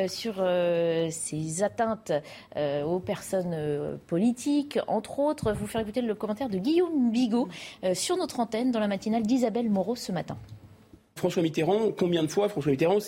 sur 0.07 0.35
ces 1.09 1.63
atteintes 1.63 2.11
aux 2.55 2.99
personnes 2.99 3.99
politiques, 4.07 4.79
entre 4.87 5.19
autres. 5.19 5.51
Vous 5.53 5.67
faire 5.67 5.81
écouter 5.81 6.01
le 6.01 6.15
commentaire 6.15 6.49
de 6.49 6.57
Guillaume 6.57 7.11
Bigot 7.11 7.49
sur 7.93 8.15
notre 8.17 8.39
antenne 8.39 8.71
dans 8.71 8.79
la 8.79 8.87
matinale 8.87 9.23
d'Isabelle 9.23 9.69
Moreau 9.69 9.95
ce 9.95 10.11
matin. 10.11 10.37
François 11.15 11.43
Mitterrand, 11.43 11.91
combien 11.91 12.23
de 12.23 12.29
fois 12.29 12.47
François 12.47 12.71
Mitterrand 12.71 12.99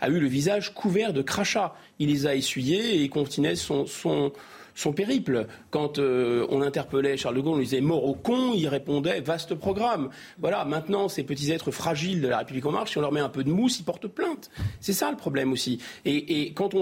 a 0.00 0.08
eu 0.08 0.18
le 0.18 0.28
visage 0.28 0.72
couvert 0.72 1.12
de 1.12 1.22
crachats? 1.22 1.74
Il 1.98 2.08
les 2.08 2.26
a 2.26 2.34
essuyés 2.34 3.02
et 3.02 3.08
continuait 3.08 3.56
son, 3.56 3.86
son, 3.86 4.32
son 4.74 4.92
périple. 4.92 5.46
Quand 5.70 5.98
euh, 5.98 6.46
on 6.50 6.62
interpellait 6.62 7.16
Charles 7.16 7.36
de 7.36 7.40
Gaulle, 7.40 7.54
on 7.54 7.58
lui 7.58 7.64
disait 7.64 7.80
mort 7.80 8.04
au 8.04 8.14
con, 8.14 8.52
il 8.54 8.68
répondait 8.68 9.20
vaste 9.20 9.54
programme. 9.54 10.10
Voilà, 10.38 10.64
maintenant, 10.64 11.08
ces 11.08 11.24
petits 11.24 11.50
êtres 11.52 11.70
fragiles 11.70 12.20
de 12.20 12.28
la 12.28 12.38
République 12.38 12.66
en 12.66 12.72
marche, 12.72 12.92
si 12.92 12.98
on 12.98 13.00
leur 13.00 13.12
met 13.12 13.20
un 13.20 13.28
peu 13.28 13.44
de 13.44 13.50
mousse, 13.50 13.78
ils 13.80 13.84
portent 13.84 14.08
plainte. 14.08 14.50
C'est 14.80 14.92
ça 14.92 15.10
le 15.10 15.16
problème 15.16 15.52
aussi. 15.52 15.80
Et, 16.04 16.52
quand, 16.54 16.74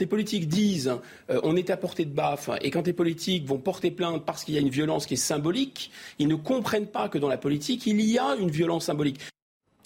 les 0.00 0.06
politiques 0.06 0.48
disent 0.48 0.96
euh, 1.30 1.40
on 1.42 1.56
est 1.56 1.70
à 1.70 1.76
portée 1.76 2.04
de 2.04 2.14
baffe, 2.14 2.50
et 2.60 2.70
quand 2.70 2.86
les 2.86 2.92
politiques 2.92 3.46
vont 3.46 3.58
porter 3.58 3.90
plainte 3.90 4.24
parce 4.24 4.44
qu'il 4.44 4.54
y 4.54 4.58
a 4.58 4.60
une 4.60 4.68
violence 4.68 5.06
qui 5.06 5.14
est 5.14 5.16
symbolique, 5.16 5.90
ils 6.18 6.28
ne 6.28 6.34
comprennent 6.34 6.86
pas 6.86 7.08
que 7.08 7.18
dans 7.18 7.28
la 7.28 7.38
politique, 7.38 7.86
il 7.86 8.00
y 8.00 8.18
a 8.18 8.36
une 8.36 8.50
violence 8.50 8.84
symbolique. 8.84 9.20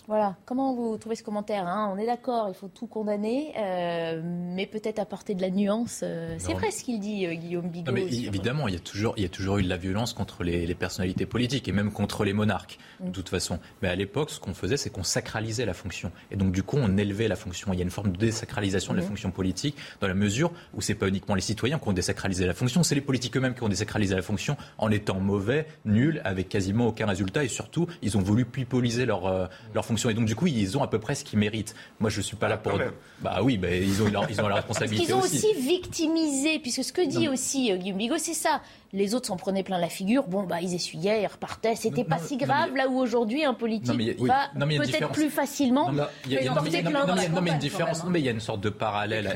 Voilà, 0.08 0.36
comment 0.44 0.72
vous 0.72 0.96
trouvez 0.98 1.16
ce 1.16 1.24
commentaire 1.24 1.66
hein? 1.66 1.92
On 1.92 1.98
est 1.98 2.06
d'accord, 2.06 2.46
il 2.48 2.54
faut 2.54 2.68
tout 2.68 2.86
condamner, 2.86 3.52
euh, 3.58 4.22
mais 4.24 4.66
peut-être 4.66 5.00
apporter 5.00 5.34
de 5.34 5.42
la 5.42 5.50
nuance. 5.50 6.00
Euh, 6.04 6.36
c'est 6.38 6.52
vrai 6.52 6.70
ce 6.70 6.84
qu'il 6.84 7.00
dit, 7.00 7.26
euh, 7.26 7.34
Guillaume 7.34 7.68
Bigot. 7.68 7.90
mais 7.90 8.02
évidemment, 8.02 8.68
il 8.68 8.74
y, 8.74 8.76
a 8.76 8.80
toujours, 8.80 9.14
il 9.16 9.24
y 9.24 9.26
a 9.26 9.28
toujours 9.28 9.58
eu 9.58 9.64
de 9.64 9.68
la 9.68 9.76
violence 9.76 10.12
contre 10.12 10.44
les, 10.44 10.74
personnalités 10.76 11.26
politiques 11.26 11.66
et 11.66 11.72
même 11.72 11.90
contre 11.90 12.24
les 12.24 12.32
monarques, 12.32 12.78
de 13.00 13.08
mm. 13.08 13.12
toute 13.12 13.28
façon. 13.28 13.58
Mais 13.82 13.88
à 13.88 13.96
l'époque, 13.96 14.30
ce 14.30 14.38
qu'on 14.38 14.54
faisait, 14.54 14.76
c'est 14.76 14.90
qu'on 14.90 15.02
sacralisait 15.02 15.66
la 15.66 15.74
fonction. 15.74 16.12
Et 16.30 16.36
donc, 16.36 16.52
du 16.52 16.62
coup, 16.62 16.76
on 16.78 16.96
élevait 16.96 17.26
la 17.26 17.36
fonction. 17.36 17.72
Il 17.72 17.76
y 17.76 17.80
a 17.80 17.84
une 17.84 17.90
forme 17.90 18.12
de 18.12 18.16
désacralisation 18.16 18.92
de 18.92 18.98
la 18.98 19.04
mm. 19.04 19.08
fonction 19.08 19.30
politique, 19.32 19.76
dans 20.00 20.06
la 20.06 20.14
mesure 20.14 20.52
où 20.74 20.82
c'est 20.82 20.94
pas 20.94 21.08
uniquement 21.08 21.34
les 21.34 21.40
citoyens 21.40 21.80
qui 21.80 21.88
ont 21.88 21.92
désacralisé 21.92 22.46
la 22.46 22.54
fonction, 22.54 22.84
c'est 22.84 22.94
les 22.94 23.00
politiques 23.00 23.36
eux-mêmes 23.36 23.54
qui 23.54 23.64
ont 23.64 23.68
désacralisé 23.68 24.14
la 24.14 24.22
fonction 24.22 24.56
en 24.78 24.92
étant 24.92 25.18
mauvais, 25.18 25.66
nuls, 25.84 26.20
avec 26.24 26.48
quasiment 26.48 26.86
aucun 26.86 27.06
résultat. 27.06 27.42
Et 27.42 27.48
surtout, 27.48 27.88
ils 28.02 28.16
ont 28.16 28.22
voulu 28.22 28.44
pipoliser 28.44 29.04
leur, 29.04 29.50
leur 29.74 29.84
fonction 29.84 29.95
et 29.96 30.14
donc, 30.14 30.26
du 30.26 30.34
coup, 30.34 30.46
ils 30.46 30.76
ont 30.76 30.82
à 30.82 30.88
peu 30.88 30.98
près 30.98 31.14
ce 31.14 31.24
qu'ils 31.24 31.38
méritent. 31.38 31.74
Moi, 32.00 32.10
je 32.10 32.18
ne 32.18 32.22
suis 32.22 32.36
pas 32.36 32.48
là 32.48 32.56
pour. 32.56 32.78
Bah 33.20 33.40
oui, 33.42 33.56
bah, 33.56 33.74
ils, 33.74 34.02
ont 34.02 34.08
leur, 34.08 34.30
ils 34.30 34.40
ont 34.40 34.48
leur 34.48 34.56
responsabilité. 34.56 35.06
Ils 35.08 35.14
ont 35.14 35.20
aussi. 35.20 35.54
victimisé, 35.54 36.58
puisque 36.58 36.84
ce 36.84 36.92
que 36.92 37.06
dit 37.06 37.28
aussi 37.28 37.72
euh, 37.72 37.76
Guillaume 37.76 37.98
Bigot, 37.98 38.18
c'est 38.18 38.34
ça. 38.34 38.60
Les 38.92 39.14
autres 39.14 39.26
s'en 39.26 39.36
prenaient 39.36 39.62
plein 39.62 39.78
la 39.78 39.88
figure. 39.88 40.26
Bon, 40.28 40.44
bah, 40.44 40.60
ils 40.60 40.74
essuyaient, 40.74 41.22
ils 41.22 41.26
repartaient. 41.26 41.74
C'était 41.74 42.04
pas 42.04 42.18
si 42.18 42.36
grave, 42.36 42.74
là 42.76 42.88
où 42.88 42.98
aujourd'hui, 42.98 43.44
un 43.44 43.54
politique 43.54 44.16
va 44.20 44.50
peut-être 44.54 45.12
plus 45.12 45.30
facilement 45.30 45.92
porter 45.92 46.82
plainte. 46.82 47.06
Non, 47.08 47.14
mais 47.14 47.26
il 47.26 47.46
y 47.46 47.50
a 47.50 47.52
une 47.54 47.58
différence. 47.58 48.04
Mais 48.04 48.20
il 48.20 48.24
y 48.24 48.28
a 48.28 48.32
une 48.32 48.40
sorte 48.40 48.60
de 48.60 48.70
parallèle 48.70 49.28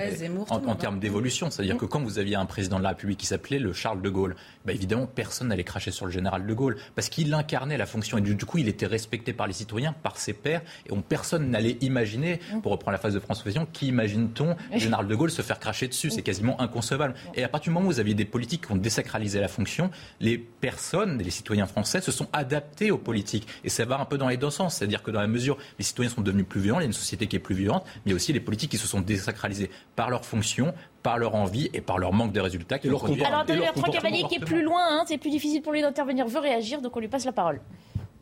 en, 0.49 0.75
termes 0.75 0.99
d'évolution. 0.99 1.51
C'est-à-dire 1.51 1.77
que 1.77 1.85
quand 1.85 2.03
vous 2.03 2.19
aviez 2.19 2.37
un 2.37 2.47
président 2.47 2.79
de 2.79 2.83
la 2.83 2.91
République 2.91 3.19
qui 3.19 3.27
s'appelait 3.27 3.59
le 3.59 3.73
Charles 3.73 4.03
de 4.03 4.11
Gaulle, 4.11 4.37
bah, 4.65 4.73
évidemment, 4.73 5.07
personne 5.07 5.49
n'allait 5.49 5.65
cracher 5.65 5.91
sur 5.91 6.07
le 6.07 6.13
général 6.13 6.47
de 6.47 6.55
Gaulle 6.55 6.77
parce 6.95 7.09
qu'il 7.09 7.33
incarnait 7.33 7.79
la 7.79 7.87
fonction. 7.87 8.19
Et 8.19 8.21
du 8.21 8.37
coup, 8.45 8.59
il 8.59 8.69
était 8.69 8.87
respecté 8.87 9.33
par 9.33 9.47
les 9.47 9.53
citoyens, 9.53 9.93
par 9.93 10.19
ses 10.19 10.33
pairs. 10.33 10.63
Et 10.87 10.93
on, 10.93 11.01
personne 11.01 11.51
n'allait 11.51 11.79
imaginer, 11.81 12.41
pour 12.63 12.73
reprendre 12.73 12.93
la 12.93 12.99
phrase 12.99 13.15
de 13.15 13.21
François 13.21 13.51
Fillon, 13.51 13.67
qui 13.73 13.89
imagine-t-on 13.89 14.57
le 14.73 14.79
général 14.79 15.07
de 15.07 15.15
Gaulle 15.15 15.31
se 15.31 15.43
faire 15.43 15.59
cracher 15.59 15.89
dessus? 15.89 16.11
C'est 16.11 16.23
quasiment 16.23 16.61
inconcevable. 16.61 17.15
Et 17.35 17.43
à 17.43 17.49
partir 17.49 17.71
du 17.71 17.75
moment 17.75 17.89
où 17.89 17.93
vous 17.93 18.01
aviez 18.01 18.15
des 18.15 18.25
politiques 18.25 18.67
qui 18.67 18.73
ont 18.73 18.77
désacralisé 18.77 19.41
la 19.41 19.49
fonction, 19.49 19.91
les 20.21 20.39
personnes, 20.39 21.19
les 21.19 21.31
citoyens 21.31 21.67
français 21.67 22.01
se 22.01 22.13
sont 22.13 22.29
adaptés 22.33 22.91
aux 22.91 22.99
politiques. 22.99 23.47
Et 23.65 23.69
ça 23.69 23.85
va 23.85 23.99
un 23.99 24.05
peu 24.05 24.19
dans 24.19 24.29
les 24.29 24.37
deux 24.37 24.51
sens. 24.51 24.77
C'est-à-dire 24.77 25.03
que 25.03 25.11
dans 25.11 25.21
la 25.21 25.27
mesure 25.27 25.57
où 25.57 25.61
les 25.79 25.85
citoyens 25.85 26.11
sont 26.11 26.23
devenus 26.23 26.47
plus 26.47 26.61
violents, 26.61 26.81
il 26.81 26.83
y 26.83 26.85
a 26.85 26.87
une 26.87 26.93
société 26.93 27.27
qui 27.27 27.37
est 27.37 27.41
plus 27.41 27.55
violente, 27.55 27.85
mais 27.87 28.01
il 28.07 28.11
y 28.11 28.13
a 28.13 28.17
aussi 28.17 28.33
les 28.33 28.41
politiques 28.41 28.71
qui 28.71 28.79
se 28.79 28.87
sont 28.87 29.01
désacralisées 29.01 29.71
par 29.97 30.11
leur 30.11 30.25
fonction, 30.25 30.75
par 31.03 31.19
leur 31.19 31.35
envie 31.35 31.71
et 31.73 31.81
par 31.81 31.99
leur 31.99 32.13
manque 32.13 32.33
de 32.33 32.41
résultats. 32.41 32.79
Qui 32.79 32.89
leur 32.89 33.05
Alors, 33.05 33.45
Bertrand 33.45 33.91
Cavalier, 33.91 34.25
qui 34.29 34.37
est 34.37 34.45
plus 34.45 34.63
loin, 34.63 34.83
hein, 34.83 35.05
c'est 35.07 35.19
plus 35.19 35.31
difficile 35.31 35.63
pour 35.63 35.73
lui 35.73 35.81
d'intervenir, 35.81 36.27
veut 36.27 36.41
réagir, 36.41 36.81
donc 36.81 36.97
on 36.97 37.01
lui 37.01 37.09
passe 37.09 37.25
la 37.25 37.33
parole. 37.33 37.61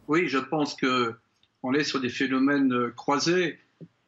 Oui, 0.06 0.28
je 0.28 0.38
pense 0.38 0.76
qu'on 0.76 1.74
est 1.74 1.84
sur 1.84 2.00
des 2.00 2.08
phénomènes 2.08 2.72
euh, 2.72 2.90
croisés 2.96 3.58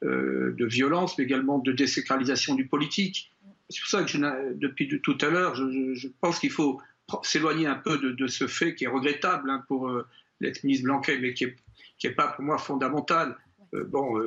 euh, 0.03 0.55
de 0.57 0.67
violence, 0.67 1.19
mais 1.19 1.25
également 1.25 1.59
de 1.59 1.73
désacralisation 1.73 2.55
du 2.55 2.67
politique. 2.67 3.33
C'est 3.69 3.81
pour 3.81 3.91
ça 3.91 4.03
que 4.03 4.55
depuis 4.55 4.89
tout 5.03 5.19
à 5.21 5.29
l'heure, 5.29 5.55
je, 5.55 6.09
pense 6.21 6.39
qu'il 6.39 6.51
faut 6.51 6.81
s'éloigner 7.23 7.67
un 7.67 7.77
peu 7.77 7.99
de, 7.99 8.27
ce 8.27 8.47
fait 8.47 8.75
qui 8.75 8.85
est 8.85 8.89
regrettable 8.89 9.51
hein, 9.51 9.63
pour 9.69 9.89
euh, 9.89 10.07
l'ex-ministre 10.41 10.85
Blanquet, 10.85 11.19
mais 11.19 11.35
qui 11.35 11.47
n'est 11.47 11.57
qui 11.99 12.07
est 12.07 12.13
pas 12.13 12.29
pour 12.29 12.43
moi 12.43 12.57
fondamental. 12.57 13.37
bon, 13.73 14.19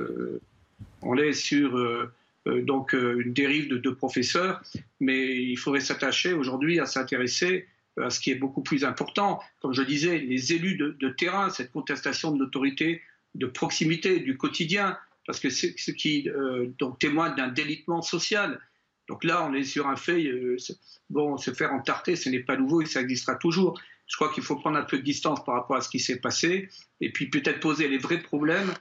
on 1.02 1.18
est 1.18 1.34
sur 1.34 1.78
euh, 1.78 2.12
donc 2.46 2.94
euh, 2.94 3.22
une 3.22 3.34
dérive 3.34 3.70
de 3.70 3.78
deux 3.78 3.96
professeurs, 3.96 4.62
mais 5.00 5.44
il 5.44 5.58
faudrait 5.58 5.82
s'attacher 5.82 6.34
aujourd'hui 6.34 6.80
à 6.80 6.86
s'intéresser 6.86 7.68
à 8.02 8.10
ce 8.10 8.20
qui 8.20 8.32
est 8.32 8.36
beaucoup 8.36 8.64
plus 8.64 8.84
important. 8.84 9.40
Comme 9.60 9.74
je 9.74 9.84
disais, 9.84 10.18
les 10.18 10.54
élus 10.54 10.76
de, 10.76 11.10
terrain, 11.10 11.50
cette 11.50 11.72
contestation 11.72 12.32
de 12.32 12.40
l'autorité 12.40 13.02
de 13.36 13.46
proximité, 13.46 14.20
du 14.20 14.38
quotidien, 14.38 14.98
parce 15.26 15.40
que 15.40 15.50
c'est 15.50 15.74
ce 15.78 15.92
qui 15.92 16.30
euh, 16.30 16.68
témoigne 17.00 17.36
d'un 17.36 17.48
délitement 17.48 18.02
social. 18.02 18.60
Donc 19.08 19.24
là, 19.24 19.48
on 19.48 19.54
est 19.54 19.64
sur 19.64 19.88
un 19.88 19.96
fait, 19.96 20.30
bon, 21.10 21.38
se 21.38 21.52
faire 21.52 21.74
entarter, 21.74 22.16
ce 22.16 22.30
n'est 22.30 22.40
pas 22.40 22.58
nouveau 22.58 22.82
et 22.82 22.86
ça 22.86 23.02
existera 23.02 23.36
toujours. 23.36 23.80
Je 24.08 24.16
crois 24.16 24.32
qu'il 24.34 24.44
faut 24.44 24.56
prendre 24.56 24.78
un 24.78 24.84
peu 24.84 24.98
de 24.98 25.04
distance 25.04 25.44
par 25.44 25.56
rapport 25.56 25.78
à 25.78 25.82
ce 25.82 25.90
qui 25.90 26.00
s'est 26.00 26.20
passé 26.20 26.70
et 27.02 27.12
puis 27.12 27.30
peut-être 27.30 27.60
poser 27.60 27.88
les 27.88 27.98
vrais 27.98 28.20
problèmes 28.20 28.70
euh, 28.70 28.74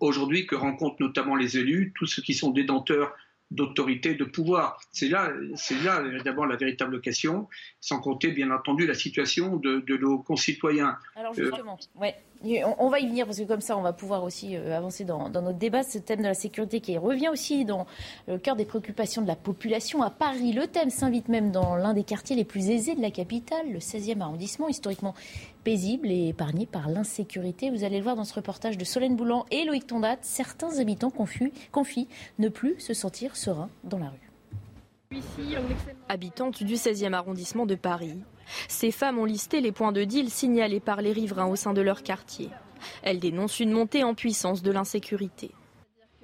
aujourd'hui 0.00 0.46
que 0.46 0.54
rencontrent 0.54 1.00
notamment 1.00 1.36
les 1.36 1.58
élus, 1.58 1.92
tous 1.94 2.06
ceux 2.06 2.22
qui 2.22 2.34
sont 2.34 2.50
détenteurs 2.50 3.14
d'autorité, 3.50 4.14
de 4.14 4.24
pouvoir. 4.24 4.80
C'est 4.92 5.08
là, 5.08 5.30
c'est 5.54 5.80
là 5.82 6.02
d'abord 6.24 6.46
la 6.46 6.56
véritable 6.56 7.00
question, 7.00 7.48
sans 7.80 8.00
compter 8.00 8.30
bien 8.30 8.50
entendu 8.50 8.86
la 8.86 8.94
situation 8.94 9.56
de, 9.56 9.82
nos 9.96 10.18
concitoyens. 10.18 10.96
Alors 11.14 11.34
justement, 11.34 11.78
ouais. 11.96 12.14
On, 12.78 12.90
va 12.90 13.00
y 13.00 13.06
venir 13.06 13.24
parce 13.24 13.38
que 13.38 13.44
comme 13.44 13.62
ça, 13.62 13.74
on 13.78 13.80
va 13.80 13.94
pouvoir 13.94 14.22
aussi 14.22 14.54
euh, 14.54 14.76
avancer 14.76 15.04
dans, 15.04 15.30
notre 15.30 15.56
débat. 15.56 15.82
Ce 15.82 15.96
thème 15.96 16.18
de 16.18 16.24
la 16.24 16.34
sécurité 16.34 16.80
qui 16.80 16.98
revient 16.98 17.28
aussi 17.28 17.64
dans 17.64 17.86
le 18.28 18.36
cœur 18.36 18.54
des 18.54 18.66
préoccupations 18.66 19.22
de 19.22 19.26
la 19.26 19.36
population. 19.36 20.02
À 20.02 20.10
Paris, 20.10 20.52
le 20.52 20.66
thème 20.66 20.90
s'invite 20.90 21.28
même 21.28 21.52
dans 21.52 21.76
l'un 21.76 21.94
des 21.94 22.04
quartiers 22.04 22.36
les 22.36 22.44
plus 22.44 22.68
aisés 22.68 22.94
de 22.96 23.00
la 23.00 23.10
capitale, 23.10 23.72
le 23.72 23.78
16e 23.78 24.20
arrondissement, 24.20 24.68
historiquement 24.68 25.14
paisible 25.64 26.10
et 26.10 26.28
épargné 26.28 26.66
par 26.66 26.88
l'insécurité. 26.88 27.70
Vous 27.70 27.84
allez 27.84 27.98
le 27.98 28.04
voir 28.04 28.16
dans 28.16 28.24
ce 28.24 28.34
reportage 28.34 28.78
de 28.78 28.84
Solène 28.84 29.16
Boulan 29.16 29.46
et 29.50 29.64
Loïc 29.64 29.86
Tondat. 29.86 30.18
Certains 30.20 30.78
habitants 30.78 31.10
confient, 31.10 31.52
confient 31.72 32.08
ne 32.38 32.48
plus 32.48 32.78
se 32.78 32.94
sentir 32.94 33.34
sereins 33.36 33.70
dans 33.82 33.98
la 33.98 34.10
rue. 34.10 35.20
Habitantes 36.08 36.62
du 36.62 36.74
16e 36.74 37.12
arrondissement 37.12 37.66
de 37.66 37.74
Paris, 37.74 38.18
ces 38.68 38.90
femmes 38.90 39.18
ont 39.18 39.24
listé 39.24 39.60
les 39.60 39.72
points 39.72 39.92
de 39.92 40.04
deal 40.04 40.30
signalés 40.30 40.80
par 40.80 41.00
les 41.00 41.12
riverains 41.12 41.46
au 41.46 41.56
sein 41.56 41.72
de 41.72 41.80
leur 41.80 42.02
quartier. 42.02 42.50
Elles 43.02 43.20
dénoncent 43.20 43.60
une 43.60 43.72
montée 43.72 44.04
en 44.04 44.14
puissance 44.14 44.62
de 44.62 44.70
l'insécurité. 44.70 45.50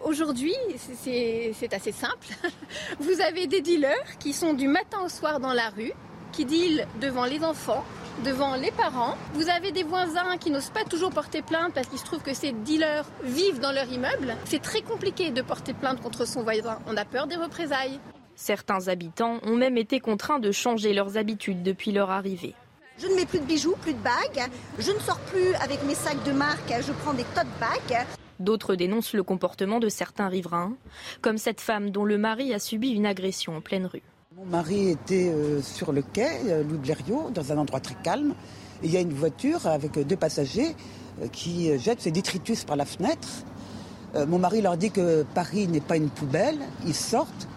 Aujourd'hui, 0.02 0.54
c'est 0.76 1.74
assez 1.74 1.92
simple. 1.92 2.28
Vous 3.00 3.20
avez 3.20 3.46
des 3.46 3.60
dealers 3.60 4.18
qui 4.18 4.32
sont 4.32 4.54
du 4.54 4.66
matin 4.66 5.02
au 5.04 5.08
soir 5.08 5.40
dans 5.40 5.52
la 5.52 5.68
rue, 5.70 5.92
qui 6.32 6.44
dealent 6.44 6.86
devant 7.00 7.24
les 7.24 7.42
enfants, 7.44 7.84
devant 8.24 8.56
les 8.56 8.70
parents. 8.70 9.16
Vous 9.34 9.48
avez 9.48 9.72
des 9.72 9.82
voisins 9.82 10.36
qui 10.38 10.50
n'osent 10.50 10.70
pas 10.70 10.84
toujours 10.84 11.10
porter 11.10 11.42
plainte 11.42 11.72
parce 11.74 11.88
qu'il 11.88 11.98
se 11.98 12.04
trouve 12.04 12.22
que 12.22 12.34
ces 12.34 12.52
dealers 12.52 13.04
vivent 13.22 13.60
dans 13.60 13.72
leur 13.72 13.88
immeuble. 13.90 14.36
C'est 14.44 14.62
très 14.62 14.82
compliqué 14.82 15.30
de 15.30 15.42
porter 15.42 15.74
plainte 15.74 16.00
contre 16.00 16.26
son 16.26 16.42
voisin. 16.42 16.78
On 16.86 16.96
a 16.96 17.04
peur 17.04 17.26
des 17.26 17.36
représailles. 17.36 18.00
Certains 18.34 18.88
habitants 18.88 19.38
ont 19.42 19.56
même 19.56 19.76
été 19.76 20.00
contraints 20.00 20.38
de 20.38 20.50
changer 20.50 20.94
leurs 20.94 21.16
habitudes 21.16 21.62
depuis 21.62 21.92
leur 21.92 22.10
arrivée. 22.10 22.54
Je 22.98 23.06
ne 23.06 23.14
mets 23.14 23.26
plus 23.26 23.40
de 23.40 23.44
bijoux, 23.44 23.76
plus 23.80 23.94
de 23.94 23.98
bagues. 23.98 24.50
Je 24.78 24.92
ne 24.92 24.98
sors 24.98 25.20
plus 25.20 25.54
avec 25.54 25.82
mes 25.84 25.94
sacs 25.94 26.22
de 26.24 26.32
marque. 26.32 26.72
Je 26.86 26.92
prends 26.92 27.14
des 27.14 27.24
tote 27.24 27.46
bags. 27.58 28.06
D'autres 28.40 28.74
dénoncent 28.74 29.12
le 29.12 29.22
comportement 29.22 29.78
de 29.78 29.88
certains 29.88 30.28
riverains, 30.28 30.74
comme 31.20 31.36
cette 31.36 31.60
femme 31.60 31.90
dont 31.90 32.04
le 32.04 32.16
mari 32.16 32.54
a 32.54 32.58
subi 32.58 32.90
une 32.90 33.06
agression 33.06 33.56
en 33.56 33.60
pleine 33.60 33.86
rue. 33.86 34.02
Mon 34.36 34.46
mari 34.46 34.90
était 34.90 35.28
euh, 35.28 35.60
sur 35.60 35.90
le 35.90 36.02
quai, 36.02 36.28
euh, 36.46 36.62
Louis 36.62 36.78
Blériot, 36.78 37.30
dans 37.30 37.50
un 37.50 37.58
endroit 37.58 37.80
très 37.80 37.96
calme. 37.96 38.36
il 38.80 38.92
y 38.92 38.96
a 38.96 39.00
une 39.00 39.12
voiture 39.12 39.66
avec 39.66 39.98
deux 39.98 40.16
passagers 40.16 40.76
euh, 41.20 41.26
qui 41.26 41.76
jettent 41.80 42.02
ses 42.02 42.12
détritus 42.12 42.64
par 42.64 42.76
la 42.76 42.84
fenêtre. 42.84 43.28
Mon 44.14 44.38
mari 44.38 44.60
leur 44.60 44.76
dit 44.76 44.92
que 44.92 45.24
Paris 45.34 45.66
n'est 45.66 45.80
pas 45.80 45.96
une 45.96 46.10
poubelle. 46.10 46.58
Ils 46.86 46.94
sortent, 46.94 47.48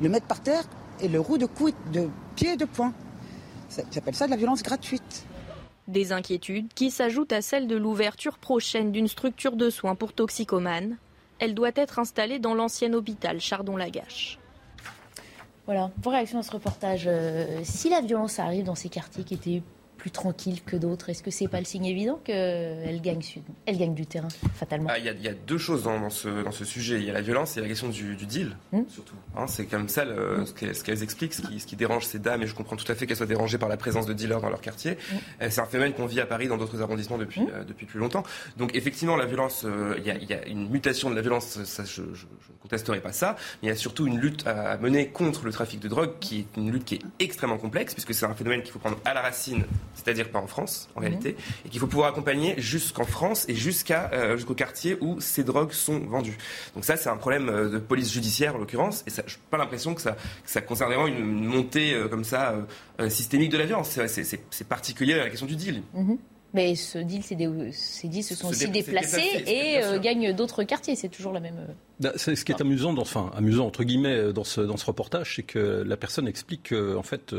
le 0.00 0.08
mettre 0.08 0.26
par 0.26 0.40
terre 0.40 0.64
et 1.00 1.08
le 1.08 1.20
roue 1.20 1.36
de, 1.36 1.46
coude, 1.46 1.74
de 1.92 2.08
pied 2.34 2.52
et 2.52 2.56
de 2.56 2.64
poing. 2.64 2.94
J'appelle 3.90 4.14
ça 4.14 4.24
de 4.26 4.30
la 4.30 4.36
violence 4.36 4.62
gratuite. 4.62 5.26
Des 5.88 6.12
inquiétudes 6.12 6.72
qui 6.74 6.90
s'ajoutent 6.90 7.32
à 7.32 7.42
celles 7.42 7.66
de 7.66 7.76
l'ouverture 7.76 8.38
prochaine 8.38 8.90
d'une 8.90 9.08
structure 9.08 9.56
de 9.56 9.68
soins 9.68 9.94
pour 9.94 10.14
toxicomanes. 10.14 10.96
Elle 11.38 11.54
doit 11.54 11.72
être 11.76 11.98
installée 11.98 12.38
dans 12.38 12.54
l'ancien 12.54 12.92
hôpital 12.94 13.40
Chardon-Lagache. 13.40 14.38
Voilà, 15.66 15.90
vos 16.02 16.10
réactions 16.10 16.40
à 16.40 16.42
ce 16.42 16.50
reportage. 16.50 17.04
Euh, 17.06 17.60
si 17.62 17.88
la 17.88 18.00
violence 18.00 18.38
arrive 18.38 18.64
dans 18.64 18.74
ces 18.74 18.88
quartiers 18.88 19.22
qui 19.22 19.34
étaient 19.34 19.62
plus 19.96 20.10
tranquille 20.10 20.62
que 20.64 20.76
d'autres 20.76 21.10
Est-ce 21.10 21.22
que 21.22 21.30
c'est 21.30 21.46
pas 21.46 21.60
le 21.60 21.64
signe 21.64 21.86
évident 21.86 22.20
qu'elle 22.24 23.00
gagne, 23.00 23.22
elle 23.66 23.78
gagne 23.78 23.94
du 23.94 24.04
terrain, 24.06 24.28
fatalement? 24.54 24.88
Ah, 24.90 24.98
Il 24.98 25.04
y, 25.04 25.28
a 25.28 25.32
deux 25.32 25.58
choses 25.58 25.84
dans, 25.84 26.10
ce, 26.10 26.42
dans 26.42 26.50
ce 26.50 26.64
sujet. 26.64 26.96
Il 26.96 27.04
y 27.04 27.10
a 27.10 27.12
la 27.12 27.20
violence 27.20 27.56
et 27.56 27.60
la 27.60 27.68
question 27.68 27.88
du, 27.88 28.16
deal, 28.16 28.56
hmm? 28.72 28.82
surtout. 28.88 29.14
Hein, 29.36 29.46
c'est 29.46 29.66
comme 29.66 29.88
ça 29.88 30.04
hmm. 30.04 30.44
ce 30.46 30.82
qu'elles 30.82 31.02
expliquent, 31.04 31.34
ce 31.34 31.42
qui, 31.42 31.60
ce 31.60 31.66
qui, 31.66 31.76
dérange 31.76 32.04
ces 32.04 32.18
dames, 32.18 32.42
et 32.42 32.46
je 32.48 32.54
comprends 32.54 32.76
tout 32.76 32.90
à 32.90 32.96
fait 32.96 33.06
qu'elles 33.06 33.16
soient 33.16 33.26
dérangées 33.26 33.58
par 33.58 33.68
la 33.68 33.76
présence 33.76 34.06
de 34.06 34.12
dealers 34.12 34.40
dans 34.40 34.50
leur 34.50 34.60
quartier. 34.60 34.92
Hmm. 34.92 35.16
Euh, 35.42 35.48
c'est 35.50 35.60
un 35.60 35.66
phénomène 35.66 35.92
qu'on 35.92 36.06
vit 36.06 36.20
à 36.20 36.26
Paris, 36.26 36.48
dans 36.48 36.56
d'autres 36.56 36.82
arrondissements 36.82 37.18
depuis, 37.18 37.42
euh, 37.52 37.62
depuis 37.62 37.86
plus 37.86 38.00
longtemps. 38.00 38.24
Donc 38.56 38.74
effectivement, 38.74 39.16
la 39.16 39.26
violence, 39.26 39.64
euh, 39.64 39.94
il 39.98 40.06
y, 40.06 40.34
a, 40.34 40.46
une 40.48 40.68
mutation 40.68 41.10
de 41.10 41.14
la 41.14 41.22
violence, 41.22 41.62
ça, 41.62 41.84
je, 41.84 42.02
ne 42.02 42.08
contesterai 42.60 43.00
pas 43.00 43.12
ça, 43.12 43.36
mais 43.62 43.68
il 43.68 43.68
y 43.68 43.72
a 43.72 43.76
surtout 43.76 44.06
une 44.08 44.18
lutte 44.18 44.46
à 44.48 44.76
mener 44.78 45.08
contre 45.08 45.44
le 45.44 45.52
trafic 45.52 45.78
de 45.78 45.88
drogue, 45.88 46.14
qui 46.20 46.40
est 46.40 46.56
une 46.56 46.72
lutte 46.72 46.84
qui 46.84 46.96
est 46.96 47.02
extrêmement 47.20 47.58
complexe, 47.58 47.94
puisque 47.94 48.14
c'est 48.14 48.26
un 48.26 48.34
phénomène 48.34 48.62
qu'il 48.62 48.72
faut 48.72 48.80
prendre 48.80 48.98
à 49.04 49.14
la 49.14 49.20
racine 49.20 49.64
c'est-à-dire 49.94 50.30
pas 50.30 50.38
en 50.38 50.46
France 50.46 50.88
en 50.94 51.00
mhm. 51.00 51.06
réalité, 51.06 51.36
et 51.64 51.68
qu'il 51.68 51.80
faut 51.80 51.86
pouvoir 51.86 52.08
accompagner 52.08 52.54
jusqu'en 52.58 53.04
France 53.04 53.46
et 53.48 53.54
jusqu'à 53.54 54.10
euh, 54.12 54.36
jusqu'au 54.36 54.54
quartier 54.54 54.96
où 55.00 55.20
ces 55.20 55.44
drogues 55.44 55.72
sont 55.72 55.98
vendues. 55.98 56.38
Donc 56.74 56.84
ça, 56.84 56.96
c'est 56.96 57.08
un 57.08 57.16
problème 57.16 57.48
euh, 57.48 57.68
de 57.68 57.78
police 57.78 58.12
judiciaire 58.12 58.56
en 58.56 58.58
l'occurrence, 58.58 59.04
et 59.06 59.10
je 59.10 59.20
n'ai 59.20 59.42
pas 59.50 59.58
l'impression 59.58 59.94
que 59.94 60.00
ça, 60.00 60.16
ça 60.44 60.60
concerne 60.60 60.92
vraiment 60.92 61.06
une, 61.06 61.44
montée 61.44 61.94
euh, 61.94 62.08
comme 62.08 62.24
ça 62.24 62.54
systémique 63.08 63.50
de 63.50 63.58
la 63.58 63.66
violence. 63.66 63.98
C'est 64.06 64.68
particulier 64.68 65.14
à 65.14 65.24
la 65.24 65.30
question 65.30 65.46
du 65.46 65.56
deal. 65.56 65.82
Mhm. 65.94 66.18
Mais 66.54 66.74
ce 66.74 66.98
deal, 66.98 67.22
ces 67.22 67.34
deals 68.08 68.24
se 68.24 68.34
sont 68.34 68.48
aussi 68.48 68.68
déplacés 68.68 69.44
et 69.46 69.80
gagnent 70.00 70.32
d'autres 70.32 70.64
quartiers. 70.64 70.94
C'est 70.96 71.08
toujours 71.08 71.32
la 71.32 71.40
même. 71.40 71.66
Bah, 72.00 72.12
ce 72.16 72.30
qui 72.32 72.52
est 72.52 72.60
amusant, 72.60 72.92
dans, 72.92 73.02
enfin 73.02 73.30
amusant 73.36 73.66
entre 73.66 73.84
guillemets, 73.84 74.32
dans 74.32 74.44
ce, 74.44 74.60
dans 74.60 74.76
ce 74.76 74.86
reportage, 74.86 75.36
c'est 75.36 75.42
que 75.42 75.82
la 75.86 75.96
personne 75.96 76.28
explique 76.28 76.64
que 76.64 76.96
en 76.96 77.02
fait 77.02 77.34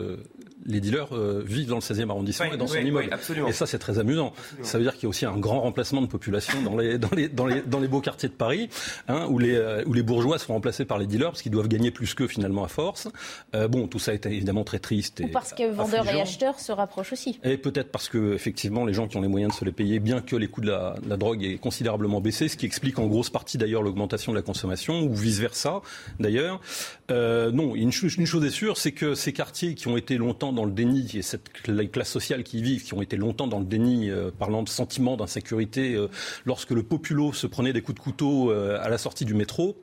les 0.66 0.80
dealers 0.80 1.14
euh, 1.14 1.43
vivent 1.45 1.70
dans 1.70 1.76
le 1.76 1.82
16e 1.82 2.10
arrondissement 2.10 2.51
et 2.54 2.58
dans 2.58 2.68
son 2.68 2.78
immeuble. 2.78 3.10
et 3.47 3.51
ça, 3.51 3.66
c'est 3.66 3.80
très 3.80 3.99
amusant. 3.99 4.34
Ça 4.62 4.78
veut 4.78 4.84
dire 4.84 4.93
qu'il 4.93 5.04
y 5.04 5.06
a 5.08 5.10
aussi 5.10 5.26
un 5.26 5.38
grand 5.38 5.62
remplacement 5.62 6.01
de 6.01 6.08
population 6.08 6.62
dans 6.62 6.78
les, 6.78 6.97
dans 6.97 7.10
les, 7.16 7.28
dans 7.28 7.45
les, 7.45 7.62
dans 7.62 7.80
les 7.80 7.88
beaux 7.88 8.01
quartiers 8.01 8.30
de 8.30 8.34
Paris, 8.34 8.70
hein, 9.08 9.28
où, 9.30 9.39
les, 9.39 9.56
euh, 9.56 9.84
où 9.86 9.93
les 9.93 10.04
bourgeois 10.04 10.38
sont 10.39 10.54
remplacés 10.54 10.86
par 10.86 10.97
les 10.97 11.08
dealers, 11.08 11.32
parce 11.32 11.41
qu'ils 11.41 11.51
doivent 11.51 11.68
gagner 11.68 11.91
plus 11.91 12.14
qu'eux 12.14 12.28
finalement 12.28 12.64
à 12.64 12.68
force. 12.68 13.08
Euh, 13.56 13.68
bon, 13.68 13.88
tout 13.88 13.99
ça 13.99 14.14
est 14.14 14.26
évidemment 14.26 14.64
très 14.64 14.80
triste. 14.80 15.22
Et 15.22 15.26
Ou 15.26 15.28
parce 15.30 15.54
que 15.54 15.70
vendeurs 15.72 16.08
et 16.08 16.22
acheteurs 16.22 16.60
se 16.60 16.72
rapprochent 16.72 17.14
aussi. 17.14 17.39
Et 17.43 17.58
peut-être 17.58 17.91
parce 17.91 18.10
que, 18.10 18.34
effectivement, 18.34 18.86
les 18.86 18.93
gens 18.93 19.08
qui 19.08 19.18
ont 19.18 19.22
les 19.22 19.28
moyens 19.28 19.54
de 19.54 19.58
se 19.58 19.66
les 19.66 19.72
payer, 19.72 19.99
bien 19.99 20.22
que 20.22 20.36
les 20.36 20.47
coûts 20.47 20.62
de 20.62 20.70
la, 20.70 20.95
la 21.08 21.18
drogue 21.18 21.43
aient 21.43 21.58
considérablement 21.58 22.22
baissé, 22.22 22.47
ce 22.47 22.58
qui 22.58 22.66
explique 22.66 22.99
en 22.99 23.08
grosse 23.08 23.30
partie 23.30 23.58
d'ailleurs 23.58 23.82
l'augmentation 23.82 24.32
de 24.32 24.38
la 24.38 24.43
consommation, 24.44 25.02
ou 25.02 25.14
vice-versa 25.14 25.82
d'ailleurs. 26.20 26.62
non, 27.10 27.76
une, 27.76 27.91
chose 27.91 28.18
est 28.20 28.50
sûre, 28.50 28.78
c'est 28.78 28.91
que 28.91 29.16
ces 29.16 29.34
quartiers 29.34 29.76
qui 29.76 29.88
ont 29.88 29.98
été 29.98 30.18
longtemps 30.18 30.54
dans 30.54 30.66
le 30.66 30.72
déni, 30.72 31.10
et 31.16 31.22
cette 31.22 31.50
classe 31.91 32.10
sociale 32.10 32.44
qui 32.44 32.60
y 32.60 32.62
vivent, 32.62 32.84
qui 32.84 32.94
ont 32.94 33.02
été 33.02 33.18
longtemps 33.18 33.48
dans 33.48 33.60
le 33.60 33.66
déni, 33.66 34.10
euh, 34.10 34.32
parlant 34.38 34.64
de 34.64 34.70
sentiment 34.70 35.18
d'insécurité, 35.18 35.94
euh, 35.94 36.08
lorsque 36.46 36.72
le 36.72 36.84
populo 36.84 37.34
se 37.34 37.48
prenait 37.48 37.74
des 37.74 37.82
coups 37.82 37.98
de 37.98 38.04
couteau 38.04 38.52
euh, 38.52 38.78
à 38.82 38.89
la 38.89 38.98
sortie 38.98 39.26
du 39.26 39.34
métro, 39.34 39.76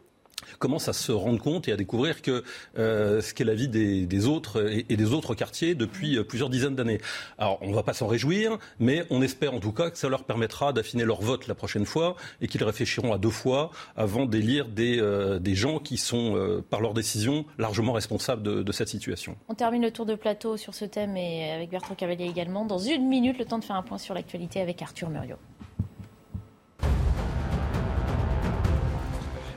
commence 0.58 0.88
à 0.88 0.92
se 0.92 1.12
rendre 1.12 1.40
compte 1.40 1.68
et 1.68 1.72
à 1.72 1.76
découvrir 1.76 2.22
que 2.22 2.44
euh, 2.78 3.20
ce 3.20 3.34
qu'est 3.34 3.44
la 3.44 3.54
vie 3.54 3.68
des, 3.68 4.26
autres 4.26 4.70
et, 4.70 4.96
des 4.96 5.12
autres 5.12 5.34
quartiers 5.34 5.74
depuis 5.74 6.18
euh, 6.18 6.24
plusieurs 6.24 6.50
dizaines 6.50 6.74
d'années. 6.74 7.00
Alors, 7.38 7.58
on 7.62 7.70
ne 7.70 7.74
va 7.74 7.82
pas 7.82 7.92
s'en 7.92 8.06
réjouir, 8.06 8.58
mais 8.78 9.04
on 9.10 9.22
espère 9.22 9.54
en 9.54 9.60
tout 9.60 9.72
cas 9.72 9.90
que 9.90 9.98
ça 9.98 10.08
leur 10.08 10.24
permettra 10.24 10.72
d'affiner 10.72 11.04
leur 11.04 11.20
vote 11.20 11.46
la 11.46 11.54
prochaine 11.54 11.86
fois 11.86 12.16
et 12.40 12.48
qu'ils 12.48 12.64
réfléchiront 12.64 13.12
à 13.12 13.18
deux 13.18 13.30
fois 13.30 13.70
avant 13.96 14.26
d'élire 14.26 14.68
des, 14.68 14.98
euh, 15.00 15.38
des 15.38 15.54
gens 15.54 15.78
qui 15.78 15.96
sont, 15.96 16.62
par 16.70 16.80
leur 16.80 16.94
décision, 16.94 17.44
largement 17.58 17.92
responsables 17.92 18.42
de, 18.42 18.72
cette 18.72 18.88
situation. 18.88 19.36
On 19.48 19.54
termine 19.54 19.82
le 19.82 19.90
tour 19.90 20.06
de 20.06 20.14
plateau 20.14 20.56
sur 20.56 20.74
ce 20.74 20.84
thème 20.84 21.16
et 21.16 21.50
avec 21.50 21.70
Bertrand 21.70 21.94
Cavalier 21.94 22.26
également. 22.26 22.64
Dans 22.64 22.78
une 22.78 23.08
minute, 23.08 23.38
le 23.38 23.44
temps 23.44 23.58
de 23.58 23.64
faire 23.64 23.76
un 23.76 23.82
point 23.82 23.98
sur 23.98 24.14
l'actualité 24.14 24.60
avec 24.60 24.80
Arthur 24.80 25.10
Muriot. 25.10 25.36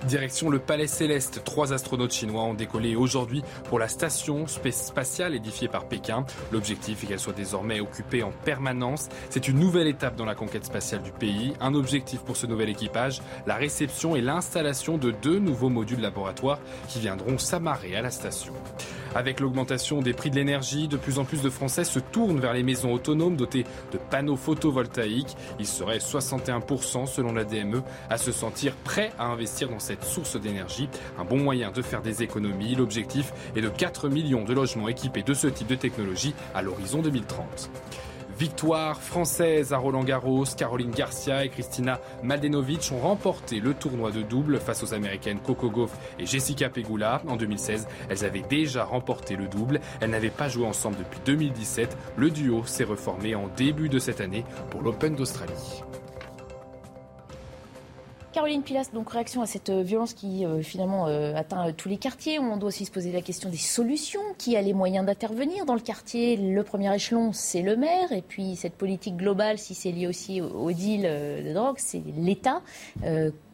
Direction 0.07 0.49
le 0.49 0.59
Palais 0.59 0.87
Céleste, 0.87 1.43
trois 1.45 1.71
astronautes 1.71 2.11
chinois 2.11 2.43
ont 2.43 2.53
décollé 2.53 2.95
aujourd'hui 2.95 3.41
pour 3.69 3.79
la 3.79 3.87
station 3.87 4.45
spatiale 4.47 5.33
édifiée 5.33 5.69
par 5.69 5.87
Pékin. 5.87 6.25
L'objectif 6.51 7.03
est 7.03 7.07
qu'elle 7.07 7.19
soit 7.19 7.33
désormais 7.33 7.79
occupée 7.79 8.21
en 8.21 8.31
permanence. 8.31 9.07
C'est 9.29 9.47
une 9.47 9.59
nouvelle 9.59 9.87
étape 9.87 10.17
dans 10.17 10.25
la 10.25 10.35
conquête 10.35 10.65
spatiale 10.65 11.03
du 11.03 11.11
pays. 11.11 11.53
Un 11.61 11.73
objectif 11.73 12.19
pour 12.19 12.35
ce 12.35 12.45
nouvel 12.47 12.69
équipage, 12.69 13.21
la 13.47 13.55
réception 13.55 14.15
et 14.17 14.21
l'installation 14.21 14.97
de 14.97 15.11
deux 15.11 15.39
nouveaux 15.39 15.69
modules 15.69 16.01
laboratoires 16.01 16.59
qui 16.89 16.99
viendront 16.99 17.37
s'amarrer 17.37 17.95
à 17.95 18.01
la 18.01 18.11
station. 18.11 18.53
Avec 19.15 19.39
l'augmentation 19.39 20.01
des 20.01 20.13
prix 20.13 20.31
de 20.31 20.35
l'énergie, 20.35 20.87
de 20.87 20.97
plus 20.97 21.19
en 21.19 21.25
plus 21.25 21.41
de 21.41 21.49
Français 21.49 21.83
se 21.83 21.99
tournent 21.99 22.39
vers 22.39 22.53
les 22.53 22.63
maisons 22.63 22.91
autonomes 22.91 23.35
dotées 23.35 23.65
de 23.91 23.97
panneaux 23.97 24.35
photovoltaïques. 24.35 25.35
Il 25.59 25.67
serait 25.67 25.99
61% 25.99 27.05
selon 27.05 27.31
la 27.31 27.43
DME 27.43 27.83
à 28.09 28.17
se 28.17 28.31
sentir 28.31 28.75
prêt 28.75 29.11
à 29.19 29.25
investir 29.25 29.69
dans 29.69 29.79
cette 29.79 30.03
source 30.03 30.39
d'énergie. 30.39 30.89
Un 31.19 31.25
bon 31.25 31.37
moyen 31.37 31.71
de 31.71 31.81
faire 31.81 32.01
des 32.01 32.23
économies. 32.23 32.75
L'objectif 32.75 33.33
est 33.55 33.61
de 33.61 33.69
4 33.69 34.09
millions 34.09 34.43
de 34.43 34.53
logements 34.53 34.87
équipés 34.87 35.23
de 35.23 35.33
ce 35.33 35.47
type 35.47 35.67
de 35.67 35.75
technologie 35.75 36.33
à 36.55 36.63
l'horizon 36.63 37.01
2030. 37.01 37.69
Victoire 38.37 38.99
française 38.99 39.73
à 39.73 39.77
Roland 39.77 40.03
Garros, 40.03 40.45
Caroline 40.57 40.89
Garcia 40.91 41.45
et 41.45 41.49
Christina 41.49 41.99
Maldenovic 42.23 42.91
ont 42.91 42.99
remporté 42.99 43.59
le 43.59 43.75
tournoi 43.75 44.11
de 44.11 44.23
double 44.23 44.59
face 44.59 44.81
aux 44.83 44.93
Américaines 44.93 45.39
Coco 45.39 45.69
Gauff 45.69 45.91
et 46.17 46.25
Jessica 46.25 46.69
Pegula. 46.69 47.21
En 47.27 47.35
2016, 47.35 47.87
elles 48.09 48.25
avaient 48.25 48.41
déjà 48.41 48.85
remporté 48.85 49.35
le 49.35 49.47
double. 49.47 49.81
Elles 50.01 50.09
n'avaient 50.09 50.29
pas 50.29 50.49
joué 50.49 50.65
ensemble 50.65 50.97
depuis 50.97 51.19
2017. 51.25 51.95
Le 52.17 52.31
duo 52.31 52.63
s'est 52.65 52.83
reformé 52.83 53.35
en 53.35 53.47
début 53.55 53.89
de 53.89 53.99
cette 53.99 54.19
année 54.19 54.45
pour 54.71 54.81
l'Open 54.81 55.15
d'Australie. 55.15 55.83
Caroline 58.33 58.63
Pilas, 58.63 58.89
donc 58.91 59.11
réaction 59.11 59.43
à 59.43 59.45
cette 59.45 59.69
euh, 59.69 59.83
violence 59.83 60.13
qui 60.13 60.43
euh, 60.43 60.63
finalement 60.63 61.07
euh, 61.07 61.35
atteint 61.35 61.71
tous 61.71 61.87
les 61.87 61.97
quartiers. 61.97 62.39
On 62.39 62.57
doit 62.57 62.69
aussi 62.69 62.83
se 62.83 62.91
poser 62.91 63.11
la 63.11 63.21
question 63.21 63.47
des 63.49 63.57
solutions. 63.57 64.21
Qui 64.39 64.57
a 64.57 64.61
les 64.61 64.73
moyens 64.73 65.05
d'intervenir 65.05 65.65
dans 65.65 65.75
le 65.75 65.79
quartier? 65.79 66.35
Le 66.35 66.63
premier 66.63 66.93
échelon, 66.95 67.31
c'est 67.31 67.61
le 67.61 67.75
maire. 67.75 68.11
Et 68.11 68.23
puis 68.23 68.55
cette 68.55 68.73
politique 68.73 69.17
globale, 69.17 69.59
si 69.59 69.75
c'est 69.75 69.91
lié 69.91 70.07
aussi 70.07 70.41
au, 70.41 70.71
deal 70.71 71.03
de 71.03 71.53
drogue, 71.53 71.75
c'est 71.77 72.01
l'État. 72.17 72.61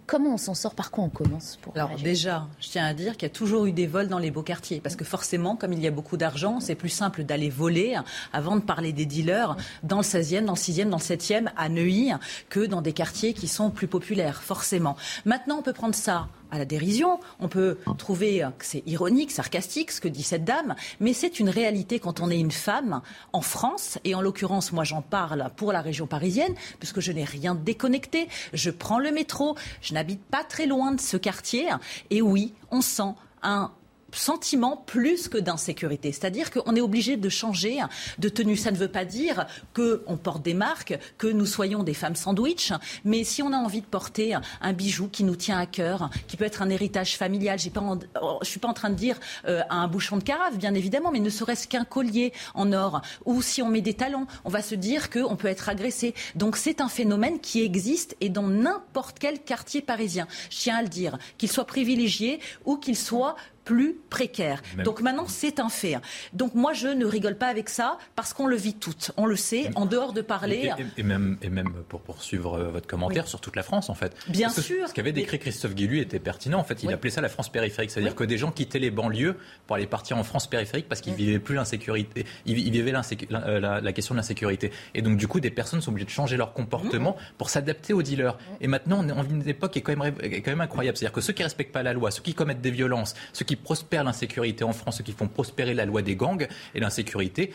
Comment 0.10 0.34
on 0.34 0.38
s'en 0.38 0.56
sort 0.56 0.74
Par 0.74 0.90
quoi 0.90 1.04
on 1.04 1.10
commence 1.10 1.60
pour 1.62 1.76
Alors 1.76 1.96
déjà, 1.96 2.48
je 2.60 2.70
tiens 2.70 2.84
à 2.84 2.96
dire 2.96 3.14
qu'il 3.14 3.28
y 3.28 3.32
a 3.32 3.34
toujours 3.34 3.68
eu 3.68 3.72
des 3.72 3.86
vols 3.86 4.08
dans 4.08 4.18
les 4.18 4.32
beaux 4.32 4.42
quartiers. 4.42 4.80
Parce 4.82 4.96
que 4.96 5.06
forcément, 5.06 5.56
comme 5.56 5.72
il 5.72 5.80
y 5.80 5.86
a 5.86 5.92
beaucoup 5.92 6.18
d'argent, 6.18 6.60
c'est 6.60 6.74
plus 6.74 6.90
simple 6.90 7.24
d'aller 7.24 7.52
voler 7.52 7.96
avant 8.34 8.56
de 8.56 8.62
parler 8.62 8.92
des 8.92 9.06
dealers 9.06 9.56
dans 9.84 9.98
le 9.98 10.04
16e, 10.04 10.46
dans 10.46 10.54
le 10.54 10.58
6e, 10.58 10.90
dans 10.90 10.98
le 10.98 11.04
7e, 11.04 11.52
à 11.56 11.70
Neuilly, 11.70 12.12
que 12.50 12.66
dans 12.66 12.82
des 12.82 12.92
quartiers 12.92 13.34
qui 13.34 13.48
sont 13.48 13.70
plus 13.70 13.86
populaires, 13.88 14.42
forcément. 14.42 14.98
Maintenant, 15.26 15.58
on 15.60 15.62
peut 15.62 15.74
prendre 15.74 15.94
ça 15.94 16.28
à 16.52 16.58
la 16.58 16.66
dérision. 16.66 17.20
On 17.40 17.48
peut 17.48 17.78
trouver 17.98 18.48
que 18.58 18.66
c'est 18.66 18.84
ironique, 18.86 19.32
sarcastique 19.32 19.92
ce 19.92 20.02
que 20.02 20.08
dit 20.08 20.24
cette 20.24 20.44
dame, 20.44 20.76
mais 21.00 21.14
c'est 21.14 21.40
une 21.40 21.50
réalité 21.50 22.00
quand 22.00 22.20
on 22.20 22.30
est 22.30 22.40
une 22.40 22.52
femme 22.52 23.02
en 23.34 23.42
France, 23.42 23.98
et 24.04 24.16
en 24.16 24.22
l'occurrence, 24.22 24.72
moi 24.72 24.84
j'en 24.84 25.02
parle 25.02 25.52
pour 25.56 25.72
la 25.72 25.82
région 25.82 26.08
parisienne, 26.08 26.54
puisque 26.80 27.00
je 27.00 27.12
n'ai 27.12 27.24
rien 27.24 27.56
déconnecté. 27.56 28.28
Je 28.54 28.70
prends 28.70 29.00
le 29.00 29.12
métro, 29.12 29.56
je 29.82 29.94
n'habite 29.94 30.22
pas 30.22 30.44
très 30.44 30.66
loin 30.66 30.92
de 30.92 31.02
ce 31.02 31.18
quartier, 31.18 31.70
et 32.10 32.22
oui, 32.22 32.54
on 32.72 32.82
sent 32.82 33.14
un 33.42 33.72
sentiment 34.12 34.78
plus 34.78 35.28
que 35.28 35.38
d'insécurité. 35.38 36.12
C'est-à-dire 36.12 36.52
qu'on 36.52 36.76
est 36.76 36.82
obligé 36.82 37.18
de 37.18 37.30
changer 37.30 37.80
de 38.18 38.30
tenue. 38.30 38.56
Ça 38.56 38.72
ne 38.72 38.78
veut 38.78 38.88
pas 38.88 39.06
dire 39.06 39.46
qu'on 39.74 40.18
porte 40.18 40.44
des 40.44 40.54
marques, 40.54 40.98
que 41.18 41.28
nous 41.28 41.46
soyons 41.46 41.84
des 41.84 41.94
femmes 41.94 42.16
sandwich, 42.16 42.74
mais 43.06 43.24
si 43.24 43.42
on 43.42 43.54
a 43.54 43.58
envie 43.58 43.82
de 43.82 43.86
porter 43.86 44.36
un 44.62 44.74
bijou 44.74 45.08
qui 45.08 45.24
nous 45.24 45.36
tient 45.36 45.58
à 45.58 45.66
cœur, 45.66 46.10
qui 46.28 46.38
peut 46.38 46.46
être 46.46 46.62
un 46.62 46.70
héritage 46.70 47.18
familial, 47.18 47.60
pas 47.74 48.00
je 48.42 48.48
suis 48.48 48.60
pas 48.60 48.68
en 48.68 48.74
train 48.74 48.90
de 48.90 48.96
dire 48.96 49.20
euh, 49.46 49.62
un 49.70 49.88
bouchon 49.88 50.18
de 50.18 50.24
carafe, 50.24 50.58
bien 50.58 50.74
évidemment, 50.74 51.12
mais 51.12 51.20
ne 51.20 51.30
serait-ce 51.30 51.68
qu'un 51.68 51.86
collier 51.86 52.34
en 52.54 52.72
or, 52.74 53.02
ou 53.26 53.42
si 53.42 53.62
on 53.62 53.70
met 53.70 53.82
des 53.82 53.94
talons, 53.94 54.28
on 54.46 54.50
va 54.50 54.62
se 54.62 54.76
dire 54.76 55.10
qu'on 55.10 55.36
peut 55.36 55.48
être 55.48 55.70
agressé. 55.70 56.14
Donc 56.36 56.58
c'est 56.58 56.82
un 56.82 56.90
phénomène 56.90 57.40
qui 57.40 57.62
existe 57.62 58.16
et 58.22 58.30
dans 58.30 58.48
n'importe 58.48 59.18
quel 59.20 59.40
quartier 59.40 59.82
parisien. 59.82 60.28
Je 60.50 60.58
tiens 60.58 60.78
à 60.78 60.82
le 60.82 60.90
dire, 60.90 61.18
qu'il 61.38 61.52
soit 61.52 61.66
privilégié 61.66 62.40
ou 62.66 62.78
qu'il 62.78 62.98
soit 62.98 63.36
plus 63.66 63.98
précaire. 64.10 64.62
Donc 64.84 65.02
maintenant, 65.02 65.28
c'est 65.28 65.60
un 65.60 65.70
fait. 65.70 65.98
Donc 66.34 66.56
moi, 66.56 66.74
je 66.74 66.88
ne 66.88 67.06
rigole 67.06 67.36
pas 67.36 67.48
avec 67.48 67.70
ça 67.70 67.98
parce 68.16 68.34
qu'on 68.34 68.48
le 68.48 68.56
vit 68.56 68.74
toutes. 68.74 69.12
On 69.18 69.26
le 69.26 69.36
sait, 69.36 69.70
en 69.76 69.86
dehors 69.86 70.14
de 70.14 70.22
parler. 70.22 70.72
Et, 70.98 71.04
même, 71.04 71.38
et 71.42 71.50
même 71.50 71.72
pour 71.88 72.02
poursuivre 72.02 72.56
euh, 72.56 72.70
votre 72.70 72.88
commentaire 72.88 73.28
sur 73.28 73.42
toute 73.42 73.56
la 73.56 73.64
France, 73.64 73.90
en 73.90 73.94
fait. 73.94 74.16
Bien 74.28 74.50
sûr. 74.50 74.88
Ce 74.88 74.94
qu'avait 74.94 75.12
décrit 75.12 75.40
Christophe 75.40 75.76
Guillu 75.76 76.00
était 76.00 76.20
pertinent. 76.20 76.60
En 76.60 76.64
fait, 76.64 76.84
il 76.84 76.92
appelait 76.92 77.10
ça 77.10 77.22
la 77.22 77.30
France 77.30 77.50
périphérique. 77.50 77.92
C'est-à-dire 77.92 78.16
que 78.16 78.24
des 78.24 78.38
gens 78.38 78.52
quittaient 78.52 78.80
les 78.80 78.92
banlieues 78.92 79.38
pour 79.68 79.76
aller 79.76 79.88
partir 79.88 80.18
en 80.18 80.24
France 80.24 80.48
périphérique 80.48 80.88
parce 80.88 81.02
qu'ils 81.02 81.14
vivaient 81.14 81.40
plus 81.40 81.56
l'insécurité. 81.56 82.26
Ils 82.46 82.56
vivaient 82.56 82.94
euh, 82.94 83.60
la, 83.60 83.82
la, 83.82 83.94
question 83.94 84.16
de 84.16 84.20
l'insécurité. 84.20 84.72
Et 84.94 85.02
donc, 85.02 85.18
du 85.18 85.28
coup, 85.28 85.40
des 85.40 85.52
personnes 85.52 85.82
sont 85.82 85.92
obligées 85.92 86.06
de 86.06 86.12
changer 86.12 86.38
leur 86.38 86.54
comportement 86.54 87.16
pour 87.38 87.50
s'adapter 87.50 87.94
aux 87.94 88.02
dealers. 88.02 88.38
Et 88.62 88.68
maintenant, 88.68 89.04
on 89.04 89.08
est 89.08 89.12
en 89.12 89.24
une 89.24 89.48
époque 89.48 89.74
qui 89.74 89.80
est 89.80 89.82
quand 89.82 89.96
même, 89.96 90.16
quand 90.16 90.48
même 90.48 90.62
incroyable. 90.62 90.98
C'est-à-dire 90.98 91.14
que 91.14 91.22
ceux 91.22 91.34
qui 91.34 91.44
respectent 91.44 91.72
pas 91.72 91.84
la 91.84 91.94
loi, 91.94 92.12
ceux 92.12 92.22
qui 92.22 92.34
commettent 92.34 92.62
des 92.62 92.72
violences, 92.72 93.14
ceux 93.34 93.46
qui 93.46 93.49
prospèrent 93.56 94.04
l'insécurité 94.04 94.64
en 94.64 94.74
France, 94.74 94.98
ceux 94.98 95.04
qui 95.04 95.12
font 95.12 95.28
prospérer 95.28 95.74
la 95.74 95.86
loi 95.86 96.02
des 96.02 96.16
gangs 96.16 96.48
et 96.76 96.80
l'insécurité, 96.80 97.52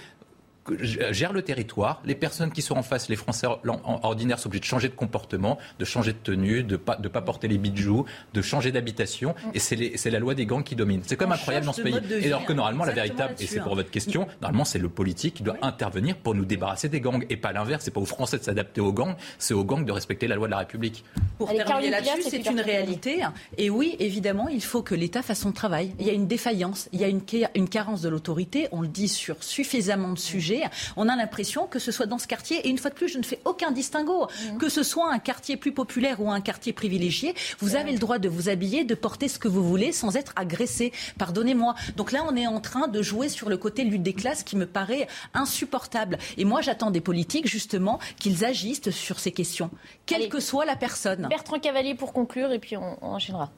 gère 0.81 1.33
le 1.33 1.43
territoire. 1.43 2.01
Les 2.05 2.15
personnes 2.15 2.51
qui 2.51 2.63
sont 2.63 2.77
en 2.77 2.83
face, 2.83 3.09
les 3.09 3.17
Français 3.17 3.47
ordinaires, 3.67 4.39
sont 4.39 4.49
obligés 4.49 4.61
de 4.61 4.67
changer 4.67 4.89
de 4.89 4.95
comportement, 4.95 5.59
de 5.79 5.85
changer 5.85 6.13
de 6.13 6.19
tenue, 6.19 6.63
de 6.63 6.77
pas 6.77 6.97
de 6.97 7.09
pas 7.09 7.23
porter 7.23 7.49
les 7.49 7.59
bijoux, 7.59 8.05
de 8.33 8.43
changer 8.43 8.73
d'habitation. 8.73 9.35
Et 9.53 9.59
c'est 9.59 10.11
la 10.11 10.19
loi 10.19 10.35
des 10.35 10.47
gangs 10.47 10.63
qui 10.63 10.77
domine. 10.77 11.03
C'est 11.05 11.17
quand 11.17 11.27
même 11.27 11.39
incroyable 11.39 11.67
dans 11.67 11.73
ce 11.73 11.83
pays. 11.83 11.99
Et 12.21 12.27
alors 12.27 12.45
que 12.45 12.53
normalement, 12.53 12.85
la 12.85 12.93
véritable, 12.93 13.35
et 13.39 13.47
c'est 13.47 13.61
pour 13.61 13.75
votre 13.75 13.91
question, 13.91 14.27
normalement 14.41 14.65
c'est 14.65 14.79
le 14.79 14.89
politique 14.89 15.35
qui 15.35 15.43
doit 15.43 15.57
intervenir 15.63 16.17
pour 16.17 16.35
nous 16.35 16.45
débarrasser 16.45 16.89
des 16.89 17.01
gangs 17.01 17.25
et 17.29 17.37
pas 17.37 17.53
l'inverse. 17.53 17.85
C'est 17.85 17.91
pas 17.91 18.01
aux 18.01 18.07
Français 18.07 18.39
de 18.39 18.45
s'adapter 18.45 18.81
aux 18.81 18.93
gangs, 18.93 19.17
c'est 19.39 19.55
aux 19.55 19.65
gangs 19.65 19.85
de 19.85 19.93
respecter 19.93 20.27
la 20.27 20.37
loi 20.37 20.47
de 20.47 20.53
la 20.53 20.59
République. 20.59 21.05
Pour 21.39 21.49
terminer 21.53 21.91
là-dessus, 21.91 22.23
c'est 22.23 22.47
une 22.47 22.61
réalité. 22.61 23.23
Et 23.59 23.71
oui, 23.71 23.97
évidemment, 23.99 24.49
il 24.49 24.63
faut 24.63 24.83
que 24.83 24.95
l'État 24.95 25.23
fasse 25.23 25.41
son 25.41 25.53
travail. 25.53 25.95
Il 25.99 26.07
y 26.07 26.11
a 26.11 26.13
une 26.13 26.27
défaillance, 26.27 26.89
il 26.93 27.01
y 27.01 27.05
a 27.05 27.09
une, 27.09 27.23
une 27.55 27.69
carence 27.69 28.01
de 28.03 28.09
l'autorité. 28.09 28.69
On 28.73 28.81
le 28.81 28.89
dit 28.89 29.09
sur 29.09 29.43
suffisamment 29.43 30.13
de 30.13 30.19
sujets 30.19 30.54
on 30.97 31.09
a 31.09 31.17
l'impression 31.17 31.67
que 31.67 31.79
ce 31.79 31.93
soit 31.93 32.07
dans 32.07 32.19
ce 32.19 32.27
quartier, 32.27 32.67
et 32.67 32.69
une 32.69 32.79
fois 32.79 32.91
de 32.91 32.95
plus, 32.95 33.09
je 33.09 33.19
ne 33.19 33.25
fais 33.25 33.41
aucun 33.45 33.71
distinguo, 33.71 34.27
mmh. 34.27 34.59
que 34.59 34.69
ce 34.69 34.83
soit 34.83 35.13
un 35.13 35.19
quartier 35.19 35.57
plus 35.57 35.73
populaire 35.73 36.21
ou 36.21 36.31
un 36.31 36.41
quartier 36.41 36.73
privilégié, 36.73 37.35
vous 37.59 37.77
avez 37.77 37.93
le 37.93 37.99
droit 37.99 38.19
de 38.19 38.29
vous 38.29 38.49
habiller, 38.49 38.85
de 38.85 38.95
porter 38.95 39.29
ce 39.29 39.39
que 39.39 39.49
vous 39.49 39.67
voulez 39.67 39.93
sans 39.93 40.17
être 40.17 40.33
agressé. 40.37 40.93
Pardonnez-moi. 41.19 41.75
Donc 41.97 42.13
là, 42.13 42.25
on 42.29 42.37
est 42.37 42.47
en 42.47 42.61
train 42.61 42.89
de 42.89 43.03
jouer 43.03 43.29
sur 43.29 43.49
le 43.49 43.57
côté 43.57 43.85
lutte 43.85 44.03
des 44.03 44.13
classes 44.13 44.43
qui 44.43 44.57
me 44.57 44.67
paraît 44.67 45.09
insupportable. 45.33 46.19
Et 46.37 46.45
moi, 46.45 46.61
j'attends 46.61 46.91
des 46.91 47.01
politiques, 47.01 47.49
justement, 47.49 47.99
qu'ils 48.19 48.45
agissent 48.45 48.91
sur 48.91 49.19
ces 49.19 49.33
questions, 49.33 49.71
quelle 50.07 50.29
que 50.29 50.41
soit 50.41 50.65
la 50.65 50.77
personne. 50.77 51.27
Bertrand 51.29 51.59
Cavalier 51.59 51.95
pour 51.95 52.13
conclure, 52.13 52.53
et 52.53 52.59
puis 52.59 52.77
on, 52.77 53.03
enchaînera. 53.05 53.51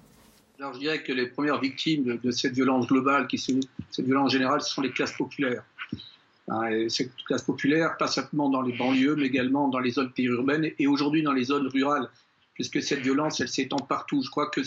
Alors, 0.58 0.72
je 0.74 0.78
dirais 0.78 1.02
que 1.02 1.12
les 1.12 1.26
premières 1.26 1.60
victimes 1.60 2.18
de, 2.22 2.30
cette 2.30 2.54
violence 2.54 2.86
globale, 2.86 3.26
qui 3.26 3.38
cette 3.38 4.06
violence 4.06 4.32
générale, 4.32 4.62
ce 4.62 4.70
sont 4.70 4.80
les 4.80 4.90
classes 4.90 5.12
populaires. 5.12 5.64
Hein, 6.48 6.88
cette 6.88 7.14
classe 7.24 7.42
populaire, 7.42 7.96
pas 7.96 8.06
simplement 8.06 8.48
dans 8.48 8.62
les 8.62 8.76
banlieues, 8.76 9.16
mais 9.16 9.26
également 9.26 9.68
dans 9.68 9.80
les 9.80 9.90
zones 9.90 10.12
périurbaines 10.12 10.70
et 10.78 10.86
aujourd'hui 10.86 11.22
dans 11.22 11.32
les 11.32 11.44
zones 11.44 11.66
rurales, 11.66 12.08
puisque 12.54 12.80
cette 12.82 13.00
violence, 13.00 13.40
elle 13.40 13.48
s'étend 13.48 13.78
partout. 13.78 14.22
Je 14.22 14.30
crois 14.30 14.48
que 14.48 14.60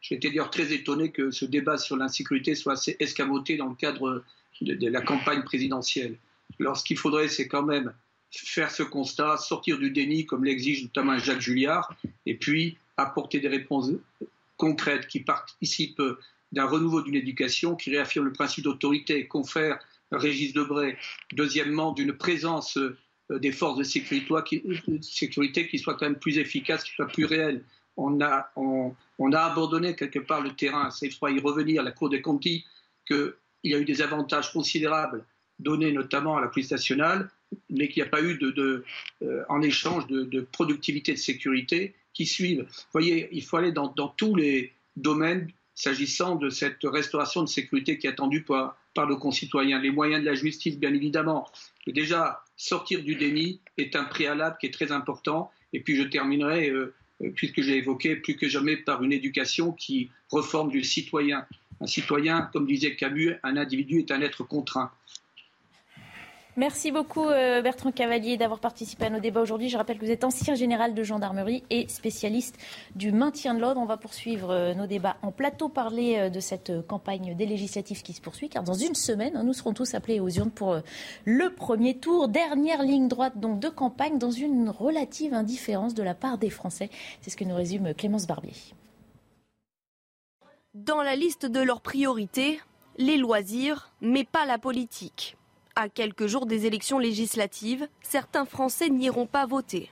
j'étais 0.00 0.28
d'ailleurs 0.28 0.50
très 0.50 0.72
étonné 0.72 1.10
que 1.10 1.30
ce 1.30 1.44
débat 1.44 1.76
sur 1.76 1.96
l'insécurité 1.96 2.54
soit 2.54 2.72
assez 2.72 2.96
escamoté 3.00 3.58
dans 3.58 3.68
le 3.68 3.74
cadre 3.74 4.24
de, 4.62 4.88
la 4.88 5.02
campagne 5.02 5.42
présidentielle. 5.42 6.16
Alors, 6.58 6.78
ce 6.78 6.84
qu'il 6.84 6.96
faudrait, 6.96 7.28
c'est 7.28 7.48
quand 7.48 7.64
même 7.64 7.92
faire 8.30 8.70
ce 8.70 8.82
constat, 8.82 9.36
sortir 9.36 9.78
du 9.78 9.90
déni, 9.90 10.24
comme 10.24 10.44
l'exige 10.44 10.82
notamment 10.82 11.18
Jacques 11.18 11.40
Julliard, 11.40 11.94
et 12.24 12.34
puis 12.34 12.78
apporter 12.96 13.40
des 13.40 13.48
réponses 13.48 13.90
concrètes 14.56 15.06
qui 15.06 15.20
participent 15.20 16.02
d'un 16.52 16.64
renouveau 16.64 17.02
d'une 17.02 17.14
éducation 17.14 17.76
qui 17.76 17.90
réaffirme 17.90 18.24
le 18.24 18.32
principe 18.32 18.64
d'autorité, 18.64 19.26
confère 19.26 19.78
Régis 20.12 20.52
Debray. 20.52 20.96
Deuxièmement, 21.32 21.92
d'une 21.92 22.12
présence 22.12 22.76
euh, 22.76 22.96
des 23.30 23.52
forces 23.52 23.78
de 23.78 23.82
sécurité 23.82 25.68
qui, 25.68 25.78
soit 25.78 25.94
quand 25.94 26.06
même 26.06 26.18
plus 26.18 26.38
efficace, 26.38 26.84
qui 26.84 26.92
soit 26.92 27.08
plus 27.08 27.24
réelle. 27.24 27.64
On 27.96 28.20
a, 28.20 28.50
on, 28.56 28.94
a 29.32 29.40
abandonné 29.40 29.96
quelque 29.96 30.18
part 30.18 30.42
le 30.42 30.50
terrain. 30.50 30.90
C'est 30.90 31.10
froid 31.10 31.30
y 31.30 31.40
revenir. 31.40 31.82
La 31.82 31.92
Cour 31.92 32.10
des 32.10 32.20
comptes 32.20 32.42
dit 32.42 32.64
qu'il 33.06 33.32
y 33.64 33.74
a 33.74 33.78
eu 33.78 33.84
des 33.84 34.02
avantages 34.02 34.52
considérables 34.52 35.24
donnés 35.58 35.90
notamment 35.90 36.36
à 36.36 36.40
la 36.42 36.48
police 36.48 36.70
nationale, 36.70 37.30
mais 37.70 37.88
qu'il 37.88 38.02
n'y 38.02 38.06
a 38.06 38.10
pas 38.10 38.20
eu 38.20 38.38
euh, 38.42 38.84
en 39.48 39.62
échange 39.62 40.06
de, 40.06 40.40
productivité 40.52 41.12
de 41.12 41.18
sécurité 41.18 41.94
qui 42.12 42.26
suivent. 42.26 42.62
Vous 42.62 42.92
voyez, 42.92 43.28
il 43.32 43.42
faut 43.42 43.56
aller 43.56 43.72
dans 43.72 43.88
tous 43.88 44.34
les 44.36 44.72
domaines 44.96 45.50
s'agissant 45.76 46.34
de 46.36 46.48
cette 46.48 46.82
restauration 46.82 47.42
de 47.42 47.48
sécurité 47.48 47.98
qui 47.98 48.08
est 48.08 48.10
attendue 48.10 48.42
par, 48.42 48.76
nos 48.96 49.18
concitoyens. 49.18 49.78
Les 49.78 49.90
moyens 49.90 50.22
de 50.22 50.26
la 50.26 50.34
justice, 50.34 50.78
bien 50.78 50.92
évidemment. 50.94 51.46
Déjà, 51.86 52.42
sortir 52.56 53.04
du 53.04 53.14
déni 53.14 53.60
est 53.76 53.94
un 53.94 54.04
préalable 54.04 54.56
qui 54.58 54.66
est 54.66 54.70
très 54.70 54.90
important. 54.90 55.50
Et 55.74 55.80
puis 55.80 55.94
je 55.96 56.02
terminerai, 56.02 56.70
euh, 56.70 56.94
euh, 57.22 57.30
puisque 57.34 57.60
j'ai 57.60 57.76
évoqué 57.76 58.16
plus 58.16 58.36
que 58.36 58.48
jamais, 58.48 58.78
par 58.78 59.02
une 59.02 59.12
éducation 59.12 59.70
qui 59.70 60.08
reforme 60.30 60.70
du 60.70 60.82
citoyen. 60.82 61.44
Un 61.82 61.86
citoyen, 61.86 62.48
comme 62.54 62.66
disait 62.66 62.96
Camus, 62.96 63.34
un 63.42 63.58
individu 63.58 63.98
est 63.98 64.10
un 64.10 64.22
être 64.22 64.44
contraint. 64.44 64.90
Merci 66.58 66.90
beaucoup 66.90 67.26
euh, 67.26 67.60
Bertrand 67.60 67.92
Cavalier 67.92 68.38
d'avoir 68.38 68.60
participé 68.60 69.04
à 69.04 69.10
nos 69.10 69.20
débats 69.20 69.42
aujourd'hui. 69.42 69.68
Je 69.68 69.76
rappelle 69.76 69.98
que 69.98 70.06
vous 70.06 70.10
êtes 70.10 70.24
ancien 70.24 70.54
général 70.54 70.94
de 70.94 71.02
gendarmerie 71.02 71.62
et 71.68 71.86
spécialiste 71.88 72.56
du 72.94 73.12
maintien 73.12 73.52
de 73.52 73.60
l'ordre. 73.60 73.78
On 73.78 73.84
va 73.84 73.98
poursuivre 73.98 74.48
euh, 74.50 74.72
nos 74.72 74.86
débats 74.86 75.18
en 75.20 75.32
plateau, 75.32 75.68
parler 75.68 76.16
euh, 76.16 76.30
de 76.30 76.40
cette 76.40 76.72
campagne 76.86 77.36
des 77.36 77.44
législatives 77.44 78.02
qui 78.02 78.14
se 78.14 78.22
poursuit, 78.22 78.48
car 78.48 78.62
dans 78.62 78.72
une 78.72 78.94
semaine, 78.94 79.38
nous 79.44 79.52
serons 79.52 79.74
tous 79.74 79.94
appelés 79.94 80.18
aux 80.18 80.30
urnes 80.30 80.50
pour 80.50 80.80
le 81.26 81.50
premier 81.50 81.98
tour. 81.98 82.26
Dernière 82.26 82.82
ligne 82.82 83.08
droite 83.08 83.34
de 83.36 83.68
campagne 83.68 84.16
dans 84.16 84.30
une 84.30 84.70
relative 84.70 85.34
indifférence 85.34 85.92
de 85.92 86.02
la 86.02 86.14
part 86.14 86.38
des 86.38 86.48
Français. 86.48 86.88
C'est 87.20 87.28
ce 87.28 87.36
que 87.36 87.44
nous 87.44 87.54
résume 87.54 87.92
Clémence 87.92 88.26
Barbier. 88.26 88.54
Dans 90.72 91.02
la 91.02 91.16
liste 91.16 91.44
de 91.44 91.60
leurs 91.60 91.82
priorités, 91.82 92.60
les 92.96 93.18
loisirs, 93.18 93.92
mais 94.00 94.24
pas 94.24 94.46
la 94.46 94.56
politique. 94.56 95.36
À 95.78 95.90
quelques 95.90 96.26
jours 96.26 96.46
des 96.46 96.64
élections 96.64 96.98
législatives, 96.98 97.86
certains 98.00 98.46
Français 98.46 98.88
n'iront 98.88 99.26
pas 99.26 99.44
voter. 99.44 99.90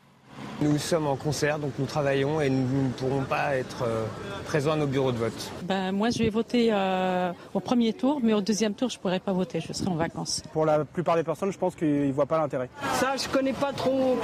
Nous 0.63 0.79
sommes 0.79 1.07
en 1.07 1.15
concert, 1.15 1.59
donc 1.59 1.73
nous 1.79 1.85
travaillons 1.85 2.41
et 2.41 2.49
nous 2.49 2.85
ne 2.85 2.89
pourrons 2.89 3.25
pas 3.25 3.55
être 3.57 3.83
euh, 3.83 4.07
présents 4.47 4.73
à 4.73 4.77
nos 4.77 4.87
bureaux 4.87 5.13
de 5.13 5.19
vote. 5.19 5.53
Ben, 5.65 5.93
moi, 5.93 6.09
je 6.09 6.21
vais 6.21 6.31
voter 6.31 6.71
euh, 6.73 7.33
au 7.53 7.61
premier 7.61 7.93
tour, 7.93 8.21
mais 8.23 8.33
au 8.33 8.41
deuxième 8.41 8.73
tour, 8.73 8.89
je 8.89 8.97
ne 8.97 9.03
pourrai 9.03 9.21
pas 9.21 9.35
voter, 9.35 9.61
je 9.61 9.75
serai 9.75 9.91
en 9.91 9.97
vacances. 9.97 10.43
Pour 10.55 10.65
la 10.65 10.87
plupart 10.87 11.17
des 11.17 11.23
personnes, 11.23 11.53
je 11.53 11.59
pense 11.59 11.75
qu'ils 11.75 12.09
ne 12.09 12.13
voient 12.13 12.25
pas 12.25 12.39
l'intérêt. 12.39 12.71
Ça, 12.95 13.17
je 13.23 13.29
connais 13.29 13.53
pas 13.53 13.75
trop. 13.75 14.17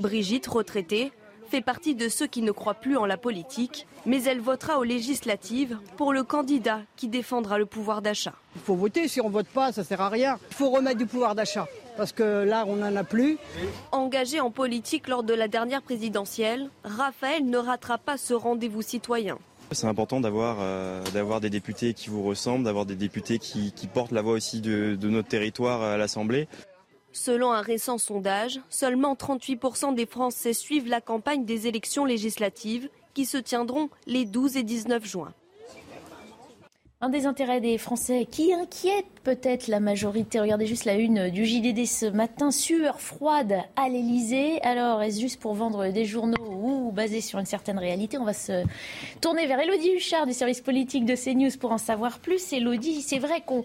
Brigitte, 0.00 0.48
retraitée, 0.48 1.12
fait 1.54 1.60
partie 1.60 1.94
de 1.94 2.08
ceux 2.08 2.26
qui 2.26 2.42
ne 2.42 2.50
croient 2.50 2.74
plus 2.74 2.96
en 2.96 3.06
la 3.06 3.16
politique, 3.16 3.86
mais 4.06 4.24
elle 4.24 4.40
votera 4.40 4.80
aux 4.80 4.82
législatives 4.82 5.78
pour 5.96 6.12
le 6.12 6.24
candidat 6.24 6.80
qui 6.96 7.06
défendra 7.06 7.58
le 7.58 7.66
pouvoir 7.66 8.02
d'achat. 8.02 8.34
Il 8.56 8.60
faut 8.60 8.74
voter, 8.74 9.06
si 9.06 9.20
on 9.20 9.28
ne 9.28 9.32
vote 9.32 9.46
pas, 9.46 9.70
ça 9.70 9.82
ne 9.82 9.86
sert 9.86 10.00
à 10.00 10.08
rien. 10.08 10.36
Il 10.50 10.54
faut 10.56 10.68
remettre 10.70 10.98
du 10.98 11.06
pouvoir 11.06 11.36
d'achat, 11.36 11.68
parce 11.96 12.10
que 12.10 12.42
là, 12.42 12.64
on 12.66 12.74
n'en 12.74 12.96
a 12.96 13.04
plus. 13.04 13.38
Engagé 13.92 14.40
en 14.40 14.50
politique 14.50 15.06
lors 15.06 15.22
de 15.22 15.32
la 15.32 15.46
dernière 15.46 15.80
présidentielle, 15.80 16.70
Raphaël 16.82 17.46
ne 17.46 17.58
ratera 17.58 17.98
pas 17.98 18.16
ce 18.16 18.34
rendez-vous 18.34 18.82
citoyen. 18.82 19.38
C'est 19.70 19.86
important 19.86 20.20
d'avoir 20.20 20.56
euh, 20.58 21.04
des 21.40 21.50
députés 21.50 21.94
qui 21.94 22.10
vous 22.10 22.24
ressemblent, 22.24 22.64
d'avoir 22.64 22.84
des 22.84 22.96
députés 22.96 23.38
qui, 23.38 23.72
portent 23.94 24.10
la 24.10 24.22
voix 24.22 24.32
aussi 24.32 24.60
de 24.60 24.96
notre 25.08 25.28
territoire 25.28 25.82
à 25.82 25.96
l'Assemblée. 25.96 26.48
Selon 27.16 27.52
un 27.52 27.60
récent 27.60 27.96
sondage, 27.96 28.60
seulement 28.68 29.14
38% 29.14 29.94
des 29.94 30.04
Français 30.04 30.52
suivent 30.52 30.88
la 30.88 31.00
campagne 31.00 31.44
des 31.44 31.68
élections 31.68 32.04
législatives 32.04 32.88
qui 33.14 33.24
se 33.24 33.38
tiendront 33.38 33.88
les 34.08 34.24
12 34.24 34.56
et 34.56 34.64
19 34.64 35.06
juin. 35.06 35.32
Un 37.00 37.10
des 37.10 37.26
intérêts 37.26 37.60
des 37.60 37.78
Français 37.78 38.26
qui 38.28 38.52
inquiète 38.52 39.06
peut-être 39.22 39.68
la 39.68 39.78
majorité. 39.78 40.40
Regardez 40.40 40.66
juste 40.66 40.86
la 40.86 40.94
une 40.94 41.28
du 41.28 41.44
JDD 41.44 41.86
ce 41.86 42.06
matin. 42.06 42.50
Sueur 42.50 43.00
froide 43.00 43.58
à 43.76 43.88
l'Elysée. 43.88 44.60
Alors, 44.62 45.02
est-ce 45.02 45.20
juste 45.20 45.38
pour 45.38 45.54
vendre 45.54 45.86
des 45.88 46.06
journaux 46.06 46.36
ou 46.40 46.92
basé 46.92 47.20
sur 47.20 47.38
une 47.38 47.46
certaine 47.46 47.78
réalité? 47.78 48.16
On 48.16 48.24
va 48.24 48.32
se 48.32 48.64
tourner 49.20 49.46
vers 49.46 49.60
Elodie 49.60 49.92
Huchard 49.92 50.26
du 50.26 50.32
service 50.32 50.62
politique 50.62 51.04
de 51.04 51.14
CNews 51.14 51.56
pour 51.60 51.72
en 51.72 51.78
savoir 51.78 52.18
plus. 52.20 52.52
Elodie, 52.52 53.02
c'est 53.02 53.18
vrai 53.18 53.42
qu'on 53.42 53.64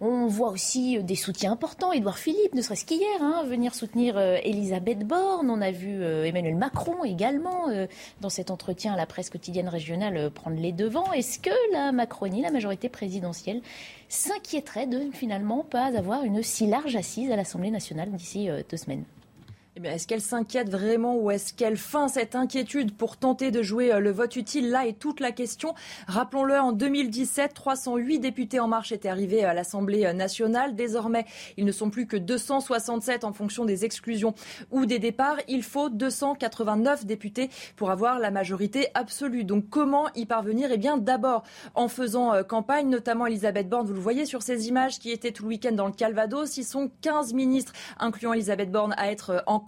on 0.00 0.26
voit 0.26 0.50
aussi 0.50 0.96
euh, 0.96 1.02
des 1.02 1.14
soutiens 1.14 1.52
importants. 1.52 1.92
Édouard 1.92 2.18
Philippe, 2.18 2.54
ne 2.54 2.62
serait-ce 2.62 2.84
qu'hier, 2.84 3.06
hein, 3.20 3.44
venir 3.46 3.74
soutenir 3.74 4.16
euh, 4.16 4.38
Elisabeth 4.42 5.06
Borne. 5.06 5.50
On 5.50 5.60
a 5.60 5.70
vu 5.70 6.02
euh, 6.02 6.24
Emmanuel 6.24 6.56
Macron 6.56 7.04
également, 7.04 7.68
dans 8.20 8.30
cet 8.30 8.50
entretien 8.50 8.94
à 8.94 8.96
la 8.96 9.06
presse 9.06 9.30
quotidienne 9.30 9.68
régionale, 9.68 10.30
prendre 10.30 10.58
les 10.58 10.72
devants. 10.72 11.12
Est-ce 11.12 11.38
que 11.38 11.50
la 11.72 11.92
Macronie, 11.92 12.42
la 12.42 12.50
majorité 12.50 12.88
présidentielle, 12.88 13.60
s'inquiéterait 14.08 14.86
de 14.86 15.10
finalement 15.12 15.64
pas 15.64 15.96
avoir 15.96 16.24
une 16.24 16.42
si 16.42 16.66
large 16.66 16.96
assise 16.96 17.30
à 17.30 17.36
l'Assemblée 17.36 17.70
nationale 17.70 18.10
d'ici 18.10 18.48
deux 18.68 18.76
semaines? 18.76 19.04
Eh 19.84 19.88
est-ce 19.88 20.06
qu'elle 20.06 20.20
s'inquiète 20.20 20.68
vraiment 20.68 21.16
ou 21.16 21.30
est-ce 21.30 21.52
qu'elle 21.54 21.76
feint 21.76 22.08
cette 22.08 22.34
inquiétude 22.34 22.94
pour 22.94 23.16
tenter 23.16 23.50
de 23.50 23.62
jouer 23.62 23.92
euh, 23.92 24.00
le 24.00 24.10
vote 24.10 24.36
utile? 24.36 24.70
Là 24.70 24.86
est 24.86 24.98
toute 24.98 25.20
la 25.20 25.32
question. 25.32 25.74
Rappelons-le, 26.06 26.58
en 26.58 26.72
2017, 26.72 27.54
308 27.54 28.18
députés 28.18 28.60
En 28.60 28.68
Marche 28.68 28.92
étaient 28.92 29.08
arrivés 29.08 29.44
à 29.44 29.54
l'Assemblée 29.54 30.04
euh, 30.06 30.12
nationale. 30.12 30.74
Désormais, 30.74 31.24
ils 31.56 31.64
ne 31.64 31.72
sont 31.72 31.90
plus 31.90 32.06
que 32.06 32.16
267 32.16 33.24
en 33.24 33.32
fonction 33.32 33.64
des 33.64 33.84
exclusions 33.84 34.34
ou 34.70 34.86
des 34.86 34.98
départs. 34.98 35.36
Il 35.48 35.62
faut 35.62 35.88
289 35.88 37.06
députés 37.06 37.50
pour 37.76 37.90
avoir 37.90 38.18
la 38.18 38.30
majorité 38.30 38.88
absolue. 38.94 39.44
Donc 39.44 39.68
comment 39.70 40.08
y 40.14 40.26
parvenir? 40.26 40.70
Eh 40.72 40.78
bien 40.78 40.96
d'abord 40.96 41.42
en 41.74 41.88
faisant 41.88 42.34
euh, 42.34 42.42
campagne, 42.42 42.88
notamment 42.88 43.26
Elisabeth 43.26 43.68
Borne, 43.68 43.86
vous 43.86 43.94
le 43.94 44.00
voyez 44.00 44.26
sur 44.26 44.42
ces 44.42 44.68
images 44.68 44.98
qui 44.98 45.10
étaient 45.10 45.32
tout 45.32 45.44
le 45.44 45.50
week-end 45.50 45.72
dans 45.72 45.86
le 45.86 45.92
Calvados. 45.92 46.56
Ils 46.56 46.64
sont 46.64 46.90
15 47.02 47.32
ministres, 47.34 47.72
incluant 47.98 48.32
Elisabeth 48.32 48.70
Borne, 48.70 48.94
à 48.96 49.10
être 49.10 49.42
en 49.46 49.60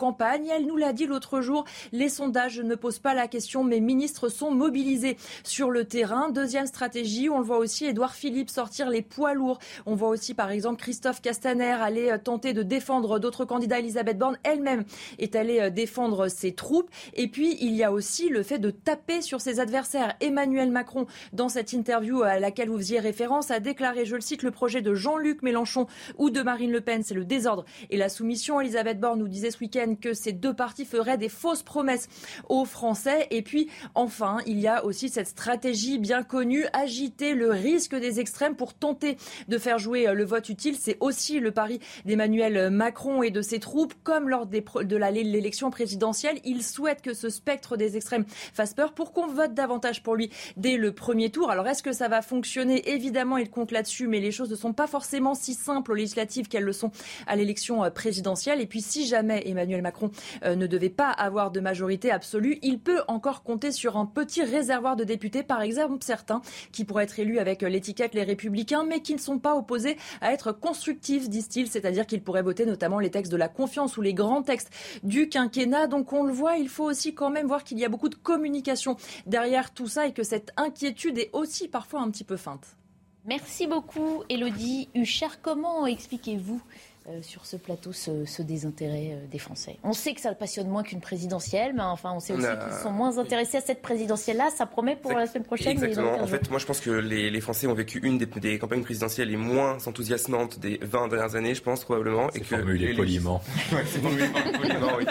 Elle 0.50 0.66
nous 0.66 0.76
l'a 0.76 0.92
dit 0.92 1.07
l'autre 1.07 1.40
jour, 1.42 1.64
les 1.92 2.09
sondages 2.09 2.59
ne 2.59 2.74
posent 2.74 2.98
pas 2.98 3.14
la 3.14 3.28
question, 3.28 3.62
mais 3.62 3.78
ministres 3.78 4.28
sont 4.28 4.50
mobilisés 4.50 5.16
sur 5.44 5.70
le 5.70 5.84
terrain. 5.84 6.30
Deuxième 6.30 6.66
stratégie, 6.66 7.28
on 7.30 7.38
le 7.38 7.44
voit 7.44 7.59
aussi, 7.59 7.86
Édouard 7.86 8.14
Philippe 8.14 8.50
sortir 8.50 8.90
les 8.90 9.03
poids 9.03 9.32
lourds. 9.34 9.61
On 9.86 9.94
voit 9.94 10.09
aussi, 10.09 10.34
par 10.34 10.50
exemple, 10.50 10.80
Christophe 10.80 11.22
Castaner 11.22 11.76
aller 11.80 12.11
euh, 12.11 12.18
tenter 12.18 12.53
de 12.53 12.64
défendre 12.64 13.20
d'autres 13.20 13.44
candidats. 13.44 13.78
Elisabeth 13.78 14.18
Borne 14.18 14.38
elle-même 14.42 14.84
est 15.18 15.36
allée 15.36 15.61
euh, 15.61 15.70
défendre 15.70 16.26
ses 16.26 16.53
troupes. 16.53 16.90
Et 17.14 17.28
puis, 17.28 17.57
il 17.61 17.74
y 17.74 17.84
a 17.84 17.92
aussi 17.92 18.28
le 18.28 18.42
fait 18.42 18.59
de 18.59 18.70
taper 18.70 19.22
sur 19.22 19.40
ses 19.40 19.61
adversaires. 19.61 20.14
Emmanuel 20.20 20.72
Macron, 20.72 21.07
dans 21.32 21.48
cette 21.48 21.72
interview 21.72 22.22
à 22.22 22.40
laquelle 22.40 22.68
vous 22.68 22.78
faisiez 22.78 22.98
référence, 22.98 23.53
a 23.53 23.61
déclaré, 23.61 24.05
je 24.05 24.16
le 24.16 24.20
cite, 24.20 24.42
le 24.42 24.50
projet 24.50 24.82
de 24.82 24.94
Jean-Luc 24.94 25.42
Mélenchon 25.42 25.86
ou 26.18 26.30
de 26.30 26.42
Marine 26.42 26.72
Le 26.72 26.80
Pen, 26.80 27.05
c'est 27.05 27.14
le 27.14 27.24
désordre 27.24 27.64
et 27.90 27.96
la 27.96 28.09
soumission. 28.09 28.61
Elisabeth 28.61 28.98
Borne 28.98 29.20
nous 29.20 29.28
disait 29.28 29.53
ce 29.53 29.61
week-end 29.61 29.82
que 29.99 30.14
ces 30.14 30.33
deux 30.33 30.55
partis 30.55 30.85
feraient 30.85 31.18
des 31.18 31.28
fausses 31.28 31.62
promesses 31.62 32.09
aux 32.49 32.64
Français. 32.64 33.26
Et 33.30 33.43
puis, 33.43 33.68
enfin, 33.95 34.39
il 34.47 34.59
y 34.61 34.68
a 34.68 34.85
aussi 34.85 35.09
cette 35.09 35.28
stratégie 35.28 35.99
bien 35.99 36.22
connue, 36.22 36.66
agiter 36.72 37.35
le 37.35 37.51
risque 37.51 37.95
des 37.95 38.20
extrêmes 38.20 38.57
pour 38.57 38.74
tenter 38.74 39.16
de 39.49 39.59
faire 39.59 39.78
jouer 39.78 40.12
le 40.12 40.24
vote 40.24 40.49
utile. 40.49 40.76
C'est 40.78 40.97
aussi 41.01 41.41
le 41.41 41.51
pari 41.51 41.80
d'Emmanuel 42.05 42.70
Macron 42.70 43.22
et 43.22 43.30
de 43.30 43.43
ses 43.43 43.59
troupes. 43.59 43.95
Comme 44.03 44.28
lors 44.28 44.47
de 44.47 44.97
l'élection 44.97 45.70
présidentielle, 45.70 46.39
il 46.45 46.62
souhaite 46.62 47.03
que 47.03 47.14
ce 47.14 47.28
spectre 47.28 47.76
des 47.76 47.97
extrêmes 47.97 48.24
fasse 48.53 48.74
peur 48.74 48.93
pour 48.93 49.12
qu'on 49.12 49.26
vote 49.26 49.55
davantage 49.55 50.03
pour 50.03 50.14
lui 50.14 50.30
dès 50.57 50.76
le 50.76 50.93
premier 50.93 51.30
tour. 51.30 51.51
Alors, 51.51 51.66
est-ce 51.68 51.83
que 51.83 51.93
ça 51.93 52.09
va 52.09 52.22
fonctionner? 52.22 52.91
Évidemment, 52.91 53.37
il 53.37 53.51
compte 53.51 53.72
là-dessus, 53.72 54.07
mais 54.07 54.20
les 54.20 54.30
choses 54.30 54.51
ne 54.51 54.57
sont 54.57 54.72
pas 54.72 54.87
forcément 54.87 55.35
si 55.35 55.55
simples 55.55 55.93
aux 55.93 55.95
législatives 55.95 56.49
qu'elles 56.49 56.64
le 56.64 56.72
sont 56.72 56.91
à 57.26 57.37
l'élection 57.37 57.85
euh, 57.85 57.91
présidentielle. 57.91 58.61
Et 58.61 58.66
puis, 58.66 58.80
si 58.80 59.07
jamais 59.07 59.43
Emmanuel 59.47 59.72
Emmanuel 59.73 59.83
Macron 59.83 60.11
euh, 60.45 60.55
ne 60.55 60.66
devait 60.66 60.91
pas 60.91 61.11
avoir 61.11 61.51
de 61.51 61.61
majorité 61.61 62.11
absolue, 62.11 62.59
il 62.62 62.79
peut 62.79 63.01
encore 63.09 63.43
compter 63.43 63.73
sur 63.73 63.97
un 63.97 64.07
petit 64.07 64.43
réservoir 64.43 64.97
de 64.97 65.05
députés, 65.05 65.43
par 65.43 65.62
exemple 65.62 65.97
certains 66.01 66.43
qui 66.73 66.85
pourraient 66.85 67.05
être 67.05 67.18
élus 67.18 67.39
avec 67.39 67.62
l'étiquette 67.62 68.14
les 68.14 68.23
républicains, 68.23 68.85
mais 68.85 69.01
qui 69.01 69.14
ne 69.14 69.18
sont 69.18 69.39
pas 69.39 69.55
opposés 69.55 69.97
à 70.20 70.33
être 70.33 70.53
constructifs, 70.53 71.29
disent-ils, 71.29 71.68
c'est-à-dire 71.68 72.07
qu'ils 72.07 72.23
pourraient 72.23 72.43
voter 72.43 72.66
notamment 72.66 72.99
les 72.99 73.11
textes 73.11 73.33
de 73.33 73.37
la 73.37 73.49
confiance 73.49 73.97
ou 73.97 74.03
les 74.03 74.14
grands 74.14 74.43
textes 74.43 74.70
du 75.03 75.29
quinquennat. 75.29 75.87
Donc 75.87 76.12
on 76.12 76.25
le 76.25 76.33
voit, 76.33 76.57
il 76.57 76.68
faut 76.68 76.85
aussi 76.85 77.14
quand 77.14 77.31
même 77.31 77.47
voir 77.47 77.64
qu'il 77.64 77.79
y 77.79 77.85
a 77.85 77.89
beaucoup 77.89 78.09
de 78.09 78.14
communication 78.14 78.97
derrière 79.27 79.73
tout 79.73 79.87
ça 79.87 80.07
et 80.07 80.12
que 80.12 80.23
cette 80.23 80.53
inquiétude 80.57 81.18
est 81.18 81.31
aussi 81.33 81.68
parfois 81.68 82.01
un 82.01 82.11
petit 82.11 82.25
peu 82.25 82.37
feinte. 82.37 82.77
Merci 83.25 83.68
beaucoup, 83.68 84.25
Elodie 84.29 84.89
Huchard. 84.95 85.41
Comment 85.41 85.87
expliquez-vous 85.87 86.61
euh, 87.09 87.20
sur 87.20 87.46
ce 87.46 87.57
plateau 87.57 87.92
ce, 87.92 88.42
désintérêt 88.42 89.11
euh, 89.11 89.26
des 89.26 89.40
Français. 89.40 89.76
On 89.82 89.92
sait 89.92 90.14
que 90.14 90.20
ça 90.20 90.32
passionne 90.34 90.68
moins 90.68 90.84
qu'une 90.84 91.00
présidentielle, 91.00 91.72
mais 91.74 91.82
enfin, 91.82 92.12
on 92.14 92.20
sait 92.20 92.32
aussi 92.32 92.46
qu'ils 92.46 92.80
sont 92.80 92.92
moins 92.92 93.18
intéressés 93.18 93.57
à 93.57 93.61
cette 93.61 93.82
présidentielle-là. 93.82 94.50
Ça 94.57 94.66
promet 94.66 94.94
pour 94.94 95.12
la 95.12 95.26
semaine 95.26 95.42
prochaine. 95.42 95.72
Exactement. 95.72 96.22
En 96.22 96.28
fait, 96.28 96.48
moi, 96.48 96.61
je 96.61 96.66
pense 96.66 96.78
que 96.78 96.90
les, 96.90 97.40
Français 97.40 97.66
ont 97.66 97.74
vécu 97.74 97.98
une 98.05 98.18
des, 98.18 98.59
campagnes 98.59 98.84
présidentielles 98.84 99.30
les 99.30 99.36
moins 99.36 99.78
enthousiasmantes 99.86 100.61
des 100.61 100.78
20 100.80 101.09
dernières 101.09 101.34
années, 101.34 101.57
je 101.57 101.62
pense 101.62 101.84
probablement. 101.84 102.30
Et 102.34 102.40
que 102.40 102.46
formulé 102.46 102.94
poliment. 102.94 103.42
c'est 103.86 104.00
poliment, 104.00 104.96
oui. 104.96 105.05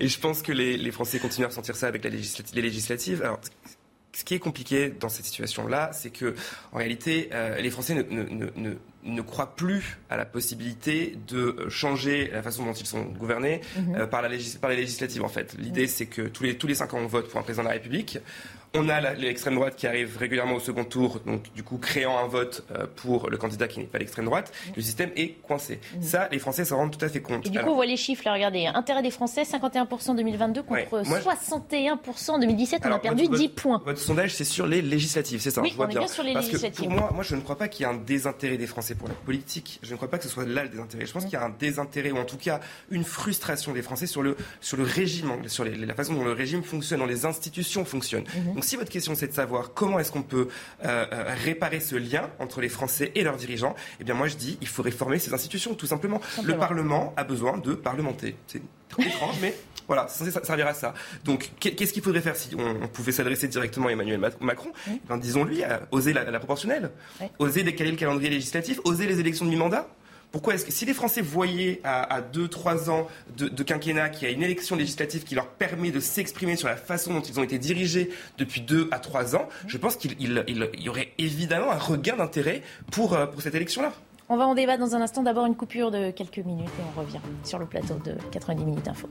Et 0.00 0.08
je 0.08 0.18
pense 0.18 0.42
que 0.42 0.50
les, 0.50 0.90
Français 0.90 1.20
continuent 1.20 1.44
à 1.44 1.48
ressentir 1.50 1.76
ça 1.76 1.86
avec 1.86 2.02
la 2.02 2.10
les 2.10 2.62
législatives. 2.62 3.22
Alors, 3.22 3.38
ce 4.12 4.24
qui 4.24 4.34
est 4.34 4.40
compliqué 4.40 4.88
dans 4.88 5.08
cette 5.08 5.26
situation-là, 5.26 5.90
c'est 5.92 6.10
que, 6.10 6.34
en 6.72 6.78
réalité, 6.78 7.30
euh, 7.32 7.60
les 7.60 7.70
Français 7.70 7.94
ne 7.94 8.02
ne 8.02 8.74
croient 9.20 9.54
plus 9.56 9.98
à 10.10 10.16
la 10.16 10.24
possibilité 10.24 11.16
de 11.28 11.68
changer 11.68 12.30
la 12.32 12.42
façon 12.42 12.64
dont 12.64 12.72
ils 12.72 12.86
sont 12.86 13.02
gouvernés 13.04 13.60
mhm. 13.76 13.94
euh, 13.94 14.06
par, 14.06 14.22
la 14.22 14.28
par 14.60 14.70
les 14.70 14.76
législatives 14.76 15.22
en 15.22 15.28
fait. 15.28 15.54
L'idée 15.58 15.86
c'est 15.86 16.06
que 16.06 16.22
tous 16.22 16.44
les, 16.44 16.56
tous 16.56 16.66
les 16.66 16.74
cinq 16.74 16.94
ans 16.94 16.98
on 17.00 17.06
vote 17.06 17.28
pour 17.28 17.40
un 17.40 17.42
président 17.42 17.62
de 17.62 17.68
la 17.68 17.74
République. 17.74 18.18
On 18.74 18.88
a 18.90 19.00
l'extrême 19.14 19.54
droite 19.54 19.76
qui 19.76 19.86
arrive 19.86 20.18
régulièrement 20.18 20.56
au 20.56 20.60
second 20.60 20.84
tour, 20.84 21.20
donc 21.24 21.42
du 21.54 21.62
coup 21.62 21.78
créant 21.78 22.18
un 22.18 22.26
vote 22.26 22.64
euh, 22.70 22.86
pour 22.96 23.30
le 23.30 23.38
candidat 23.38 23.66
qui 23.66 23.80
n'est 23.80 23.86
pas 23.86 23.98
l'extrême 23.98 24.26
droite. 24.26 24.52
Le 24.76 24.82
système 24.82 25.10
est 25.16 25.40
coincé. 25.42 25.80
Mhm. 25.96 26.02
Ça, 26.02 26.28
les 26.30 26.38
Français 26.38 26.66
s'en 26.66 26.76
rendent 26.76 26.96
tout 26.96 27.02
à 27.04 27.08
fait 27.08 27.22
compte. 27.22 27.46
Et 27.46 27.50
du 27.50 27.58
coup, 27.58 27.70
on 27.70 27.74
voit 27.76 27.86
les 27.86 27.96
chiffres, 27.96 28.22
là, 28.26 28.34
regardez. 28.34 28.66
Intérêt 28.66 29.02
des 29.02 29.10
Français, 29.10 29.42
51% 29.44 30.10
en 30.10 30.14
2022 30.14 30.62
contre 30.62 31.02
61% 31.02 32.30
en 32.30 32.38
2017. 32.38 32.82
on 32.84 32.92
a 32.92 32.98
perdu 32.98 33.26
10 33.28 33.48
points. 33.48 33.80
Votre 33.84 33.98
sondage, 34.00 34.34
c'est 34.34 34.44
sur 34.44 34.66
les 34.66 34.82
législatives, 34.82 35.40
c'est 35.40 35.50
ça 35.50 35.62
Oui, 35.62 35.70
je 35.70 35.76
vois 35.76 35.86
on 35.86 35.90
est 35.90 35.98
bien. 35.98 36.06
sur 36.06 36.22
les 36.22 36.34
Parce 36.34 36.46
législatives. 36.46 36.84
Que 36.84 36.88
pour 36.88 36.98
moi, 36.98 37.10
moi, 37.14 37.24
je 37.24 37.36
ne 37.36 37.40
crois 37.40 37.56
pas 37.56 37.68
qu'il 37.68 37.86
y 37.86 37.88
ait 37.88 37.92
un 37.92 37.96
désintérêt 37.96 38.58
des 38.58 38.66
Français 38.66 38.94
pour 38.94 39.08
la 39.08 39.14
politique. 39.14 39.80
Je 39.82 39.92
ne 39.92 39.96
crois 39.96 40.08
pas 40.08 40.18
que 40.18 40.24
ce 40.24 40.30
soit 40.30 40.44
là 40.46 40.62
le 40.62 40.68
désintérêt. 40.68 41.06
Je 41.06 41.12
pense 41.12 41.24
qu'il 41.24 41.32
y 41.32 41.36
a 41.36 41.44
un 41.44 41.54
désintérêt, 41.58 42.10
ou 42.10 42.18
en 42.18 42.24
tout 42.24 42.36
cas 42.36 42.60
une 42.90 43.04
frustration 43.04 43.72
des 43.72 43.82
Français 43.82 44.06
sur 44.06 44.22
le, 44.22 44.36
sur 44.60 44.76
le 44.76 44.82
régime, 44.84 45.32
sur 45.46 45.64
la 45.64 45.94
façon 45.94 46.12
dont 46.12 46.24
le 46.24 46.32
régime 46.32 46.62
fonctionne, 46.62 47.00
dont 47.00 47.06
les 47.06 47.24
institutions 47.24 47.84
fonctionnent. 47.86 48.24
Mhm. 48.36 48.57
Donc 48.58 48.64
si 48.64 48.74
votre 48.74 48.90
question 48.90 49.14
c'est 49.14 49.28
de 49.28 49.32
savoir 49.32 49.72
comment 49.72 50.00
est-ce 50.00 50.10
qu'on 50.10 50.24
peut 50.24 50.48
euh, 50.84 51.06
euh, 51.12 51.34
réparer 51.44 51.78
ce 51.78 51.94
lien 51.94 52.28
entre 52.40 52.60
les 52.60 52.68
Français 52.68 53.12
et 53.14 53.22
leurs 53.22 53.36
dirigeants, 53.36 53.76
eh 54.00 54.04
bien 54.04 54.14
moi 54.14 54.26
je 54.26 54.34
dis 54.34 54.58
il 54.60 54.66
faut 54.66 54.82
réformer 54.82 55.20
ces 55.20 55.32
institutions, 55.32 55.76
tout 55.76 55.86
simplement. 55.86 56.20
Le 56.42 56.56
Parlement 56.56 57.14
a 57.16 57.22
besoin 57.22 57.58
de 57.58 57.74
parlementer. 57.74 58.34
C'est 58.48 58.60
étrange, 58.98 59.36
mais 59.40 59.54
voilà, 59.86 60.08
c'est 60.08 60.28
censé 60.28 60.44
servir 60.44 60.66
à 60.66 60.74
ça. 60.74 60.92
Donc, 61.24 61.52
qu'est-ce 61.60 61.92
qu'il 61.92 62.02
faudrait 62.02 62.20
faire 62.20 62.34
si 62.34 62.50
on, 62.56 62.88
pouvait 62.88 63.12
s'adresser 63.12 63.46
directement 63.46 63.86
à 63.86 63.92
Emmanuel 63.92 64.18
Macron? 64.40 64.72
Eh 64.88 65.18
Disons-lui, 65.18 65.62
oser 65.92 66.12
la, 66.12 66.24
proportionnelle, 66.38 66.90
oser 67.38 67.62
décaler 67.62 67.92
le 67.92 67.96
calendrier 67.96 68.28
législatif, 68.28 68.80
oser 68.82 69.06
les 69.06 69.20
élections 69.20 69.44
de 69.44 69.50
mi-mandat 69.50 69.88
pourquoi 70.30 70.54
est-ce 70.54 70.64
que 70.64 70.72
si 70.72 70.84
les 70.84 70.94
Français 70.94 71.22
voyaient 71.22 71.80
à 71.84 72.20
2-3 72.20 72.90
ans 72.90 73.06
de, 73.36 73.62
quinquennat 73.62 74.10
qu'il 74.10 74.28
y 74.28 74.30
a 74.30 74.34
une 74.34 74.42
élection 74.42 74.76
législative 74.76 75.24
qui 75.24 75.34
leur 75.34 75.48
permet 75.48 75.90
de 75.90 76.00
s'exprimer 76.00 76.56
sur 76.56 76.68
la 76.68 76.76
façon 76.76 77.14
dont 77.14 77.22
ils 77.22 77.38
ont 77.40 77.42
été 77.42 77.58
dirigés 77.58 78.10
depuis 78.36 78.60
2 78.60 78.88
à 78.90 78.98
3 78.98 79.36
ans, 79.36 79.48
je 79.66 79.78
pense 79.78 79.96
qu'il 79.96 80.16
y 80.20 80.88
aurait 80.88 81.12
évidemment 81.18 81.70
un 81.70 81.78
regain 81.78 82.16
d'intérêt 82.16 82.62
pour, 82.90 83.14
euh, 83.14 83.26
pour 83.26 83.42
cette 83.42 83.54
élection-là. 83.54 83.92
On 84.30 84.36
va 84.36 84.46
en 84.46 84.54
débat 84.54 84.76
dans 84.76 84.94
un 84.94 85.00
instant. 85.00 85.22
D'abord 85.22 85.46
une 85.46 85.56
coupure 85.56 85.90
de 85.90 86.10
quelques 86.10 86.38
minutes 86.38 86.68
et 86.78 86.82
on 86.94 87.00
revient 87.00 87.20
sur 87.44 87.58
le 87.58 87.64
plateau 87.64 87.94
de 88.04 88.14
90 88.30 88.64
minutes 88.64 88.88
info. 88.88 89.08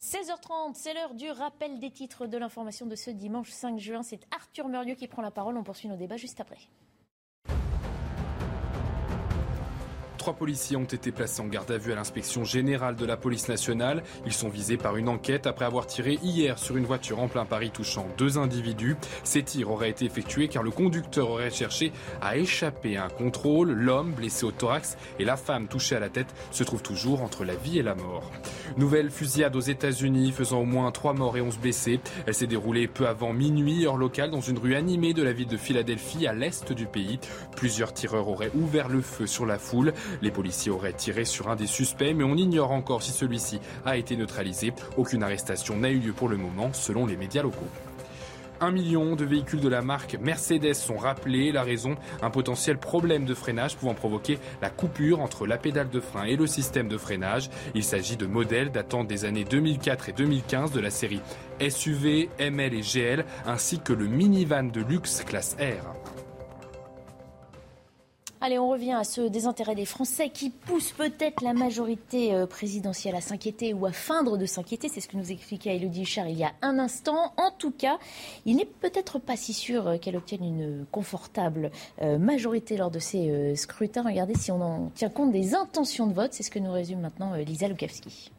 16h30, 0.00 0.72
c'est 0.74 0.94
l'heure 0.94 1.14
du 1.14 1.30
rappel 1.30 1.78
des 1.78 1.90
titres 1.90 2.26
de 2.26 2.38
l'information 2.38 2.86
de 2.86 2.96
ce 2.96 3.10
dimanche 3.10 3.50
5 3.50 3.78
juin. 3.78 4.02
C'est 4.02 4.20
Arthur 4.34 4.68
Murieux 4.68 4.94
qui 4.94 5.08
prend 5.08 5.20
la 5.20 5.30
parole. 5.30 5.58
On 5.58 5.62
poursuit 5.62 5.88
nos 5.88 5.96
débats 5.96 6.16
juste 6.16 6.40
après. 6.40 6.58
Trois 10.20 10.34
policiers 10.34 10.76
ont 10.76 10.84
été 10.84 11.12
placés 11.12 11.40
en 11.40 11.46
garde 11.46 11.70
à 11.70 11.78
vue 11.78 11.92
à 11.92 11.94
l'inspection 11.94 12.44
générale 12.44 12.94
de 12.94 13.06
la 13.06 13.16
police 13.16 13.48
nationale. 13.48 14.02
Ils 14.26 14.34
sont 14.34 14.50
visés 14.50 14.76
par 14.76 14.98
une 14.98 15.08
enquête 15.08 15.46
après 15.46 15.64
avoir 15.64 15.86
tiré 15.86 16.18
hier 16.22 16.58
sur 16.58 16.76
une 16.76 16.84
voiture 16.84 17.20
en 17.20 17.28
plein 17.28 17.46
Paris 17.46 17.70
touchant 17.70 18.06
deux 18.18 18.36
individus. 18.36 18.96
Ces 19.24 19.42
tirs 19.42 19.70
auraient 19.70 19.88
été 19.88 20.04
effectués 20.04 20.48
car 20.48 20.62
le 20.62 20.72
conducteur 20.72 21.30
aurait 21.30 21.50
cherché 21.50 21.90
à 22.20 22.36
échapper 22.36 22.98
à 22.98 23.06
un 23.06 23.08
contrôle. 23.08 23.70
L'homme, 23.70 24.12
blessé 24.12 24.44
au 24.44 24.50
thorax, 24.50 24.98
et 25.18 25.24
la 25.24 25.38
femme 25.38 25.68
touchée 25.68 25.96
à 25.96 26.00
la 26.00 26.10
tête 26.10 26.34
se 26.50 26.64
trouvent 26.64 26.82
toujours 26.82 27.22
entre 27.22 27.46
la 27.46 27.54
vie 27.54 27.78
et 27.78 27.82
la 27.82 27.94
mort. 27.94 28.30
Nouvelle 28.76 29.10
fusillade 29.10 29.56
aux 29.56 29.60
États-Unis 29.60 30.32
faisant 30.32 30.60
au 30.60 30.66
moins 30.66 30.90
trois 30.90 31.14
morts 31.14 31.38
et 31.38 31.40
11 31.40 31.56
blessés. 31.56 31.98
Elle 32.26 32.34
s'est 32.34 32.46
déroulée 32.46 32.88
peu 32.88 33.08
avant 33.08 33.32
minuit, 33.32 33.86
heure 33.86 33.96
locale, 33.96 34.30
dans 34.30 34.42
une 34.42 34.58
rue 34.58 34.74
animée 34.74 35.14
de 35.14 35.22
la 35.22 35.32
ville 35.32 35.48
de 35.48 35.56
Philadelphie, 35.56 36.26
à 36.26 36.34
l'est 36.34 36.74
du 36.74 36.84
pays. 36.84 37.18
Plusieurs 37.56 37.94
tireurs 37.94 38.28
auraient 38.28 38.52
ouvert 38.54 38.90
le 38.90 39.00
feu 39.00 39.26
sur 39.26 39.46
la 39.46 39.58
foule. 39.58 39.94
Les 40.22 40.30
policiers 40.30 40.70
auraient 40.70 40.92
tiré 40.92 41.24
sur 41.24 41.48
un 41.48 41.56
des 41.56 41.66
suspects, 41.66 42.14
mais 42.14 42.24
on 42.24 42.36
ignore 42.36 42.72
encore 42.72 43.02
si 43.02 43.12
celui-ci 43.12 43.60
a 43.84 43.96
été 43.96 44.16
neutralisé. 44.16 44.72
Aucune 44.96 45.22
arrestation 45.22 45.76
n'a 45.76 45.90
eu 45.90 45.98
lieu 45.98 46.12
pour 46.12 46.28
le 46.28 46.36
moment, 46.36 46.72
selon 46.72 47.06
les 47.06 47.16
médias 47.16 47.42
locaux. 47.42 47.68
Un 48.62 48.72
million 48.72 49.16
de 49.16 49.24
véhicules 49.24 49.60
de 49.60 49.70
la 49.70 49.80
marque 49.80 50.18
Mercedes 50.20 50.74
sont 50.74 50.98
rappelés. 50.98 51.50
La 51.50 51.62
raison, 51.62 51.96
un 52.20 52.28
potentiel 52.28 52.76
problème 52.76 53.24
de 53.24 53.32
freinage 53.32 53.74
pouvant 53.74 53.94
provoquer 53.94 54.38
la 54.60 54.68
coupure 54.68 55.20
entre 55.20 55.46
la 55.46 55.56
pédale 55.56 55.88
de 55.88 55.98
frein 55.98 56.24
et 56.24 56.36
le 56.36 56.46
système 56.46 56.86
de 56.86 56.98
freinage. 56.98 57.48
Il 57.74 57.84
s'agit 57.84 58.18
de 58.18 58.26
modèles 58.26 58.70
datant 58.70 59.02
des 59.02 59.24
années 59.24 59.44
2004 59.44 60.10
et 60.10 60.12
2015 60.12 60.72
de 60.72 60.80
la 60.80 60.90
série 60.90 61.22
SUV, 61.66 62.28
ML 62.38 62.74
et 62.74 62.82
GL, 62.82 63.24
ainsi 63.46 63.80
que 63.80 63.94
le 63.94 64.06
minivan 64.06 64.64
de 64.64 64.82
luxe 64.82 65.24
classe 65.24 65.56
R. 65.58 65.99
Allez, 68.42 68.58
on 68.58 68.70
revient 68.70 68.94
à 68.94 69.04
ce 69.04 69.20
désintérêt 69.20 69.74
des 69.74 69.84
Français 69.84 70.30
qui 70.30 70.48
pousse 70.48 70.92
peut-être 70.92 71.42
la 71.42 71.52
majorité 71.52 72.34
euh, 72.34 72.46
présidentielle 72.46 73.14
à 73.14 73.20
s'inquiéter 73.20 73.74
ou 73.74 73.84
à 73.84 73.92
feindre 73.92 74.38
de 74.38 74.46
s'inquiéter. 74.46 74.88
C'est 74.88 75.02
ce 75.02 75.08
que 75.08 75.18
nous 75.18 75.30
expliquait 75.30 75.76
Elodie 75.76 76.04
Huchard 76.04 76.26
il 76.26 76.38
y 76.38 76.44
a 76.44 76.52
un 76.62 76.78
instant. 76.78 77.34
En 77.36 77.50
tout 77.50 77.70
cas, 77.70 77.98
il 78.46 78.56
n'est 78.56 78.64
peut-être 78.64 79.18
pas 79.18 79.36
si 79.36 79.52
sûr 79.52 79.86
euh, 79.86 79.98
qu'elle 79.98 80.16
obtienne 80.16 80.42
une 80.42 80.86
confortable 80.90 81.70
euh, 82.00 82.16
majorité 82.16 82.78
lors 82.78 82.90
de 82.90 82.98
ces 82.98 83.54
scrutins. 83.56 84.02
Regardez 84.02 84.34
si 84.34 84.50
on 84.50 84.62
en 84.62 84.90
tient 84.94 85.10
compte 85.10 85.32
des 85.32 85.54
intentions 85.54 86.06
de 86.06 86.14
vote. 86.14 86.32
C'est 86.32 86.42
ce 86.42 86.50
que 86.50 86.58
nous 86.58 86.72
résume 86.72 87.00
maintenant 87.00 87.34
Lisa 87.34 87.68
Lukavski. 87.68 88.30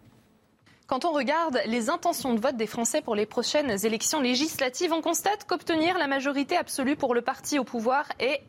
Quand 0.88 1.06
on 1.06 1.14
regarde 1.14 1.60
les 1.68 1.90
intentions 1.90 2.34
de 2.34 2.40
vote 2.40 2.58
des 2.58 2.68
Français 2.68 3.02
pour 3.02 3.16
les 3.16 3.26
prochaines 3.26 3.86
élections 3.86 4.20
législatives, 4.20 4.92
on 4.92 5.02
constate 5.02 5.46
qu'obtenir 5.46 5.98
la 5.98 6.08
majorité 6.08 6.58
absolue 6.58 6.96
pour 6.96 7.14
le 7.14 7.22
parti 7.22 7.60
au 7.60 7.64
pouvoir 7.64 8.10
est 8.20 8.42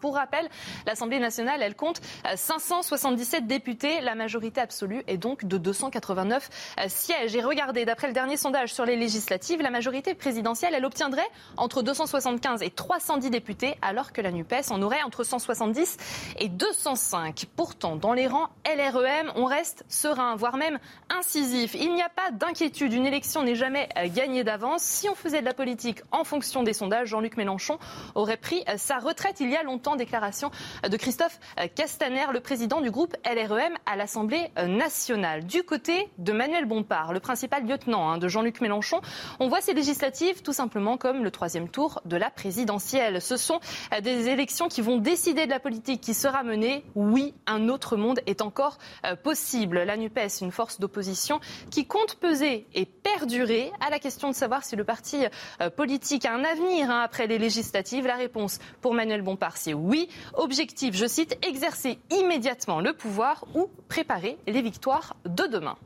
Pour 0.00 0.14
rappel, 0.14 0.48
l'Assemblée 0.86 1.18
nationale, 1.18 1.60
elle 1.62 1.74
compte 1.74 2.00
577 2.34 3.42
euh, 3.42 3.46
députés. 3.46 4.00
La 4.00 4.14
majorité 4.14 4.60
absolue 4.60 5.02
est 5.06 5.16
donc 5.16 5.44
de 5.44 5.58
289 5.58 6.48
euh, 6.78 6.84
sièges. 6.88 7.34
Et 7.34 7.42
regardez, 7.42 7.84
d'après 7.84 8.06
le 8.06 8.12
dernier 8.12 8.36
sondage 8.36 8.72
sur 8.72 8.84
les 8.84 8.96
législatives, 8.96 9.60
la 9.60 9.70
majorité 9.70 10.14
présidentielle, 10.14 10.74
elle 10.74 10.84
obtiendrait 10.84 11.26
entre 11.56 11.82
275 11.82 12.62
et 12.62 12.70
310 12.70 13.30
députés, 13.30 13.76
alors 13.82 14.12
que 14.12 14.20
la 14.20 14.30
NUPES 14.30 14.70
en 14.70 14.80
aurait 14.80 15.02
entre 15.02 15.24
170 15.24 15.96
et 16.38 16.48
205. 16.48 17.46
Pourtant, 17.56 17.96
dans 17.96 18.12
les 18.12 18.26
rangs 18.26 18.48
LREM, 18.64 19.32
on 19.34 19.44
reste 19.44 19.84
serein, 19.88 20.36
voire 20.36 20.56
même 20.56 20.78
incisif. 21.10 21.74
Il 21.74 21.94
n'y 21.94 22.02
a 22.02 22.08
pas 22.08 22.30
d'inquiétude. 22.30 22.92
Une 22.92 23.06
élection 23.06 23.42
n'est 23.42 23.54
jamais 23.54 23.88
euh, 23.98 24.06
gagnée 24.08 24.44
d'avance. 24.44 24.82
Si 24.82 25.08
on 25.08 25.14
faisait 25.14 25.40
de 25.40 25.46
la 25.46 25.54
politique 25.54 26.00
en 26.12 26.24
fonction 26.24 26.62
des 26.62 26.72
sondages, 26.72 27.08
Jean-Luc 27.08 27.36
Mélenchon 27.36 27.78
aurait 28.14 28.36
pris 28.36 28.64
sa 28.76 28.98
retraite 28.98 29.15
il 29.40 29.50
y 29.50 29.56
a 29.56 29.62
longtemps. 29.62 29.96
Déclaration 29.96 30.50
de 30.88 30.96
Christophe 30.96 31.38
Castaner, 31.74 32.26
le 32.32 32.40
président 32.40 32.80
du 32.80 32.90
groupe 32.90 33.16
LREM 33.24 33.74
à 33.86 33.96
l'Assemblée 33.96 34.50
nationale. 34.66 35.44
Du 35.46 35.62
côté 35.62 36.08
de 36.18 36.32
Manuel 36.32 36.64
Bompard, 36.64 37.12
le 37.12 37.20
principal 37.20 37.66
lieutenant 37.66 38.10
hein, 38.10 38.18
de 38.18 38.28
Jean-Luc 38.28 38.60
Mélenchon, 38.60 39.00
on 39.40 39.48
voit 39.48 39.60
ces 39.60 39.74
législatives 39.74 40.42
tout 40.42 40.52
simplement 40.52 40.96
comme 40.96 41.24
le 41.24 41.30
troisième 41.30 41.68
tour 41.68 42.00
de 42.04 42.16
la 42.16 42.30
présidentielle. 42.30 43.22
Ce 43.22 43.36
sont 43.36 43.60
des 44.02 44.28
élections 44.28 44.68
qui 44.68 44.80
vont 44.80 44.98
décider 44.98 45.46
de 45.46 45.50
la 45.50 45.60
politique 45.60 46.00
qui 46.00 46.14
sera 46.14 46.42
menée. 46.42 46.84
Oui, 46.94 47.34
un 47.46 47.68
autre 47.68 47.96
monde 47.96 48.20
est 48.26 48.42
encore 48.42 48.78
euh, 49.04 49.16
possible. 49.16 49.82
La 49.82 49.96
NUPES, 49.96 50.40
une 50.42 50.52
force 50.52 50.80
d'opposition 50.80 51.40
qui 51.70 51.86
compte 51.86 52.16
peser 52.16 52.66
et 52.74 52.86
perdurer 52.86 53.72
à 53.86 53.90
la 53.90 53.98
question 53.98 54.28
de 54.28 54.34
savoir 54.34 54.64
si 54.64 54.76
le 54.76 54.84
parti 54.84 55.24
euh, 55.60 55.70
politique 55.70 56.24
a 56.24 56.34
un 56.34 56.44
avenir 56.44 56.90
hein, 56.90 57.00
après 57.02 57.26
les 57.26 57.38
législatives. 57.38 58.06
La 58.06 58.16
réponse 58.16 58.58
pour 58.80 58.94
Manuel 58.94 59.05
Emmanuel 59.06 59.74
oui. 59.74 60.08
Objectif, 60.34 60.94
je 60.94 61.06
cite, 61.06 61.38
exercer 61.46 61.98
immédiatement 62.10 62.80
le 62.80 62.92
pouvoir 62.92 63.44
ou 63.54 63.68
préparer 63.88 64.36
les 64.46 64.62
victoires 64.62 65.16
de 65.24 65.46
demain. 65.46 65.76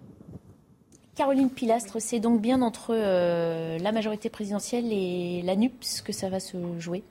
Caroline 1.15 1.51
Pilastre, 1.51 2.01
c'est 2.01 2.21
donc 2.21 2.41
bien 2.41 2.63
entre 2.63 2.95
euh, 2.95 3.79
la 3.79 3.93
majorité 3.93 4.31
présidentielle 4.31 4.91
et 4.91 5.43
la 5.43 5.55
NUPS 5.57 6.03
que 6.03 6.13
ça 6.13 6.31
va 6.31 6.41
se 6.41 6.57
jouer? 6.79 7.03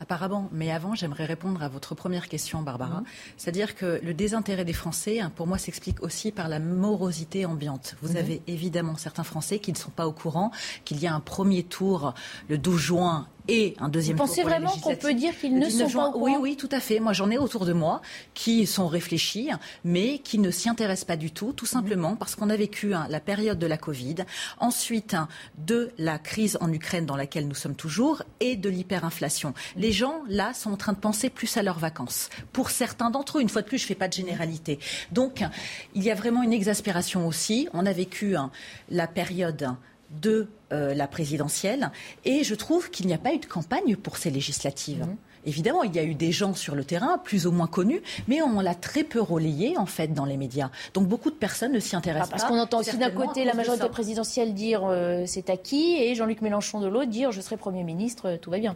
Apparemment, 0.00 0.48
mais 0.52 0.70
avant, 0.70 0.94
j'aimerais 0.94 1.24
répondre 1.24 1.62
à 1.62 1.68
votre 1.68 1.94
première 1.94 2.28
question, 2.28 2.60
Barbara. 2.62 3.00
Mhm. 3.00 3.06
C'est-à-dire 3.38 3.74
que 3.74 4.00
le 4.02 4.12
désintérêt 4.12 4.64
des 4.64 4.72
Français, 4.72 5.20
hein, 5.20 5.32
pour 5.34 5.46
moi, 5.46 5.56
s'explique 5.56 6.02
aussi 6.02 6.32
par 6.32 6.48
la 6.48 6.58
morosité 6.58 7.46
ambiante. 7.46 7.94
Vous 8.02 8.10
mhm. 8.10 8.16
avez 8.16 8.42
évidemment 8.48 8.96
certains 8.96 9.22
Français 9.22 9.60
qui 9.60 9.72
ne 9.72 9.78
sont 9.78 9.92
pas 9.92 10.06
au 10.06 10.12
courant 10.12 10.50
qu'il 10.84 11.00
y 11.00 11.06
a 11.06 11.14
un 11.14 11.20
premier 11.20 11.62
tour 11.62 12.12
le 12.48 12.58
12 12.58 12.78
juin 12.78 13.28
et 13.48 13.74
un 13.78 13.88
deuxième 13.88 14.16
Vous 14.16 14.24
pensez 14.24 14.42
vraiment 14.42 14.70
qu'on 14.70 14.96
peut 14.96 15.14
dire 15.14 15.38
qu'ils 15.38 15.58
ne 15.58 15.68
sont 15.68 15.88
pas 15.88 16.08
au 16.08 16.24
Oui, 16.24 16.32
oui, 16.40 16.56
tout 16.56 16.68
à 16.72 16.80
fait. 16.80 17.00
Moi, 17.00 17.12
j'en 17.12 17.30
ai 17.30 17.38
autour 17.38 17.66
de 17.66 17.72
moi 17.72 18.00
qui 18.32 18.66
sont 18.66 18.88
réfléchis, 18.88 19.50
mais 19.84 20.18
qui 20.18 20.38
ne 20.38 20.50
s'y 20.50 20.68
intéressent 20.68 21.04
pas 21.04 21.16
du 21.16 21.30
tout, 21.30 21.52
tout 21.52 21.66
simplement 21.66 22.16
parce 22.16 22.34
qu'on 22.34 22.50
a 22.50 22.56
vécu 22.56 22.94
hein, 22.94 23.06
la 23.10 23.20
période 23.20 23.58
de 23.58 23.66
la 23.66 23.76
Covid, 23.76 24.16
ensuite 24.58 25.14
hein, 25.14 25.28
de 25.58 25.90
la 25.98 26.18
crise 26.18 26.56
en 26.60 26.72
Ukraine 26.72 27.06
dans 27.06 27.16
laquelle 27.16 27.46
nous 27.46 27.54
sommes 27.54 27.76
toujours 27.76 28.22
et 28.40 28.56
de 28.56 28.70
l'hyperinflation. 28.70 29.52
Les 29.76 29.92
gens, 29.92 30.22
là, 30.28 30.54
sont 30.54 30.72
en 30.72 30.76
train 30.76 30.92
de 30.92 30.98
penser 30.98 31.28
plus 31.28 31.56
à 31.56 31.62
leurs 31.62 31.78
vacances. 31.78 32.30
Pour 32.52 32.70
certains 32.70 33.10
d'entre 33.10 33.38
eux, 33.38 33.42
une 33.42 33.48
fois 33.48 33.62
de 33.62 33.66
plus, 33.66 33.78
je 33.78 33.84
ne 33.84 33.88
fais 33.88 33.94
pas 33.94 34.08
de 34.08 34.14
généralité. 34.14 34.78
Donc, 35.12 35.44
il 35.94 36.02
y 36.02 36.10
a 36.10 36.14
vraiment 36.14 36.42
une 36.42 36.52
exaspération 36.52 37.26
aussi. 37.26 37.68
On 37.74 37.84
a 37.84 37.92
vécu 37.92 38.36
hein, 38.36 38.50
la 38.88 39.06
période 39.06 39.76
de 40.22 40.48
euh, 40.74 40.94
la 40.94 41.06
présidentielle. 41.06 41.90
Et 42.24 42.44
je 42.44 42.54
trouve 42.54 42.90
qu'il 42.90 43.06
n'y 43.06 43.14
a 43.14 43.18
pas 43.18 43.32
eu 43.32 43.38
de 43.38 43.46
campagne 43.46 43.96
pour 43.96 44.16
ces 44.16 44.30
législatives. 44.30 45.06
Mhm. 45.06 45.16
Évidemment, 45.46 45.82
il 45.82 45.94
y 45.94 45.98
a 45.98 46.04
eu 46.04 46.14
des 46.14 46.32
gens 46.32 46.54
sur 46.54 46.74
le 46.74 46.84
terrain, 46.84 47.18
plus 47.18 47.46
ou 47.46 47.52
moins 47.52 47.66
connus, 47.66 48.02
mais 48.28 48.40
on 48.42 48.60
l'a 48.60 48.74
très 48.74 49.04
peu 49.04 49.20
relayé, 49.20 49.76
en 49.76 49.86
fait, 49.86 50.08
dans 50.08 50.24
les 50.24 50.36
médias. 50.36 50.70
Donc 50.94 51.06
beaucoup 51.06 51.30
de 51.30 51.36
personnes 51.36 51.72
ne 51.72 51.80
s'y 51.80 51.96
intéressent 51.96 52.28
ah, 52.28 52.32
pas. 52.32 52.38
Parce 52.38 52.50
qu'on 52.50 52.58
entend 52.58 52.78
aussi 52.80 52.96
d'un 52.96 53.10
côté 53.10 53.44
la 53.44 53.54
majorité 53.54 53.88
présidentielle 53.88 54.54
dire 54.54 54.82
euh, 54.84 55.24
c'est 55.26 55.50
acquis, 55.50 55.96
et 55.96 56.14
Jean-Luc 56.14 56.40
Mélenchon 56.40 56.80
de 56.80 56.86
l'autre 56.86 57.10
dire 57.10 57.30
je 57.32 57.40
serai 57.40 57.56
Premier 57.56 57.84
ministre, 57.84 58.30
euh, 58.30 58.36
tout 58.40 58.50
va 58.50 58.58
bien. 58.58 58.74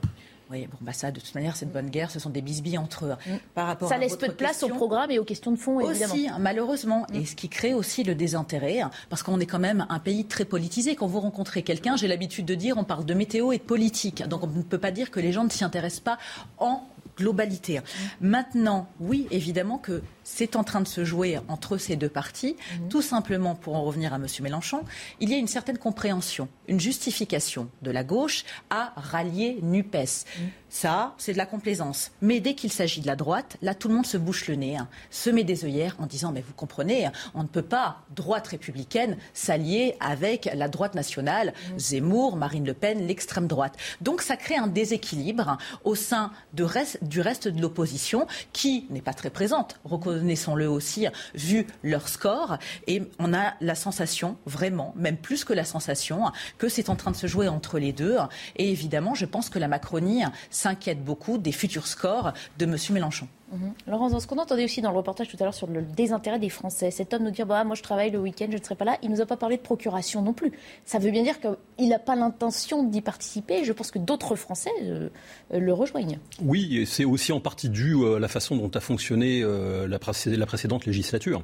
Oui, 0.51 0.67
bon, 0.67 0.79
bah 0.81 0.93
ça, 0.93 1.11
de 1.11 1.21
toute 1.21 1.35
manière, 1.35 1.57
c'est 1.57 1.71
bonne 1.71 1.91
guerre. 1.91 2.11
Ce 2.11 2.19
sont 2.19 2.31
des 2.31 2.41
bisbilles 2.41 2.79
entre 2.79 3.07
eux. 3.07 3.17
Mm. 3.27 3.37
Par 3.55 3.67
rapport 3.67 3.89
ça 3.89 3.99
laisse 3.99 4.17
peu 4.17 4.29
de 4.29 4.33
place 4.33 4.63
au 4.63 4.69
programme 4.69 5.11
et 5.11 5.19
aux 5.19 5.25
questions 5.25 5.53
de 5.53 5.57
fond, 5.57 5.81
évidemment. 5.81 6.15
Aussi, 6.15 6.29
hein, 6.29 6.39
malheureusement. 6.41 7.07
Mm. 7.11 7.17
Et 7.17 7.25
ce 7.27 7.37
qui 7.37 7.49
crée 7.49 7.75
aussi 7.75 8.05
le 8.05 8.15
désintérêt, 8.15 8.81
hein, 8.81 8.91
parce 9.11 9.23
qu'on 9.23 9.41
est 9.41 9.47
quand 9.47 9.59
même 9.59 9.87
un 9.89 9.99
pays 9.99 10.25
très 10.25 10.45
politisé. 10.45 10.97
Quand 10.97 11.07
vous 11.07 11.21
rencontrez 11.21 11.63
quelqu'un, 11.63 11.97
j'ai 11.97 12.09
l'habitude 12.09 12.47
de 12.47 12.55
dire, 12.55 12.79
on 12.79 12.85
parle 12.85 13.05
de 13.05 13.15
météo 13.15 13.53
et 13.53 13.59
de 13.59 13.63
politique. 13.63 14.27
Donc 14.27 14.45
on 14.45 14.47
ne 14.47 14.63
peut 14.63 14.79
pas 14.79 14.91
dire 14.91 15.11
que 15.11 15.21
les 15.21 15.33
gens 15.33 15.45
ne 15.45 15.51
s'y 15.51 15.65
intéressent 15.65 16.01
pas 16.01 16.19
en 16.59 16.89
globalité. 17.17 17.81
Mm. 17.81 17.83
Maintenant, 18.21 18.89
oui, 19.01 19.27
évidemment 19.31 19.79
que 19.79 20.03
c'est 20.29 20.57
en 20.57 20.65
train 20.65 20.81
de 20.81 20.87
se 20.89 21.05
jouer 21.05 21.39
entre 21.49 21.79
ces 21.79 21.97
deux 21.97 22.09
partis. 22.09 22.55
Mhm. 22.81 22.89
Tout 22.91 23.03
simplement, 23.03 23.55
pour 23.55 23.75
en 23.77 23.83
revenir 23.83 24.13
à 24.13 24.17
M. 24.17 24.27
Mélenchon, 24.43 24.83
il 25.21 25.31
y 25.31 25.35
a 25.35 25.39
une 25.39 25.47
certaine 25.47 25.79
compréhension, 25.79 26.49
une 26.69 26.81
justification 26.81 27.69
de 27.83 27.91
la 27.91 28.05
gauche 28.05 28.45
à 28.71 28.93
rallier 28.97 29.59
NUPES. 29.63 30.25
Ça, 30.71 31.15
c'est 31.17 31.33
de 31.33 31.39
la 31.39 31.47
complaisance. 31.47 32.11
Mais 32.21 32.41
dès 32.41 32.55
qu'il 32.55 32.71
s'agit 32.71 33.01
de 33.01 33.07
la 33.07 33.17
droite, 33.17 33.57
là, 33.63 33.75
tout 33.75 33.89
le 33.89 33.95
monde 33.95 34.07
se 34.07 34.19
bouche 34.19 34.49
le 34.49 34.55
nez, 34.55 34.77
hein, 34.77 34.87
se 35.11 35.31
met 35.31 35.45
des 35.45 35.65
œillères 35.65 35.97
en 35.99 36.05
disant, 36.05 36.31
mais 36.31 36.43
vous 36.43 36.53
comprenez, 36.53 37.07
hein, 37.07 37.13
on 37.35 37.43
ne 37.43 37.49
peut 37.49 37.63
pas, 37.63 38.03
droite 38.15 38.49
républicaine, 38.49 39.17
s'allier 39.33 39.97
avec 39.99 40.51
la 40.55 40.69
droite 40.69 40.95
nationale. 40.95 41.55
Zemmour, 41.79 42.37
Marine 42.37 42.67
Le 42.67 42.75
Pen, 42.75 43.07
l'extrême 43.07 43.47
droite. 43.47 43.77
Donc 44.03 44.21
ça 44.21 44.37
crée 44.37 44.57
un 44.57 44.67
déséquilibre 44.67 45.57
au 45.85 45.95
sein 45.95 46.33
du 46.53 46.65
reste 46.65 47.49
de 47.49 47.63
l'opposition 47.63 48.27
qui 48.53 48.87
n'est 48.91 49.01
pas 49.01 49.15
très 49.15 49.31
présente 49.31 49.79
reconnaissons-le 49.85 50.69
aussi, 50.69 51.07
vu 51.35 51.67
leur 51.83 52.09
score. 52.09 52.59
Et 52.87 53.03
on 53.19 53.35
a 53.35 53.55
la 53.61 53.75
sensation, 53.75 54.37
vraiment, 54.47 54.93
même 54.97 55.17
plus 55.17 55.45
que 55.45 55.53
la 55.53 55.65
sensation, 55.65 56.25
que 56.59 56.69
c'est 56.69 56.91
en 56.91 56.97
train 56.97 57.11
de 57.11 57.17
se 57.17 57.27
jouer 57.27 57.49
entre 57.49 57.79
les 57.79 57.93
deux. 57.93 58.17
Et 58.57 58.71
évidemment, 58.71 59.15
je 59.15 59.25
pense 59.25 59.49
que 59.49 59.59
la 59.59 59.69
Macronie 59.69 60.23
s'inquiètent 60.51 61.05
beaucoup 61.05 61.39
des 61.39 61.53
futurs 61.53 61.87
scores 61.87 62.33
de 62.59 62.65
M. 62.65 62.77
Mélenchon. 62.91 63.29
Mhm. 63.53 63.73
Laurence, 63.87 64.19
ce 64.23 64.27
qu'on 64.27 64.39
entendait 64.39 64.65
aussi 64.65 64.83
dans 64.83 64.91
le 64.91 64.97
reportage 64.97 65.29
tout 65.29 65.37
à 65.41 65.45
l'heure 65.45 65.55
sur 65.55 65.67
le 65.67 65.83
désintérêt 65.83 66.39
des 66.39 66.51
Français, 66.51 66.91
cet 66.91 67.15
homme 67.15 67.25
nous 67.25 67.31
dit 67.31 67.43
bah, 67.45 67.65
Moi, 67.65 67.75
je 67.77 67.83
travaille 67.83 68.11
le 68.11 68.19
week-end, 68.19 68.47
je 68.51 68.59
ne 68.59 68.63
serai 68.63 68.75
pas 68.75 68.85
là. 68.85 68.99
Il 69.03 69.11
ne 69.11 69.15
nous 69.15 69.21
a 69.21 69.27
pas 69.27 69.37
parlé 69.37 69.57
de 69.57 69.63
procuration 69.63 70.23
non 70.23 70.33
plus. 70.33 70.53
Ça 70.85 70.99
veut 70.99 71.11
bien 71.11 71.23
dire 71.23 71.37
qu'il 71.41 71.89
n'a 71.89 71.99
pas 71.99 72.15
l'intention 72.15 72.85
d'y 72.85 73.01
participer. 73.01 73.65
Je 73.65 73.73
pense 73.73 73.91
que 73.91 73.99
d'autres 73.99 74.37
Français 74.37 74.71
euh, 74.83 75.09
euh, 75.53 75.59
le 75.59 75.73
rejoignent. 75.73 76.19
Oui, 76.43 76.79
et 76.79 76.87
c'est 76.87 77.05
aussi 77.05 77.33
en 77.33 77.41
partie 77.41 77.69
dû 77.69 77.95
euh, 77.95 78.17
à 78.17 78.19
la 78.19 78.29
façon 78.29 78.57
dont 78.57 78.71
a 78.75 78.81
fonctionné 78.81 79.43
la, 79.43 79.99
précédente 79.99 80.87
législature, 80.87 81.43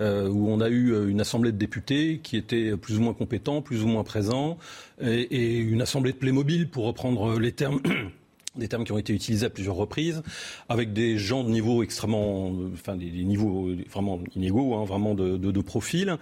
où 0.00 0.50
on 0.50 0.60
a 0.60 0.68
eu 0.68 1.08
une 1.08 1.20
assemblée 1.20 1.52
de 1.52 1.56
députés 1.56 2.20
qui 2.22 2.36
était 2.36 2.76
plus 2.76 2.98
ou 2.98 3.00
moins 3.00 3.14
compétents, 3.14 3.62
plus 3.62 3.82
ou 3.82 3.86
moins 3.86 4.04
présents, 4.04 4.58
et, 5.00 5.22
et 5.22 5.56
une 5.58 5.82
assemblée 5.82 6.12
de 6.12 6.16
Playmobil, 6.16 6.68
pour 6.68 6.84
reprendre 6.84 7.38
les 7.38 7.52
termes 7.52 7.80
des 8.56 8.68
termes 8.68 8.84
qui 8.84 8.92
ont 8.92 8.98
été 8.98 9.12
utilisés 9.12 9.46
à 9.46 9.50
plusieurs 9.50 9.74
reprises, 9.74 10.22
avec 10.68 10.92
des 10.92 11.18
gens 11.18 11.44
de 11.44 11.50
niveau 11.50 11.82
extrêmement, 11.82 12.52
enfin 12.72 12.96
des, 12.96 13.10
niveaux 13.10 13.70
vraiment 13.90 14.20
inégaux, 14.36 14.74
hein, 14.74 14.84
vraiment 14.84 15.14
de, 15.14 15.60
profil. 15.60 16.18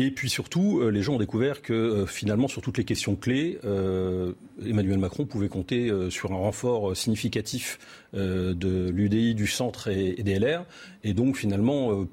Et 0.00 0.12
puis 0.12 0.30
surtout, 0.30 0.78
euh, 0.78 0.90
les 0.90 1.02
gens 1.02 1.14
ont 1.14 1.18
découvert 1.18 1.60
que 1.60 1.72
euh, 1.72 2.06
finalement, 2.06 2.46
sur 2.46 2.62
toutes 2.62 2.78
les 2.78 2.84
questions 2.84 3.16
clés, 3.16 3.58
euh, 3.64 4.30
Emmanuel 4.64 4.98
Macron 4.98 5.26
pouvait 5.26 5.48
compter 5.48 5.90
sur 6.08 6.30
un 6.30 6.36
renfort 6.36 6.96
significatif 6.96 7.78
de 8.12 8.88
l'UDI, 8.90 9.34
du 9.34 9.46
centre 9.46 9.88
et, 9.88 10.14
et, 10.18 10.22
des 10.22 10.38
LR. 10.38 10.64
Et 11.04 11.14
donc 11.14 11.36
finalement, 11.36 12.06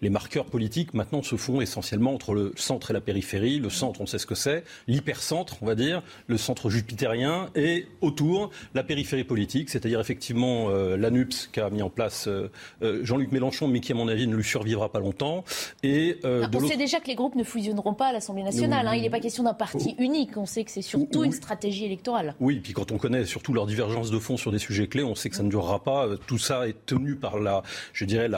les 0.00 0.10
marqueurs 0.10 0.46
politiques 0.46 0.94
maintenant 0.94 1.22
se 1.22 1.36
font 1.36 1.60
essentiellement 1.60 2.14
entre 2.14 2.34
le 2.34 2.52
centre 2.56 2.90
et 2.90 2.94
la 2.94 3.00
périphérie. 3.00 3.58
Le 3.58 3.70
centre, 3.70 4.00
on 4.00 4.06
sait 4.06 4.18
ce 4.18 4.26
que 4.26 4.34
c'est. 4.34 4.64
L'hypercentre, 4.88 5.56
on 5.62 5.66
va 5.66 5.74
dire, 5.74 6.02
le 6.26 6.38
centre 6.38 6.70
jupitérien, 6.70 7.50
et 7.54 7.86
autour 8.00 8.50
la 8.74 8.82
périphérie 8.82 9.24
politique, 9.24 9.70
c'est-à-dire 9.70 10.00
effectivement 10.00 10.70
euh, 10.70 10.96
l'ANUPS 10.96 11.48
qu'a 11.52 11.70
mis 11.70 11.82
en 11.82 11.90
place 11.90 12.26
euh, 12.26 12.50
euh, 12.82 13.04
Jean-Luc 13.04 13.32
Mélenchon, 13.32 13.68
mais 13.68 13.80
qui 13.80 13.92
à 13.92 13.94
mon 13.94 14.08
avis 14.08 14.26
ne 14.26 14.34
lui 14.34 14.44
survivra 14.44 14.90
pas 14.90 15.00
longtemps. 15.00 15.44
Et, 15.82 16.18
ah, 16.24 16.48
on 16.52 16.68
sait 16.74 16.78
déjà 16.78 17.00
que 17.00 17.06
les 17.06 17.14
groupes 17.14 17.36
ne 17.36 17.44
fusionneront 17.44 17.94
pas 17.94 18.08
à 18.08 18.12
l'Assemblée 18.12 18.42
nationale. 18.42 18.86
Hein. 18.88 18.94
Il 18.96 19.02
n'est 19.02 19.10
pas 19.10 19.20
question 19.20 19.44
d'un 19.44 19.54
parti 19.54 19.94
unique. 19.98 20.36
On 20.36 20.46
sait 20.46 20.64
que 20.64 20.70
c'est 20.70 20.82
surtout 20.82 21.24
une 21.24 21.32
stratégie 21.32 21.84
électorale. 21.84 22.34
Oui, 22.40 22.60
puis 22.62 22.72
quand 22.72 22.90
on 22.90 22.98
connaît 22.98 23.24
surtout 23.24 23.52
leur 23.52 23.66
divergence 23.66 24.10
de 24.10 24.18
fond 24.18 24.36
sur 24.36 24.50
des 24.50 24.58
sujets 24.58 24.88
clés, 24.88 25.04
on 25.04 25.14
sait 25.14 25.30
que 25.30 25.36
ça 25.36 25.42
ne 25.42 25.50
durera 25.50 25.82
pas. 25.82 26.08
Tout 26.26 26.38
ça 26.38 26.68
est 26.68 26.86
tenu 26.86 27.14
par 27.14 27.38
la, 27.38 27.62
je 27.92 28.04
dirais, 28.04 28.28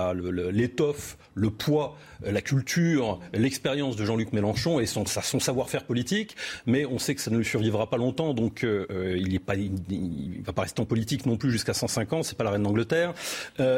l'étoffe, 0.52 1.16
le, 1.34 1.42
le 1.42 1.50
poids 1.50 1.96
euh, 2.24 2.32
la 2.32 2.40
culture, 2.40 3.18
l'expérience 3.32 3.96
de 3.96 4.04
Jean-Luc 4.04 4.32
Mélenchon 4.32 4.80
et 4.80 4.86
son, 4.86 5.04
son 5.06 5.40
savoir-faire 5.40 5.84
politique, 5.84 6.36
mais 6.66 6.86
on 6.86 6.98
sait 6.98 7.14
que 7.14 7.20
ça 7.20 7.30
ne 7.30 7.38
lui 7.38 7.44
survivra 7.44 7.88
pas 7.88 7.96
longtemps, 7.96 8.34
donc 8.34 8.64
euh, 8.64 8.86
euh, 8.90 9.16
il 9.16 9.32
ne 9.32 10.44
va 10.44 10.52
pas 10.52 10.62
rester 10.62 10.80
en 10.80 10.84
politique 10.84 11.26
non 11.26 11.36
plus 11.36 11.50
jusqu'à 11.50 11.74
105 11.74 12.12
ans, 12.12 12.22
c'est 12.22 12.36
pas 12.36 12.44
la 12.44 12.50
reine 12.50 12.62
d'Angleterre. 12.62 13.14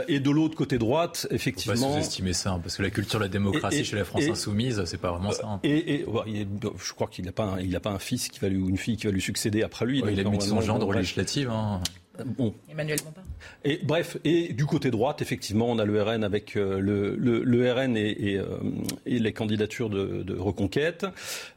et 0.09 0.21
de 0.21 0.31
l'autre 0.31 0.57
côté 0.57 0.79
droite, 0.79 1.27
effectivement. 1.31 1.77
Faut 1.77 1.95
pas 1.95 2.01
sous-estimer 2.01 2.33
ça, 2.33 2.53
hein, 2.53 2.61
parce 2.63 2.77
que 2.77 2.83
la 2.83 2.91
culture 2.91 3.19
la 3.19 3.29
démocratie 3.29 3.85
chez 3.85 3.97
la 3.97 4.05
France 4.05 4.25
insoumise, 4.25 4.48
c'est 4.87 5.01
pas 5.01 5.13
vraiment 5.13 5.33
ça. 5.33 5.47
Hein. 5.47 5.61
Et, 5.65 6.05
je 6.05 6.93
crois 6.93 7.09
qu'il 7.09 7.25
n'a 7.25 7.33
pas, 7.33 7.45
un, 7.45 7.61
il 7.61 7.75
a 7.77 7.81
pas 7.81 7.91
un 7.91 7.99
fils 7.99 8.29
qui 8.29 8.39
va 8.41 8.49
lui, 8.49 8.59
ou 8.59 8.69
une 8.69 8.79
fille 8.79 8.97
qui 8.97 9.07
va 9.07 9.13
lui 9.13 9.21
succéder 9.21 9.63
après 9.63 9.87
lui. 9.87 10.03
il 10.07 10.21
a 10.21 10.25
mis 10.25 10.41
son 10.41 10.61
gendre 10.61 10.93
législative. 10.93 11.51
Hein. 11.51 11.81
Bon. 12.25 12.55
Emmanuel 12.69 12.99
Bompard. 13.05 13.25
Et 13.65 13.81
bref, 13.83 14.17
et 14.25 14.53
du 14.53 14.67
côté 14.67 14.91
droite, 14.91 15.23
effectivement, 15.23 15.67
on 15.71 15.79
a 15.79 15.85
le 15.85 16.03
RN 16.03 16.25
avec 16.25 16.57
euh, 16.57 16.81
le, 16.81 17.17
le, 17.17 17.43
le, 17.43 17.73
RN 17.73 17.97
et, 17.97 18.11
et, 18.11 18.39
euh, 18.39 18.59
et, 19.07 19.19
les 19.19 19.33
candidatures 19.33 19.91
de, 19.91 20.23
de 20.23 20.37
reconquête, 20.37 21.07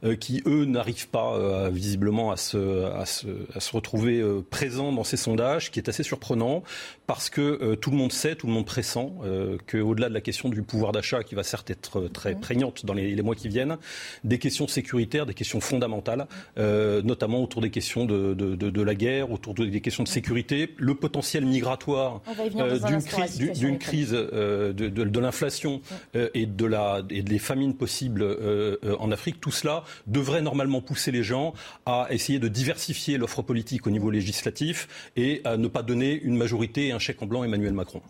euh, 0.04 0.14
qui 0.14 0.42
eux 0.46 0.64
n'arrivent 0.64 1.08
pas 1.08 1.70
visiblement 1.70 2.30
à 2.30 2.36
se, 2.36 2.84
à 2.92 3.06
se, 3.06 3.26
à 3.54 3.60
se 3.60 3.72
retrouver 3.72 4.22
présents 4.50 4.92
dans 4.92 5.04
ces 5.04 5.16
sondages, 5.16 5.70
qui 5.70 5.78
est 5.78 5.88
assez 5.88 6.02
surprenant 6.02 6.62
parce 7.06 7.30
que 7.30 7.74
tout 7.74 7.90
le 7.90 7.96
monde 7.96 8.12
sait, 8.12 8.36
tout 8.36 8.46
le 8.46 8.52
monde 8.52 8.66
pressent 8.66 9.12
qu'au-delà 9.70 10.08
de 10.08 10.14
la 10.14 10.20
question 10.20 10.48
du 10.48 10.62
pouvoir 10.62 10.92
d'achat, 10.92 11.22
qui 11.22 11.34
va 11.34 11.42
certes 11.42 11.70
être 11.70 12.08
très 12.08 12.34
prégnante 12.34 12.84
dans 12.86 12.94
les, 12.94 13.14
les, 13.14 13.22
mois 13.22 13.34
qui 13.34 13.48
viennent, 13.48 13.76
des 14.24 14.38
questions 14.38 14.66
sécuritaires, 14.66 15.26
des 15.26 15.34
questions 15.34 15.60
fondamentales, 15.60 16.26
notamment 16.56 17.42
autour 17.42 17.62
des 17.62 17.70
questions 17.70 18.04
de, 18.04 18.34
de, 18.34 18.54
de 18.54 18.82
la 18.82 18.94
guerre, 18.94 19.30
autour 19.30 19.54
des 19.54 19.80
questions 19.80 20.04
de 20.04 20.08
sécurité 20.08 20.51
le 20.76 20.94
potentiel 20.94 21.44
migratoire 21.44 22.20
euh, 22.56 22.78
d'une 22.78 23.02
crise, 23.02 23.38
d'une 23.38 23.78
crise 23.78 24.12
euh, 24.14 24.72
de, 24.72 24.88
de, 24.88 25.04
de 25.04 25.20
l'inflation 25.20 25.80
euh, 26.16 26.28
et, 26.34 26.46
de 26.46 26.66
la, 26.66 27.02
et 27.10 27.22
des 27.22 27.38
famines 27.38 27.74
possibles 27.74 28.26
en 28.98 29.10
Afrique, 29.10 29.40
tout 29.40 29.50
cela 29.50 29.84
devrait 30.06 30.42
normalement 30.42 30.80
pousser 30.80 31.10
les 31.10 31.22
gens 31.22 31.54
à 31.86 32.06
essayer 32.10 32.38
de 32.38 32.48
diversifier 32.48 33.18
l'offre 33.18 33.42
politique 33.42 33.86
au 33.86 33.90
niveau 33.90 34.10
législatif 34.10 35.10
et 35.16 35.40
à 35.44 35.56
ne 35.56 35.68
pas 35.68 35.82
donner 35.82 36.20
une 36.20 36.36
majorité 36.36 36.88
et 36.88 36.92
un 36.92 36.98
chèque 36.98 37.22
en 37.22 37.26
blanc 37.26 37.42
à 37.42 37.46
Emmanuel 37.46 37.72
Macron. 37.72 38.02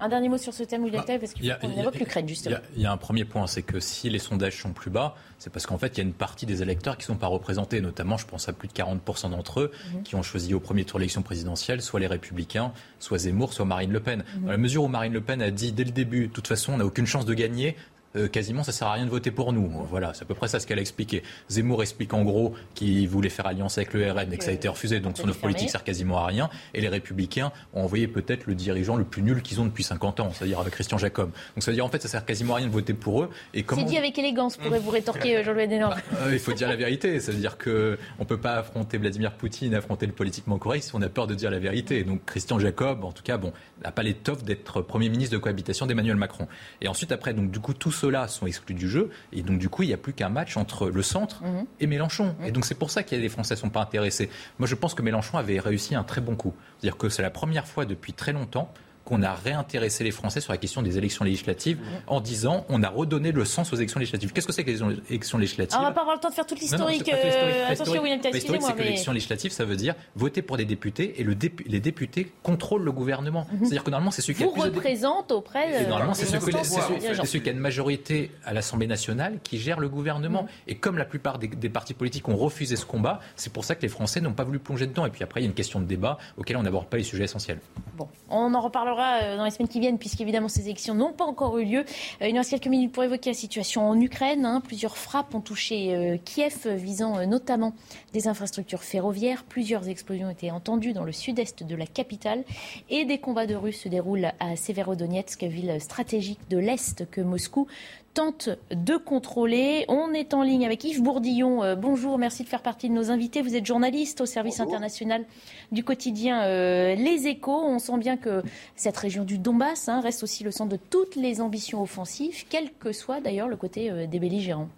Un 0.00 0.08
dernier 0.08 0.28
mot 0.28 0.38
sur 0.38 0.54
ce 0.54 0.62
thème, 0.62 0.84
William 0.84 1.04
parce 1.04 1.34
qu'il 1.34 1.50
faut 1.50 1.58
qu'on 1.60 1.78
évoque 1.78 1.96
l'Ukraine, 1.96 2.28
justement. 2.28 2.56
Il 2.76 2.82
y, 2.82 2.86
a 2.86 2.92
un 2.92 2.96
premier 2.96 3.24
point, 3.24 3.46
c'est 3.46 3.62
que 3.62 3.80
si 3.80 4.08
les 4.08 4.18
sondages 4.18 4.60
sont 4.60 4.72
plus 4.72 4.90
bas, 4.90 5.14
c'est 5.38 5.52
parce 5.52 5.66
qu'en 5.66 5.78
fait, 5.78 5.96
il 5.96 5.98
y 5.98 6.00
a 6.00 6.04
une 6.04 6.14
partie 6.14 6.46
des 6.46 6.62
électeurs 6.62 6.96
qui 6.96 7.02
ne 7.02 7.14
sont 7.14 7.16
pas 7.16 7.26
représentés, 7.26 7.80
notamment, 7.80 8.16
je 8.16 8.26
pense 8.26 8.48
à 8.48 8.52
plus 8.52 8.68
de 8.68 8.72
40% 8.72 9.30
d'entre 9.30 9.60
eux, 9.60 9.72
mhm. 9.94 10.02
qui 10.02 10.14
ont 10.14 10.22
choisi 10.22 10.54
au 10.54 10.60
premier 10.60 10.84
tour 10.84 10.98
l'élection 10.98 11.22
présidentielle, 11.22 11.82
soit 11.82 12.00
les 12.00 12.06
Républicains, 12.06 12.72
soit 12.98 13.18
Zemmour, 13.18 13.52
soit 13.52 13.64
Marine 13.64 13.92
Le 13.92 14.00
Pen. 14.00 14.24
Mhm. 14.36 14.44
Dans 14.44 14.50
la 14.50 14.58
mesure 14.58 14.84
où 14.84 14.88
Marine 14.88 15.12
Le 15.12 15.20
Pen 15.20 15.42
a 15.42 15.50
dit 15.50 15.72
dès 15.72 15.84
le 15.84 15.92
début, 15.92 16.28
de 16.28 16.32
toute 16.32 16.46
façon, 16.46 16.72
on 16.72 16.76
n'a 16.78 16.86
aucune 16.86 17.06
chance 17.06 17.26
de 17.26 17.34
gagner, 17.34 17.76
euh, 18.16 18.28
quasiment 18.28 18.62
ça 18.62 18.72
sert 18.72 18.88
à 18.88 18.92
rien 18.94 19.04
de 19.04 19.10
voter 19.10 19.30
pour 19.30 19.52
nous. 19.52 19.70
Voilà, 19.88 20.12
c'est 20.14 20.22
à 20.22 20.26
peu 20.26 20.34
près 20.34 20.48
ça 20.48 20.58
ce 20.58 20.66
qu'elle 20.66 20.78
a 20.78 20.82
expliqué. 20.82 21.22
Zemmour 21.48 21.82
explique 21.82 22.12
en 22.12 22.22
gros 22.22 22.54
qu'il 22.74 23.08
voulait 23.08 23.28
faire 23.28 23.46
alliance 23.46 23.78
avec 23.78 23.94
le 23.94 24.10
RN 24.10 24.32
et 24.32 24.36
que 24.36 24.44
ça 24.44 24.50
a 24.50 24.54
été 24.54 24.68
refusé, 24.68 25.00
donc 25.00 25.16
son 25.16 25.28
offre 25.28 25.40
politique 25.40 25.70
sert 25.70 25.84
quasiment 25.84 26.18
à 26.18 26.26
rien. 26.26 26.50
Et 26.74 26.80
les 26.80 26.88
Républicains 26.88 27.52
ont 27.74 27.82
envoyé 27.82 28.08
peut-être 28.08 28.46
le 28.46 28.54
dirigeant 28.54 28.96
le 28.96 29.04
plus 29.04 29.22
nul 29.22 29.42
qu'ils 29.42 29.60
ont 29.60 29.64
depuis 29.64 29.84
50 29.84 30.20
ans, 30.20 30.30
c'est-à-dire 30.32 30.60
avec 30.60 30.72
Christian 30.72 30.98
Jacob. 30.98 31.30
Donc 31.54 31.62
ça 31.62 31.70
veut 31.70 31.76
dire 31.76 31.84
en 31.84 31.88
fait 31.88 32.02
ça 32.02 32.08
sert 32.08 32.24
quasiment 32.24 32.54
à 32.54 32.56
rien 32.58 32.66
de 32.66 32.72
voter 32.72 32.94
pour 32.94 33.22
eux. 33.22 33.30
Et 33.54 33.62
comment... 33.62 33.82
C'est 33.82 33.88
dit 33.88 33.98
avec 33.98 34.18
élégance, 34.18 34.56
pourrait-vous 34.56 34.90
rétorquer 34.90 35.44
Jean-Louis 35.44 35.68
Desnord. 35.68 35.90
Bah, 35.90 36.18
euh, 36.22 36.30
il 36.32 36.38
faut 36.38 36.52
dire 36.52 36.68
la 36.68 36.76
vérité, 36.76 37.20
ça 37.20 37.32
veut 37.32 37.38
dire 37.38 37.58
que 37.58 37.98
on 38.18 38.24
peut 38.24 38.40
pas 38.40 38.56
affronter 38.56 38.98
Vladimir 38.98 39.32
Poutine, 39.32 39.74
affronter 39.74 40.06
le 40.06 40.12
politiquement 40.12 40.58
correct 40.58 40.82
si 40.82 40.94
on 40.94 41.02
a 41.02 41.08
peur 41.08 41.26
de 41.26 41.34
dire 41.34 41.50
la 41.50 41.58
vérité. 41.58 42.02
Donc 42.02 42.24
Christian 42.24 42.58
Jacob, 42.58 43.04
en 43.04 43.12
tout 43.12 43.22
cas, 43.22 43.36
bon, 43.36 43.52
n'a 43.84 43.92
pas 43.92 44.02
l'étoffe 44.02 44.42
d'être 44.42 44.82
Premier 44.82 45.08
ministre 45.08 45.34
de 45.34 45.38
cohabitation 45.38 45.86
d'Emmanuel 45.86 46.16
Macron. 46.16 46.48
Et 46.80 46.88
ensuite 46.88 47.12
après, 47.12 47.34
donc 47.34 47.50
du 47.50 47.60
coup, 47.60 47.74
tous 47.74 47.99
ceux-là 48.00 48.28
sont 48.28 48.46
exclus 48.46 48.74
du 48.74 48.88
jeu. 48.88 49.10
Et 49.32 49.42
donc, 49.42 49.58
du 49.58 49.68
coup, 49.68 49.82
il 49.82 49.88
n'y 49.88 49.94
a 49.94 49.98
plus 49.98 50.12
qu'un 50.12 50.28
match 50.28 50.56
entre 50.56 50.88
le 50.88 51.02
centre 51.02 51.42
mhm. 51.42 51.66
et 51.80 51.86
Mélenchon. 51.86 52.34
Et 52.44 52.52
donc, 52.52 52.64
c'est 52.64 52.74
pour 52.74 52.90
ça 52.90 53.02
que 53.02 53.14
les 53.14 53.28
Français 53.28 53.54
ne 53.54 53.60
sont 53.60 53.70
pas 53.70 53.80
intéressés. 53.80 54.30
Moi, 54.58 54.66
je 54.66 54.74
pense 54.74 54.94
que 54.94 55.02
Mélenchon 55.02 55.38
avait 55.38 55.60
réussi 55.60 55.94
un 55.94 56.04
très 56.04 56.20
bon 56.20 56.36
coup. 56.36 56.54
C'est-à-dire 56.78 56.96
que 56.96 57.08
c'est 57.08 57.22
la 57.22 57.30
première 57.30 57.66
fois 57.66 57.84
depuis 57.84 58.12
très 58.12 58.32
longtemps 58.32 58.72
qu'on 59.10 59.22
a 59.22 59.34
réintéressé 59.34 60.04
les 60.04 60.12
Français 60.12 60.40
sur 60.40 60.52
la 60.52 60.56
question 60.56 60.82
des 60.82 60.96
élections 60.96 61.24
législatives 61.24 61.80
en 62.06 62.20
disant 62.20 62.64
on 62.68 62.84
a 62.84 62.88
redonné 62.88 63.32
le 63.32 63.44
sens 63.44 63.72
aux 63.72 63.76
élections 63.76 63.98
législatives. 63.98 64.32
Qu'est-ce 64.32 64.46
que 64.46 64.52
c'est 64.52 64.62
que 64.62 64.70
les 64.70 64.80
élections 65.08 65.36
législatives 65.36 65.76
On 65.80 65.82
va 65.82 65.90
pas 65.90 66.02
avoir 66.02 66.14
le 66.14 66.20
temps 66.20 66.28
de 66.28 66.34
faire 66.34 66.46
toute 66.46 66.60
l'historique. 66.60 67.10
Euh, 67.12 67.68
attention, 67.68 68.02
William 68.02 68.20
L'historique, 68.32 68.62
c'est 68.62 68.72
que 68.72 68.82
l'élection 68.82 69.12
législative, 69.12 69.50
ça 69.50 69.64
veut 69.64 69.74
dire 69.74 69.96
voter 70.14 70.42
pour 70.42 70.56
des 70.56 70.64
députés 70.64 71.20
et 71.20 71.24
le 71.24 71.36
les 71.66 71.80
députés 71.80 72.32
contrôlent 72.42 72.84
le 72.84 72.92
gouvernement. 72.92 73.46
Mhm. 73.50 73.60
C'est-à-dire 73.60 73.82
que 73.82 73.90
normalement, 73.90 74.10
c'est 74.12 74.22
celui 74.22 74.34
qui 74.34 74.44
Vous 74.44 74.50
représente 74.50 75.32
auprès. 75.32 75.82
Et 75.82 75.86
normalement, 75.86 76.14
c'est 76.14 76.26
celui, 76.26 77.42
qui 77.42 77.48
a 77.48 77.52
une 77.52 77.58
majorité 77.58 78.30
à 78.44 78.52
l'Assemblée 78.52 78.86
nationale 78.86 79.38
qui 79.42 79.58
gère 79.58 79.80
le 79.80 79.88
gouvernement. 79.88 80.42
Mhm. 80.42 80.48
Et 80.68 80.74
comme 80.76 80.98
la 80.98 81.04
plupart 81.04 81.38
des, 81.38 81.48
des 81.48 81.68
partis 81.68 81.94
politiques 81.94 82.28
ont 82.28 82.36
refusé 82.36 82.76
ce 82.76 82.86
combat, 82.86 83.20
c'est 83.34 83.52
pour 83.52 83.64
ça 83.64 83.74
que 83.74 83.82
les 83.82 83.88
Français 83.88 84.20
n'ont 84.20 84.34
pas 84.34 84.44
voulu 84.44 84.60
plonger 84.60 84.86
dedans. 84.86 85.06
Et 85.06 85.10
puis 85.10 85.24
après, 85.24 85.40
il 85.40 85.44
y 85.44 85.46
a 85.46 85.48
une 85.48 85.54
question 85.54 85.80
de 85.80 85.86
débat 85.86 86.18
auquel 86.36 86.56
on 86.56 86.62
n'aborde 86.62 86.86
pas 86.86 86.98
les 86.98 87.02
sujets 87.02 87.24
essentiels. 87.24 87.58
Bon, 87.96 88.08
on 88.28 88.54
en 88.54 88.60
reparlera 88.60 88.99
euh, 89.00 89.36
dans 89.36 89.44
les 89.44 89.50
semaines 89.50 89.68
qui 89.68 89.80
viennent, 89.80 89.98
puisqu'évidemment 89.98 90.48
ces 90.48 90.62
élections 90.62 90.94
n'ont 90.94 91.12
pas 91.12 91.24
encore 91.24 91.58
eu 91.58 91.64
lieu. 91.64 91.84
Euh, 92.22 92.28
il 92.28 92.32
nous 92.32 92.38
reste 92.38 92.50
quelques 92.50 92.66
minutes 92.66 92.92
pour 92.92 93.04
évoquer 93.04 93.30
la 93.30 93.34
situation 93.34 93.88
en 93.88 94.00
Ukraine. 94.00 94.44
Hein. 94.44 94.60
Plusieurs 94.60 94.96
frappes 94.96 95.34
ont 95.34 95.40
touché 95.40 95.94
euh, 95.94 96.16
Kiev, 96.24 96.68
visant 96.68 97.26
notamment 97.26 97.72
des 98.12 98.28
infrastructures 98.28 98.82
ferroviaires. 98.82 99.44
Plusieurs 99.44 99.88
explosions 99.88 100.28
ont 100.28 100.30
été 100.30 100.50
entendues 100.50 100.92
dans 100.92 101.04
le 101.04 101.12
sud-est 101.12 101.62
de 101.62 101.74
la 101.74 101.86
capitale. 101.86 102.44
Et 102.88 103.04
des 103.04 103.18
combats 103.18 103.46
de 103.46 103.54
rue 103.54 103.72
se 103.72 103.88
déroulent 103.88 104.32
à 104.40 104.56
Severodonetsk, 104.56 105.44
ville 105.44 105.80
stratégique 105.80 106.40
de 106.50 106.58
l'Est 106.58 107.08
que 107.10 107.20
Moscou 107.20 107.66
tente 108.14 108.50
de 108.70 108.96
contrôler. 108.96 109.84
On 109.88 110.12
est 110.12 110.34
en 110.34 110.42
ligne 110.42 110.66
avec 110.66 110.84
Yves 110.84 111.02
Bourdillon. 111.02 111.62
Euh, 111.62 111.76
bonjour, 111.76 112.18
merci 112.18 112.42
de 112.42 112.48
faire 112.48 112.62
partie 112.62 112.88
de 112.88 112.94
nos 112.94 113.10
invités. 113.10 113.42
Vous 113.42 113.54
êtes 113.54 113.66
journaliste 113.66 114.20
au 114.20 114.26
service 114.26 114.60
international 114.60 115.24
du 115.72 115.84
quotidien 115.84 116.42
euh, 116.42 116.94
Les 116.94 117.26
Échos. 117.26 117.62
On 117.64 117.78
sent 117.78 117.98
bien 117.98 118.16
que 118.16 118.42
cette 118.76 118.96
région 118.96 119.24
du 119.24 119.38
Donbass 119.38 119.88
hein, 119.88 120.00
reste 120.00 120.22
aussi 120.22 120.44
le 120.44 120.50
centre 120.50 120.70
de 120.70 120.78
toutes 120.90 121.16
les 121.16 121.40
ambitions 121.40 121.82
offensives, 121.82 122.44
quel 122.48 122.72
que 122.72 122.92
soit 122.92 123.20
d'ailleurs 123.20 123.48
le 123.48 123.56
côté 123.56 123.90
euh, 123.90 124.06
des 124.06 124.18
belligérants. 124.18 124.68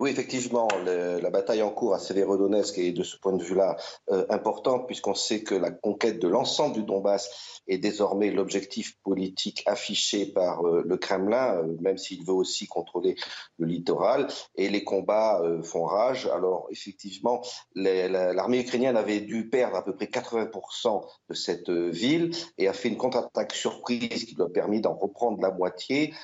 Oui, 0.00 0.10
effectivement, 0.10 0.68
la 0.84 1.30
bataille 1.30 1.62
en 1.62 1.70
cours 1.70 1.94
à 1.94 1.98
Severodonetsk 1.98 2.78
est 2.78 2.92
de 2.92 3.02
ce 3.02 3.16
point 3.16 3.32
de 3.32 3.42
vue-là 3.42 3.76
euh, 4.10 4.26
importante, 4.28 4.86
puisqu'on 4.86 5.14
sait 5.14 5.42
que 5.42 5.54
la 5.54 5.70
conquête 5.70 6.20
de 6.20 6.28
l'ensemble 6.28 6.74
du 6.74 6.82
Donbass 6.82 7.60
est 7.68 7.78
désormais 7.78 8.30
l'objectif 8.30 8.98
politique 9.02 9.62
affiché 9.66 10.26
par 10.26 10.66
euh, 10.66 10.82
le 10.84 10.96
Kremlin, 10.96 11.56
euh, 11.56 11.76
même 11.80 11.96
s'il 11.96 12.24
veut 12.24 12.32
aussi 12.32 12.66
contrôler 12.66 13.14
le 13.58 13.66
littoral, 13.66 14.26
et 14.56 14.68
les 14.68 14.82
combats 14.84 15.42
font 15.62 15.84
rage. 15.84 16.26
Alors, 16.26 16.66
effectivement, 16.70 17.42
l'armée 17.74 18.60
ukrainienne 18.60 18.96
avait 18.96 19.20
dû 19.20 19.48
perdre 19.48 19.76
à 19.76 19.84
peu 19.84 19.94
près 19.94 20.06
80% 20.06 21.04
de 21.28 21.34
cette 21.34 21.70
ville 21.70 22.32
et 22.58 22.68
a 22.68 22.72
fait 22.72 22.88
une 22.88 22.96
contre-attaque 22.96 23.52
surprise 23.52 24.24
qui 24.24 24.34
lui 24.34 24.42
a 24.42 24.48
permis 24.48 24.80
d'en 24.80 24.94
reprendre 24.94 25.40
la 25.40 25.50
moitié. 25.50 26.14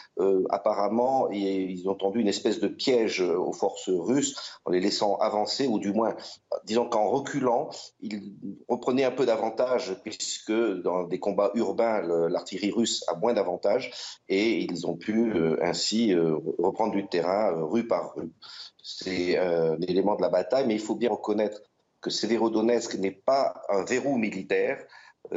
apparemment, 0.50 1.30
ils 1.30 1.88
ont 1.88 1.94
tendu 1.94 2.20
une 2.20 2.28
espèce 2.28 2.58
de 2.58 2.68
piège 2.68 3.20
au 3.20 3.52
forces 3.60 3.90
russes 3.90 4.58
en 4.64 4.70
les 4.70 4.80
laissant 4.80 5.16
avancer, 5.16 5.66
ou 5.66 5.78
du 5.78 5.92
moins, 5.92 6.16
disons 6.64 6.88
qu'en 6.88 7.08
reculant, 7.08 7.70
ils 8.00 8.34
reprenaient 8.68 9.04
un 9.04 9.10
peu 9.10 9.26
d'avantage, 9.26 9.96
puisque 10.02 10.52
dans 10.82 11.04
des 11.04 11.20
combats 11.20 11.52
urbains, 11.54 12.00
l'artillerie 12.28 12.72
russe 12.72 13.04
a 13.08 13.14
moins 13.14 13.34
d'avantage, 13.34 13.92
et 14.28 14.60
ils 14.62 14.86
ont 14.86 14.96
pu 14.96 15.32
euh, 15.32 15.56
ainsi 15.62 16.12
euh, 16.12 16.36
reprendre 16.58 16.92
du 16.92 17.06
terrain 17.06 17.52
euh, 17.52 17.64
rue 17.64 17.86
par 17.86 18.14
rue. 18.16 18.32
C'est 18.82 19.36
un 19.38 19.80
élément 19.82 20.16
de 20.16 20.22
la 20.22 20.30
bataille, 20.30 20.66
mais 20.66 20.74
il 20.74 20.80
faut 20.80 20.94
bien 20.94 21.10
reconnaître 21.10 21.60
que 22.00 22.10
Severodonetsk 22.10 22.94
n'est 22.94 23.10
pas 23.10 23.62
un 23.68 23.84
verrou 23.84 24.16
militaire, 24.16 24.82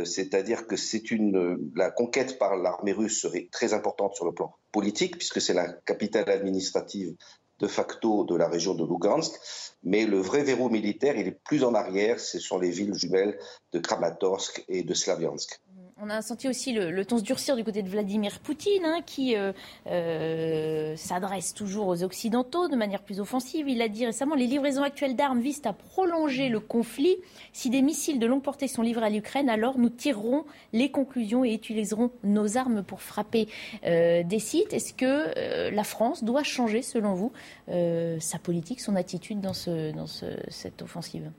c'est-à-dire 0.06 0.66
que 0.66 0.78
c'est 0.78 1.12
une 1.12 1.72
la 1.76 1.92
conquête 1.92 2.40
par 2.40 2.56
l'armée 2.56 2.94
russe 2.94 3.20
serait 3.22 3.50
très 3.52 3.74
importante 3.74 4.16
sur 4.16 4.26
le 4.26 4.34
plan 4.34 4.56
politique 4.72 5.18
puisque 5.18 5.42
c'est 5.42 5.54
la 5.54 5.72
capitale 5.86 6.30
administrative 6.30 7.16
de 7.60 7.68
facto 7.68 8.24
de 8.24 8.36
la 8.36 8.48
région 8.48 8.74
de 8.74 8.84
Lugansk, 8.84 9.34
mais 9.84 10.06
le 10.06 10.20
vrai 10.20 10.44
verrou 10.44 10.70
militaire, 10.70 11.16
il 11.16 11.28
est 11.28 11.44
plus 11.44 11.64
en 11.64 11.74
arrière, 11.74 12.20
ce 12.20 12.40
sont 12.40 12.60
les 12.60 12.72
villes 12.72 12.96
jumelles 12.96 13.38
de 13.72 13.80
Kramatorsk 13.80 14.64
et 14.68 14.84
de 14.84 14.94
Slaviansk. 14.94 15.62
On 16.06 16.10
a 16.10 16.22
senti 16.22 16.50
aussi 16.50 16.74
le, 16.74 17.06
ton 17.06 17.18
se 17.18 17.24
durcir 17.24 17.56
du 17.56 17.64
côté 17.64 17.82
de 17.82 17.88
Vladimir 17.88 18.42
Poutine, 18.42 18.84
hein, 18.84 19.00
qui 19.06 19.38
euh, 19.38 19.54
euh, 19.88 20.98
s'adresse 20.98 21.54
toujours 21.54 21.88
aux 21.88 22.04
Occidentaux 22.04 22.68
de 22.68 22.76
manière 22.76 23.02
plus 23.02 23.22
offensive. 23.22 23.70
Il 23.70 23.82
a 23.82 23.88
dit 23.88 24.06
récemment 24.06 24.36
les 24.36 24.46
livraisons 24.48 24.84
actuelles 24.84 25.16
d'armes 25.16 25.40
visent 25.40 25.62
à 25.64 25.72
prolonger 25.72 26.50
le 26.50 26.60
conflit. 26.60 27.16
Si 27.54 27.70
des 27.70 27.82
missiles 27.82 28.20
de 28.20 28.26
longue 28.26 28.44
portée 28.44 28.68
sont 28.68 28.82
livrés 28.82 29.06
à 29.06 29.10
l'Ukraine, 29.10 29.48
alors 29.48 29.78
nous 29.78 29.88
tirerons 29.88 30.44
les 30.74 30.92
conclusions 30.92 31.46
et 31.46 31.54
utiliserons 31.54 32.12
nos 32.26 32.58
armes 32.58 32.84
pour 32.84 33.02
frapper 33.02 33.48
euh, 33.86 34.24
des 34.24 34.40
sites. 34.40 34.74
Est-ce 34.74 34.94
que 34.94 35.70
la 35.70 35.84
France 35.86 36.26
doit 36.26 36.44
changer, 36.44 36.82
selon 36.82 37.14
vous, 37.14 37.32
sa 38.20 38.40
politique, 38.40 38.82
son 38.82 38.98
attitude 38.98 39.40
dans, 39.40 39.54
ce, 39.54 39.94
dans 39.94 40.08
cette 40.08 40.82
offensive? 40.82 41.32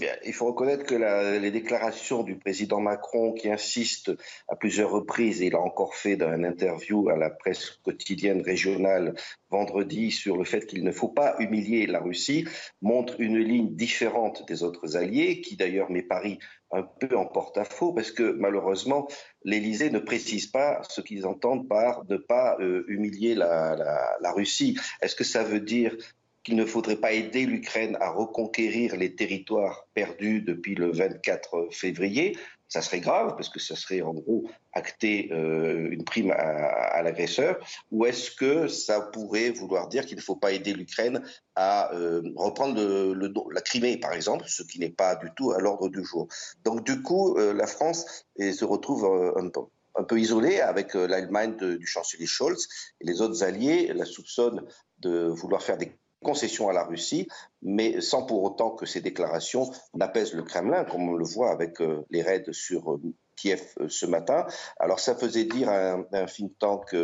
Eh 0.00 0.10
il 0.24 0.32
faut 0.32 0.46
reconnaître 0.46 0.84
que 0.84 1.38
les 1.38 1.50
déclarations 1.50 2.24
du 2.24 2.36
président 2.36 2.80
Macron, 2.80 3.32
qui 3.32 3.48
insiste 3.48 4.10
à 4.48 4.56
plusieurs 4.56 4.90
reprises, 4.90 5.40
et 5.40 5.46
il 5.46 5.54
a 5.54 5.60
encore 5.60 5.94
fait 5.94 6.16
dans 6.16 6.34
une 6.34 6.44
interview 6.44 7.08
à 7.08 7.16
la 7.16 7.30
presse 7.30 7.78
quotidienne 7.82 8.42
régionale 8.42 9.14
vendredi 9.50 10.10
sur 10.10 10.36
le 10.36 10.44
fait 10.44 10.66
qu'il 10.66 10.82
ne 10.82 10.90
faut 10.90 11.08
pas 11.08 11.36
humilier 11.38 11.86
la 11.86 12.00
Russie, 12.00 12.44
montrent 12.82 13.20
une 13.20 13.38
ligne 13.38 13.74
différente 13.76 14.44
des 14.48 14.64
autres 14.64 14.96
alliés, 14.96 15.40
qui 15.40 15.56
d'ailleurs 15.56 15.90
met 15.90 16.02
Paris 16.02 16.38
un 16.72 16.82
peu 16.82 17.16
en 17.16 17.26
porte-à-faux, 17.26 17.92
parce 17.92 18.10
que 18.10 18.32
malheureusement, 18.32 19.06
l'Élysée 19.44 19.90
ne 19.90 20.00
précise 20.00 20.48
pas 20.48 20.82
ce 20.88 21.00
qu'ils 21.02 21.24
entendent 21.24 21.68
par 21.68 22.04
ne 22.08 22.16
pas 22.16 22.56
euh, 22.58 22.84
humilier 22.88 23.36
la, 23.36 23.76
la 24.20 24.32
Russie. 24.32 24.76
Est-ce 25.00 25.14
que 25.14 25.24
ça 25.24 25.44
veut 25.44 25.60
dire 25.60 25.96
qu'il 26.44 26.56
ne 26.56 26.66
faudrait 26.66 26.96
pas 26.96 27.12
aider 27.12 27.46
l'Ukraine 27.46 27.96
à 28.00 28.10
reconquérir 28.10 28.96
les 28.96 29.14
territoires 29.16 29.88
perdus 29.94 30.42
depuis 30.42 30.74
le 30.74 30.92
24 30.92 31.68
février. 31.72 32.36
Ça 32.68 32.82
serait 32.82 33.00
grave 33.00 33.34
parce 33.36 33.48
que 33.48 33.60
ça 33.60 33.76
serait 33.76 34.02
en 34.02 34.12
gros 34.12 34.48
acter 34.72 35.30
euh, 35.32 35.88
une 35.90 36.04
prime 36.04 36.32
à, 36.32 37.02
l'agresseur. 37.02 37.56
Ou 37.90 38.04
est-ce 38.04 38.30
que 38.30 38.68
ça 38.68 39.00
pourrait 39.00 39.50
vouloir 39.50 39.88
dire 39.88 40.04
qu'il 40.04 40.16
ne 40.16 40.22
faut 40.22 40.36
pas 40.36 40.52
aider 40.52 40.74
l'Ukraine 40.74 41.22
à 41.54 41.94
euh, 41.94 42.22
reprendre 42.36 43.14
la 43.52 43.60
Crimée, 43.60 43.96
par 43.96 44.12
exemple, 44.12 44.44
ce 44.48 44.62
qui 44.62 44.78
n'est 44.80 44.90
pas 44.90 45.14
du 45.16 45.30
tout 45.36 45.52
à 45.52 45.60
l'ordre 45.60 45.88
du 45.88 46.04
jour. 46.04 46.28
Donc 46.64 46.84
du 46.84 47.00
coup, 47.00 47.38
euh, 47.38 47.54
la 47.54 47.66
France 47.66 48.26
se 48.38 48.64
retrouve 48.64 49.04
un 49.36 49.48
peu 49.48 49.60
un 49.96 50.02
peu 50.02 50.18
isolée 50.18 50.58
avec 50.58 50.94
l'Allemagne 50.94 51.56
du 51.56 51.86
chancelier 51.86 52.26
Scholz 52.26 52.66
et 53.00 53.06
les 53.06 53.20
autres 53.20 53.44
alliés 53.44 53.92
la 53.94 54.04
soupçonnent 54.04 54.66
de 54.98 55.28
vouloir 55.28 55.62
faire 55.62 55.76
des 55.76 55.92
concession 56.24 56.68
à 56.68 56.72
la 56.72 56.82
Russie, 56.82 57.28
mais 57.62 58.00
sans 58.00 58.26
pour 58.26 58.42
autant 58.42 58.70
que 58.70 58.86
ces 58.86 59.00
déclarations 59.00 59.70
n'apaisent 59.94 60.34
le 60.34 60.42
Kremlin, 60.42 60.84
comme 60.84 61.08
on 61.08 61.14
le 61.14 61.24
voit 61.24 61.52
avec 61.52 61.80
euh, 61.80 62.04
les 62.10 62.22
raids 62.22 62.50
sur 62.50 62.94
euh, 62.94 63.00
Kiev 63.36 63.62
euh, 63.80 63.88
ce 63.88 64.06
matin. 64.06 64.46
Alors 64.78 65.00
ça 65.00 65.14
faisait 65.14 65.44
dire 65.44 65.68
à 65.68 65.92
un, 66.12 66.26
think 66.26 66.58
tank 66.58 66.94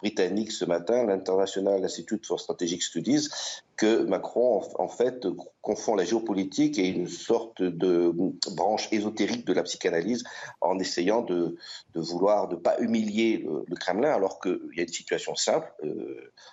britannique 0.00 0.52
ce 0.52 0.64
matin, 0.64 1.04
l'International 1.04 1.84
Institute 1.84 2.26
for 2.26 2.40
Strategic 2.40 2.82
Studies, 2.82 3.28
que 3.76 4.04
Macron 4.04 4.62
en, 4.78 4.88
fait 4.88 5.26
confond 5.60 5.94
la 5.94 6.04
géopolitique 6.04 6.78
et 6.78 6.88
une 6.88 7.08
sorte 7.08 7.62
de 7.62 8.14
branche 8.54 8.88
ésotérique 8.90 9.46
de 9.46 9.52
la 9.52 9.62
psychanalyse 9.62 10.24
en 10.60 10.78
essayant 10.78 11.20
de, 11.22 11.56
vouloir 11.94 12.48
ne 12.48 12.56
pas 12.56 12.78
humilier 12.78 13.46
le, 13.68 13.76
Kremlin 13.76 14.10
alors 14.10 14.40
qu'il 14.40 14.58
y 14.76 14.80
a 14.80 14.82
une 14.82 14.88
situation 14.88 15.34
simple, 15.34 15.70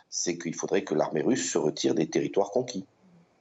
c'est 0.10 0.38
qu'il 0.38 0.54
faudrait 0.54 0.84
que 0.84 0.96
l'armée 0.96 1.22
russe 1.22 1.52
se 1.52 1.58
retire 1.58 1.96
des 1.96 2.10
territoires 2.10 2.52
conquis. 2.52 2.86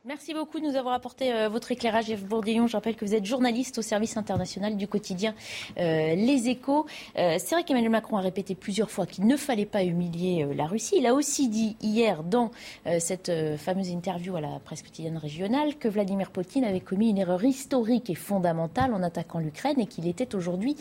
Merci 0.05 0.35
beaucoup 0.35 0.59
de 0.59 0.67
nous 0.67 0.75
avoir 0.75 0.95
apporté 0.95 1.33
euh, 1.33 1.49
votre 1.49 1.71
éclairage, 1.71 2.09
Yves 2.09 2.27
Bourdillon. 2.27 2.67
Je 2.67 2.73
rappelle 2.73 2.97
que 2.97 3.05
vous 3.05 3.15
êtes 3.15 3.25
journaliste 3.25 3.79
au 3.79 3.83
service 3.83 4.17
international 4.17 4.77
du 4.77 4.89
quotidien 4.89 5.33
euh, 5.79 6.17
Les 6.17 6.49
Échos. 6.49 6.87
Euh, 7.17 7.37
c'est 7.39 7.55
vrai 7.55 7.63
qu'Emmanuel 7.63 7.93
Macron 7.93 8.17
a 8.17 8.21
répété 8.21 8.57
plusieurs 8.57 8.91
fois 8.91 9.07
qu'il 9.07 9.29
ne 9.29 9.37
fallait 9.37 9.65
pas 9.65 9.85
humilier 9.85 10.45
la 10.57 10.67
Russie. 10.67 10.97
Il 10.99 11.07
a 11.07 11.15
aussi 11.15 11.47
dit 11.47 11.77
hier 11.81 12.25
dans 12.25 12.51
cette 12.99 13.31
fameuse 13.59 13.91
interview 13.91 14.35
à 14.35 14.41
la 14.41 14.59
presse 14.65 14.83
quotidienne 14.83 15.19
régionale 15.19 15.77
que 15.77 15.87
Vladimir 15.87 16.33
Poutine 16.33 16.65
avait 16.65 16.81
commis 16.81 17.11
une 17.11 17.19
erreur 17.19 17.45
historique 17.45 18.11
et 18.11 18.17
fondamentale 18.17 18.95
en 18.95 19.05
attaquant 19.05 19.39
l'Ukraine 19.39 19.79
et 19.79 19.87
qu'il 19.87 20.09
était 20.09 20.35
aujourd'hui 20.35 20.77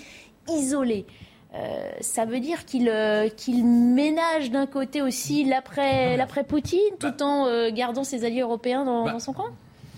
isolé. 0.50 1.06
Euh, 1.54 1.92
ça 2.00 2.26
veut 2.26 2.40
dire 2.40 2.66
qu'il 2.66 2.88
euh, 2.88 3.28
qu'il 3.28 3.66
ménage 3.66 4.52
d'un 4.52 4.66
côté 4.66 5.02
aussi 5.02 5.44
l'après 5.44 6.18
Poutine, 6.48 6.80
tout 6.98 7.12
bah. 7.20 7.26
en 7.26 7.46
euh, 7.48 7.72
gardant 7.72 8.06
ses 8.06 8.24
alliés 8.24 8.40
européens 8.40 8.86
dans, 8.86 9.04
bah. 9.04 9.12
dans 9.12 9.20
son 9.20 9.34
camp? 9.34 9.50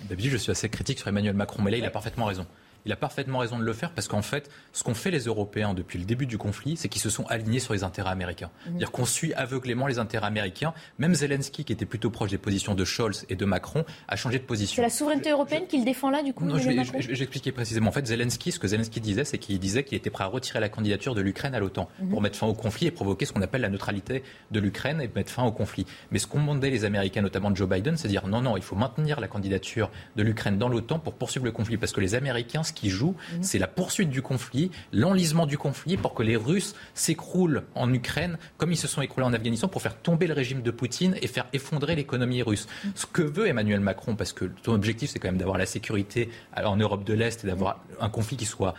D'habitude, 0.10 0.32
je 0.32 0.38
suis 0.38 0.52
assez 0.52 0.68
critique 0.70 0.98
sur 0.98 1.08
Emmanuel 1.08 1.36
Macron, 1.36 1.62
mais 1.62 1.72
là, 1.72 1.78
il 1.78 1.86
a 1.86 1.92
parfaitement 1.92 2.26
raison. 2.26 2.46
Il 2.86 2.92
a 2.92 2.96
parfaitement 2.96 3.40
raison 3.40 3.58
de 3.58 3.64
le 3.64 3.74
faire 3.74 3.92
parce 3.92 4.08
qu'en 4.08 4.22
fait, 4.22 4.50
ce 4.72 4.84
qu'ont 4.84 4.94
fait 4.94 5.12
les 5.12 5.22
Européens 5.22 5.74
depuis 5.74 6.00
le 6.00 6.06
début 6.06 6.26
du 6.26 6.38
conflit, 6.38 6.78
c'est 6.78 6.90
qu'ils 6.90 7.02
se 7.02 7.10
sont 7.10 7.26
alignés 7.28 7.60
sur 7.60 7.74
les 7.74 7.84
intérêts 7.84 8.12
américains. 8.12 8.50
Mhm. 8.50 8.64
C'est-à-dire 8.72 8.92
qu'on 8.92 9.06
suit 9.06 9.34
aveuglément 9.34 9.88
les 9.88 10.00
intérêts 10.00 10.28
américains. 10.28 10.74
Même 10.98 11.16
Zelensky, 11.16 11.64
qui 11.64 11.74
était 11.74 11.86
plutôt 11.86 12.10
proche 12.10 12.32
des 12.32 12.38
positions 12.38 12.76
de 12.76 12.86
Scholz 12.86 13.26
et 13.30 13.36
de 13.36 13.46
Macron, 13.46 13.86
a 14.08 14.16
changé 14.16 14.40
de 14.40 14.44
position. 14.44 14.76
C'est 14.76 14.82
la 14.82 14.90
souveraineté 14.90 15.32
européenne 15.32 15.68
qu'il 15.68 15.86
défend 15.86 16.10
là, 16.10 16.24
du 16.24 16.34
coup 16.34 16.46
Non, 16.46 16.58
je 16.58 16.70
vais, 16.70 17.24
expliquer 17.24 17.52
précisément. 17.52 17.90
En 17.90 17.94
fait, 17.94 18.06
Zelensky, 18.06 18.52
ce 18.52 18.60
que 18.60 18.68
Zelensky 18.68 19.00
disait, 19.00 19.24
c'est 19.24 19.38
qu'il 19.38 19.60
disait 19.60 19.84
qu'il 19.84 19.98
était 19.98 20.10
prêt 20.10 20.24
à 20.24 20.28
retirer 20.28 20.60
la 20.60 20.70
candidature 20.70 21.16
de 21.16 21.22
l'Ukraine 21.22 21.56
à 21.56 21.60
l'OTAN 21.60 21.90
mhm. 22.00 22.10
pour 22.10 22.22
mettre 22.22 22.38
fin 22.38 22.48
au 22.48 22.54
conflit 22.54 22.88
et 22.88 22.92
provoquer 22.92 23.26
ce 23.26 23.34
qu'on 23.34 23.42
appelle 23.42 23.62
la 23.62 23.70
neutralité 23.70 24.24
de 24.52 24.60
l'Ukraine 24.60 25.02
et 25.02 25.10
mettre 25.16 25.32
fin 25.32 25.44
au 25.44 25.52
conflit. 25.52 25.86
Mais 26.12 26.20
ce 26.20 26.28
qu'ont 26.28 26.40
demandé 26.40 26.70
les 26.70 26.86
Américains, 26.86 27.22
notamment 27.22 27.54
Joe 27.54 27.70
Biden, 27.70 27.98
c'est 27.98 28.08
dire 28.08 28.28
non, 28.28 28.42
non, 28.42 28.58
il 28.58 28.64
faut 28.64 28.76
maintenir 28.76 29.20
la 29.20 29.28
candidature 29.28 29.90
de 30.16 30.24
l'Ukraine 30.24 30.58
dans 30.58 30.70
l'OTAN 30.70 31.00
pour 31.00 31.14
poursuivre 31.14 31.46
le 31.46 31.52
conflit. 31.52 31.78
Parce 31.78 31.92
que 31.92 32.02
les 32.02 32.16
Américains, 32.16 32.64
ce 32.74 32.80
qu'ils 32.80 32.92
jouent, 32.92 33.16
mhm 33.34 33.44
c'est 33.44 33.60
la 33.60 33.68
poursuite 33.68 34.10
du 34.10 34.22
conflit, 34.22 34.72
l'enlisement 34.92 35.46
du 35.46 35.58
conflit 35.58 35.98
pour 35.98 36.14
que 36.14 36.24
les 36.24 36.36
Russes 36.36 36.76
s'écroulent 36.94 37.64
en 37.76 37.94
Ukraine 37.94 38.38
comme 38.58 38.72
ils 38.72 38.78
se 38.78 38.88
sont 38.88 39.02
écroulés 39.02 39.26
en 39.26 39.34
Afghanistan 39.34 39.68
pour 39.68 39.82
faire 39.82 39.98
tomber 39.98 40.28
le 40.28 40.34
régime 40.34 40.62
de 40.62 40.72
Poutine 40.72 41.16
et 41.22 41.28
faire 41.28 41.46
effondrer 41.54 41.96
l'économie 41.96 42.42
russe. 42.42 42.68
Ce 42.96 43.06
que 43.06 43.22
veut 43.22 43.48
Emmanuel 43.48 43.80
Macron, 43.80 44.16
parce 44.16 44.34
que 44.34 44.52
son 44.66 44.74
objectif 44.74 45.10
c'est 45.12 45.20
quand 45.20 45.28
même 45.28 45.38
d'avoir 45.38 45.58
la 45.58 45.66
sécurité 45.66 46.30
en 46.56 46.78
Europe 46.78 47.04
de 47.04 47.14
l'Est 47.14 47.44
et 47.44 47.48
d'avoir 47.48 47.84
un 48.00 48.10
conflit 48.10 48.38
qui 48.38 48.46
soit 48.46 48.74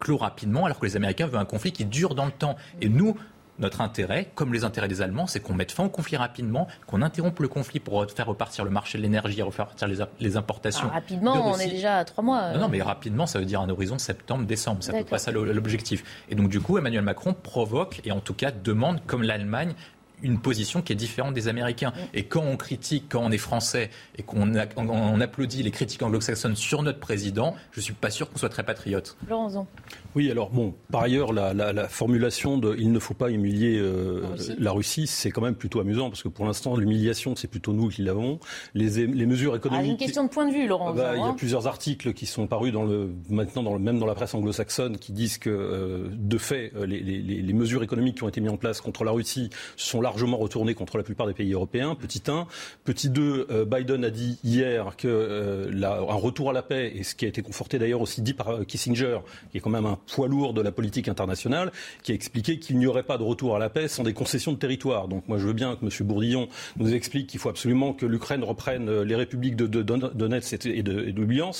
clos 0.00 0.16
rapidement, 0.16 0.66
alors 0.66 0.78
que 0.78 0.86
les 0.86 0.96
Américains 0.96 1.26
veulent 1.26 1.40
un 1.40 1.44
conflit 1.44 1.72
qui 1.72 1.84
dure 1.84 2.14
dans 2.14 2.26
le 2.26 2.32
temps. 2.32 2.56
Et 2.80 2.88
nous, 2.88 3.16
notre 3.58 3.80
intérêt, 3.80 4.30
comme 4.34 4.52
les 4.52 4.64
intérêts 4.64 4.88
des 4.88 5.02
Allemands, 5.02 5.26
c'est 5.26 5.40
qu'on 5.40 5.54
mette 5.54 5.72
fin 5.72 5.84
au 5.84 5.88
conflit 5.88 6.16
rapidement, 6.16 6.66
qu'on 6.86 7.02
interrompe 7.02 7.38
le 7.40 7.48
conflit 7.48 7.80
pour 7.80 8.10
faire 8.10 8.26
repartir 8.26 8.64
le 8.64 8.70
marché 8.70 8.98
de 8.98 9.02
l'énergie, 9.02 9.42
refaire 9.42 9.66
repartir 9.66 9.88
les, 10.20 10.36
importations. 10.36 10.88
Ah, 10.90 10.94
rapidement, 10.94 11.52
on 11.52 11.58
est 11.58 11.68
déjà 11.68 11.98
à 11.98 12.04
trois 12.04 12.24
mois. 12.24 12.52
Non, 12.52 12.60
non, 12.60 12.68
mais 12.68 12.82
rapidement, 12.82 13.26
ça 13.26 13.38
veut 13.38 13.44
dire 13.44 13.60
un 13.60 13.68
horizon 13.68 13.98
septembre-décembre. 13.98 14.78
C'est 14.82 14.94
à 14.94 14.98
peu 14.98 15.04
près 15.04 15.18
ça 15.18 15.30
l'objectif. 15.30 16.04
Et 16.28 16.34
donc, 16.34 16.48
du 16.48 16.60
coup, 16.60 16.78
Emmanuel 16.78 17.02
Macron 17.02 17.34
provoque 17.34 18.00
et 18.04 18.12
en 18.12 18.20
tout 18.20 18.34
cas 18.34 18.50
demande, 18.50 19.00
comme 19.06 19.22
l'Allemagne, 19.22 19.74
une 20.22 20.40
position 20.40 20.82
qui 20.82 20.92
est 20.92 20.96
différente 20.96 21.34
des 21.34 21.48
Américains. 21.48 21.92
Et 22.14 22.24
quand 22.24 22.42
on 22.42 22.56
critique, 22.56 23.06
quand 23.08 23.20
on 23.22 23.30
est 23.30 23.38
français 23.38 23.90
et 24.16 24.22
qu'on 24.22 24.54
on 24.54 25.20
applaudit 25.20 25.62
les 25.62 25.70
critiques 25.70 26.02
anglo-saxonnes 26.02 26.56
sur 26.56 26.82
notre 26.82 26.98
président, 26.98 27.54
je 27.72 27.80
ne 27.80 27.82
suis 27.82 27.94
pas 27.94 28.10
sûr 28.10 28.30
qu'on 28.30 28.38
soit 28.38 28.48
très 28.48 28.64
patriote. 28.64 29.16
Laurent 29.28 29.66
Oui, 30.14 30.30
alors 30.30 30.50
bon, 30.50 30.74
par 30.92 31.02
ailleurs, 31.02 31.32
la, 31.32 31.88
formulation 31.88 32.56
de 32.58 32.76
il 32.78 32.92
ne 32.92 32.98
faut 32.98 33.14
pas 33.14 33.30
humilier 33.30 33.78
euh, 33.78 34.22
la 34.58 34.70
Russie, 34.70 35.06
c'est 35.06 35.30
quand 35.30 35.40
même 35.40 35.56
plutôt 35.56 35.80
amusant 35.80 36.08
parce 36.08 36.22
que 36.22 36.28
pour 36.28 36.46
l'instant, 36.46 36.76
l'humiliation, 36.76 37.34
c'est 37.36 37.48
plutôt 37.48 37.72
nous 37.72 37.88
qui 37.88 38.02
l'avons. 38.02 38.38
Les, 38.74 39.06
les, 39.06 39.26
mesures 39.26 39.56
économiques. 39.56 39.86
Ah, 39.86 39.90
une 39.90 39.96
question 39.96 40.24
de 40.24 40.28
point 40.28 40.46
de 40.46 40.52
vue, 40.52 40.68
Laurent. 40.68 40.94
Bah, 40.94 41.14
il 41.16 41.20
y 41.20 41.24
a 41.24 41.32
plusieurs 41.32 41.66
articles 41.66 42.12
qui 42.12 42.26
sont 42.26 42.46
parus 42.46 42.72
dans 42.72 42.84
le, 42.84 43.10
maintenant 43.28 43.62
dans 43.62 43.72
le, 43.72 43.80
même 43.80 43.98
dans 43.98 44.06
la 44.06 44.14
presse 44.14 44.34
anglo-saxonne 44.34 44.98
qui 44.98 45.12
disent 45.12 45.38
que, 45.38 45.50
euh, 45.50 46.08
de 46.12 46.38
fait, 46.38 46.72
euh, 46.76 46.86
les, 46.86 47.00
les, 47.00 47.52
mesures 47.52 47.82
économiques 47.82 48.16
qui 48.16 48.24
ont 48.24 48.28
été 48.28 48.40
mises 48.40 48.50
en 48.50 48.56
place 48.56 48.80
contre 48.80 49.04
la 49.04 49.10
Russie 49.10 49.50
sont 49.76 50.00
largement 50.00 50.36
retournées 50.36 50.74
contre 50.74 50.96
la 50.96 51.02
plupart 51.02 51.26
des 51.26 51.34
pays 51.34 51.52
européens. 51.52 51.94
Petit 51.94 52.22
1. 52.26 52.46
Petit 52.84 53.10
2, 53.10 53.66
Biden 53.66 54.04
a 54.04 54.10
dit 54.10 54.38
hier 54.44 54.96
que 54.96 55.68
la, 55.72 55.94
un 55.94 56.14
retour 56.14 56.50
à 56.50 56.52
la 56.52 56.62
paix, 56.62 56.92
et 56.94 57.02
ce 57.02 57.14
qui 57.14 57.24
a 57.24 57.28
été 57.28 57.42
conforté 57.42 57.78
d'ailleurs 57.78 58.00
aussi 58.00 58.22
dit 58.22 58.34
par 58.34 58.64
Kissinger, 58.66 59.18
qui 59.50 59.58
est 59.58 59.60
quand 59.60 59.70
même 59.70 59.86
un 59.86 59.98
poids 60.06 60.28
lourd 60.28 60.54
de 60.54 60.60
la 60.60 60.72
politique 60.72 61.08
internationale, 61.08 61.72
qui 62.02 62.12
a 62.12 62.14
expliqué 62.14 62.58
qu'il 62.58 62.78
n'y 62.78 62.86
aurait 62.86 63.02
pas 63.02 63.18
de 63.18 63.22
retour 63.22 63.56
à 63.56 63.58
la 63.58 63.70
paix 63.70 63.88
sans 63.88 64.02
des 64.02 64.12
concessions 64.12 64.52
de 64.52 64.58
territoire. 64.58 65.08
Donc 65.08 65.28
moi 65.28 65.38
je 65.38 65.46
veux 65.46 65.52
bien 65.52 65.76
que 65.76 65.84
M. 65.84 65.90
Bourdillon 66.06 66.48
nous 66.76 66.94
explique 66.94 67.26
qu'il 67.28 67.40
faut 67.40 67.48
absolument 67.48 67.92
que 67.92 68.06
l'Ukraine 68.06 68.44
reprenne 68.44 68.88
euh, 68.88 69.04
les 69.04 69.14
républiques 69.14 69.56
de, 69.56 69.66
Donetsk 69.66 70.66
et 70.66 70.82
de, 70.82 71.14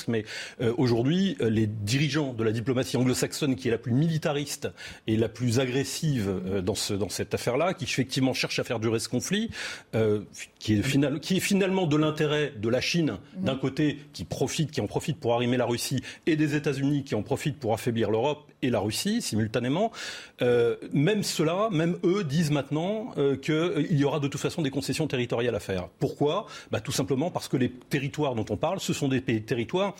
mais 0.07 0.25
euh, 0.61 0.73
aujourd'hui 0.77 1.37
euh, 1.41 1.49
les 1.49 1.67
dirigeants 1.67 2.33
de 2.33 2.43
la 2.43 2.51
diplomatie 2.51 2.97
anglo-saxonne, 2.97 3.55
qui 3.55 3.67
est 3.67 3.71
la 3.71 3.77
plus 3.77 3.93
militariste 3.93 4.69
et 5.07 5.17
la 5.17 5.29
plus 5.29 5.59
agressive 5.59 6.61
dans, 6.63 6.75
ce, 6.75 6.93
dans 6.93 7.09
cette 7.09 7.33
affaire-là, 7.33 7.73
qui 7.73 7.85
effectivement 7.85 8.33
cherche 8.33 8.59
à 8.59 8.63
faire 8.63 8.79
durer 8.79 8.99
ce 8.99 9.09
conflit, 9.09 9.49
qui, 10.59 10.73
est 10.73 10.81
final, 10.81 11.19
qui 11.19 11.37
est 11.37 11.41
finalement 11.41 11.85
de 11.85 11.95
l'intérêt 11.95 12.53
de 12.55 12.69
la 12.69 12.81
Chine 12.81 13.17
d'un 13.35 13.55
côté, 13.55 13.99
qui 14.13 14.23
profite, 14.23 14.71
qui 14.71 14.81
en 14.81 14.87
profite 14.87 15.19
pour 15.19 15.33
arrimer 15.33 15.57
la 15.57 15.65
Russie, 15.65 16.01
et 16.25 16.35
des 16.35 16.55
États-Unis 16.55 17.03
qui 17.03 17.15
en 17.15 17.23
profitent 17.23 17.59
pour 17.59 17.73
affaiblir 17.73 18.11
l'Europe 18.11 18.34
et 18.61 18.69
la 18.69 18.79
Russie 18.79 19.21
simultanément. 19.21 19.91
Euh, 20.41 20.75
même 20.93 21.23
ceux-là, 21.23 21.69
même 21.71 21.97
eux 22.03 22.23
disent 22.23 22.51
maintenant 22.51 23.11
euh, 23.17 23.35
qu'il 23.35 23.97
y 23.97 24.03
aura 24.03 24.19
de 24.19 24.27
toute 24.27 24.41
façon 24.41 24.61
des 24.61 24.71
concessions 24.71 25.07
territoriales 25.07 25.55
à 25.55 25.59
faire. 25.59 25.87
Pourquoi? 25.99 26.47
Bah, 26.71 26.79
Tout 26.79 26.91
simplement 26.91 27.31
parce 27.31 27.47
que 27.47 27.57
les 27.57 27.71
territoires 27.71 28.35
dont 28.35 28.45
on 28.49 28.57
parle, 28.57 28.79
ce 28.79 28.93
sont 28.93 29.07
des 29.07 29.21
territoires 29.21 29.95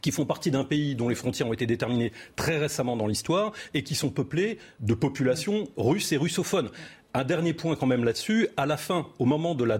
qui 0.00 0.10
font 0.10 0.24
partie 0.24 0.50
d'un 0.50 0.64
pays 0.64 0.94
dont 0.94 1.08
les 1.08 1.14
frontières 1.14 1.48
ont 1.48 1.52
été 1.52 1.66
déterminées 1.66 2.12
très 2.34 2.58
récemment 2.58 2.96
dans 2.96 3.06
l'histoire 3.06 3.52
et 3.74 3.82
qui 3.82 3.94
sont 3.94 4.10
peuplés 4.10 4.58
de 4.80 4.94
populations 4.94 5.68
russes 5.76 6.12
et 6.12 6.16
russophones. 6.16 6.70
Un 7.14 7.24
dernier 7.24 7.52
point 7.52 7.76
quand 7.76 7.86
même 7.86 8.04
là-dessus. 8.04 8.48
À 8.56 8.64
la 8.64 8.78
fin, 8.78 9.06
au 9.18 9.26
moment, 9.26 9.54
de 9.54 9.64
la, 9.64 9.78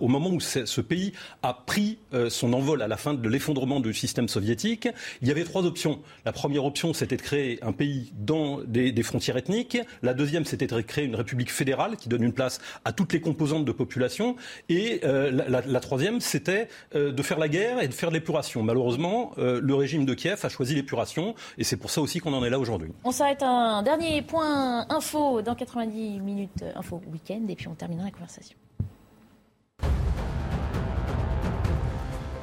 au, 0.00 0.06
moment 0.06 0.30
où 0.30 0.38
ce 0.38 0.80
pays 0.80 1.12
a 1.42 1.54
pris 1.54 1.98
euh, 2.14 2.30
son 2.30 2.52
envol 2.52 2.82
à 2.82 2.88
la 2.88 2.96
fin 2.96 3.14
de 3.14 3.28
l'effondrement 3.28 3.80
du 3.80 3.92
système 3.92 4.28
soviétique, 4.28 4.88
il 5.22 5.28
y 5.28 5.32
avait 5.32 5.42
trois 5.42 5.64
options. 5.64 5.98
La 6.24 6.30
première 6.30 6.64
option, 6.64 6.92
c'était 6.92 7.16
de 7.16 7.22
créer 7.22 7.58
un 7.62 7.72
pays 7.72 8.12
dans 8.16 8.60
des, 8.60 9.02
frontières 9.02 9.36
ethniques. 9.36 9.76
La 10.02 10.14
deuxième, 10.14 10.44
c'était 10.44 10.68
de 10.68 10.80
créer 10.82 11.04
une 11.04 11.16
république 11.16 11.50
fédérale 11.50 11.96
qui 11.96 12.08
donne 12.08 12.22
une 12.22 12.32
place 12.32 12.60
à 12.84 12.92
toutes 12.92 13.12
les 13.12 13.20
composantes 13.20 13.64
de 13.64 13.72
population. 13.72 14.36
Et 14.68 15.00
euh, 15.02 15.32
la, 15.32 15.80
troisième, 15.80 16.20
c'était 16.20 16.68
euh, 16.94 17.10
de 17.10 17.22
faire 17.22 17.40
la 17.40 17.48
guerre 17.48 17.82
et 17.82 17.88
de 17.88 17.94
faire 17.94 18.12
l'épuration. 18.12 18.62
Malheureusement, 18.62 19.32
le 19.36 19.74
régime 19.74 20.04
de 20.04 20.14
Kiev 20.14 20.38
a 20.44 20.48
choisi 20.48 20.74
l'épuration 20.74 21.34
et 21.58 21.64
c'est 21.64 21.76
pour 21.76 21.90
ça 21.90 22.00
aussi 22.00 22.20
qu'on 22.20 22.32
en 22.34 22.44
est 22.44 22.50
là 22.50 22.60
aujourd'hui. 22.60 22.90
On 23.04 23.10
s'arrête 23.10 23.42
un 23.42 23.82
dernier 23.82 24.22
point 24.22 24.86
info 24.88 25.42
dans 25.42 25.54
90 25.54 26.20
minutes. 26.20 26.51
Euh, 26.60 26.72
info 26.76 27.00
Week-end 27.10 27.46
et 27.48 27.56
puis 27.56 27.68
on 27.68 27.74
terminera 27.74 28.06
la 28.06 28.10
conversation. 28.10 28.56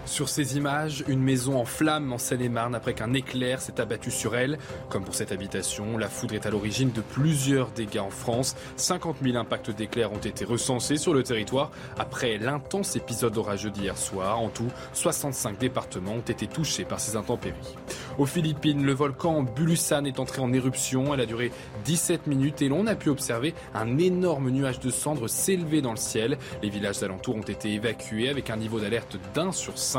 Sur 0.10 0.28
ces 0.28 0.58
images, 0.58 1.04
une 1.08 1.22
maison 1.22 1.60
en 1.60 1.66
flammes 1.66 2.12
en 2.12 2.18
Seine-et-Marne 2.18 2.74
après 2.74 2.96
qu'un 2.96 3.14
éclair 3.14 3.62
s'est 3.62 3.80
abattu 3.80 4.10
sur 4.10 4.36
elle. 4.36 4.58
Comme 4.90 5.06
pour 5.06 5.14
cette 5.14 5.32
habitation, 5.32 6.00
la 6.00 6.10
foudre 6.10 6.34
est 6.34 6.48
à 6.48 6.50
l'origine 6.50 6.92
de 6.92 7.02
plusieurs 7.02 7.70
dégâts 7.70 8.00
en 8.00 8.10
France. 8.10 8.56
50 8.76 9.18
000 9.22 9.38
impacts 9.38 9.70
d'éclairs 9.70 10.12
ont 10.12 10.18
été 10.18 10.46
recensés 10.46 10.98
sur 10.98 11.14
le 11.14 11.22
territoire 11.22 11.70
après 12.00 12.40
l'intense 12.40 12.96
épisode 12.96 13.38
orageux 13.38 13.70
d'hier 13.70 13.96
soir. 14.00 14.40
En 14.40 14.50
tout, 14.50 14.72
65 14.94 15.60
départements 15.60 16.14
ont 16.14 16.22
été 16.22 16.48
touchés 16.48 16.86
par 16.86 17.00
ces 17.00 17.16
intempéries. 17.16 17.78
Aux 18.18 18.26
Philippines, 18.26 18.84
le 18.84 18.94
volcan 18.94 19.44
Bulusan 19.44 20.06
est 20.06 20.20
entré 20.20 20.42
en 20.42 20.52
éruption. 20.52 21.14
Elle 21.14 21.22
a 21.22 21.28
duré 21.28 21.52
17 21.86 22.26
minutes 22.26 22.64
et 22.64 22.68
l'on 22.68 22.88
a 22.88 22.96
pu 22.96 23.10
observer 23.10 23.54
un 23.76 24.00
énorme 24.00 24.50
nuage 24.50 24.80
de 24.80 24.90
cendres 24.90 25.30
s'élever 25.30 25.84
dans 25.84 25.92
le 25.92 25.98
ciel. 25.98 26.40
Les 26.64 26.70
villages 26.70 27.04
alentours 27.04 27.36
ont 27.36 27.42
été 27.42 27.74
évacués 27.74 28.28
avec 28.28 28.50
un 28.50 28.58
niveau 28.58 28.80
d'alerte 28.80 29.18
d'un 29.36 29.52
sur 29.52 29.78
5. 29.78 29.99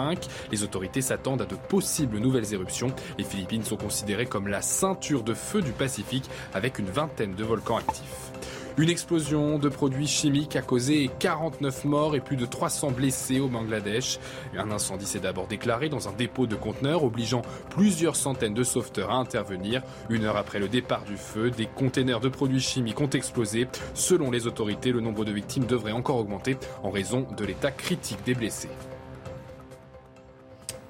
Les 0.51 0.63
autorités 0.63 1.03
s'attendent 1.03 1.43
à 1.43 1.47
de 1.47 1.55
possibles 1.55 2.19
nouvelles 2.19 2.53
éruptions. 2.55 2.93
Les 3.19 3.25
Philippines 3.25 3.65
sont 3.65 3.77
considérées 3.77 4.27
comme 4.27 4.49
la 4.49 4.63
ceinture 4.63 5.23
de 5.23 5.35
feu 5.35 5.63
du 5.63 5.73
Pacifique 5.73 6.29
avec 6.55 6.79
une 6.79 6.91
vingtaine 6.91 7.35
de 7.35 7.45
volcans 7.45 7.77
actifs. 7.77 8.31
Une 8.79 8.89
explosion 8.89 9.59
de 9.59 9.69
produits 9.69 10.07
chimiques 10.07 10.57
a 10.57 10.63
causé 10.63 11.11
49 11.19 11.85
morts 11.85 12.15
et 12.17 12.21
plus 12.21 12.37
de 12.37 12.47
300 12.47 12.93
blessés 12.93 13.39
au 13.39 13.49
Bangladesh. 13.49 14.19
Un 14.57 14.71
incendie 14.71 15.05
s'est 15.05 15.19
d'abord 15.21 15.49
déclaré 15.49 15.89
dans 15.89 16.09
un 16.09 16.13
dépôt 16.13 16.47
de 16.47 16.55
conteneurs, 16.55 17.05
obligeant 17.05 17.43
plusieurs 17.69 18.17
centaines 18.17 18.55
de 18.55 18.63
sauveteurs 18.63 19.11
à 19.11 19.17
intervenir. 19.17 19.83
Une 20.09 20.25
heure 20.25 20.37
après 20.37 20.61
le 20.61 20.69
départ 20.69 21.05
du 21.05 21.17
feu, 21.17 21.51
des 21.51 21.67
containers 21.67 22.21
de 22.21 22.29
produits 22.29 22.61
chimiques 22.61 23.01
ont 23.01 23.11
explosé. 23.11 23.67
Selon 23.93 24.31
les 24.31 24.47
autorités, 24.47 24.93
le 24.93 25.01
nombre 25.01 25.27
de 25.27 25.33
victimes 25.33 25.67
devrait 25.67 25.93
encore 25.93 26.17
augmenter 26.17 26.57
en 26.83 26.91
raison 26.91 27.27
de 27.37 27.45
l'état 27.45 27.73
critique 27.73 28.25
des 28.25 28.35
blessés. 28.35 28.71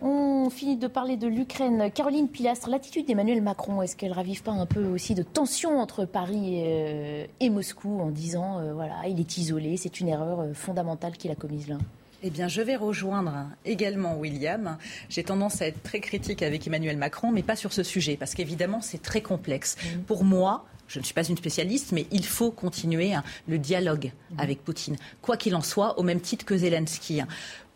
On 0.03 0.49
finit 0.49 0.79
de 0.79 0.87
parler 0.87 1.17
de 1.17 1.27
l'Ukraine. 1.27 1.91
Caroline 1.93 2.29
Pilastre, 2.29 2.71
l'attitude 2.71 3.07
d'Emmanuel 3.07 3.43
Macron, 3.43 3.83
est-ce 3.83 3.97
qu'elle 3.97 4.13
ravive 4.13 4.43
pas 4.43 4.53
un 4.53 4.65
peu 4.65 4.85
aussi 4.87 5.15
de 5.15 5.23
tension 5.23 5.79
entre 5.79 6.07
Paris 6.07 6.59
et, 6.59 7.27
euh, 7.43 7.51
Moscou 7.51 8.01
en 8.01 8.11
disant, 8.11 8.61
euh, 8.61 8.73
voilà, 8.73 8.95
il 9.09 9.21
est 9.21 9.37
isolé, 9.37 9.77
c'est 9.77 10.01
une 10.01 10.09
erreur 10.09 10.41
euh, 10.41 10.55
fondamentale 10.55 11.19
qu'il 11.19 11.31
a 11.31 11.35
commise 11.35 11.69
là? 11.69 11.77
Eh 12.23 12.31
bien, 12.31 12.49
je 12.49 12.63
vais 12.63 12.77
rejoindre 12.77 13.47
également 13.65 14.17
William. 14.17 14.77
J'ai 15.09 15.25
tendance 15.25 15.61
à 15.63 15.67
être 15.67 15.83
très 15.83 16.01
critique 16.01 16.43
avec 16.43 16.67
Emmanuel 16.67 16.97
Macron, 16.97 17.31
mais 17.31 17.43
pas 17.43 17.57
sur 17.57 17.73
ce 17.73 17.83
sujet, 17.83 18.17
parce 18.17 18.35
qu'évidemment, 18.35 18.81
c'est 18.81 19.03
très 19.03 19.23
complexe. 19.23 19.77
Mmh. 19.77 20.01
Pour 20.03 20.25
moi, 20.25 20.65
je 20.87 20.99
ne 20.99 21.05
suis 21.05 21.15
pas 21.15 21.25
une 21.25 21.37
spécialiste, 21.37 21.93
mais 21.93 22.07
il 22.11 22.27
faut 22.27 22.51
continuer 22.51 23.15
hein, 23.15 23.23
le 23.49 23.59
dialogue 23.59 24.13
mmh. 24.33 24.41
avec 24.41 24.65
Poutine, 24.65 24.97
quoi 25.23 25.37
qu'il 25.37 25.55
en 25.55 25.63
soit, 25.63 25.99
au 25.99 26.03
même 26.03 26.21
titre 26.21 26.45
que 26.45 26.57
Zelensky. 26.57 27.23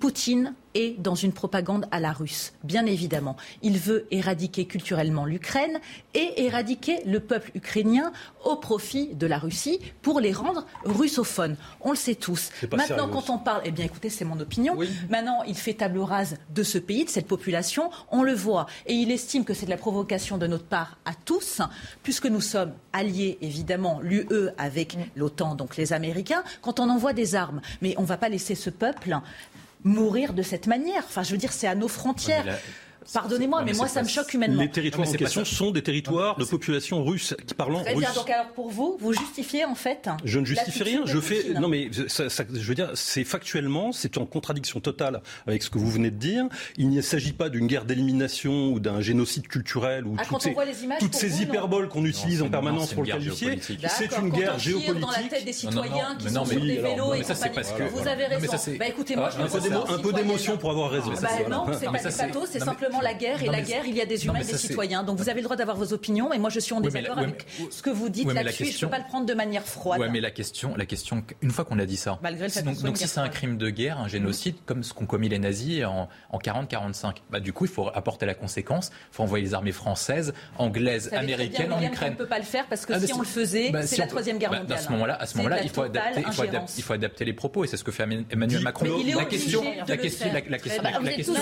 Poutine 0.04 0.52
est 0.74 1.00
dans 1.00 1.14
une 1.14 1.32
propagande 1.32 1.86
à 1.90 1.98
la 1.98 2.12
russe, 2.12 2.52
bien 2.62 2.84
évidemment. 2.84 3.38
Il 3.62 3.78
veut 3.78 4.06
éradiquer 4.10 4.66
culturellement 4.66 5.24
l'Ukraine 5.24 5.80
et 6.12 6.44
éradiquer 6.44 6.98
le 7.06 7.20
peuple 7.20 7.52
ukrainien 7.54 8.12
au 8.44 8.56
profit 8.56 9.14
de 9.14 9.26
la 9.26 9.38
Russie 9.38 9.80
pour 10.02 10.20
les 10.20 10.32
rendre 10.32 10.66
russophones. 10.84 11.56
On 11.80 11.88
le 11.88 11.96
sait 11.96 12.16
tous. 12.16 12.50
Maintenant, 12.70 13.08
quand 13.08 13.30
on 13.30 13.38
parle, 13.38 13.62
eh 13.64 13.70
bien 13.70 13.86
écoutez, 13.86 14.10
c'est 14.10 14.26
mon 14.26 14.38
opinion. 14.40 14.76
Maintenant, 15.08 15.42
il 15.48 15.54
fait 15.54 15.72
table 15.72 16.00
rase 16.00 16.36
de 16.50 16.62
ce 16.62 16.76
pays, 16.76 17.06
de 17.06 17.10
cette 17.10 17.26
population. 17.26 17.88
On 18.10 18.22
le 18.22 18.34
voit. 18.34 18.66
Et 18.84 18.92
il 18.92 19.10
estime 19.10 19.46
que 19.46 19.54
c'est 19.54 19.64
de 19.64 19.70
la 19.70 19.78
provocation 19.78 20.36
de 20.36 20.46
notre 20.46 20.66
part 20.66 20.98
à 21.06 21.12
tous, 21.14 21.62
puisque 22.02 22.26
nous 22.26 22.42
sommes 22.42 22.74
alliés, 22.92 23.38
évidemment, 23.40 24.00
l'UE 24.02 24.50
avec 24.58 24.98
mm. 24.98 25.00
l'OTAN, 25.16 25.54
donc 25.54 25.78
les 25.78 25.94
Américains, 25.94 26.44
quand 26.60 26.78
on 26.78 26.90
envoie 26.90 27.14
des 27.14 27.34
armes. 27.36 27.62
Mais 27.80 27.94
on 27.96 28.02
ne 28.02 28.06
va 28.06 28.18
pas 28.18 28.28
laisser 28.28 28.54
ce 28.54 28.68
peuple 28.68 29.18
mourir 29.84 30.32
de 30.32 30.42
cette 30.42 30.66
manière. 30.66 31.04
Enfin, 31.06 31.22
je 31.22 31.30
veux 31.30 31.38
dire, 31.38 31.52
c'est 31.52 31.66
à 31.66 31.74
nos 31.74 31.88
frontières. 31.88 32.44
Pardonnez-moi, 33.12 33.62
mais, 33.64 33.72
moi, 33.72 33.88
ça 33.88 34.02
me 34.02 34.08
choque 34.08 34.32
humainement. 34.34 34.62
Les 34.62 34.70
territoires 34.70 35.08
en 35.08 35.12
question 35.12 35.44
sont 35.44 35.70
des 35.70 35.82
territoires 35.82 36.36
de 36.36 36.44
population 36.44 37.04
russe 37.04 37.34
qui 37.46 37.54
parlent 37.54 37.74
russe. 37.76 38.14
donc 38.14 38.30
alors 38.30 38.48
pour 38.48 38.70
vous, 38.70 38.96
vous 39.00 39.12
justifiez 39.12 39.64
en 39.64 39.74
fait 39.74 40.08
Je 40.24 40.38
ne 40.38 40.44
justifie 40.44 40.82
rien. 40.82 41.02
Je 41.04 41.20
fais 41.20 41.54
non, 41.54 41.68
mais 41.68 41.90
ça, 42.08 42.28
je 42.28 42.68
veux 42.68 42.74
dire, 42.74 42.90
c'est 42.94 43.24
factuellement, 43.24 43.92
c'est 43.92 44.18
en 44.18 44.26
contradiction 44.26 44.80
totale 44.80 45.22
avec 45.46 45.62
ce 45.62 45.70
que 45.70 45.78
vous 45.78 45.90
venez 45.90 46.10
de 46.10 46.16
dire. 46.16 46.46
Il 46.76 46.90
ne 46.90 47.00
s'agit 47.00 47.32
pas 47.32 47.48
d'une 47.48 47.66
guerre 47.66 47.84
d'élimination 47.84 48.72
ou 48.72 48.80
d'un 48.80 49.00
génocide 49.00 49.48
culturel 49.48 50.06
ou 50.06 50.16
ah, 50.18 50.24
toutes, 50.26 50.42
ces, 50.42 50.56
toutes 51.00 51.14
ces 51.14 51.42
hyperboles 51.42 51.88
qu'on 51.88 52.04
utilise 52.04 52.42
en 52.42 52.48
permanence 52.48 52.94
pour 52.94 53.02
le 53.02 53.10
qualifier. 53.10 53.58
C'est 53.88 54.16
une 54.18 54.30
guerre 54.30 54.58
géopolitique. 54.58 55.00
dans 55.00 55.10
la 55.10 55.22
tête 55.28 55.44
des 55.44 55.52
citoyens 55.52 56.16
qui 56.18 56.30
sont 56.30 56.44
sur 56.44 56.60
des 56.60 56.76
vélos 56.76 57.14
et 57.14 57.22
Vous 57.22 58.08
avez 58.08 58.26
raison. 58.26 58.74
Bah 58.78 58.88
écoutez, 58.88 59.16
moi, 59.16 59.30
un 59.88 59.98
peu 59.98 60.12
d'émotion 60.12 60.56
pour 60.56 60.70
avoir 60.70 60.90
raison. 60.90 61.12
Non, 61.50 61.66
c'est 61.78 61.86
pas 61.86 61.98
c'est 62.46 62.60
simplement 62.60 62.93
simplement 62.94 63.00
la 63.00 63.14
guerre 63.14 63.42
et 63.42 63.46
la 63.46 63.60
guerre, 63.60 63.86
il 63.86 63.96
y 63.96 64.00
a 64.00 64.06
des 64.06 64.24
humains 64.24 64.40
et 64.40 64.44
des 64.44 64.58
citoyens. 64.58 65.02
Donc 65.02 65.18
vous 65.18 65.28
avez 65.28 65.40
le 65.40 65.44
droit 65.44 65.56
d'avoir 65.56 65.76
vos 65.76 65.92
opinions, 65.92 66.28
mais 66.30 66.38
moi 66.38 66.50
je 66.50 66.60
suis 66.60 66.74
en 66.74 66.80
désaccord 66.80 67.18
avec 67.18 67.46
ce 67.70 67.82
que 67.82 67.90
vous 67.90 68.08
dites 68.08 68.32
là-dessus. 68.32 68.66
Je 68.66 68.76
ne 68.76 68.80
peux 68.82 68.88
pas 68.88 68.98
le 68.98 69.04
prendre 69.04 69.26
de 69.26 69.34
manière 69.34 69.64
froide. 69.64 70.00
Oui, 70.00 70.08
mais 70.10 70.20
la 70.20 70.30
question, 70.30 70.74
la 70.76 70.86
question, 70.86 71.24
une 71.42 71.50
fois 71.50 71.64
qu'on 71.64 71.78
a 71.78 71.86
dit 71.86 71.96
ça, 71.96 72.18
donc, 72.84 72.96
si 72.96 73.08
c'est 73.08 73.20
un 73.20 73.28
crime 73.28 73.56
de 73.56 73.70
guerre, 73.70 73.98
un 73.98 74.08
génocide, 74.08 74.56
comme 74.66 74.82
ce 74.82 74.92
qu'ont 74.92 75.06
commis 75.06 75.28
les 75.28 75.38
nazis 75.38 75.84
en, 75.84 76.08
en 76.30 76.38
40-45, 76.38 77.16
bah, 77.30 77.40
du 77.40 77.52
coup 77.52 77.64
il 77.64 77.70
faut 77.70 77.88
apporter 77.94 78.26
la 78.26 78.34
conséquence. 78.34 78.90
Il 79.12 79.16
faut 79.16 79.22
envoyer 79.22 79.44
les 79.44 79.54
armées 79.54 79.72
françaises, 79.72 80.34
anglaises, 80.58 81.12
américaines 81.12 81.72
en 81.72 81.82
Ukraine. 81.82 82.10
On 82.10 82.12
ne 82.12 82.18
peut 82.18 82.26
pas 82.26 82.38
le 82.38 82.44
faire 82.44 82.66
parce 82.66 82.86
que 82.86 82.92
ah, 82.92 83.00
si 83.00 83.12
on 83.12 83.20
le 83.20 83.24
faisait, 83.24 83.70
bah, 83.70 83.86
c'est 83.86 83.98
la 83.98 84.06
troisième 84.06 84.38
guerre 84.38 84.52
mondiale. 84.52 84.78
à 84.78 84.82
ce 84.82 84.90
moment-là, 84.90 85.16
à 85.20 85.26
ce 85.26 85.36
moment-là, 85.38 85.62
il 85.62 85.70
faut 85.70 85.82
adapter, 85.82 86.24
il 86.76 86.82
faut 86.82 86.92
adapter 86.92 87.24
les 87.24 87.32
propos 87.32 87.64
et 87.64 87.66
c'est 87.66 87.76
ce 87.76 87.84
que 87.84 87.92
fait 87.92 88.04
Emmanuel 88.30 88.62
Macron. 88.62 88.86
La 89.16 89.24
question, 89.24 89.62
la 89.86 89.96
question, 89.96 90.32
la 90.32 90.40
question, 90.40 90.82
la 90.82 91.12
question, 91.12 91.32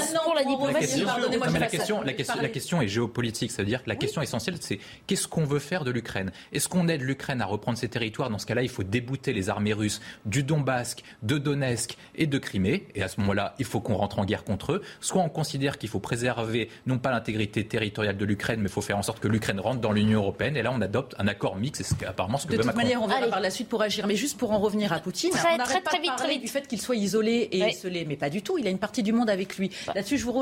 la 1.31 1.42
question, 1.69 2.03
la 2.03 2.49
question 2.49 2.83
est 2.83 2.89
géopolitique. 2.89 3.51
Ça 3.51 3.63
veut 3.63 3.69
dire 3.69 3.83
que 3.83 3.89
la 3.89 3.97
question 3.97 4.23
essentielle, 4.23 4.57
c'est 4.61 4.79
qu'est-ce 5.07 5.29
qu'on 5.29 5.45
veut 5.45 5.59
faire 5.59 5.85
de 5.85 5.91
l'Ukraine? 5.91 6.33
Est-ce 6.53 6.69
qu'on 6.69 6.89
aide 6.89 7.03
l'Ukraine 7.03 7.41
à 7.41 7.47
reprendre 7.47 7.79
ses 7.79 7.89
territoires? 7.89 8.31
Dans 8.31 8.39
ce 8.39 8.47
cas-là, 8.47 8.63
il 8.63 8.69
faut 8.69 8.83
débouter 8.83 9.33
les 9.33 9.49
armées 9.49 9.73
russes 9.73 10.01
du 10.27 10.43
Donbass, 10.43 10.97
de 11.23 11.39
Donetsk 11.39 11.97
et 12.15 12.27
de 12.27 12.39
Crimée. 12.39 12.87
Et 12.95 13.03
à 13.03 13.09
ce 13.09 13.21
moment-là, 13.21 13.55
il 13.59 13.65
faut 13.65 13.81
qu'on 13.81 13.95
rentre 13.95 14.19
en 14.19 14.25
guerre 14.25 14.45
contre 14.45 14.73
eux. 14.73 14.83
Soit 15.01 15.23
on 15.23 15.29
considère 15.29 15.79
qu'il 15.79 15.89
faut 15.89 16.01
préserver 16.01 16.69
non 16.87 16.99
pas 16.99 17.11
l'intégrité 17.11 17.67
territoriale 17.67 18.17
de 18.17 18.25
l'Ukraine, 18.25 18.61
mais 18.61 18.69
il 18.69 18.73
faut 18.73 18.83
faire 18.83 18.99
en 18.99 19.03
sorte 19.03 19.21
que 19.21 19.29
l'Ukraine 19.29 19.61
rentre 19.61 19.81
dans 19.81 19.93
l'Union 19.93 20.21
européenne. 20.21 20.57
Et 20.57 20.63
là, 20.63 20.73
on 20.75 20.81
adopte 20.81 21.15
un 21.19 21.29
accord 21.29 21.57
mix. 21.57 21.81
Et 21.81 21.85
c'est 21.85 22.05
apparemment 22.05 22.39
ce 22.39 22.47
que 22.47 22.53
de 22.53 22.59
veut 22.59 22.65
toute 22.65 22.75
manière, 22.75 23.03
on 23.03 23.07
verra 23.07 23.27
par 23.29 23.41
la 23.41 23.51
suite 23.51 23.69
pour 23.69 23.83
agir. 23.83 24.07
Mais 24.07 24.17
juste 24.17 24.39
pour 24.39 24.53
en 24.53 24.59
revenir 24.59 24.93
à 24.93 24.99
Poutine, 24.99 25.31
très, 25.31 25.55
on 25.55 25.59
très, 25.59 25.81
très, 25.81 26.01
vite, 26.01 26.17
très 26.17 26.29
vite. 26.29 26.43
du 26.43 26.49
fait 26.49 26.67
qu'il 26.67 26.81
soit 26.81 26.97
isolé 26.97 27.49
et 27.53 27.69
isolé, 27.69 28.05
mais 28.07 28.17
pas 28.17 28.31
du 28.31 28.43
tout. 28.43 28.59
Il 28.59 28.67
a 28.67 28.71
une 28.71 28.79
partie 28.79 29.03
du 29.03 29.13
monde 29.13 29.31
avec 29.31 29.57
lui. 29.57 29.71
Bah. 29.87 29.93
Là-dessus, 29.95 30.19
je 30.19 30.25
vous. 30.25 30.33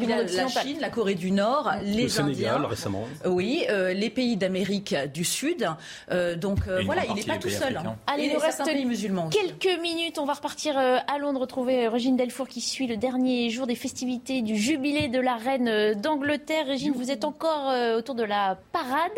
Il 0.00 0.12
a 0.12 0.41
la 0.44 0.62
Chine, 0.62 0.78
la 0.80 0.90
Corée 0.90 1.14
du 1.14 1.30
Nord, 1.30 1.70
les 1.82 2.04
le 2.04 2.08
Sénégal, 2.08 2.56
Indiens, 2.56 2.68
récemment. 2.68 3.04
Oui, 3.24 3.64
euh, 3.70 3.92
les 3.92 4.10
pays 4.10 4.36
d'Amérique 4.36 4.94
du 5.12 5.24
Sud. 5.24 5.68
Euh, 6.10 6.36
donc 6.36 6.60
euh, 6.68 6.82
voilà, 6.84 7.04
il 7.06 7.14
n'est 7.14 7.22
pas 7.22 7.38
tout 7.38 7.48
seul. 7.48 7.80
Allez, 8.06 8.24
il 8.24 8.32
nous 8.32 8.38
reste 8.38 8.64
pays 8.64 8.84
musulmans. 8.84 9.28
Quelques 9.28 9.80
minutes. 9.80 10.18
On 10.18 10.24
va 10.24 10.34
repartir 10.34 10.76
à 10.78 11.18
Londres 11.18 11.40
retrouver 11.40 11.88
Régine 11.88 12.16
Delfour 12.16 12.48
qui 12.48 12.60
suit 12.60 12.86
le 12.86 12.96
dernier 12.96 13.50
jour 13.50 13.66
des 13.66 13.74
festivités 13.74 14.42
du 14.42 14.56
jubilé 14.56 15.08
de 15.08 15.20
la 15.20 15.36
reine 15.36 15.94
d'Angleterre. 15.94 16.66
Régine, 16.66 16.92
vous 16.92 17.10
êtes 17.10 17.24
encore 17.24 17.72
autour 17.96 18.14
de 18.14 18.24
la 18.24 18.58
parade. 18.72 19.10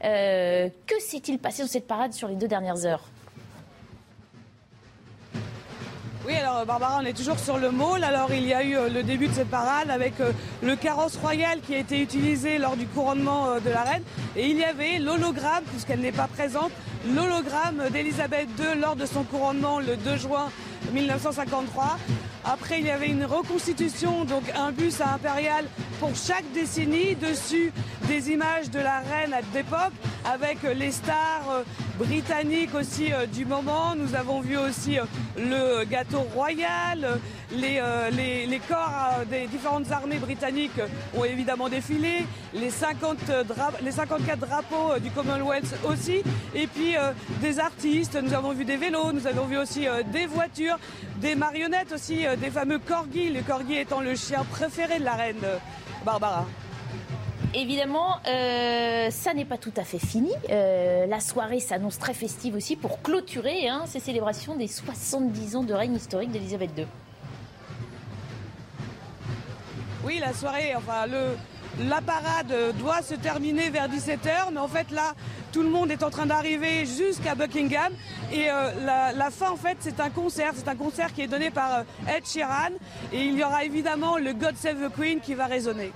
que 0.00 1.00
s'est-il 1.00 1.38
passé 1.38 1.62
dans 1.62 1.68
cette 1.68 1.86
parade 1.86 2.12
sur 2.12 2.28
les 2.28 2.36
deux 2.36 2.48
dernières 2.48 2.86
heures? 2.86 3.04
Oui, 6.26 6.34
alors 6.34 6.66
Barbara, 6.66 6.98
on 7.00 7.06
est 7.06 7.12
toujours 7.12 7.38
sur 7.38 7.56
le 7.56 7.70
môle. 7.70 8.02
Alors 8.02 8.32
il 8.32 8.44
y 8.44 8.52
a 8.52 8.64
eu 8.64 8.76
euh, 8.76 8.88
le 8.88 9.04
début 9.04 9.28
de 9.28 9.32
cette 9.32 9.48
parade 9.48 9.90
avec 9.90 10.18
euh, 10.18 10.32
le 10.60 10.74
carrosse 10.74 11.16
royal 11.18 11.60
qui 11.60 11.72
a 11.72 11.78
été 11.78 12.02
utilisé 12.02 12.58
lors 12.58 12.76
du 12.76 12.84
couronnement 12.88 13.46
euh, 13.46 13.60
de 13.60 13.70
la 13.70 13.82
reine. 13.82 14.02
Et 14.34 14.48
il 14.48 14.56
y 14.56 14.64
avait 14.64 14.98
l'hologramme, 14.98 15.62
puisqu'elle 15.70 16.00
n'est 16.00 16.10
pas 16.10 16.26
présente, 16.26 16.72
l'hologramme 17.14 17.90
d'Elisabeth 17.92 18.48
II 18.58 18.80
lors 18.80 18.96
de 18.96 19.06
son 19.06 19.22
couronnement 19.22 19.78
le 19.78 19.96
2 19.96 20.16
juin 20.16 20.50
1953. 20.92 21.96
Après, 22.44 22.80
il 22.80 22.86
y 22.86 22.90
avait 22.90 23.08
une 23.08 23.24
reconstitution, 23.24 24.24
donc 24.24 24.42
un 24.56 24.72
bus 24.72 25.00
à 25.00 25.14
impérial 25.14 25.64
pour 26.00 26.10
chaque 26.16 26.44
décennie. 26.52 27.14
Dessus, 27.16 27.72
des 28.08 28.30
images 28.30 28.70
de 28.70 28.78
la 28.78 29.00
reine 29.00 29.34
d'époque 29.52 29.92
avec 30.24 30.58
les 30.62 30.90
stars 30.90 31.50
euh, 31.50 31.62
britanniques 31.98 32.74
aussi 32.74 33.12
euh, 33.12 33.26
du 33.26 33.44
moment. 33.44 33.94
Nous 33.96 34.14
avons 34.14 34.40
vu 34.40 34.56
aussi 34.56 34.98
euh, 34.98 35.04
le 35.36 35.84
gâteau 35.84 36.20
royal. 36.34 37.20
Les, 37.52 37.80
corps 38.68 39.24
des 39.30 39.46
différentes 39.46 39.90
armées 39.90 40.18
britanniques 40.18 40.80
ont 41.16 41.24
évidemment 41.24 41.68
défilé. 41.68 42.26
Les, 42.54 42.70
50 42.70 43.18
les 43.82 43.92
54 43.92 44.38
drapeaux 44.38 44.98
du 45.00 45.10
Commonwealth 45.10 45.74
aussi. 45.84 46.22
Et 46.54 46.66
puis 46.66 46.94
des 47.40 47.60
artistes. 47.60 48.18
Nous 48.20 48.34
avons 48.34 48.52
vu 48.52 48.64
des 48.64 48.76
vélos. 48.76 49.12
Nous 49.12 49.26
avons 49.26 49.44
vu 49.44 49.58
aussi 49.58 49.86
des 50.12 50.26
voitures, 50.26 50.78
des 51.18 51.36
marionnettes 51.36 51.92
aussi, 51.92 52.24
des 52.40 52.50
fameux 52.50 52.80
corgis. 52.80 53.30
Le 53.30 53.42
corgi 53.42 53.76
étant 53.76 54.00
le 54.00 54.16
chien 54.16 54.44
préféré 54.50 54.98
de 54.98 55.04
la 55.04 55.14
reine 55.14 55.36
Barbara. 56.04 56.46
Évidemment, 57.58 58.18
euh, 58.28 59.08
ça 59.10 59.32
n'est 59.32 59.46
pas 59.46 59.56
tout 59.56 59.72
à 59.78 59.84
fait 59.84 59.98
fini. 59.98 60.30
Euh, 60.50 61.06
la 61.06 61.20
soirée 61.20 61.58
s'annonce 61.58 61.98
très 61.98 62.12
festive 62.12 62.54
aussi 62.54 62.76
pour 62.76 63.00
clôturer 63.00 63.66
hein, 63.66 63.84
ces 63.86 63.98
célébrations 63.98 64.56
des 64.56 64.68
70 64.68 65.56
ans 65.56 65.62
de 65.62 65.72
règne 65.72 65.94
historique 65.94 66.30
d'Elisabeth 66.30 66.70
II. 66.76 66.86
Oui, 70.04 70.18
la 70.18 70.34
soirée, 70.34 70.74
enfin, 70.76 71.06
la 71.80 72.00
parade 72.02 72.54
doit 72.78 73.00
se 73.00 73.14
terminer 73.14 73.70
vers 73.70 73.88
17h, 73.88 74.52
mais 74.52 74.60
en 74.60 74.68
fait 74.68 74.90
là, 74.90 75.14
tout 75.50 75.62
le 75.62 75.70
monde 75.70 75.90
est 75.90 76.02
en 76.02 76.10
train 76.10 76.26
d'arriver 76.26 76.84
jusqu'à 76.84 77.34
Buckingham. 77.34 77.90
Et 78.30 78.50
euh, 78.50 79.12
la, 79.16 79.30
fin, 79.30 79.50
en 79.50 79.56
fait, 79.56 79.78
c'est 79.80 79.98
un 80.00 80.10
concert. 80.10 80.52
C'est 80.54 80.68
un 80.68 80.76
concert 80.76 81.14
qui 81.14 81.22
est 81.22 81.26
donné 81.26 81.50
par 81.50 81.84
Ed 82.06 82.26
Sheeran. 82.26 82.72
Et 83.14 83.24
il 83.24 83.38
y 83.38 83.42
aura 83.42 83.64
évidemment 83.64 84.18
le 84.18 84.34
God 84.34 84.56
Save 84.56 84.76
the 84.76 84.94
Queen 84.94 85.20
qui 85.20 85.32
va 85.32 85.46
résonner. 85.46 85.92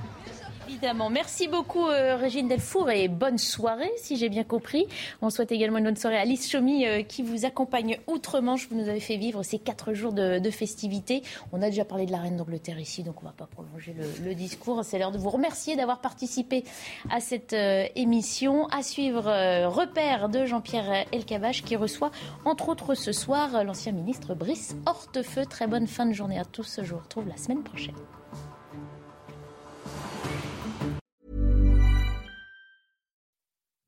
Évidemment. 0.71 1.11
Merci 1.11 1.49
beaucoup, 1.49 1.89
euh, 1.89 2.15
Régine 2.15 2.47
Delfour, 2.47 2.91
et 2.91 3.09
bonne 3.09 3.39
soirée, 3.39 3.91
si 3.97 4.17
j'ai 4.17 4.29
bien 4.29 4.45
compris. 4.45 4.87
On 5.21 5.29
souhaite 5.29 5.51
également 5.51 5.79
une 5.79 5.85
bonne 5.85 5.97
soirée 5.97 6.17
à 6.17 6.21
Alice 6.21 6.49
Chomy, 6.49 6.87
euh, 6.87 7.03
qui 7.03 7.25
vous 7.25 7.45
accompagne 7.45 7.99
outre-Manche. 8.07 8.69
Vous 8.71 8.77
nous 8.77 8.89
avez 8.89 9.01
fait 9.01 9.17
vivre 9.17 9.43
ces 9.43 9.59
quatre 9.59 9.95
jours 9.95 10.13
de, 10.13 10.51
festivités. 10.51 11.23
On 11.53 11.61
a 11.61 11.71
déjà 11.71 11.85
parlé 11.85 12.07
de 12.07 12.13
la 12.13 12.19
reine 12.19 12.37
d'Angleterre 12.37 12.79
ici, 12.79 13.03
donc 13.03 13.17
on 13.19 13.23
ne 13.23 13.31
va 13.31 13.35
pas 13.37 13.47
prolonger 13.47 13.97
le, 14.23 14.35
discours. 14.37 14.85
C'est 14.85 15.01
l'heure 15.01 15.11
de 15.11 15.19
vous 15.19 15.31
remercier 15.31 15.75
d'avoir 15.75 16.01
participé 16.01 16.63
à 17.11 17.19
cette 17.19 17.53
euh, 17.53 17.87
émission. 17.97 18.69
À 18.69 18.85
suivre, 18.85 19.25
repère 19.67 20.29
de 20.29 20.47
Jean-Pierre 20.47 21.07
Elkabach, 21.11 21.63
qui 21.65 21.75
reçoit, 21.75 22.13
entre 22.45 22.69
autres, 22.69 22.95
ce 22.95 23.11
soir, 23.11 23.65
l'ancien 23.65 23.91
ministre 23.91 24.35
Brice 24.35 24.77
Hortefeux. 24.87 25.47
Très 25.47 25.67
bonne 25.67 25.89
fin 25.89 26.07
de 26.07 26.13
journée 26.13 26.39
à 26.39 26.45
tous. 26.45 26.79
Je 26.81 26.95
vous 26.95 27.01
retrouve 27.01 27.27
la 27.27 27.37
semaine 27.37 27.65
prochaine. 27.65 27.97